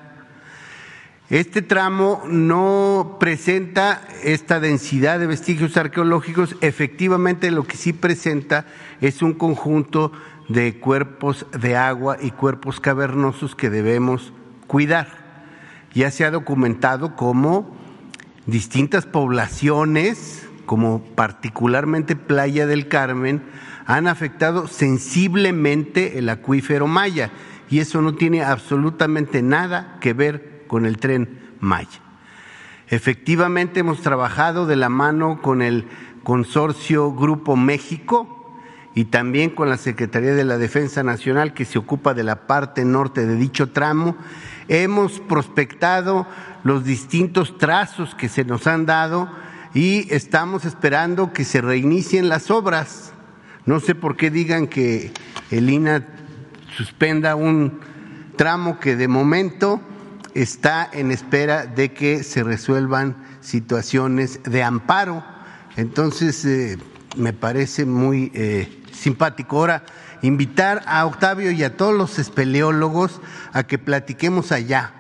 Este 1.30 1.62
tramo 1.62 2.24
no 2.28 3.18
presenta 3.20 4.02
esta 4.24 4.60
densidad 4.60 5.20
de 5.20 5.28
vestigios 5.28 5.78
arqueológicos, 5.78 6.56
efectivamente 6.62 7.52
lo 7.52 7.68
que 7.68 7.78
sí 7.78 7.94
presenta 7.94 8.66
es 9.00 9.22
un 9.22 9.34
conjunto 9.34 10.12
de 10.48 10.80
cuerpos 10.80 11.46
de 11.52 11.76
agua 11.76 12.18
y 12.20 12.32
cuerpos 12.32 12.80
cavernosos 12.80 13.56
que 13.56 13.70
debemos 13.70 14.34
cuidar. 14.66 15.08
Ya 15.94 16.10
se 16.10 16.26
ha 16.26 16.32
documentado 16.32 17.16
cómo 17.16 17.78
distintas 18.48 19.06
poblaciones, 19.06 20.48
como 20.66 21.04
particularmente 21.14 22.16
Playa 22.16 22.66
del 22.66 22.88
Carmen, 22.88 23.44
han 23.86 24.08
afectado 24.08 24.68
sensiblemente 24.68 26.18
el 26.18 26.28
acuífero 26.28 26.88
maya 26.88 27.30
y 27.70 27.82
eso 27.82 28.02
no 28.02 28.16
tiene 28.16 28.44
absolutamente 28.44 29.44
nada 29.44 29.98
que 30.02 30.14
ver 30.14 30.59
con 30.70 30.86
el 30.86 30.98
tren 30.98 31.58
Maya. 31.60 32.00
Efectivamente 32.88 33.82
hemos 33.82 34.02
trabajado 34.02 34.66
de 34.66 34.78
la 34.78 34.88
mano 34.88 35.42
con 35.42 35.62
el 35.62 35.86
consorcio 36.24 37.12
Grupo 37.12 37.58
México 37.58 38.56
y 38.96 39.06
también 39.06 39.50
con 39.50 39.70
la 39.70 39.78
Secretaría 39.78 40.34
de 40.34 40.46
la 40.46 40.58
Defensa 40.58 41.04
Nacional 41.04 41.54
que 41.54 41.66
se 41.66 41.78
ocupa 41.78 42.14
de 42.14 42.24
la 42.24 42.48
parte 42.48 42.86
norte 42.86 43.26
de 43.26 43.36
dicho 43.36 43.72
tramo. 43.72 44.16
Hemos 44.68 45.20
prospectado 45.20 46.26
los 46.64 46.84
distintos 46.86 47.58
trazos 47.58 48.16
que 48.16 48.30
se 48.30 48.46
nos 48.46 48.68
han 48.68 48.86
dado 48.86 49.30
y 49.74 50.12
estamos 50.14 50.66
esperando 50.66 51.34
que 51.34 51.46
se 51.46 51.62
reinicien 51.62 52.30
las 52.30 52.50
obras. 52.50 53.14
No 53.66 53.80
sé 53.80 53.96
por 53.96 54.18
qué 54.18 54.32
digan 54.32 54.68
que 54.68 55.12
el 55.52 55.70
INA 55.70 56.08
suspenda 56.76 57.36
un 57.36 57.80
tramo 58.36 58.80
que 58.80 58.96
de 58.96 59.08
momento 59.08 59.82
está 60.34 60.90
en 60.92 61.12
espera 61.12 61.66
de 61.66 61.94
que 61.94 62.24
se 62.24 62.44
resuelvan 62.44 63.16
situaciones 63.42 64.42
de 64.44 64.64
amparo. 64.64 65.24
Entonces, 65.76 66.44
eh, 66.46 66.78
me 67.18 67.34
parece 67.34 67.86
muy 67.86 68.32
eh, 68.34 68.84
simpático. 68.92 69.58
Ahora, 69.58 69.84
invitar 70.22 70.84
a 70.86 71.06
Octavio 71.06 71.52
y 71.52 71.64
a 71.64 71.78
todos 71.78 71.96
los 71.96 72.20
espeleólogos 72.20 73.22
a 73.54 73.64
que 73.64 73.78
platiquemos 73.78 74.52
allá. 74.52 74.94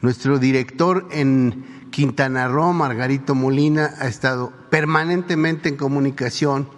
Nuestro 0.00 0.38
director 0.38 1.08
en 1.12 1.88
Quintana 1.90 2.48
Roo, 2.48 2.72
Margarito 2.72 3.34
Molina, 3.34 3.94
ha 4.00 4.08
estado 4.08 4.52
permanentemente 4.70 5.68
en 5.68 5.76
comunicación 5.76 6.68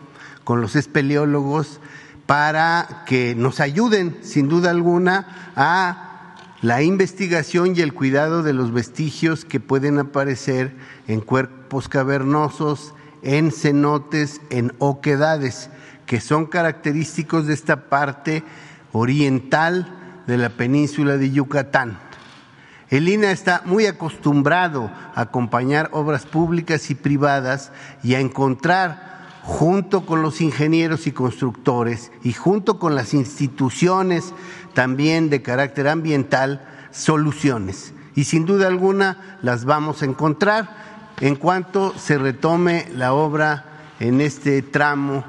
con 0.44 0.60
los 0.60 0.76
espeleólogos 0.76 1.80
para 2.26 3.04
que 3.06 3.34
nos 3.34 3.60
ayuden, 3.60 4.18
sin 4.22 4.48
duda 4.48 4.70
alguna, 4.70 5.52
a 5.56 6.03
la 6.64 6.80
investigación 6.80 7.76
y 7.76 7.82
el 7.82 7.92
cuidado 7.92 8.42
de 8.42 8.54
los 8.54 8.72
vestigios 8.72 9.44
que 9.44 9.60
pueden 9.60 9.98
aparecer 9.98 10.74
en 11.06 11.20
cuerpos 11.20 11.90
cavernosos, 11.90 12.94
en 13.20 13.52
cenotes, 13.52 14.40
en 14.48 14.72
oquedades, 14.78 15.68
que 16.06 16.22
son 16.22 16.46
característicos 16.46 17.46
de 17.46 17.52
esta 17.52 17.90
parte 17.90 18.44
oriental 18.92 20.22
de 20.26 20.38
la 20.38 20.48
península 20.48 21.18
de 21.18 21.32
Yucatán. 21.32 21.98
El 22.88 23.10
INA 23.10 23.30
está 23.30 23.60
muy 23.66 23.84
acostumbrado 23.84 24.90
a 25.14 25.20
acompañar 25.20 25.90
obras 25.92 26.24
públicas 26.24 26.90
y 26.90 26.94
privadas 26.94 27.72
y 28.02 28.14
a 28.14 28.20
encontrar 28.20 29.14
junto 29.42 30.06
con 30.06 30.22
los 30.22 30.40
ingenieros 30.40 31.06
y 31.06 31.12
constructores 31.12 32.10
y 32.22 32.32
junto 32.32 32.78
con 32.78 32.94
las 32.94 33.12
instituciones 33.12 34.32
también 34.74 35.30
de 35.30 35.42
carácter 35.42 35.88
ambiental 35.88 36.66
soluciones. 36.90 37.94
Y 38.14 38.24
sin 38.24 38.44
duda 38.46 38.68
alguna 38.68 39.38
las 39.42 39.64
vamos 39.64 40.02
a 40.02 40.04
encontrar 40.04 41.14
en 41.20 41.36
cuanto 41.36 41.94
se 41.98 42.18
retome 42.18 42.86
la 42.94 43.12
obra 43.12 43.64
en 44.00 44.20
este 44.20 44.62
tramo 44.62 45.24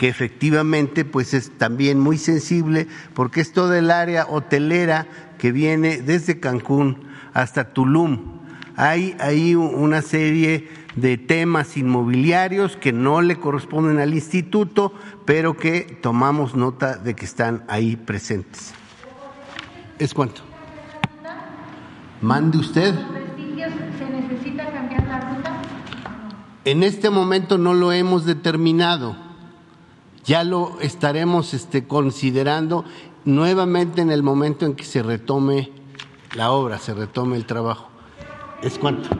que 0.00 0.08
efectivamente 0.08 1.04
pues 1.04 1.34
es 1.34 1.50
también 1.58 2.00
muy 2.00 2.16
sensible 2.16 2.88
porque 3.12 3.42
es 3.42 3.52
toda 3.52 3.78
el 3.78 3.90
área 3.90 4.26
hotelera 4.26 5.06
que 5.38 5.52
viene 5.52 6.00
desde 6.00 6.40
Cancún 6.40 7.04
hasta 7.34 7.74
Tulum. 7.74 8.40
Hay 8.76 9.14
ahí 9.20 9.54
una 9.54 10.00
serie 10.00 10.68
de 10.96 11.18
temas 11.18 11.76
inmobiliarios 11.76 12.78
que 12.78 12.92
no 12.92 13.20
le 13.20 13.36
corresponden 13.36 13.98
al 13.98 14.14
instituto, 14.14 14.94
pero 15.26 15.56
que 15.56 15.98
tomamos 16.00 16.54
nota 16.54 16.96
de 16.96 17.14
que 17.14 17.26
están 17.26 17.64
ahí 17.68 17.96
presentes. 17.96 18.72
¿Es 20.00 20.14
cuánto? 20.14 20.40
Mande 22.22 22.56
usted. 22.56 22.94
¿Se 22.94 24.10
necesita 24.10 24.72
cambiar 24.72 25.06
la 25.06 25.20
ruta? 25.20 25.62
En 26.64 26.82
este 26.82 27.10
momento 27.10 27.58
no 27.58 27.74
lo 27.74 27.92
hemos 27.92 28.24
determinado. 28.24 29.14
Ya 30.24 30.42
lo 30.42 30.80
estaremos 30.80 31.52
este, 31.52 31.86
considerando 31.86 32.86
nuevamente 33.26 34.00
en 34.00 34.10
el 34.10 34.22
momento 34.22 34.64
en 34.64 34.74
que 34.74 34.84
se 34.84 35.02
retome 35.02 35.70
la 36.34 36.50
obra, 36.50 36.78
se 36.78 36.94
retome 36.94 37.36
el 37.36 37.44
trabajo. 37.44 37.90
¿Es 38.62 38.78
cuánto? 38.78 39.10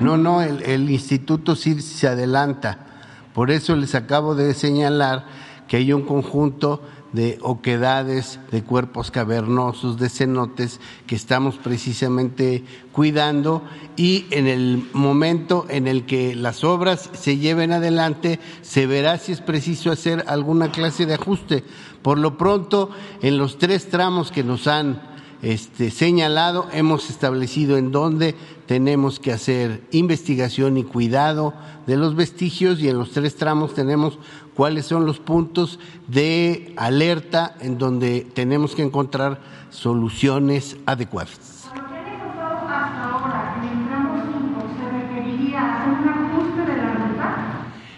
No, 0.00 0.16
no, 0.16 0.42
el, 0.42 0.62
el 0.62 0.90
instituto 0.90 1.54
sí 1.54 1.80
se 1.80 2.08
adelanta. 2.08 2.86
Por 3.34 3.50
eso 3.50 3.76
les 3.76 3.94
acabo 3.94 4.34
de 4.34 4.54
señalar 4.54 5.26
que 5.68 5.76
hay 5.76 5.92
un 5.92 6.02
conjunto 6.02 6.82
de 7.12 7.38
oquedades, 7.42 8.38
de 8.50 8.62
cuerpos 8.62 9.10
cavernosos, 9.10 9.98
de 9.98 10.08
cenotes 10.08 10.80
que 11.06 11.16
estamos 11.16 11.56
precisamente 11.56 12.64
cuidando 12.92 13.62
y 13.96 14.26
en 14.30 14.46
el 14.46 14.88
momento 14.92 15.66
en 15.68 15.88
el 15.88 16.06
que 16.06 16.34
las 16.34 16.62
obras 16.62 17.10
se 17.12 17.38
lleven 17.38 17.72
adelante 17.72 18.38
se 18.62 18.86
verá 18.86 19.18
si 19.18 19.32
es 19.32 19.40
preciso 19.40 19.90
hacer 19.90 20.24
alguna 20.28 20.70
clase 20.70 21.06
de 21.06 21.14
ajuste. 21.14 21.64
Por 22.02 22.18
lo 22.18 22.38
pronto, 22.38 22.90
en 23.22 23.38
los 23.38 23.58
tres 23.58 23.88
tramos 23.88 24.30
que 24.30 24.44
nos 24.44 24.66
han 24.66 25.09
este, 25.42 25.90
señalado, 25.90 26.68
hemos 26.72 27.08
establecido 27.08 27.78
en 27.78 27.92
dónde 27.92 28.34
tenemos 28.66 29.18
que 29.18 29.32
hacer 29.32 29.82
investigación 29.90 30.76
y 30.76 30.84
cuidado 30.84 31.54
de 31.86 31.96
los 31.96 32.14
vestigios 32.14 32.78
y 32.80 32.88
en 32.88 32.98
los 32.98 33.12
tres 33.12 33.36
tramos 33.36 33.72
tenemos 33.72 34.18
cuáles 34.54 34.84
son 34.84 35.06
los 35.06 35.18
puntos 35.18 35.78
de 36.08 36.74
alerta 36.76 37.56
en 37.60 37.78
donde 37.78 38.26
tenemos 38.34 38.74
que 38.74 38.82
encontrar 38.82 39.40
soluciones 39.70 40.76
adecuadas. 40.84 41.68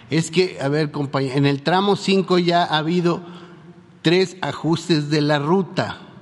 Es 0.09 0.31
que, 0.31 0.59
a 0.61 0.69
ver, 0.69 0.91
compañero, 0.91 1.35
en 1.35 1.45
el 1.45 1.63
tramo 1.63 1.95
5 1.95 2.37
ya 2.37 2.63
ha 2.63 2.77
habido 2.77 3.21
tres 4.01 4.37
ajustes 4.41 5.09
de 5.09 5.21
la 5.21 5.39
ruta 5.39 6.12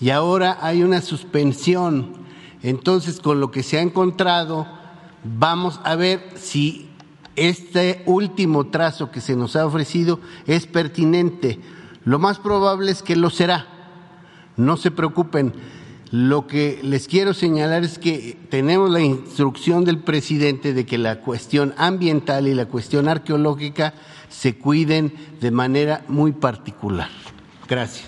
y 0.00 0.10
ahora 0.10 0.58
hay 0.60 0.82
una 0.82 1.00
suspensión. 1.00 2.14
Entonces, 2.62 3.20
con 3.20 3.40
lo 3.40 3.50
que 3.50 3.62
se 3.62 3.78
ha 3.78 3.82
encontrado, 3.82 4.66
vamos 5.24 5.80
a 5.84 5.94
ver 5.96 6.22
si 6.36 6.88
este 7.36 8.02
último 8.06 8.66
trazo 8.66 9.10
que 9.10 9.20
se 9.20 9.36
nos 9.36 9.56
ha 9.56 9.66
ofrecido 9.66 10.20
es 10.46 10.66
pertinente. 10.66 11.60
Lo 12.04 12.18
más 12.18 12.38
probable 12.38 12.90
es 12.90 13.02
que 13.02 13.16
lo 13.16 13.30
será. 13.30 13.66
No 14.56 14.76
se 14.76 14.90
preocupen. 14.90 15.52
Lo 16.12 16.46
que 16.46 16.78
les 16.82 17.08
quiero 17.08 17.34
señalar 17.34 17.82
es 17.82 17.98
que 17.98 18.38
tenemos 18.48 18.90
la 18.90 19.00
instrucción 19.00 19.84
del 19.84 19.98
presidente 19.98 20.72
de 20.72 20.86
que 20.86 20.98
la 20.98 21.20
cuestión 21.20 21.74
ambiental 21.76 22.46
y 22.46 22.54
la 22.54 22.66
cuestión 22.66 23.08
arqueológica 23.08 23.92
se 24.28 24.56
cuiden 24.56 25.12
de 25.40 25.50
manera 25.50 26.04
muy 26.08 26.32
particular. 26.32 27.08
Gracias. 27.68 28.06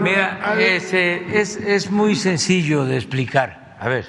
Mira, 0.00 0.56
es, 0.58 0.92
es 0.92 1.90
muy 1.90 2.14
sencillo 2.14 2.84
de 2.84 2.96
explicar. 2.96 3.76
A 3.80 3.88
ver, 3.88 4.06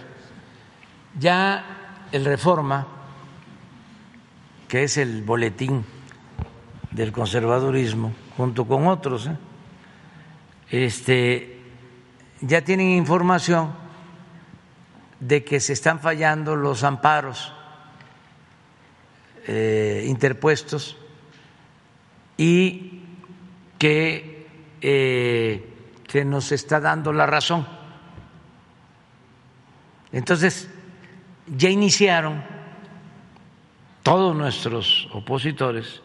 ya 1.18 2.06
el 2.12 2.26
Reforma, 2.26 2.88
que 4.68 4.84
es 4.84 4.98
el 4.98 5.24
boletín 5.24 5.86
del 6.92 7.12
conservadurismo, 7.12 8.14
junto 8.38 8.66
con 8.66 8.88
otros, 8.88 9.28
¿eh? 9.28 9.38
este, 10.70 11.60
ya 12.42 12.62
tienen 12.62 12.90
información 12.90 13.74
de 15.20 15.44
que 15.44 15.60
se 15.60 15.74
están 15.74 16.00
fallando 16.00 16.56
los 16.56 16.84
amparos 16.84 17.54
eh, 19.48 20.06
interpuestos 20.08 20.98
y 22.38 23.04
que 23.78 24.48
eh, 24.82 25.79
se 26.10 26.26
nos 26.26 26.52
está 26.52 26.80
dando 26.80 27.14
la 27.14 27.26
razón. 27.26 27.66
Entonces, 30.12 30.70
ya 31.48 31.70
iniciaron 31.70 32.44
todos 34.04 34.36
nuestros 34.36 35.08
opositores 35.14 36.02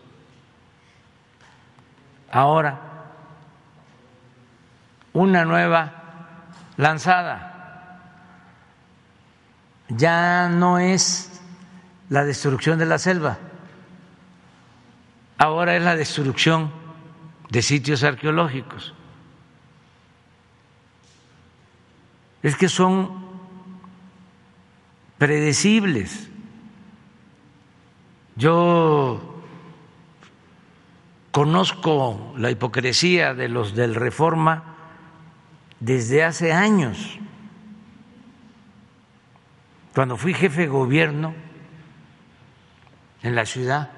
ahora 2.31 2.95
una 5.15 5.45
nueva 5.45 5.93
lanzada. 6.77 7.51
Ya 9.89 10.49
no 10.49 10.79
es 10.79 11.41
la 12.11 12.25
destrucción 12.25 12.79
de 12.79 12.87
la 12.87 12.99
selva, 12.99 13.39
ahora 15.39 15.77
es 15.77 15.83
la 15.83 15.97
destrucción 15.97 16.73
de 17.49 17.63
sitios 17.63 18.03
arqueológicos. 18.03 18.95
Es 22.45 22.57
que 22.57 22.69
son 22.69 23.25
predecibles. 25.16 26.29
Yo 28.37 29.43
conozco 31.31 32.35
la 32.37 32.51
hipocresía 32.51 33.33
de 33.33 33.49
los 33.49 33.75
del 33.75 33.95
Reforma 33.95 34.77
desde 35.81 36.23
hace 36.23 36.53
años. 36.53 37.19
Cuando 39.95 40.19
fui 40.19 40.35
jefe 40.35 40.61
de 40.62 40.69
gobierno 40.69 41.35
en 43.23 43.35
la 43.35 43.47
ciudad, 43.47 43.91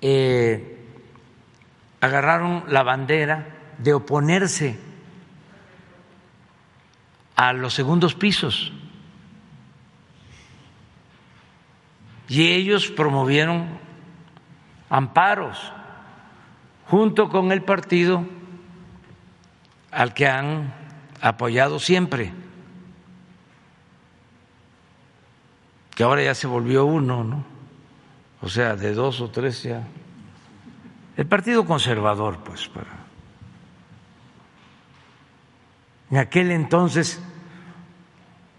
eh, 0.00 0.78
agarraron 2.00 2.62
la 2.68 2.84
bandera 2.84 3.53
de 3.78 3.94
oponerse 3.94 4.78
a 7.36 7.52
los 7.52 7.74
segundos 7.74 8.14
pisos. 8.14 8.72
Y 12.28 12.46
ellos 12.52 12.88
promovieron 12.88 13.78
amparos 14.88 15.72
junto 16.86 17.28
con 17.28 17.52
el 17.52 17.62
partido 17.62 18.24
al 19.90 20.14
que 20.14 20.26
han 20.26 20.72
apoyado 21.20 21.78
siempre, 21.78 22.32
que 25.94 26.02
ahora 26.02 26.22
ya 26.22 26.34
se 26.34 26.46
volvió 26.46 26.84
uno, 26.84 27.24
¿no? 27.24 27.44
O 28.40 28.48
sea, 28.48 28.76
de 28.76 28.92
dos 28.92 29.20
o 29.20 29.30
tres 29.30 29.62
ya. 29.62 29.86
El 31.16 31.26
Partido 31.26 31.64
Conservador, 31.64 32.40
pues, 32.44 32.68
para. 32.68 33.03
En 36.14 36.20
aquel 36.20 36.52
entonces 36.52 37.20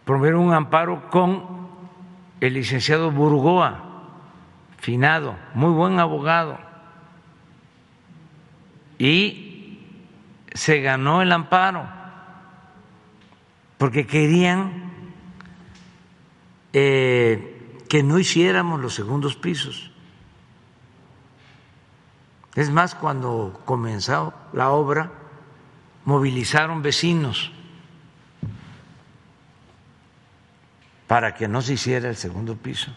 promovieron 0.04 0.42
un 0.42 0.54
amparo 0.54 1.10
con 1.10 1.70
el 2.42 2.54
licenciado 2.54 3.12
Burgoa, 3.12 3.82
finado, 4.78 5.38
muy 5.54 5.72
buen 5.72 5.98
abogado, 5.98 6.58
y 8.98 9.80
se 10.54 10.82
ganó 10.82 11.22
el 11.22 11.32
amparo 11.32 11.88
porque 13.78 14.06
querían 14.06 14.92
eh, 16.74 17.80
que 17.88 18.04
no 18.04 18.20
hiciéramos 18.20 18.82
los 18.82 18.94
segundos 18.94 19.38
pisos. 19.38 19.94
Es 22.56 22.70
más, 22.70 22.96
cuando 22.96 23.62
comenzó 23.64 24.34
la 24.52 24.72
obra, 24.72 25.25
movilizaron 26.06 26.82
vecinos 26.82 27.52
para 31.08 31.36
que 31.36 31.48
no 31.48 31.62
se 31.62 31.74
hiciera 31.74 32.10
el 32.10 32.16
segundo 32.16 32.56
piso. 32.56 32.92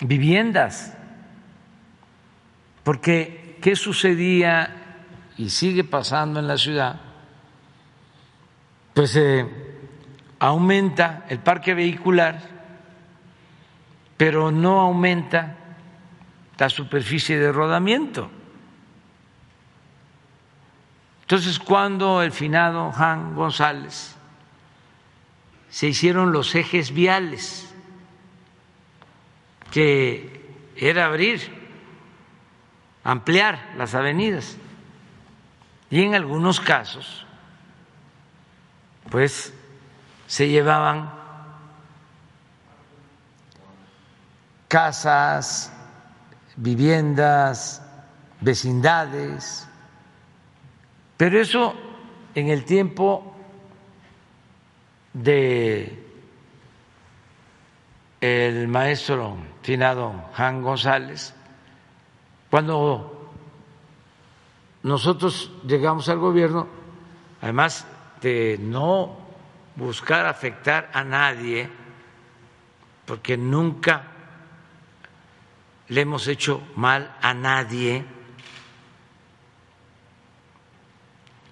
viviendas, 0.00 0.96
porque 2.84 3.58
¿qué 3.60 3.76
sucedía 3.76 4.81
y 5.38 5.50
sigue 5.50 5.84
pasando 5.84 6.40
en 6.40 6.46
la 6.46 6.58
ciudad? 6.58 7.00
Pues 8.94 9.16
eh, 9.16 9.46
aumenta 10.38 11.24
el 11.28 11.38
parque 11.38 11.74
vehicular, 11.74 12.40
pero 14.16 14.50
no 14.50 14.80
aumenta 14.80 15.56
la 16.58 16.68
superficie 16.68 17.38
de 17.40 17.50
rodamiento. 17.50 18.30
Entonces, 21.22 21.58
cuando 21.58 22.22
el 22.22 22.30
finado 22.30 22.92
Juan 22.92 23.34
González 23.34 24.14
se 25.70 25.88
hicieron 25.88 26.30
los 26.30 26.54
ejes 26.54 26.92
viales, 26.92 27.74
que 29.72 30.54
era 30.76 31.06
abrir, 31.06 31.40
ampliar 33.02 33.72
las 33.76 33.94
avenidas, 33.94 34.56
y 35.92 36.02
en 36.04 36.14
algunos 36.14 36.58
casos, 36.58 37.26
pues 39.10 39.52
se 40.26 40.48
llevaban 40.48 41.12
casas, 44.68 45.70
viviendas, 46.56 47.86
vecindades, 48.40 49.68
pero 51.18 51.38
eso 51.38 51.74
en 52.34 52.48
el 52.48 52.64
tiempo 52.64 53.36
de 55.12 56.08
el 58.22 58.66
maestro 58.66 59.36
finado 59.60 60.30
Juan 60.34 60.62
González, 60.62 61.34
cuando 62.48 63.11
nosotros 64.82 65.50
llegamos 65.66 66.08
al 66.08 66.18
gobierno, 66.18 66.66
además 67.40 67.86
de 68.20 68.58
no 68.60 69.16
buscar 69.76 70.26
afectar 70.26 70.90
a 70.92 71.04
nadie, 71.04 71.68
porque 73.06 73.36
nunca 73.36 74.08
le 75.88 76.00
hemos 76.00 76.26
hecho 76.26 76.62
mal 76.74 77.16
a 77.20 77.34
nadie 77.34 78.04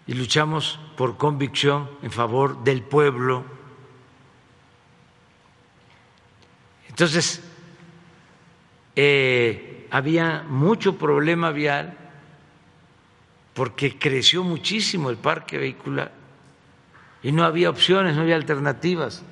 y 0.07 0.15
luchamos 0.15 0.81
por 0.97 1.17
convicción 1.17 1.89
en 2.03 2.11
favor 2.11 2.65
del 2.65 2.83
pueblo. 2.83 3.45
Entonces, 6.89 7.45
eh, 8.97 9.87
había 9.91 10.45
mucho 10.49 10.99
problema 10.99 11.51
vial 11.51 12.00
porque 13.55 13.99
creció 13.99 14.45
muchísimo 14.45 15.11
el 15.11 15.17
parque 15.17 15.59
vehicular 15.59 16.13
y 17.23 17.33
no 17.33 17.45
había 17.45 17.71
opciones, 17.71 18.17
no 18.17 18.23
había 18.23 18.37
alternativas. 18.37 19.23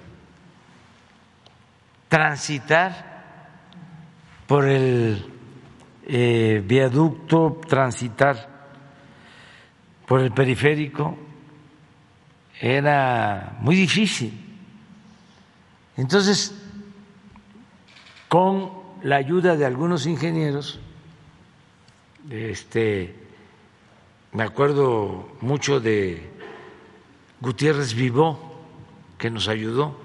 Transitar 2.08 3.08
por 4.46 4.66
el 4.66 5.24
eh, 6.06 6.62
viaducto, 6.64 7.60
transitar 7.66 8.48
por 10.06 10.20
el 10.20 10.32
periférico, 10.32 11.18
era 12.60 13.56
muy 13.60 13.76
difícil. 13.76 14.32
Entonces, 15.96 16.54
con 18.28 18.70
la 19.02 19.16
ayuda 19.16 19.56
de 19.56 19.64
algunos 19.66 20.06
ingenieros, 20.06 20.80
este, 22.30 23.14
me 24.32 24.42
acuerdo 24.42 25.28
mucho 25.40 25.80
de 25.80 26.30
Gutiérrez 27.40 27.94
Vivó, 27.94 28.62
que 29.16 29.30
nos 29.30 29.48
ayudó, 29.48 29.98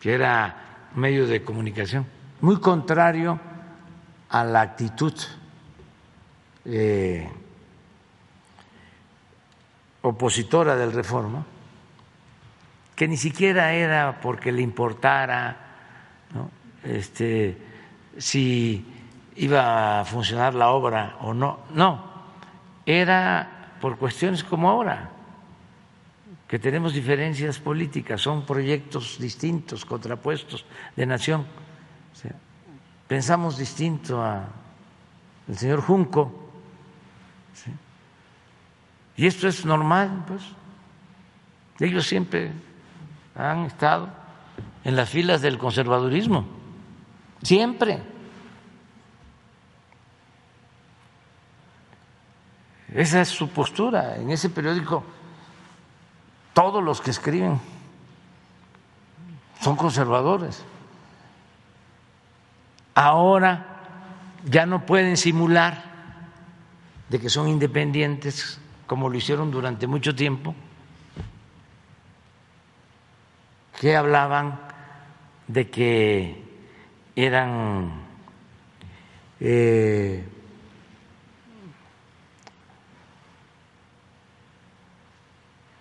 que 0.00 0.14
era 0.14 0.88
medio 0.94 1.26
de 1.26 1.42
comunicación, 1.42 2.06
muy 2.40 2.60
contrario 2.60 3.38
a 4.28 4.44
la 4.44 4.60
actitud 4.62 5.12
eh, 6.64 7.28
opositora 10.02 10.76
del 10.76 10.92
reforma, 10.92 11.44
que 12.94 13.08
ni 13.08 13.16
siquiera 13.16 13.72
era 13.72 14.20
porque 14.20 14.52
le 14.52 14.62
importara 14.62 15.56
este, 16.84 17.58
si 18.16 18.84
iba 19.40 20.00
a 20.00 20.04
funcionar 20.04 20.54
la 20.54 20.68
obra 20.68 21.16
o 21.22 21.32
no, 21.32 21.60
no, 21.72 22.04
era 22.84 23.72
por 23.80 23.96
cuestiones 23.96 24.44
como 24.44 24.68
ahora, 24.68 25.10
que 26.46 26.58
tenemos 26.58 26.92
diferencias 26.92 27.58
políticas, 27.58 28.20
son 28.20 28.44
proyectos 28.44 29.18
distintos, 29.18 29.86
contrapuestos 29.86 30.66
de 30.94 31.06
nación. 31.06 31.46
pensamos 33.08 33.56
distinto 33.56 34.22
al 34.22 35.56
señor 35.56 35.80
Junco. 35.80 36.50
Y 39.16 39.26
esto 39.26 39.48
es 39.48 39.64
normal, 39.64 40.24
pues. 40.26 40.42
Ellos 41.78 42.06
siempre 42.06 42.52
han 43.34 43.64
estado 43.64 44.08
en 44.84 44.96
las 44.96 45.08
filas 45.08 45.40
del 45.40 45.56
conservadurismo, 45.56 46.44
siempre. 47.42 48.19
Esa 52.94 53.20
es 53.20 53.28
su 53.28 53.48
postura. 53.50 54.16
En 54.16 54.30
ese 54.30 54.50
periódico, 54.50 55.04
todos 56.52 56.82
los 56.82 57.00
que 57.00 57.10
escriben 57.10 57.60
son 59.60 59.76
conservadores. 59.76 60.64
ahora 62.94 63.66
ya 64.44 64.66
no 64.66 64.84
pueden 64.84 65.16
simular 65.16 65.84
de 67.08 67.20
que 67.20 67.28
son 67.28 67.48
independientes 67.48 68.58
como 68.86 69.08
lo 69.08 69.16
hicieron 69.16 69.52
durante 69.52 69.86
mucho 69.86 70.14
tiempo, 70.16 70.52
que 73.80 73.96
hablaban 73.96 74.58
de 75.46 75.70
que 75.70 76.42
eran 77.14 77.92
eh, 79.38 80.26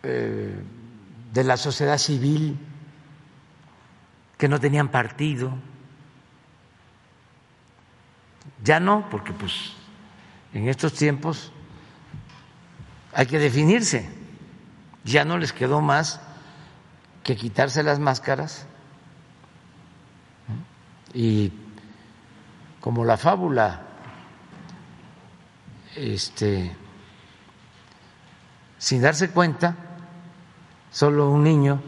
eh, 0.04 0.56
de 1.34 1.44
la 1.44 1.58
sociedad 1.58 1.98
civil, 1.98 2.58
que 4.38 4.48
no 4.48 4.60
tenían 4.60 4.90
partido. 4.90 5.52
Ya 8.64 8.80
no, 8.80 9.10
porque 9.10 9.34
pues 9.34 9.74
en 10.54 10.70
estos 10.70 10.94
tiempos 10.94 11.52
hay 13.14 13.26
que 13.26 13.38
definirse. 13.38 14.10
Ya 15.04 15.26
no 15.26 15.38
les 15.38 15.54
quedó 15.54 15.82
más 15.82 16.22
que 17.24 17.36
quitarse 17.36 17.84
las 17.84 18.00
máscaras 18.00 18.66
y 21.14 21.52
como 22.80 23.04
la 23.04 23.18
fábula 23.18 23.82
este 25.96 26.76
sin 28.78 29.02
darse 29.02 29.32
cuenta 29.32 29.89
solo 30.92 31.30
un 31.30 31.44
niño 31.44 31.82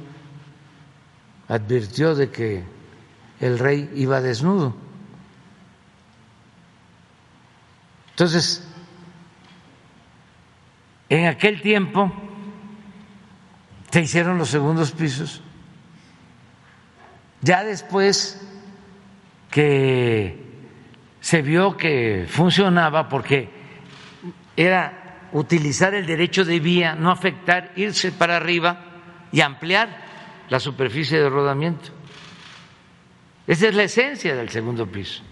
advirtió 1.47 2.15
de 2.15 2.29
que 2.29 2.63
el 3.39 3.59
rey 3.59 3.89
iba 3.95 4.21
desnudo 4.21 4.75
Entonces, 8.21 8.63
en 11.09 11.25
aquel 11.25 11.59
tiempo 11.59 12.11
se 13.89 14.01
hicieron 14.01 14.37
los 14.37 14.49
segundos 14.49 14.91
pisos. 14.91 15.41
Ya 17.41 17.63
después 17.63 18.39
que 19.49 20.39
se 21.19 21.41
vio 21.41 21.75
que 21.75 22.27
funcionaba, 22.29 23.09
porque 23.09 23.49
era 24.55 25.27
utilizar 25.31 25.95
el 25.95 26.05
derecho 26.05 26.45
de 26.45 26.59
vía, 26.59 26.93
no 26.93 27.09
afectar, 27.09 27.71
irse 27.75 28.11
para 28.11 28.37
arriba 28.37 28.90
y 29.31 29.41
ampliar 29.41 29.89
la 30.49 30.59
superficie 30.59 31.19
de 31.19 31.29
rodamiento. 31.29 31.91
Esa 33.47 33.67
es 33.69 33.75
la 33.75 33.83
esencia 33.83 34.35
del 34.35 34.49
segundo 34.49 34.87
piso. 34.87 35.23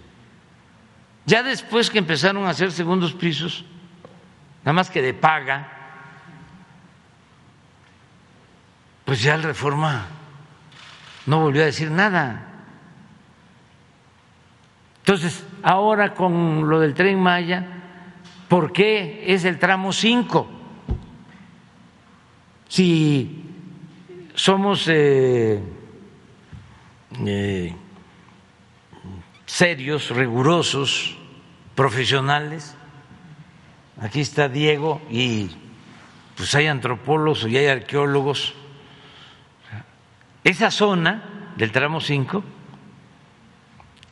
Ya 1.26 1.42
después 1.42 1.90
que 1.90 1.98
empezaron 1.98 2.44
a 2.46 2.50
hacer 2.50 2.72
segundos 2.72 3.12
pisos, 3.12 3.64
nada 4.64 4.72
más 4.72 4.90
que 4.90 5.02
de 5.02 5.14
paga, 5.14 5.80
pues 9.04 9.22
ya 9.22 9.34
el 9.34 9.42
reforma 9.42 10.06
no 11.26 11.40
volvió 11.40 11.62
a 11.62 11.66
decir 11.66 11.90
nada. 11.90 12.46
Entonces, 14.98 15.44
ahora 15.62 16.14
con 16.14 16.68
lo 16.68 16.80
del 16.80 16.94
tren 16.94 17.20
Maya, 17.20 17.66
¿por 18.48 18.72
qué 18.72 19.24
es 19.26 19.44
el 19.44 19.58
tramo 19.58 19.92
5? 19.92 20.48
Si 22.68 23.49
somos 24.34 24.86
eh, 24.88 25.60
eh, 27.26 27.74
serios, 29.46 30.10
rigurosos, 30.10 31.16
profesionales. 31.74 32.76
Aquí 34.00 34.20
está 34.20 34.48
Diego 34.48 35.02
y 35.10 35.50
pues 36.36 36.54
hay 36.54 36.66
antropólogos 36.68 37.46
y 37.46 37.56
hay 37.56 37.66
arqueólogos. 37.66 38.54
Esa 40.42 40.70
zona 40.70 41.52
del 41.56 41.70
tramo 41.72 42.00
5 42.00 42.42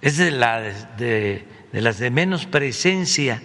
es 0.02 0.18
de, 0.18 0.30
la, 0.30 0.60
de, 0.60 1.47
las 1.72 1.98
de 1.98 2.10
menos 2.10 2.47
presencia 2.47 3.42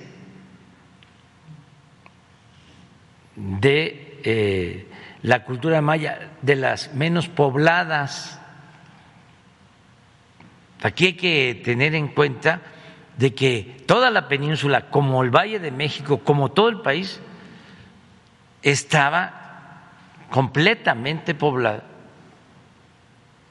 de 3.35 4.19
eh, 4.23 4.87
la 5.23 5.43
cultura 5.43 5.81
maya, 5.81 6.29
de 6.41 6.55
las 6.55 6.93
menos 6.93 7.27
pobladas 7.27 8.39
Aquí 10.83 11.05
hay 11.05 11.13
que 11.13 11.61
tener 11.63 11.95
en 11.95 12.09
cuenta 12.09 12.59
de 13.17 13.33
que 13.33 13.83
toda 13.87 14.11
la 14.11 14.27
península, 14.27 14.89
como 14.89 15.23
el 15.23 15.29
Valle 15.29 15.59
de 15.59 15.71
México, 15.71 16.19
como 16.19 16.51
todo 16.51 16.67
el 16.67 16.81
país, 16.81 17.21
estaba 18.61 19.79
completamente 20.29 21.33
poblada 21.35 21.83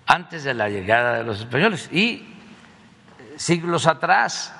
antes 0.04 0.44
de 0.44 0.52
la 0.52 0.68
llegada 0.68 1.16
de 1.16 1.24
los 1.24 1.40
españoles 1.40 1.88
y 1.90 2.22
siglos 3.36 3.86
atrás. 3.86 4.54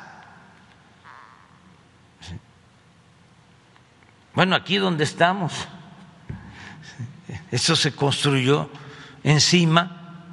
Bueno, 4.33 4.57
aquí 4.57 4.79
donde 4.79 5.05
estamos, 5.05 5.69
eso 7.53 7.77
se 7.77 7.95
construyó 7.95 8.69
encima 9.23 10.25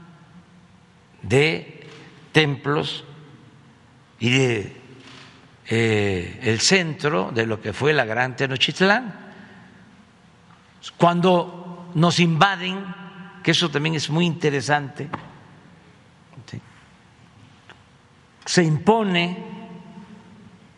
de 1.22 1.86
templos 2.32 3.04
y 4.20 4.30
de 4.30 4.82
eh, 5.68 6.40
el 6.44 6.62
centro 6.62 7.32
de 7.32 7.46
lo 7.46 7.62
que 7.62 7.74
fue 7.74 7.94
la 7.94 8.06
Gran 8.06 8.36
Tenochtitlán. 8.36 9.14
Cuando 10.96 11.92
nos 11.94 12.20
invaden, 12.22 12.86
que 13.44 13.52
eso 13.52 13.70
también 13.70 13.96
es 13.96 14.10
muy 14.10 14.26
interesante, 14.26 15.10
se 18.46 18.64
impone 18.64 19.38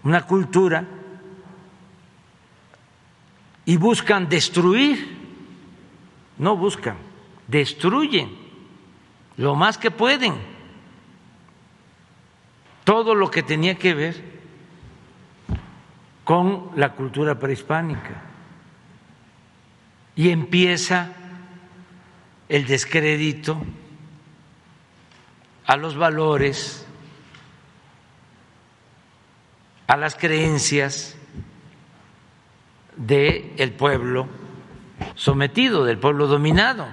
una 0.03 0.23
cultura 0.23 0.85
y 3.63 3.77
buscan 3.77 4.27
destruir, 4.27 5.20
no 6.41 6.57
buscan, 6.57 6.97
destruyen 7.47 8.35
lo 9.37 9.53
más 9.53 9.77
que 9.77 9.91
pueden 9.91 10.33
todo 12.83 13.13
lo 13.13 13.29
que 13.29 13.43
tenía 13.43 13.75
que 13.75 13.93
ver 13.93 14.41
con 16.23 16.71
la 16.75 16.93
cultura 16.93 17.37
prehispánica. 17.37 18.23
Y 20.15 20.31
empieza 20.31 21.13
el 22.49 22.65
descrédito 22.65 23.61
a 25.67 25.77
los 25.77 25.95
valores, 25.95 26.87
a 29.85 29.95
las 29.95 30.15
creencias 30.15 31.15
del 32.97 33.73
pueblo 33.73 34.40
sometido, 35.15 35.85
del 35.85 35.97
pueblo 35.97 36.27
dominado. 36.27 36.87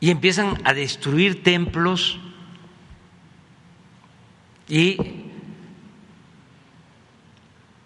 Y 0.00 0.10
empiezan 0.10 0.58
a 0.64 0.74
destruir 0.74 1.42
templos 1.42 2.20
y 4.68 4.96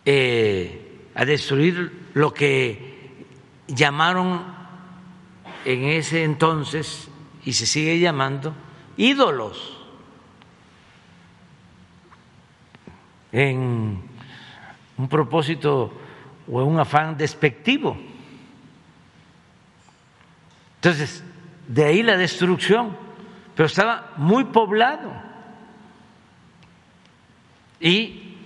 eh, 0.05 1.11
a 1.15 1.25
destruir 1.25 2.11
lo 2.15 2.33
que 2.33 3.27
llamaron 3.67 4.43
en 5.65 5.85
ese 5.85 6.25
entonces 6.25 7.09
y 7.45 7.53
se 7.53 7.67
sigue 7.67 7.99
llamando 7.99 8.55
ídolos 8.97 9.77
en 13.33 14.03
un 14.97 15.09
propósito 15.09 15.93
o 16.51 16.63
un 16.65 16.81
afán 16.81 17.17
despectivo. 17.17 17.97
Entonces, 20.77 21.23
de 21.67 21.85
ahí 21.85 22.03
la 22.03 22.17
destrucción, 22.17 22.97
pero 23.55 23.67
estaba 23.67 24.13
muy 24.17 24.45
poblado 24.45 25.13
y 27.81 28.37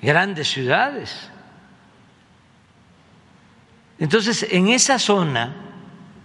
grandes 0.00 0.48
ciudades. 0.48 1.30
Entonces, 3.98 4.46
en 4.50 4.68
esa 4.68 4.98
zona 4.98 5.54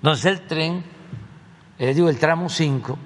donde 0.01 0.17
está 0.17 0.29
el 0.29 0.41
tren, 0.47 0.83
le 1.77 1.93
digo 1.93 2.09
el 2.09 2.17
tramo 2.17 2.49
5, 2.49 2.97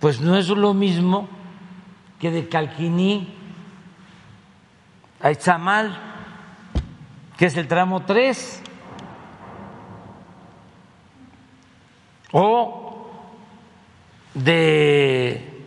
pues 0.00 0.20
no 0.20 0.36
es 0.36 0.48
lo 0.48 0.74
mismo 0.74 1.28
que 2.18 2.30
de 2.30 2.48
Calquiní 2.48 3.34
a 5.20 5.30
Izamal, 5.30 6.13
que 7.36 7.46
es 7.46 7.56
el 7.56 7.66
tramo 7.66 8.04
3, 8.04 8.62
o 12.32 13.10
de 14.34 15.64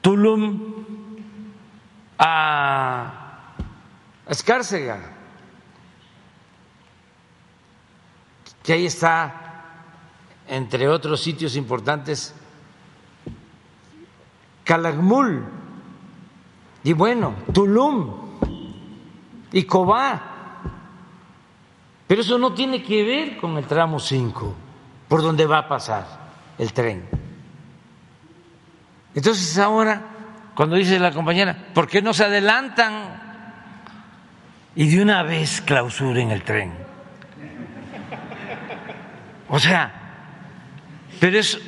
Tulum 0.00 0.74
a 2.18 3.52
Escárcega, 4.28 4.98
que 8.62 8.72
ahí 8.72 8.86
está, 8.86 9.72
entre 10.48 10.88
otros 10.88 11.22
sitios 11.22 11.56
importantes, 11.56 12.34
Calakmul, 14.64 15.44
y 16.82 16.92
bueno, 16.92 17.34
Tulum 17.52 18.25
y 19.56 19.64
Cobá. 19.64 20.20
Pero 22.06 22.20
eso 22.20 22.36
no 22.36 22.52
tiene 22.52 22.82
que 22.82 23.02
ver 23.02 23.38
con 23.38 23.56
el 23.56 23.64
tramo 23.64 23.98
5, 23.98 24.54
por 25.08 25.22
donde 25.22 25.46
va 25.46 25.60
a 25.60 25.68
pasar 25.68 26.06
el 26.58 26.74
tren. 26.74 27.08
Entonces 29.14 29.56
ahora, 29.56 30.02
cuando 30.54 30.76
dice 30.76 30.98
la 30.98 31.10
compañera, 31.10 31.68
¿por 31.72 31.88
qué 31.88 32.02
no 32.02 32.12
se 32.12 32.24
adelantan 32.24 33.22
y 34.74 34.88
de 34.88 35.02
una 35.02 35.22
vez 35.22 35.62
clausuren 35.62 36.32
el 36.32 36.42
tren? 36.42 36.74
O 39.48 39.58
sea, 39.58 39.90
pero 41.18 41.38
es 41.38 41.58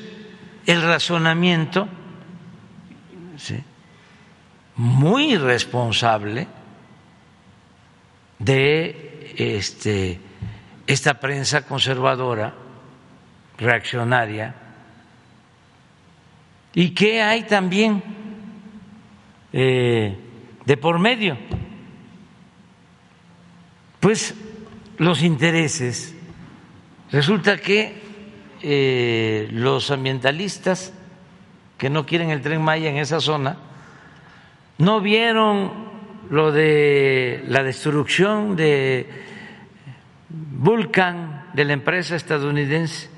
el 0.67 0.83
razonamiento 0.83 1.89
muy 4.77 5.33
irresponsable 5.33 6.58
de 8.39 9.35
este, 9.37 10.21
esta 10.87 11.15
prensa 11.15 11.67
conservadora, 11.67 12.55
reaccionaria, 13.59 14.55
y 16.75 16.91
que 16.91 17.23
hay 17.23 17.43
también 17.43 18.03
eh, 19.53 20.17
de 20.65 20.77
por 20.77 20.99
medio, 20.99 21.37
pues 24.01 24.35
los 24.99 25.23
intereses. 25.23 26.15
Resulta 27.11 27.57
que 27.57 28.01
eh, 28.63 29.49
los 29.51 29.91
ambientalistas 29.91 30.93
que 31.79 31.89
no 31.91 32.05
quieren 32.05 32.31
el 32.31 32.43
tren 32.43 32.61
Maya 32.63 32.91
en 32.91 32.97
esa 32.97 33.21
zona 33.21 33.57
no 34.79 35.01
vieron 35.01 35.88
lo 36.31 36.53
de 36.53 37.45
la 37.49 37.63
destrucción 37.63 38.57
de 38.57 39.09
Vulcan 40.29 41.47
de 41.55 41.65
la 41.65 41.73
empresa 41.73 42.17
estadounidense 42.17 43.09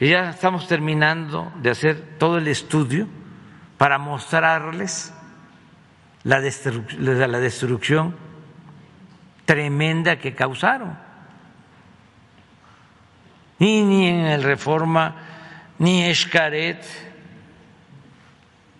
que 0.00 0.08
ya 0.08 0.30
estamos 0.30 0.66
terminando 0.66 1.52
de 1.56 1.70
hacer 1.70 2.16
todo 2.18 2.38
el 2.38 2.48
estudio 2.48 3.06
para 3.76 3.98
mostrarles 3.98 5.12
la, 6.22 6.40
destrucción 6.40 8.16
tremenda 9.44 10.18
que 10.18 10.34
causaron. 10.34 10.98
Y 13.58 13.82
ni 13.82 14.06
en 14.08 14.20
el 14.20 14.42
Reforma, 14.42 15.16
ni 15.78 16.04
Escaret, 16.04 16.82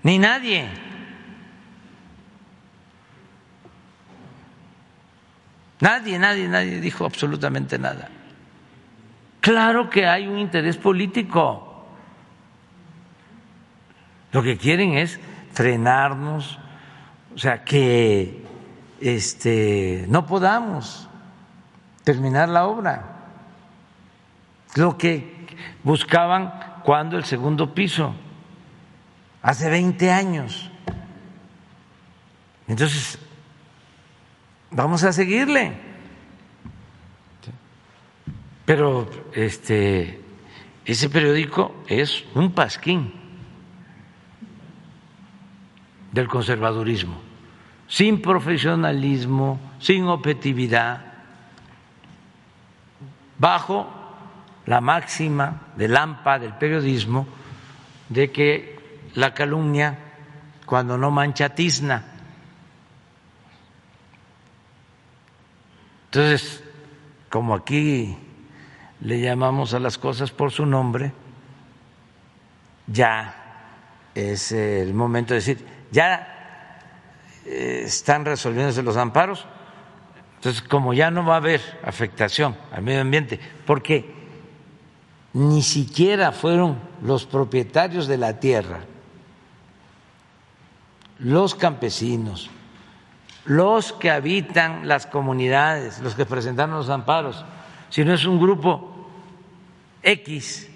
ni 0.03 0.19
nadie. 0.19 0.69
Nadie, 5.81 6.19
nadie, 6.19 6.49
nadie 6.49 6.81
dijo 6.81 7.05
absolutamente 7.07 7.79
nada. 7.79 8.09
Claro 9.41 9.89
que 9.89 10.07
hay 10.07 10.27
un 10.27 10.39
interés 10.39 10.77
político. 10.77 11.87
Lo 14.33 14.43
que 14.43 14.59
quieren 14.59 14.95
es 14.95 15.19
frenarnos, 15.53 16.59
o 17.35 17.39
sea, 17.39 17.65
que 17.65 18.45
este, 19.01 20.05
no 20.09 20.27
podamos 20.27 21.09
terminar 22.05 22.49
la 22.51 22.67
obra. 22.67 23.17
Lo 24.77 24.99
que 24.99 25.47
buscaban 25.83 26.53
cuando 26.85 27.17
el 27.17 27.25
segundo 27.25 27.75
piso, 27.75 28.15
hace 29.43 29.71
20 29.71 30.11
años. 30.13 30.71
Entonces, 32.69 33.19
vamos 34.71 35.05
a 35.05 35.13
seguirle. 35.13 35.73
Pero 38.65 39.11
este, 39.33 40.21
ese 40.85 41.11
periódico 41.11 41.83
es 41.89 42.25
un 42.35 42.53
pasquín 42.53 43.13
del 46.13 46.29
conservadurismo, 46.29 47.21
sin 47.89 48.21
profesionalismo, 48.23 49.61
sin 49.79 50.05
objetividad, 50.07 51.05
bajo 53.39 53.89
la 54.67 54.81
máxima 54.81 55.63
del 55.77 55.97
AMPA 55.97 56.39
del 56.39 56.55
periodismo 56.55 57.27
de 58.09 58.31
que 58.31 58.79
la 59.15 59.33
calumnia, 59.35 59.99
cuando 60.67 60.97
no 60.99 61.11
mancha, 61.11 61.49
tizna. 61.49 62.10
Entonces, 66.11 66.61
como 67.29 67.55
aquí 67.55 68.19
le 69.01 69.21
llamamos 69.21 69.75
a 69.75 69.79
las 69.79 69.97
cosas 69.97 70.33
por 70.33 70.51
su 70.51 70.67
nombre, 70.67 71.13
ya 72.89 73.37
es 74.13 74.51
el 74.51 74.93
momento 74.93 75.35
de 75.35 75.39
decir, 75.39 75.65
ya 75.93 77.07
eh, 77.47 77.83
están 77.85 78.25
resolviéndose 78.25 78.83
los 78.83 78.97
amparos, 78.97 79.47
entonces 80.35 80.63
como 80.63 80.95
ya 80.95 81.13
no 81.13 81.25
va 81.25 81.35
a 81.35 81.37
haber 81.37 81.61
afectación 81.85 82.57
al 82.73 82.83
medio 82.83 83.03
ambiente, 83.03 83.39
porque 83.65 84.13
ni 85.33 85.63
siquiera 85.63 86.33
fueron 86.33 86.77
los 87.05 87.25
propietarios 87.25 88.09
de 88.09 88.19
la 88.19 88.41
tierra, 88.41 88.81
los 91.21 91.55
campesinos, 91.55 92.51
los 93.45 93.93
que 93.93 94.11
habitan 94.11 94.87
las 94.87 95.07
comunidades, 95.07 96.01
los 96.01 96.15
que 96.15 96.27
presentaron 96.27 96.77
los 96.77 96.91
amparos, 96.91 97.45
sino 97.89 98.13
es 98.13 98.25
un 98.25 98.41
grupo 98.41 99.09
X 100.03 100.69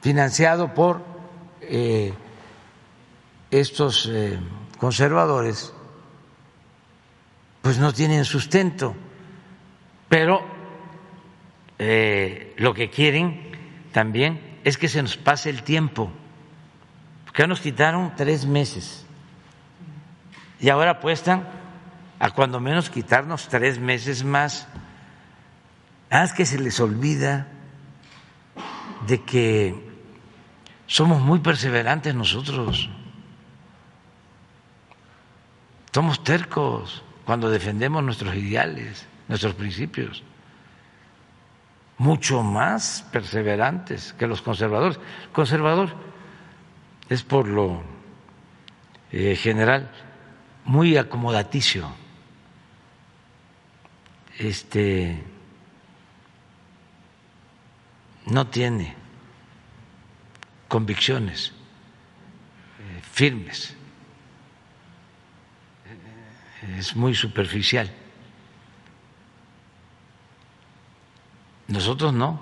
financiado 0.00 0.74
por 0.74 1.02
eh, 1.60 2.12
estos 3.50 4.08
eh, 4.12 4.38
conservadores, 4.78 5.72
pues 7.62 7.78
no 7.78 7.92
tienen 7.92 8.24
sustento, 8.24 8.94
pero 10.08 10.42
eh, 11.78 12.54
lo 12.56 12.74
que 12.74 12.90
quieren 12.90 13.52
también 13.92 14.58
es 14.64 14.76
que 14.78 14.88
se 14.88 15.02
nos 15.02 15.16
pase 15.16 15.50
el 15.50 15.62
tiempo, 15.62 16.10
porque 17.24 17.46
nos 17.46 17.60
quitaron 17.60 18.14
tres 18.16 18.46
meses 18.46 19.07
y 20.60 20.68
ahora 20.68 20.92
apuestan 20.92 21.46
a 22.18 22.30
cuando 22.30 22.60
menos 22.60 22.90
quitarnos 22.90 23.48
tres 23.48 23.78
meses 23.78 24.24
más. 24.24 24.66
Nada 26.10 26.24
es 26.24 26.32
que 26.32 26.46
se 26.46 26.58
les 26.58 26.80
olvida 26.80 27.48
de 29.06 29.22
que 29.22 29.74
somos 30.86 31.20
muy 31.20 31.38
perseverantes 31.40 32.14
nosotros. 32.14 32.90
Somos 35.92 36.24
tercos 36.24 37.02
cuando 37.24 37.50
defendemos 37.50 38.02
nuestros 38.02 38.34
ideales, 38.34 39.06
nuestros 39.28 39.54
principios. 39.54 40.22
Mucho 41.98 42.42
más 42.42 43.04
perseverantes 43.12 44.12
que 44.12 44.26
los 44.26 44.42
conservadores. 44.42 44.98
conservador 45.32 45.90
es 47.08 47.22
por 47.22 47.48
lo 47.48 47.82
eh, 49.10 49.36
general 49.36 49.90
muy 50.68 50.96
acomodaticio. 50.96 51.90
Este 54.38 55.20
no 58.26 58.46
tiene 58.46 58.94
convicciones 60.68 61.48
eh, 62.78 63.00
firmes, 63.02 63.74
es 66.76 66.94
muy 66.94 67.14
superficial. 67.14 67.90
Nosotros 71.66 72.12
no. 72.12 72.40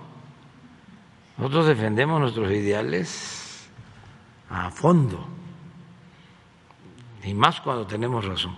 Nosotros 1.39 1.67
defendemos 1.67 2.21
nuestros 2.21 2.51
ideales 2.51 3.69
a 4.51 4.71
fondo, 4.71 5.29
y 7.27 7.35
más 7.35 7.61
cuando 7.61 7.87
tenemos 7.87 8.25
razón. 8.25 8.57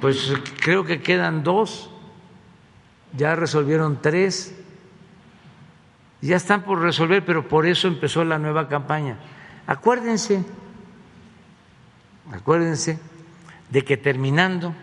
Pues 0.00 0.32
creo 0.60 0.84
que 0.84 1.02
quedan 1.02 1.42
dos 1.42 1.90
ya 3.16 3.34
resolvieron 3.34 4.00
tres 4.00 4.54
Ya 6.20 6.36
están 6.36 6.62
por 6.62 6.80
resolver, 6.80 7.24
pero 7.24 7.46
por 7.46 7.64
eso 7.66 7.86
empezó 7.86 8.24
la 8.24 8.38
nueva 8.38 8.68
campaña. 8.68 9.18
Acuérdense, 9.68 10.44
acuérdense 12.32 12.98
de 13.70 13.84
que 13.84 13.96
terminando, 13.96 14.74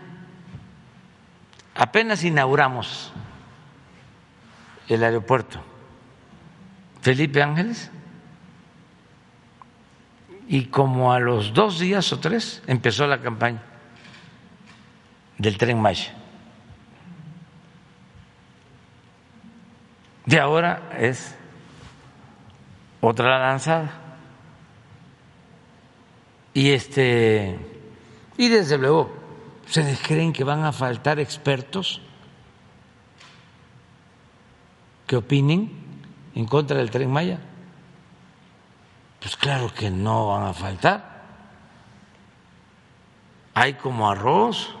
apenas 1.74 2.24
inauguramos 2.24 3.12
el 4.88 5.04
aeropuerto 5.04 5.60
Felipe 7.02 7.42
Ángeles 7.42 7.90
y 10.48 10.66
como 10.66 11.12
a 11.12 11.18
los 11.18 11.54
dos 11.54 11.78
días 11.78 12.12
o 12.12 12.20
tres 12.20 12.62
empezó 12.66 13.06
la 13.06 13.20
campaña 13.20 13.62
del 15.38 15.58
tren 15.58 15.80
Maya. 15.80 16.14
De 20.24 20.40
ahora 20.40 20.90
es 20.98 21.36
otra 23.00 23.38
lanzada. 23.38 23.90
Y 26.54 26.70
este 26.70 27.58
y 28.38 28.48
desde 28.48 28.78
luego, 28.78 29.14
¿se 29.66 29.96
creen 30.06 30.32
que 30.32 30.44
van 30.44 30.64
a 30.64 30.72
faltar 30.72 31.18
expertos 31.18 32.00
que 35.06 35.16
opinen 35.16 35.70
en 36.34 36.46
contra 36.46 36.76
del 36.76 36.90
tren 36.90 37.10
Maya? 37.10 37.38
Pues 39.26 39.36
claro 39.36 39.74
que 39.74 39.90
no 39.90 40.28
van 40.28 40.44
a 40.44 40.52
faltar. 40.52 41.24
Hay 43.54 43.74
como 43.74 44.08
arroz. 44.08 44.72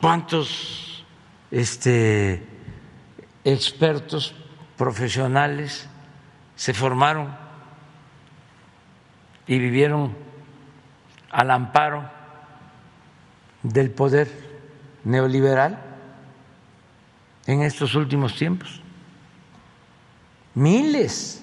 ¿Cuántos 0.00 1.04
este, 1.52 2.44
expertos 3.44 4.34
profesionales 4.76 5.88
se 6.56 6.74
formaron 6.74 7.32
y 9.46 9.56
vivieron 9.60 10.16
al 11.30 11.52
amparo 11.52 12.10
del 13.62 13.92
poder 13.92 14.28
neoliberal 15.04 15.89
en 17.52 17.62
estos 17.62 17.94
últimos 17.94 18.36
tiempos? 18.36 18.80
Miles. 20.54 21.42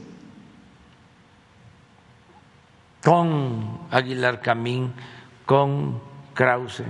Con 3.04 3.88
Aguilar 3.90 4.42
Camín, 4.42 4.94
con 5.46 6.02
Krause 6.34 6.84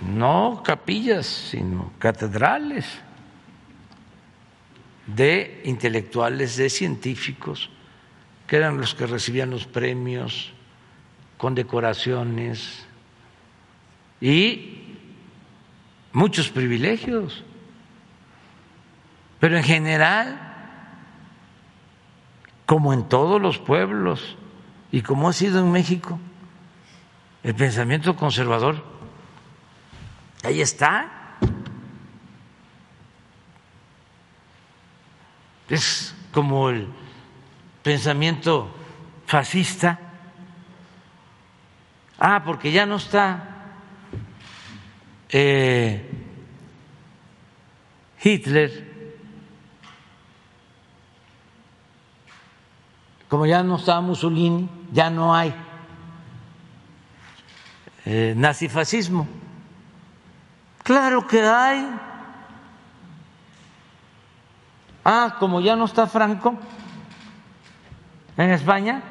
no 0.00 0.62
capillas, 0.64 1.26
sino 1.26 1.92
catedrales 1.98 2.86
de 5.06 5.62
intelectuales, 5.64 6.56
de 6.56 6.70
científicos, 6.70 7.70
que 8.46 8.56
eran 8.56 8.78
los 8.78 8.94
que 8.94 9.06
recibían 9.06 9.50
los 9.50 9.66
premios, 9.66 10.52
condecoraciones 11.36 12.84
y 14.20 14.83
muchos 16.14 16.48
privilegios. 16.48 17.44
Pero 19.40 19.58
en 19.58 19.64
general, 19.64 20.40
como 22.64 22.94
en 22.94 23.06
todos 23.06 23.42
los 23.42 23.58
pueblos 23.58 24.38
y 24.90 25.02
como 25.02 25.28
ha 25.28 25.34
sido 25.34 25.60
en 25.60 25.70
México, 25.70 26.18
el 27.42 27.54
pensamiento 27.54 28.16
conservador 28.16 28.94
Ahí 30.44 30.60
está. 30.60 31.10
Es 35.70 36.14
como 36.32 36.68
el 36.68 36.86
pensamiento 37.82 38.70
fascista. 39.26 39.98
Ah, 42.18 42.42
porque 42.44 42.72
ya 42.72 42.84
no 42.84 42.96
está 42.96 43.53
eh, 45.36 46.00
Hitler, 48.22 48.70
como 53.28 53.44
ya 53.44 53.64
no 53.64 53.74
está 53.74 54.00
Mussolini, 54.00 54.68
ya 54.92 55.10
no 55.10 55.34
hay 55.34 55.52
eh, 58.04 58.34
nazifascismo. 58.36 59.26
Claro 60.84 61.26
que 61.26 61.42
hay. 61.42 61.84
Ah, 65.04 65.34
como 65.40 65.60
ya 65.60 65.74
no 65.74 65.86
está 65.86 66.06
Franco 66.06 66.56
en 68.36 68.50
España, 68.50 69.02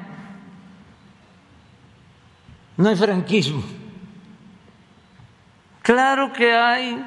no 2.77 2.87
hay 2.87 2.95
franquismo. 2.95 3.82
Claro 5.83 6.33
que 6.33 6.51
hay. 6.51 7.05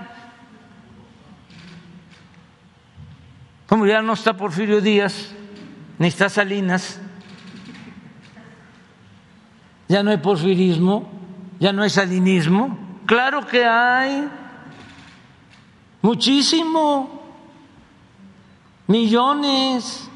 Como 3.67 3.87
ya 3.87 4.01
no 4.03 4.13
está 4.13 4.37
Porfirio 4.37 4.81
Díaz, 4.81 5.35
ni 5.99 6.07
está 6.07 6.29
Salinas, 6.29 7.01
ya 9.89 10.03
no 10.03 10.11
hay 10.11 10.19
porfirismo, 10.19 11.11
ya 11.59 11.73
no 11.73 11.83
hay 11.83 11.91
salinismo. 11.91 12.79
Claro 13.07 13.47
que 13.47 13.65
hay. 13.65 14.29
Muchísimo. 16.03 17.23
Millones. 18.87 20.09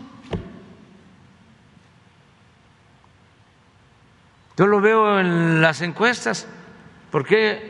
Yo 4.57 4.67
lo 4.67 4.81
veo 4.81 5.19
en 5.19 5.63
las 5.63 5.81
encuestas. 5.81 6.47
¿Por 7.11 7.25
qué 7.25 7.70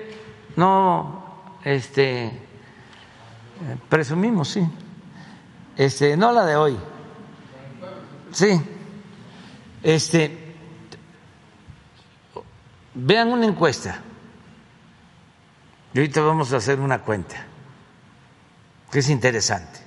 no 0.57 1.25
este, 1.65 2.31
presumimos, 3.89 4.49
sí? 4.49 4.67
Este, 5.77 6.17
no 6.17 6.33
la 6.33 6.45
de 6.45 6.57
hoy. 6.57 6.79
Sí. 8.33 8.61
Este, 9.83 10.55
vean 12.95 13.29
una 13.29 13.47
encuesta. 13.47 14.01
Y 15.93 15.99
ahorita 15.99 16.21
vamos 16.21 16.53
a 16.53 16.59
hacer 16.59 16.79
una 16.79 17.01
cuenta 17.01 17.47
que 18.91 19.01
es 19.01 19.09
interesante. 19.09 19.81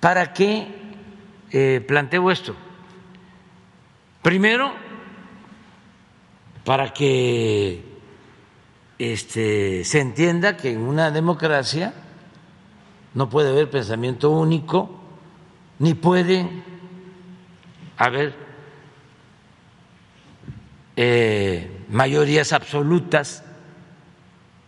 ¿Para 0.00 0.32
qué 0.32 0.66
eh, 1.50 1.84
planteo 1.86 2.30
esto? 2.30 2.54
Primero, 4.22 4.72
para 6.64 6.92
que 6.92 7.89
este, 9.00 9.82
se 9.84 9.98
entienda 9.98 10.58
que 10.58 10.72
en 10.72 10.82
una 10.82 11.10
democracia 11.10 11.94
no 13.14 13.30
puede 13.30 13.48
haber 13.48 13.70
pensamiento 13.70 14.28
único, 14.28 15.00
ni 15.78 15.94
puede 15.94 16.46
haber 17.96 18.34
eh, 20.96 21.84
mayorías 21.88 22.52
absolutas, 22.52 23.42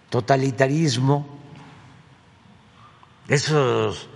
totalitarismo 0.08 1.28
esos 3.28 4.08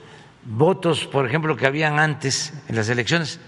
votos, 0.47 1.07
por 1.07 1.27
ejemplo, 1.27 1.59
que 1.59 1.67
habían 1.67 1.99
antes 1.99 2.55
en 2.69 2.77
las 2.77 2.89
elecciones, 2.89 3.39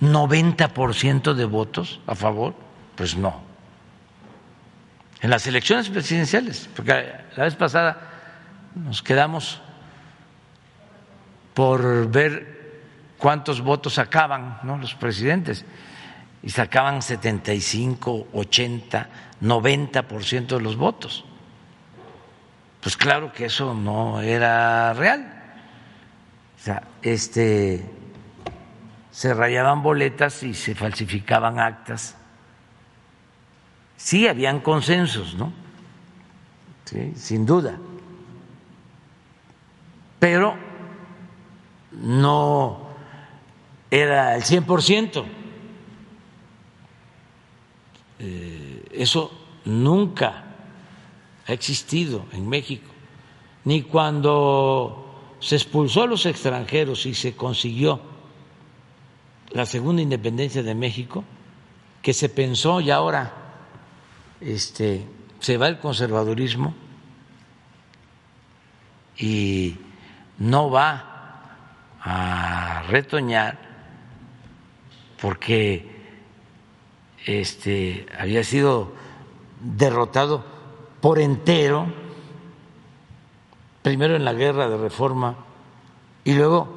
90% 0.00 1.34
de 1.34 1.44
votos 1.44 2.00
a 2.08 2.16
favor, 2.16 2.54
pues 2.96 3.16
no. 3.16 3.47
En 5.20 5.30
las 5.30 5.46
elecciones 5.46 5.88
presidenciales, 5.88 6.68
porque 6.74 7.12
la 7.36 7.44
vez 7.44 7.56
pasada 7.56 7.98
nos 8.74 9.02
quedamos 9.02 9.60
por 11.54 12.08
ver 12.08 12.58
cuántos 13.18 13.60
votos 13.60 13.94
sacaban 13.94 14.60
los 14.62 14.94
presidentes 14.94 15.64
y 16.42 16.50
sacaban 16.50 17.02
75, 17.02 18.28
80, 18.32 19.08
90% 19.42 20.46
de 20.46 20.60
los 20.60 20.76
votos. 20.76 21.24
Pues 22.80 22.96
claro 22.96 23.32
que 23.32 23.46
eso 23.46 23.74
no 23.74 24.20
era 24.20 24.92
real. 24.94 25.34
O 26.58 26.62
sea, 26.62 26.82
este 27.02 27.84
se 29.10 29.34
rayaban 29.34 29.82
boletas 29.82 30.44
y 30.44 30.54
se 30.54 30.76
falsificaban 30.76 31.58
actas. 31.58 32.16
Sí, 33.98 34.28
habían 34.28 34.60
consensos, 34.60 35.34
¿no? 35.34 35.52
Sí, 36.84 37.12
sin 37.16 37.44
duda. 37.44 37.76
Pero 40.20 40.54
no 42.00 42.88
era 43.90 44.36
el 44.36 44.44
100%. 44.44 45.24
Eh, 48.20 48.84
eso 48.92 49.32
nunca 49.64 50.44
ha 51.48 51.52
existido 51.52 52.24
en 52.32 52.48
México, 52.48 52.88
ni 53.64 53.82
cuando 53.82 55.34
se 55.40 55.56
expulsó 55.56 56.04
a 56.04 56.06
los 56.06 56.24
extranjeros 56.24 57.04
y 57.04 57.14
se 57.14 57.34
consiguió 57.34 58.00
la 59.50 59.66
segunda 59.66 60.02
independencia 60.02 60.62
de 60.62 60.74
México, 60.76 61.24
que 62.00 62.14
se 62.14 62.28
pensó 62.28 62.80
y 62.80 62.92
ahora 62.92 63.37
este, 64.40 65.06
se 65.40 65.56
va 65.56 65.68
el 65.68 65.78
conservadurismo 65.78 66.74
y 69.16 69.76
no 70.38 70.70
va 70.70 71.04
a 72.00 72.82
retoñar 72.88 73.58
porque 75.20 75.98
este, 77.26 78.06
había 78.18 78.44
sido 78.44 78.92
derrotado 79.60 80.44
por 81.00 81.18
entero, 81.18 81.92
primero 83.82 84.16
en 84.16 84.24
la 84.24 84.32
guerra 84.32 84.68
de 84.68 84.76
reforma 84.76 85.36
y 86.24 86.34
luego 86.34 86.68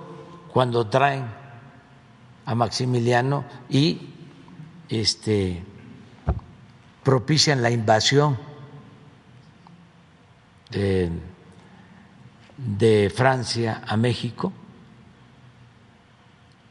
cuando 0.51 0.87
traen 0.87 1.25
a 2.45 2.55
Maximiliano 2.55 3.45
y 3.69 4.09
este, 4.89 5.63
propician 7.03 7.61
la 7.61 7.71
invasión 7.71 8.37
de, 10.69 11.11
Francia 13.15 13.81
a 13.85 13.97
México, 13.97 14.53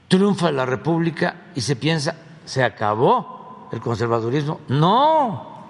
triunfa 0.08 0.50
la 0.50 0.64
República 0.66 1.48
y 1.54 1.60
se 1.60 1.76
piensa, 1.76 2.16
se 2.44 2.62
acabó 2.62 3.68
el 3.72 3.80
conservadurismo. 3.80 4.60
No, 4.68 5.66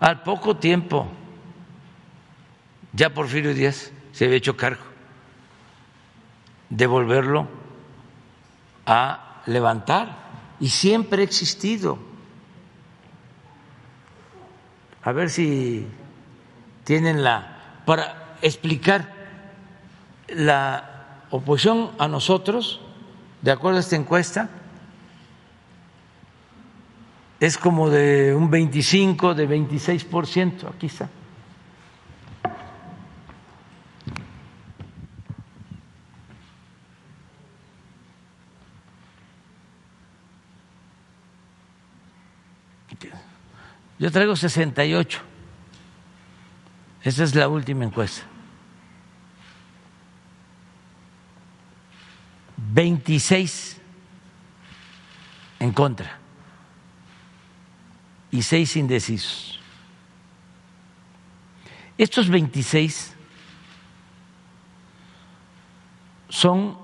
al 0.00 0.22
poco 0.22 0.56
tiempo 0.56 1.06
ya 2.92 3.12
Porfirio 3.12 3.54
Díaz 3.54 3.92
se 4.12 4.24
había 4.24 4.36
hecho 4.36 4.56
cargo 4.56 4.84
de 6.70 6.86
volverlo 6.86 7.48
a 8.86 9.42
levantar 9.46 10.56
y 10.60 10.68
siempre 10.68 11.22
ha 11.22 11.24
existido. 11.24 12.13
A 15.04 15.12
ver 15.12 15.28
si 15.30 15.86
tienen 16.84 17.22
la 17.22 17.82
para 17.84 18.36
explicar 18.40 19.12
la 20.28 21.26
oposición 21.30 21.90
a 21.98 22.08
nosotros, 22.08 22.80
de 23.42 23.50
acuerdo 23.50 23.78
a 23.78 23.80
esta 23.80 23.96
encuesta, 23.96 24.48
es 27.40 27.58
como 27.58 27.90
de 27.90 28.34
un 28.34 28.50
25, 28.50 29.34
de 29.34 29.46
26 29.46 30.04
por 30.04 30.26
ciento, 30.26 30.68
aquí 30.74 30.86
está. 30.86 31.10
Yo 43.98 44.10
traigo 44.10 44.34
68. 44.36 45.20
Esa 47.02 47.24
es 47.24 47.34
la 47.34 47.48
última 47.48 47.84
encuesta. 47.84 48.26
26 52.56 53.80
en 55.60 55.72
contra 55.72 56.18
y 58.30 58.42
6 58.42 58.76
indecisos. 58.76 59.60
Estos 61.96 62.28
26 62.28 63.14
son, 66.28 66.76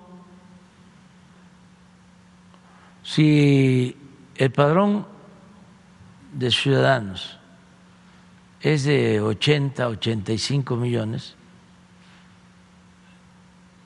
si 3.02 3.96
el 4.36 4.52
padrón 4.52 5.09
de 6.32 6.50
ciudadanos 6.50 7.38
es 8.60 8.84
de 8.84 9.20
80, 9.20 9.88
85 9.88 10.76
millones, 10.76 11.34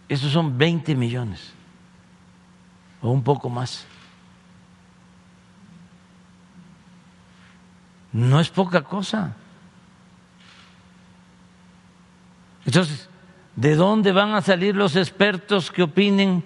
estos 0.09 0.33
son 0.33 0.59
20 0.59 0.95
millones 0.95 1.53
o 3.01 3.11
un 3.11 3.23
poco 3.23 3.49
más. 3.49 3.87
No 8.13 8.39
es 8.41 8.49
poca 8.49 8.83
cosa. 8.83 9.35
Entonces, 12.65 13.09
¿de 13.57 13.75
dónde 13.75 14.13
van 14.13 14.35
a 14.35 14.43
salir 14.43 14.77
los 14.77 14.97
expertos 14.97 15.71
que 15.71 15.83
opinen 15.83 16.45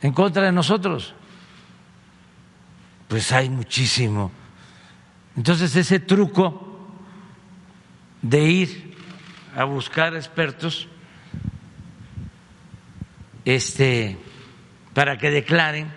en 0.00 0.12
contra 0.12 0.42
de 0.42 0.52
nosotros? 0.52 1.14
Pues 3.08 3.32
hay 3.32 3.48
muchísimo. 3.48 4.30
Entonces, 5.36 5.74
ese 5.74 5.98
truco 5.98 6.68
de 8.22 8.42
ir 8.44 8.94
a 9.56 9.64
buscar 9.64 10.14
expertos 10.14 10.88
este, 13.44 14.18
para 14.92 15.16
que 15.16 15.30
declaren 15.30 15.90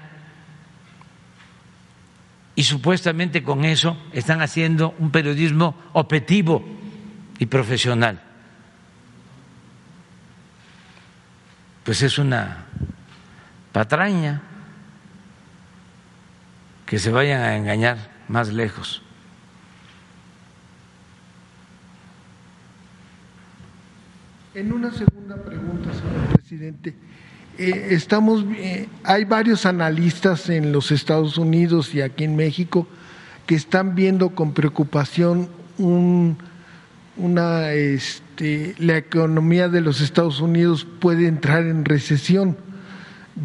y 2.56 2.64
supuestamente 2.64 3.44
con 3.44 3.66
eso 3.66 3.98
están 4.14 4.42
haciendo 4.42 4.96
un 5.00 5.12
periodismo 5.12 5.76
objetivo 5.94 6.64
y 7.40 7.46
profesional. 7.48 8.22
Pues 11.84 12.04
es 12.04 12.18
una 12.18 12.66
patraña 13.72 14.44
que 16.92 17.00
se 17.00 17.10
vayan 17.10 17.42
a 17.42 17.56
engañar 17.56 17.98
más 18.28 18.52
lejos. 18.52 19.02
En 24.54 24.74
una 24.74 24.92
segunda 24.92 25.38
pregunta, 25.38 25.90
señor 25.94 26.34
presidente, 26.34 26.94
eh, 27.58 27.88
estamos, 27.92 28.44
eh, 28.58 28.90
hay 29.06 29.24
varios 29.24 29.66
analistas 29.66 30.50
en 30.50 30.74
los 30.74 30.92
Estados 30.92 31.38
Unidos 31.38 31.96
y 31.96 32.02
aquí 32.02 32.26
en 32.26 32.36
México 32.36 32.86
que 33.46 33.56
están 33.56 33.96
viendo 33.96 34.32
con 34.32 34.54
preocupación 34.54 35.48
una, 35.78 37.72
este, 37.72 38.76
la 38.80 38.98
economía 38.98 39.70
de 39.70 39.80
los 39.80 40.02
Estados 40.02 40.42
Unidos 40.42 40.86
puede 41.00 41.30
entrar 41.30 41.66
en 41.66 41.86
recesión, 41.86 42.58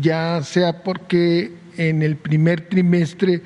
ya 0.01 0.43
sea 0.43 0.83
porque 0.83 1.65
en 1.77 2.03
el 2.03 2.17
primer 2.17 2.63
trimestre 2.63 3.43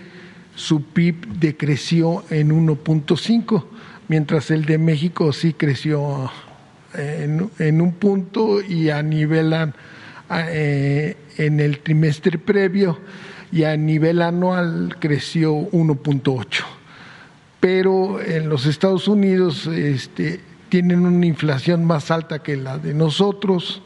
su 0.54 0.82
PIB 0.82 1.26
decreció 1.38 2.24
en 2.30 2.50
1.5, 2.50 3.64
mientras 4.08 4.50
el 4.50 4.64
de 4.64 4.78
México 4.78 5.32
sí 5.32 5.54
creció 5.54 6.30
en, 6.94 7.50
en 7.58 7.80
un 7.80 7.92
punto 7.92 8.60
y 8.60 8.90
a 8.90 9.02
nivel 9.02 9.54
eh, 10.30 11.16
en 11.38 11.60
el 11.60 11.78
trimestre 11.80 12.38
previo 12.38 12.98
y 13.52 13.64
a 13.64 13.76
nivel 13.76 14.22
anual 14.22 14.96
creció 14.98 15.54
1.8. 15.70 16.64
Pero 17.58 18.20
en 18.20 18.48
los 18.48 18.66
Estados 18.66 19.08
Unidos 19.08 19.66
este, 19.66 20.40
tienen 20.68 21.04
una 21.04 21.26
inflación 21.26 21.84
más 21.84 22.10
alta 22.10 22.42
que 22.42 22.56
la 22.56 22.78
de 22.78 22.94
nosotros, 22.94 23.82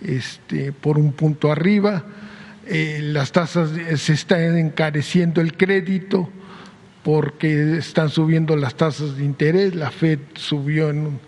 este, 0.00 0.72
por 0.72 0.98
un 0.98 1.12
punto 1.12 1.50
arriba. 1.50 2.04
Eh, 2.70 3.00
las 3.02 3.32
tasas 3.32 3.70
se 3.96 4.12
está 4.12 4.40
encareciendo 4.58 5.40
el 5.40 5.56
crédito 5.56 6.30
porque 7.02 7.78
están 7.78 8.10
subiendo 8.10 8.56
las 8.56 8.76
tasas 8.76 9.16
de 9.16 9.24
interés. 9.24 9.74
La 9.74 9.90
Fed 9.90 10.20
subió 10.34 10.90
en 10.90 11.18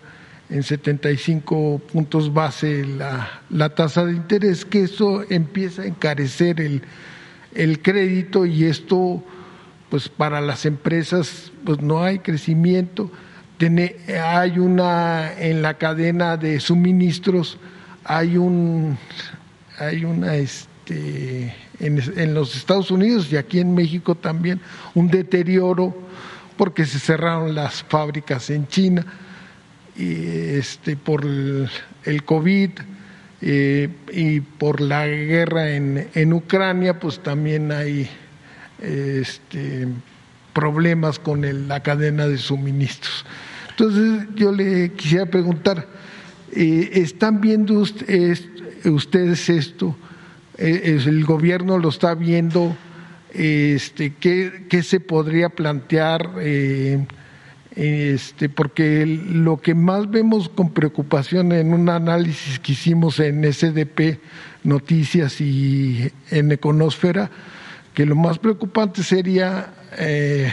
en 0.53 0.61
75 0.61 1.81
puntos 1.91 2.31
base 2.31 2.85
la, 2.85 3.41
la 3.49 3.69
tasa 3.69 4.05
de 4.05 4.13
interés, 4.13 4.65
que 4.65 4.83
eso 4.83 5.23
empieza 5.29 5.81
a 5.81 5.85
encarecer 5.85 6.61
el, 6.61 6.83
el 7.55 7.81
crédito 7.81 8.45
y 8.45 8.65
esto, 8.65 9.23
pues 9.89 10.09
para 10.09 10.41
las 10.41 10.67
empresas, 10.67 11.51
pues 11.65 11.81
no 11.81 12.03
hay 12.03 12.19
crecimiento. 12.19 13.11
Tiene, 13.57 13.95
hay 14.23 14.59
una, 14.59 15.33
en 15.39 15.63
la 15.63 15.79
cadena 15.79 16.37
de 16.37 16.59
suministros, 16.59 17.57
hay 18.03 18.37
un, 18.37 18.97
hay 19.79 20.05
una, 20.05 20.35
este, 20.35 20.72
en, 20.89 22.01
en 22.17 22.33
los 22.33 22.55
Estados 22.55 22.91
Unidos 22.91 23.31
y 23.31 23.37
aquí 23.37 23.59
en 23.59 23.73
México 23.73 24.15
también, 24.15 24.59
un 24.93 25.07
deterioro 25.07 25.95
porque 26.57 26.85
se 26.85 26.99
cerraron 26.99 27.55
las 27.55 27.83
fábricas 27.83 28.49
en 28.49 28.67
China 28.67 29.05
y 29.95 30.13
este, 30.57 30.95
por 30.95 31.23
el, 31.25 32.23
COVID 32.25 32.69
eh, 33.41 33.89
y 34.11 34.39
por 34.39 34.81
la 34.81 35.07
guerra 35.07 35.71
en, 35.71 36.07
en, 36.13 36.33
Ucrania, 36.33 36.99
pues 36.99 37.21
también 37.21 37.71
hay 37.71 38.09
este, 38.81 39.87
problemas 40.53 41.19
con 41.19 41.67
la 41.67 41.81
cadena 41.81 42.27
de 42.27 42.37
suministros. 42.37 43.25
Entonces 43.71 44.27
yo 44.35 44.51
le 44.51 44.91
quisiera 44.93 45.25
preguntar, 45.25 45.87
eh, 46.51 46.89
¿están 46.93 47.41
viendo 47.41 47.73
ust- 47.81 48.07
es- 48.07 48.47
ustedes 48.85 49.49
esto? 49.49 49.95
Eh, 50.65 50.97
¿El 51.05 51.25
gobierno 51.25 51.77
lo 51.77 51.89
está 51.89 52.15
viendo? 52.15 52.73
Este, 53.33 54.13
¿qué, 54.13 54.63
qué 54.69 54.81
se 54.81 55.01
podría 55.01 55.49
plantear? 55.49 56.35
Eh, 56.39 57.05
este, 57.75 58.47
porque 58.47 59.05
lo 59.05 59.57
que 59.57 59.75
más 59.75 60.09
vemos 60.09 60.47
con 60.47 60.71
preocupación 60.71 61.51
en 61.51 61.73
un 61.73 61.89
análisis 61.89 62.59
que 62.59 62.71
hicimos 62.71 63.19
en 63.19 63.43
SDP 63.43 64.19
Noticias 64.63 65.41
y 65.41 66.09
en 66.31 66.53
Econósfera, 66.53 67.29
que 67.93 68.05
lo 68.05 68.15
más 68.15 68.39
preocupante 68.39 69.03
sería 69.03 69.73
eh, 69.97 70.49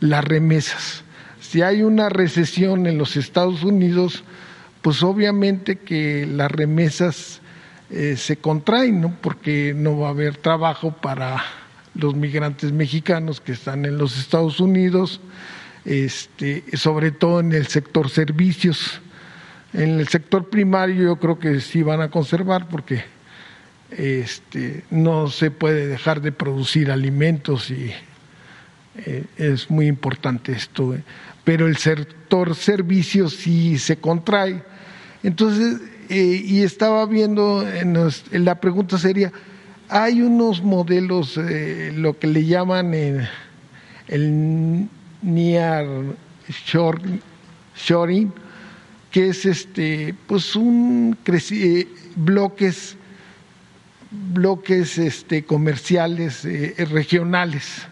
las 0.00 0.24
remesas. 0.24 1.04
Si 1.42 1.60
hay 1.60 1.82
una 1.82 2.08
recesión 2.08 2.86
en 2.86 2.96
los 2.96 3.18
Estados 3.18 3.64
Unidos, 3.64 4.24
pues 4.80 5.02
obviamente 5.02 5.76
que 5.76 6.26
las 6.26 6.50
remesas 6.50 7.42
eh, 7.90 8.16
se 8.16 8.36
contraen, 8.36 9.00
¿no? 9.00 9.16
porque 9.20 9.72
no 9.74 9.98
va 9.98 10.08
a 10.08 10.10
haber 10.10 10.36
trabajo 10.36 10.92
para 10.92 11.42
los 11.94 12.14
migrantes 12.14 12.72
mexicanos 12.72 13.40
que 13.40 13.52
están 13.52 13.84
en 13.84 13.96
los 13.96 14.18
Estados 14.18 14.60
Unidos, 14.60 15.20
este, 15.84 16.64
sobre 16.76 17.12
todo 17.12 17.40
en 17.40 17.52
el 17.52 17.66
sector 17.68 18.10
servicios. 18.10 19.00
En 19.72 20.00
el 20.00 20.08
sector 20.08 20.48
primario 20.48 21.04
yo 21.04 21.16
creo 21.16 21.38
que 21.38 21.60
sí 21.60 21.82
van 21.82 22.00
a 22.00 22.10
conservar 22.10 22.68
porque 22.68 23.04
este, 23.90 24.84
no 24.90 25.28
se 25.28 25.50
puede 25.50 25.86
dejar 25.86 26.20
de 26.20 26.32
producir 26.32 26.90
alimentos 26.90 27.70
y 27.70 27.92
eh, 28.96 29.24
es 29.36 29.70
muy 29.70 29.86
importante 29.86 30.52
esto. 30.52 30.94
eh. 30.94 31.02
Pero 31.44 31.66
el 31.66 31.76
sector 31.76 32.54
servicios 32.56 33.34
sí 33.34 33.78
se 33.78 33.98
contrae. 33.98 34.62
Entonces, 35.22 35.80
eh, 36.08 36.42
y 36.44 36.62
estaba 36.62 37.06
viendo, 37.06 37.64
la 38.32 38.60
pregunta 38.60 38.98
sería, 38.98 39.32
hay 39.88 40.22
unos 40.22 40.62
modelos, 40.62 41.36
eh, 41.38 41.92
lo 41.94 42.18
que 42.18 42.26
le 42.26 42.44
llaman 42.44 42.94
eh, 42.94 43.28
el 44.08 44.88
near 45.22 45.86
shoring, 47.74 48.32
que 49.10 49.28
es 49.28 49.44
este, 49.46 50.14
pues 50.26 50.56
un 50.56 51.16
eh, 51.26 51.88
bloques 52.16 52.96
bloques 54.10 54.98
este, 54.98 55.44
comerciales 55.44 56.44
eh, 56.44 56.74
regionales 56.90 57.82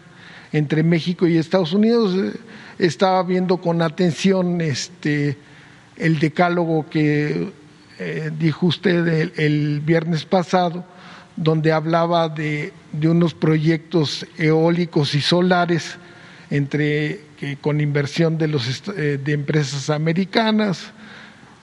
entre 0.53 0.83
México 0.83 1.27
y 1.27 1.37
Estados 1.37 1.73
Unidos. 1.73 2.33
Estaba 2.79 3.21
viendo 3.23 3.57
con 3.57 3.81
atención 3.81 4.61
este, 4.61 5.37
el 5.97 6.19
decálogo 6.19 6.89
que 6.89 7.51
eh, 7.99 8.31
dijo 8.37 8.67
usted 8.67 9.31
el, 9.37 9.79
viernes 9.79 10.25
pasado, 10.25 10.83
donde 11.35 11.71
hablaba 11.71 12.29
de, 12.29 12.73
de 12.91 13.09
unos 13.09 13.33
proyectos 13.33 14.25
eólicos 14.37 15.15
y 15.15 15.21
solares 15.21 15.97
entre 16.49 17.21
que 17.37 17.57
con 17.57 17.81
inversión 17.81 18.37
de 18.37 18.47
los 18.47 18.83
eh, 18.89 19.19
de 19.23 19.33
empresas 19.33 19.89
americanas 19.89 20.91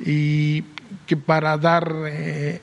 y 0.01 0.65
que 1.07 1.17
para 1.17 1.57
dar 1.57 1.93
eh, 2.07 2.61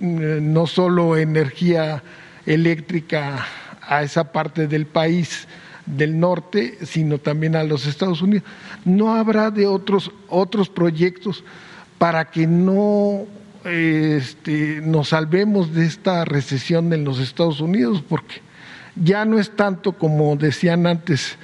no 0.00 0.66
solo 0.66 1.16
energía 1.16 2.02
eléctrica 2.46 3.46
a 3.82 4.02
esa 4.02 4.32
parte 4.32 4.66
del 4.66 4.86
país 4.86 5.46
del 5.86 6.18
norte, 6.18 6.78
sino 6.82 7.18
también 7.18 7.56
a 7.56 7.62
los 7.62 7.86
Estados 7.86 8.22
Unidos. 8.22 8.44
No 8.84 9.14
habrá 9.14 9.50
de 9.50 9.66
otros 9.66 10.10
otros 10.28 10.68
proyectos 10.68 11.44
para 11.98 12.26
que 12.26 12.46
no 12.46 13.26
este, 13.64 14.80
nos 14.82 15.08
salvemos 15.08 15.72
de 15.72 15.86
esta 15.86 16.24
recesión 16.24 16.92
en 16.92 17.04
los 17.04 17.18
Estados 17.18 17.60
Unidos, 17.60 18.02
porque 18.06 18.42
ya 18.96 19.24
no 19.24 19.38
es 19.38 19.56
tanto 19.56 19.92
como 19.92 20.36
decían 20.36 20.86
antes, 20.86 21.36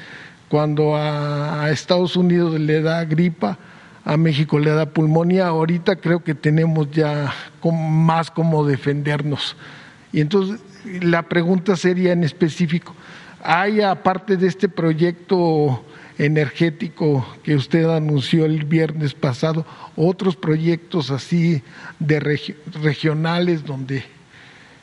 cuando 0.48 0.96
a, 0.96 1.70
Estados 1.70 2.16
Unidos 2.16 2.58
le 2.58 2.82
da 2.82 3.04
gripa, 3.04 3.58
a 4.04 4.16
México 4.16 4.58
le 4.58 4.70
da 4.70 4.86
pulmonía, 4.86 5.46
ahorita 5.46 5.96
creo 5.96 6.24
que 6.24 6.34
tenemos 6.34 6.90
ya 6.90 7.32
más 7.72 8.30
como 8.30 8.66
defendernos. 8.66 9.56
Y 10.12 10.20
entonces 10.20 10.60
la 10.84 11.22
pregunta 11.22 11.76
sería 11.76 12.12
en 12.12 12.24
específico, 12.24 12.94
¿hay 13.42 13.80
aparte 13.80 14.36
de 14.36 14.48
este 14.48 14.68
proyecto 14.68 15.84
energético 16.24 17.26
que 17.42 17.54
usted 17.54 17.84
anunció 17.84 18.44
el 18.44 18.64
viernes 18.64 19.14
pasado, 19.14 19.64
otros 19.96 20.36
proyectos 20.36 21.10
así 21.10 21.62
de 21.98 22.20
regi- 22.20 22.56
regionales 22.82 23.64
donde 23.64 24.04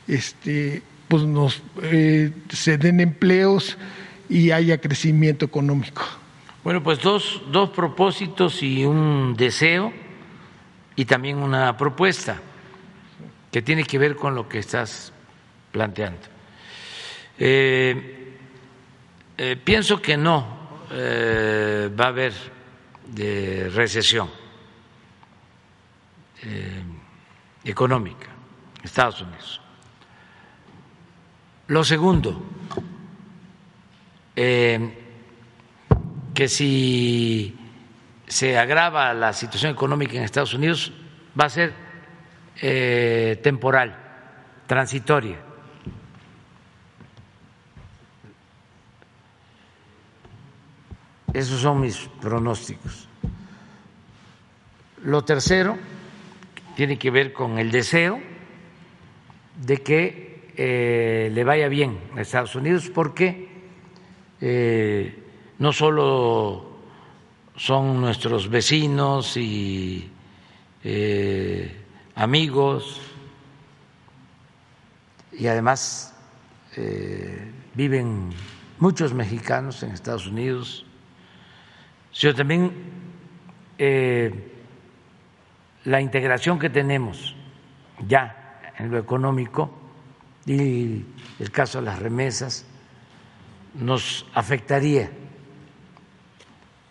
este, 0.08 0.82
pues 1.06 1.22
nos 1.22 1.62
eh, 1.82 2.32
se 2.48 2.76
den 2.76 2.98
empleos 3.00 3.78
y 4.28 4.50
haya 4.50 4.80
crecimiento 4.80 5.44
económico? 5.44 6.02
Bueno, 6.64 6.82
pues 6.82 7.00
dos, 7.00 7.40
dos 7.52 7.70
propósitos 7.70 8.62
y 8.62 8.84
un 8.84 9.34
deseo 9.36 9.92
y 10.96 11.04
también 11.04 11.38
una 11.38 11.76
propuesta 11.76 12.40
que 13.52 13.62
tiene 13.62 13.84
que 13.84 13.98
ver 13.98 14.16
con 14.16 14.34
lo 14.34 14.48
que 14.48 14.58
estás 14.58 15.12
planteando. 15.70 16.20
Eh, 17.38 18.34
eh, 19.38 19.56
pienso 19.62 20.02
que 20.02 20.16
no 20.16 20.57
eh, 20.90 21.90
va 21.98 22.06
a 22.06 22.08
haber 22.08 22.32
recesión 23.72 24.30
eh, 26.42 26.82
económica 27.64 28.26
en 28.78 28.84
Estados 28.84 29.20
Unidos. 29.22 29.60
Lo 31.66 31.84
segundo, 31.84 32.42
eh, 34.34 35.04
que 36.34 36.48
si 36.48 37.54
se 38.26 38.58
agrava 38.58 39.12
la 39.12 39.32
situación 39.32 39.72
económica 39.72 40.16
en 40.16 40.22
Estados 40.22 40.54
Unidos 40.54 40.92
va 41.38 41.46
a 41.46 41.50
ser 41.50 41.88
temporal, 43.42 43.96
transitoria. 44.66 45.47
Esos 51.32 51.60
son 51.60 51.80
mis 51.80 51.96
pronósticos. 52.20 53.08
Lo 55.04 55.22
tercero 55.24 55.76
tiene 56.74 56.98
que 56.98 57.10
ver 57.10 57.32
con 57.32 57.58
el 57.58 57.70
deseo 57.70 58.20
de 59.60 59.78
que 59.78 60.52
eh, 60.56 61.30
le 61.32 61.44
vaya 61.44 61.68
bien 61.68 61.98
a 62.16 62.20
Estados 62.20 62.54
Unidos 62.54 62.90
porque 62.92 63.48
eh, 64.40 65.22
no 65.58 65.72
solo 65.72 66.78
son 67.56 68.00
nuestros 68.00 68.48
vecinos 68.48 69.36
y 69.36 70.10
eh, 70.84 71.76
amigos 72.14 73.00
y 75.32 75.46
además 75.46 76.14
viven 77.74 78.30
muchos 78.78 79.12
mexicanos 79.12 79.82
en 79.82 79.90
Estados 79.90 80.28
Unidos, 80.28 80.86
sino 82.18 82.34
también 82.34 82.72
eh, 83.78 84.52
la 85.84 86.00
integración 86.00 86.58
que 86.58 86.68
tenemos 86.68 87.36
ya 88.08 88.60
en 88.76 88.90
lo 88.90 88.98
económico 88.98 89.70
y 90.44 91.04
el 91.38 91.50
caso 91.52 91.78
de 91.78 91.84
las 91.84 92.00
remesas 92.00 92.64
nos 93.74 94.26
afectaría 94.34 95.12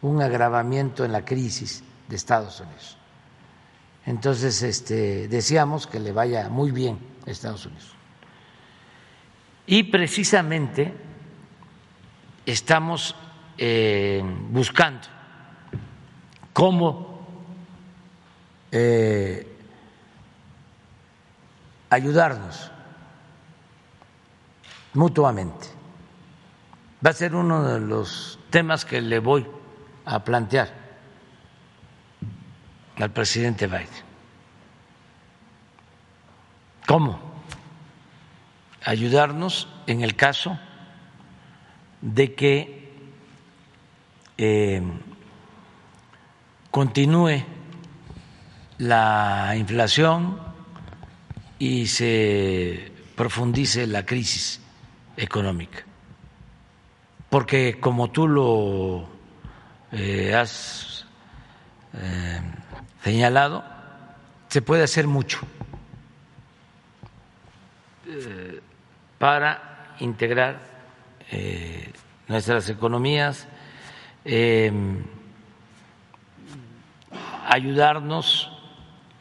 un 0.01 0.22
agravamiento 0.22 1.03
en 1.03 1.11
la 1.11 1.25
crisis 1.25 1.83
de 2.07 2.15
Estados 2.15 2.61
Unidos. 2.61 2.97
Entonces, 4.06 4.61
este, 4.64 5.27
deseamos 5.27 5.88
que 5.88 5.99
le 5.99 6.14
vaya 6.14 6.47
muy 6.47 6.72
bien 6.72 6.99
a 7.27 7.31
Estados 7.31 7.65
Unidos. 7.65 7.91
Y 9.65 9.83
precisamente 9.83 10.93
estamos 12.45 13.14
eh, 13.57 14.23
buscando 14.51 15.16
cómo 16.57 17.19
eh, 18.71 19.47
ayudarnos 21.91 22.71
mutuamente. 24.95 25.67
Va 27.05 27.11
a 27.11 27.13
ser 27.13 27.35
uno 27.35 27.61
de 27.61 27.79
los 27.79 28.39
temas 28.49 28.85
que 28.85 29.01
le 29.01 29.19
voy 29.19 29.45
a 30.05 30.23
plantear 30.23 30.73
al 32.95 33.11
presidente 33.11 33.67
Biden. 33.67 33.87
¿Cómo? 36.87 37.19
Ayudarnos 38.83 39.67
en 39.85 40.01
el 40.01 40.15
caso 40.15 40.57
de 42.01 42.33
que 42.33 42.93
eh, 44.39 44.81
continúe 46.77 47.43
la 48.77 49.56
inflación 49.57 50.39
y 51.57 51.88
se 51.88 52.91
profundice 53.15 53.88
la 53.88 54.06
crisis 54.06 54.61
económica. 55.15 55.83
Porque 57.31 57.80
como 57.80 58.11
tú 58.11 58.27
lo 58.27 59.09
eh, 59.91 60.35
has 60.35 61.07
eh, 61.95 62.41
señalado, 63.03 63.64
se 64.47 64.61
puede 64.61 64.83
hacer 64.83 65.07
mucho 65.07 65.39
eh, 68.06 68.61
para 69.17 69.95
integrar 69.99 70.61
nuestras 72.27 72.69
economías, 72.69 73.47
ayudarnos 77.48 78.51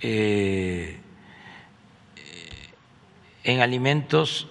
en 0.01 1.01
alimentos 3.47 4.49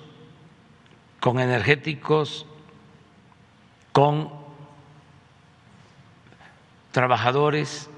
con 1.20 1.40
energéticos, 1.40 2.46
con 3.92 4.32
trabajadores, 6.92 7.90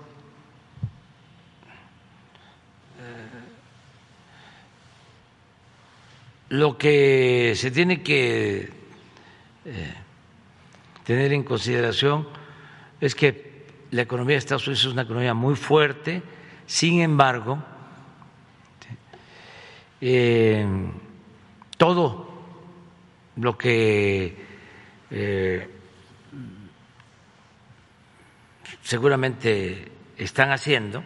lo 6.50 6.78
que 6.78 7.54
se 7.56 7.72
tiene 7.72 8.02
que 8.02 8.72
eh, 9.66 9.94
tener 11.04 11.34
en 11.34 11.44
consideración 11.44 12.28
es 13.02 13.16
que 13.16 13.47
la 13.92 14.02
economía 14.02 14.34
de 14.34 14.40
Estados 14.40 14.68
Unidos 14.68 14.86
es 14.86 14.92
una 14.92 15.04
economía 15.04 15.34
muy 15.34 15.56
fuerte, 15.56 16.22
sin 16.66 17.02
embargo, 17.02 17.64
eh, 20.02 20.66
todo 21.78 22.28
lo 23.38 23.58
que 23.58 24.46
eh, 25.10 25.70
seguramente 28.82 29.92
están 30.18 30.52
haciendo 30.52 31.04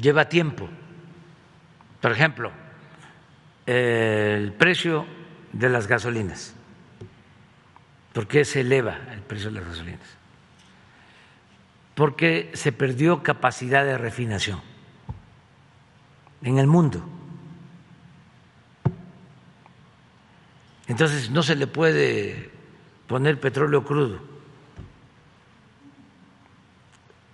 lleva 0.00 0.28
tiempo. 0.28 0.68
Por 2.00 2.12
ejemplo, 2.12 2.52
el 3.66 4.52
precio 4.52 5.06
de 5.52 5.68
las 5.68 5.86
gasolinas. 5.86 6.54
¿Por 8.12 8.26
qué 8.26 8.44
se 8.44 8.60
eleva 8.60 8.98
el 9.12 9.20
precio 9.20 9.50
de 9.50 9.60
las 9.60 9.68
gasolinas? 9.68 10.17
Porque 11.98 12.52
se 12.54 12.70
perdió 12.70 13.24
capacidad 13.24 13.84
de 13.84 13.98
refinación 13.98 14.60
en 16.42 16.58
el 16.58 16.68
mundo. 16.68 17.02
Entonces 20.86 21.28
no 21.28 21.42
se 21.42 21.56
le 21.56 21.66
puede 21.66 22.52
poner 23.08 23.40
petróleo 23.40 23.82
crudo 23.82 24.20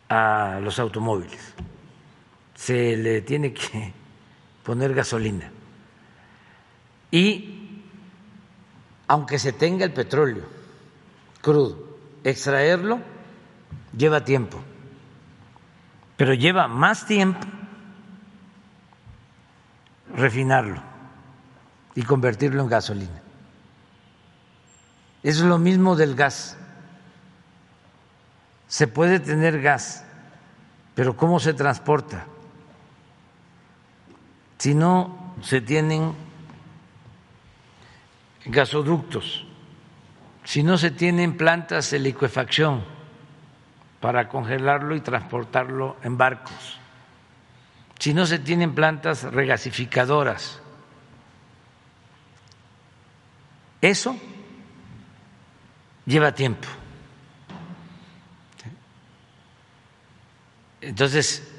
a 0.09 0.61
los 0.63 0.79
automóviles, 0.79 1.53
se 2.55 2.97
le 2.97 3.21
tiene 3.21 3.53
que 3.53 3.93
poner 4.63 4.95
gasolina. 4.95 5.53
Y 7.11 7.83
aunque 9.09 9.39
se 9.39 9.53
tenga 9.53 9.85
el 9.85 9.93
petróleo 9.93 10.47
crudo, 11.43 11.99
extraerlo 12.25 13.13
lleva 13.97 14.25
tiempo, 14.25 14.61
pero 16.17 16.35
lleva 16.35 16.69
más 16.69 17.07
tiempo 17.07 17.47
refinarlo 20.15 20.81
y 21.95 22.03
convertirlo 22.03 22.63
en 22.63 22.69
gasolina. 22.69 23.23
Es 25.23 25.41
lo 25.41 25.59
mismo 25.59 25.97
del 25.97 26.15
gas. 26.15 26.57
Se 28.69 28.87
puede 28.87 29.21
tener 29.21 29.61
gas, 29.61 30.05
pero 30.95 31.17
¿cómo 31.17 31.41
se 31.41 31.55
transporta? 31.55 32.27
Si 34.59 34.75
no 34.75 35.35
se 35.43 35.61
tienen 35.61 36.15
gasoductos, 38.47 39.47
si 40.45 40.63
no 40.63 40.77
se 40.79 40.91
tienen 40.91 41.37
plantas 41.37 41.91
de 41.91 41.99
liquefacción 41.99 42.94
para 44.05 44.29
congelarlo 44.29 44.95
y 44.95 45.01
transportarlo 45.01 45.97
en 46.03 46.19
barcos, 46.19 46.79
si 47.99 48.13
no 48.13 48.27
se 48.27 48.39
tienen 48.39 48.75
plantas 48.75 49.23
regasificadoras, 49.23 50.61
eso 53.81 54.15
lleva 56.05 56.35
tiempo. 56.35 56.69
Entonces, 60.83 61.51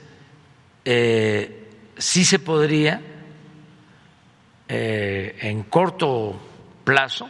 eh, 0.85 1.93
sí 1.97 2.23
se 2.23 2.37
podría 2.37 3.01
eh, 4.67 5.39
en 5.41 5.63
corto 5.63 6.39
plazo 6.83 7.27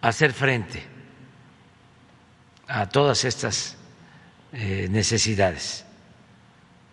hacer 0.00 0.32
frente 0.32 0.80
a 2.68 2.88
todas 2.88 3.24
estas 3.24 3.78
eh, 4.52 4.88
necesidades. 4.90 5.86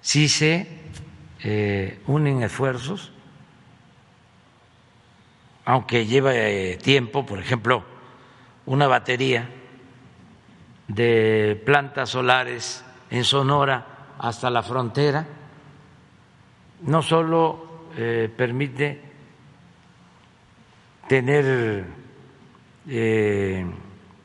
Si 0.02 0.30
se 0.30 0.68
unen 2.08 2.42
esfuerzos, 2.42 3.12
aunque 5.66 6.06
lleva 6.06 6.32
tiempo, 6.82 7.26
por 7.26 7.40
ejemplo, 7.40 7.84
una 8.66 8.88
batería 8.88 9.50
de 10.88 11.62
plantas 11.66 12.10
solares 12.10 12.84
en 13.10 13.24
Sonora 13.24 13.86
hasta 14.20 14.50
la 14.50 14.64
frontera, 14.64 15.26
no 16.82 17.02
solo 17.02 17.90
eh, 17.96 18.32
permite 18.36 19.02
tener 21.08 21.86
eh, 22.88 23.66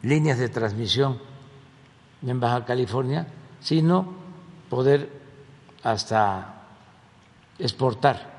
líneas 0.02 0.38
de 0.38 0.48
transmisión 0.48 1.20
en 2.26 2.40
Baja 2.40 2.64
California, 2.64 3.26
sino 3.60 4.06
poder 4.68 5.10
hasta 5.82 6.54
exportar 7.58 8.32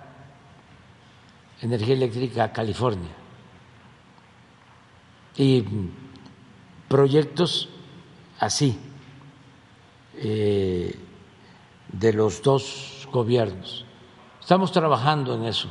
energía 1.62 1.94
eléctrica 1.94 2.46
a 2.46 2.52
California. 2.52 3.12
Y 5.36 5.64
proyectos 6.88 7.70
así 8.40 8.78
eh, 10.16 10.96
de 11.92 12.14
los 12.14 12.42
dos 12.42 13.08
gobiernos. 13.12 13.86
Estamos 14.40 14.72
trabajando 14.72 15.36
en 15.36 15.46
eso. 15.46 15.70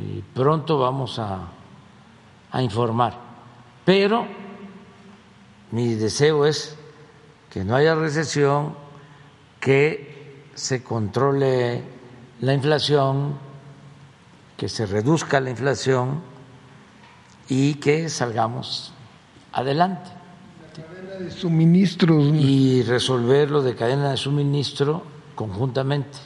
Y 0.00 0.20
pronto 0.20 0.78
vamos 0.78 1.18
a, 1.18 1.48
a 2.50 2.62
informar, 2.62 3.18
pero 3.84 4.41
mi 5.72 5.94
deseo 5.94 6.44
es 6.46 6.76
que 7.50 7.64
no 7.64 7.74
haya 7.74 7.94
recesión, 7.94 8.76
que 9.58 10.44
se 10.54 10.82
controle 10.82 11.82
la 12.40 12.52
inflación, 12.52 13.38
que 14.56 14.68
se 14.68 14.84
reduzca 14.84 15.40
la 15.40 15.48
inflación 15.48 16.20
y 17.48 17.74
que 17.74 18.10
salgamos 18.10 18.92
adelante. 19.52 20.10
De 21.18 21.30
suministros. 21.30 22.22
Y 22.34 22.82
resolver 22.82 23.50
lo 23.50 23.62
de 23.62 23.74
cadena 23.74 24.10
de 24.10 24.16
suministro 24.18 25.02
conjuntamente. 25.34 26.18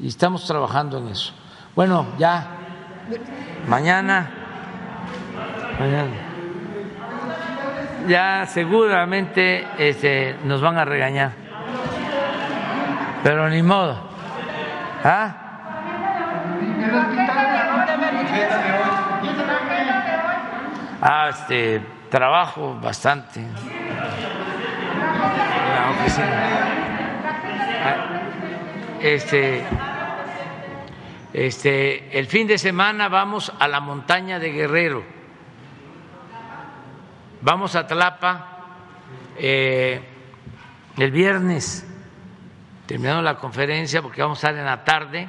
Y 0.00 0.08
estamos 0.08 0.46
trabajando 0.46 0.96
en 0.98 1.08
eso. 1.08 1.32
Bueno, 1.76 2.06
ya 2.18 2.56
mañana, 3.66 4.30
mañana 5.78 6.33
ya 8.06 8.46
seguramente 8.46 9.66
este, 9.78 10.36
nos 10.44 10.60
van 10.60 10.78
a 10.78 10.84
regañar, 10.84 11.32
pero 13.22 13.48
ni 13.48 13.62
modo. 13.62 13.98
¿Ah? 15.04 15.40
Ah, 21.00 21.28
este, 21.28 21.82
trabajo 22.08 22.78
bastante 22.80 23.40
la 25.74 25.90
oficina. 25.90 26.42
Ah, 27.84 28.20
este, 29.02 29.62
este, 31.34 32.18
el 32.18 32.26
fin 32.26 32.46
de 32.46 32.56
semana 32.56 33.08
vamos 33.08 33.52
a 33.58 33.68
la 33.68 33.80
montaña 33.80 34.38
de 34.38 34.52
Guerrero. 34.52 35.23
Vamos 37.44 37.76
a 37.76 37.86
Tlapa 37.86 38.46
eh, 39.36 40.00
el 40.96 41.10
viernes, 41.10 41.86
terminando 42.86 43.20
la 43.20 43.36
conferencia, 43.36 44.00
porque 44.00 44.22
vamos 44.22 44.42
a 44.42 44.48
estar 44.48 44.58
en 44.58 44.64
la 44.64 44.82
tarde, 44.84 45.28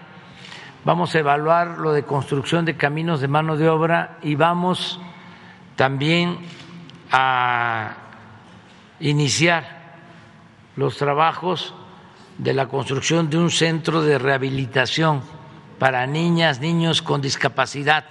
vamos 0.86 1.14
a 1.14 1.20
evaluar 1.20 1.78
lo 1.78 1.92
de 1.92 2.04
construcción 2.04 2.64
de 2.64 2.78
caminos 2.78 3.20
de 3.20 3.28
mano 3.28 3.58
de 3.58 3.68
obra 3.68 4.18
y 4.22 4.36
vamos 4.36 5.00
también 5.76 6.40
a 7.12 7.96
iniciar 9.02 9.84
los 10.78 10.98
trabajos 10.98 11.76
de 12.38 12.54
la 12.54 12.68
construcción 12.68 13.30
de 13.30 13.38
un 13.38 13.52
centro 13.52 14.02
de 14.02 14.18
rehabilitación 14.18 15.22
para 15.80 16.08
niñas, 16.08 16.62
niños 16.62 17.02
con 17.02 17.22
discapacidad 17.22 18.06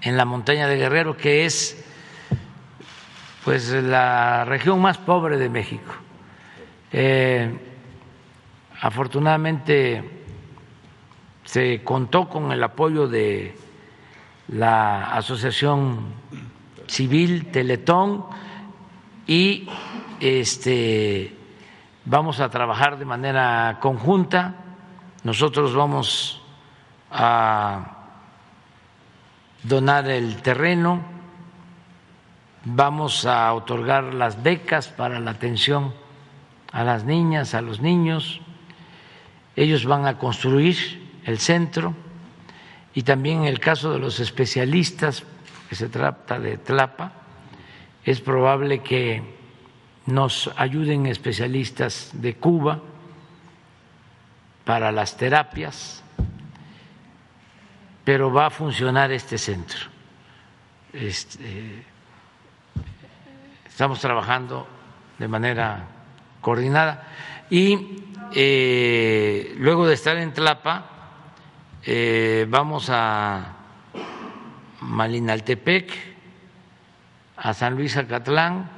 en 0.00 0.16
la 0.16 0.24
montaña 0.24 0.68
de 0.68 0.76
Guerrero, 0.76 1.16
que 1.16 1.44
es 1.44 1.84
pues 3.44 3.70
la 3.70 4.44
región 4.46 4.80
más 4.80 4.96
pobre 4.96 5.36
de 5.36 5.50
México. 5.50 5.92
Eh, 6.90 7.52
afortunadamente 8.80 10.22
se 11.44 11.82
contó 11.84 12.28
con 12.28 12.52
el 12.52 12.62
apoyo 12.64 13.06
de 13.06 13.56
la 14.48 15.14
Asociación 15.14 16.14
Civil 16.86 17.50
Teletón 17.50 18.24
y 19.26 19.68
este 20.20 21.36
vamos 22.04 22.40
a 22.40 22.48
trabajar 22.48 22.98
de 22.98 23.04
manera 23.04 23.78
conjunta. 23.80 24.54
Nosotros 25.22 25.74
vamos 25.74 26.42
a 27.10 27.96
donar 29.62 30.08
el 30.08 30.40
terreno, 30.42 31.13
vamos 32.64 33.26
a 33.26 33.52
otorgar 33.52 34.14
las 34.14 34.42
becas 34.42 34.88
para 34.88 35.20
la 35.20 35.32
atención 35.32 35.94
a 36.72 36.84
las 36.84 37.04
niñas, 37.04 37.54
a 37.54 37.60
los 37.60 37.80
niños, 37.80 38.40
ellos 39.56 39.84
van 39.84 40.06
a 40.06 40.18
construir 40.18 40.76
el 41.24 41.38
centro 41.38 41.94
y 42.94 43.02
también 43.02 43.42
en 43.42 43.44
el 43.44 43.60
caso 43.60 43.92
de 43.92 43.98
los 43.98 44.20
especialistas, 44.20 45.24
que 45.68 45.76
se 45.76 45.88
trata 45.88 46.38
de 46.38 46.58
Tlapa, 46.58 47.12
es 48.04 48.20
probable 48.20 48.80
que 48.82 49.22
nos 50.06 50.50
ayuden 50.56 51.06
especialistas 51.06 52.10
de 52.12 52.34
Cuba 52.34 52.80
para 54.64 54.92
las 54.92 55.16
terapias 55.16 56.04
pero 58.04 58.30
va 58.30 58.46
a 58.46 58.50
funcionar 58.50 59.10
este 59.10 59.38
centro. 59.38 59.80
Este, 60.92 61.82
estamos 63.74 63.98
trabajando 63.98 64.68
de 65.18 65.26
manera 65.26 65.88
coordinada. 66.40 67.08
Y 67.50 68.04
eh, 68.32 69.52
luego 69.58 69.84
de 69.84 69.94
estar 69.94 70.16
en 70.16 70.32
Tlapa 70.32 70.84
eh, 71.82 72.46
vamos 72.48 72.88
a 72.88 73.56
Malinaltepec, 74.80 75.92
a 77.36 77.52
San 77.52 77.74
Luis 77.74 77.96
Acatlán, 77.96 78.70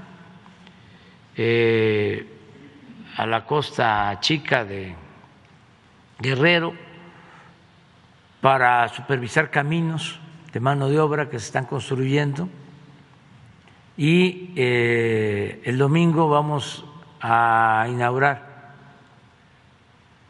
eh, 1.36 2.26
a 3.18 3.26
la 3.26 3.44
costa 3.44 4.16
chica 4.20 4.64
de 4.64 4.94
Guerrero 6.18 6.72
para 8.40 8.88
supervisar 8.88 9.50
caminos 9.50 10.18
de 10.54 10.60
mano 10.60 10.88
de 10.88 10.98
obra 10.98 11.28
que 11.28 11.38
se 11.38 11.44
están 11.44 11.66
construyendo 11.66 12.48
y 13.96 14.52
eh, 14.56 15.62
el 15.64 15.78
domingo 15.78 16.28
vamos 16.28 16.84
a 17.20 17.86
inaugurar 17.88 18.72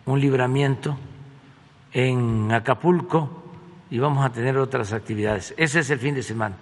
un 0.05 0.21
libramiento 0.21 0.97
en 1.93 2.53
Acapulco 2.53 3.45
y 3.91 3.99
vamos 3.99 4.25
a 4.25 4.31
tener 4.31 4.57
otras 4.57 4.93
actividades. 4.93 5.55
Ese 5.57 5.81
es 5.81 5.91
el 5.91 5.99
fin 5.99 6.15
de 6.15 6.23
semana. 6.23 6.57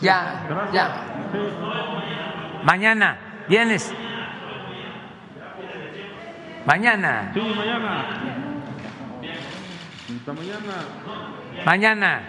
Ya, 0.00 0.68
ya. 0.72 1.04
Mañana, 2.64 3.18
vienes. 3.48 3.94
Mañana. 6.64 7.30
Sí, 7.32 7.40
mañana. 7.40 8.04
Hasta 10.16 10.32
mañana. 10.32 10.74
Mañana. 11.64 12.22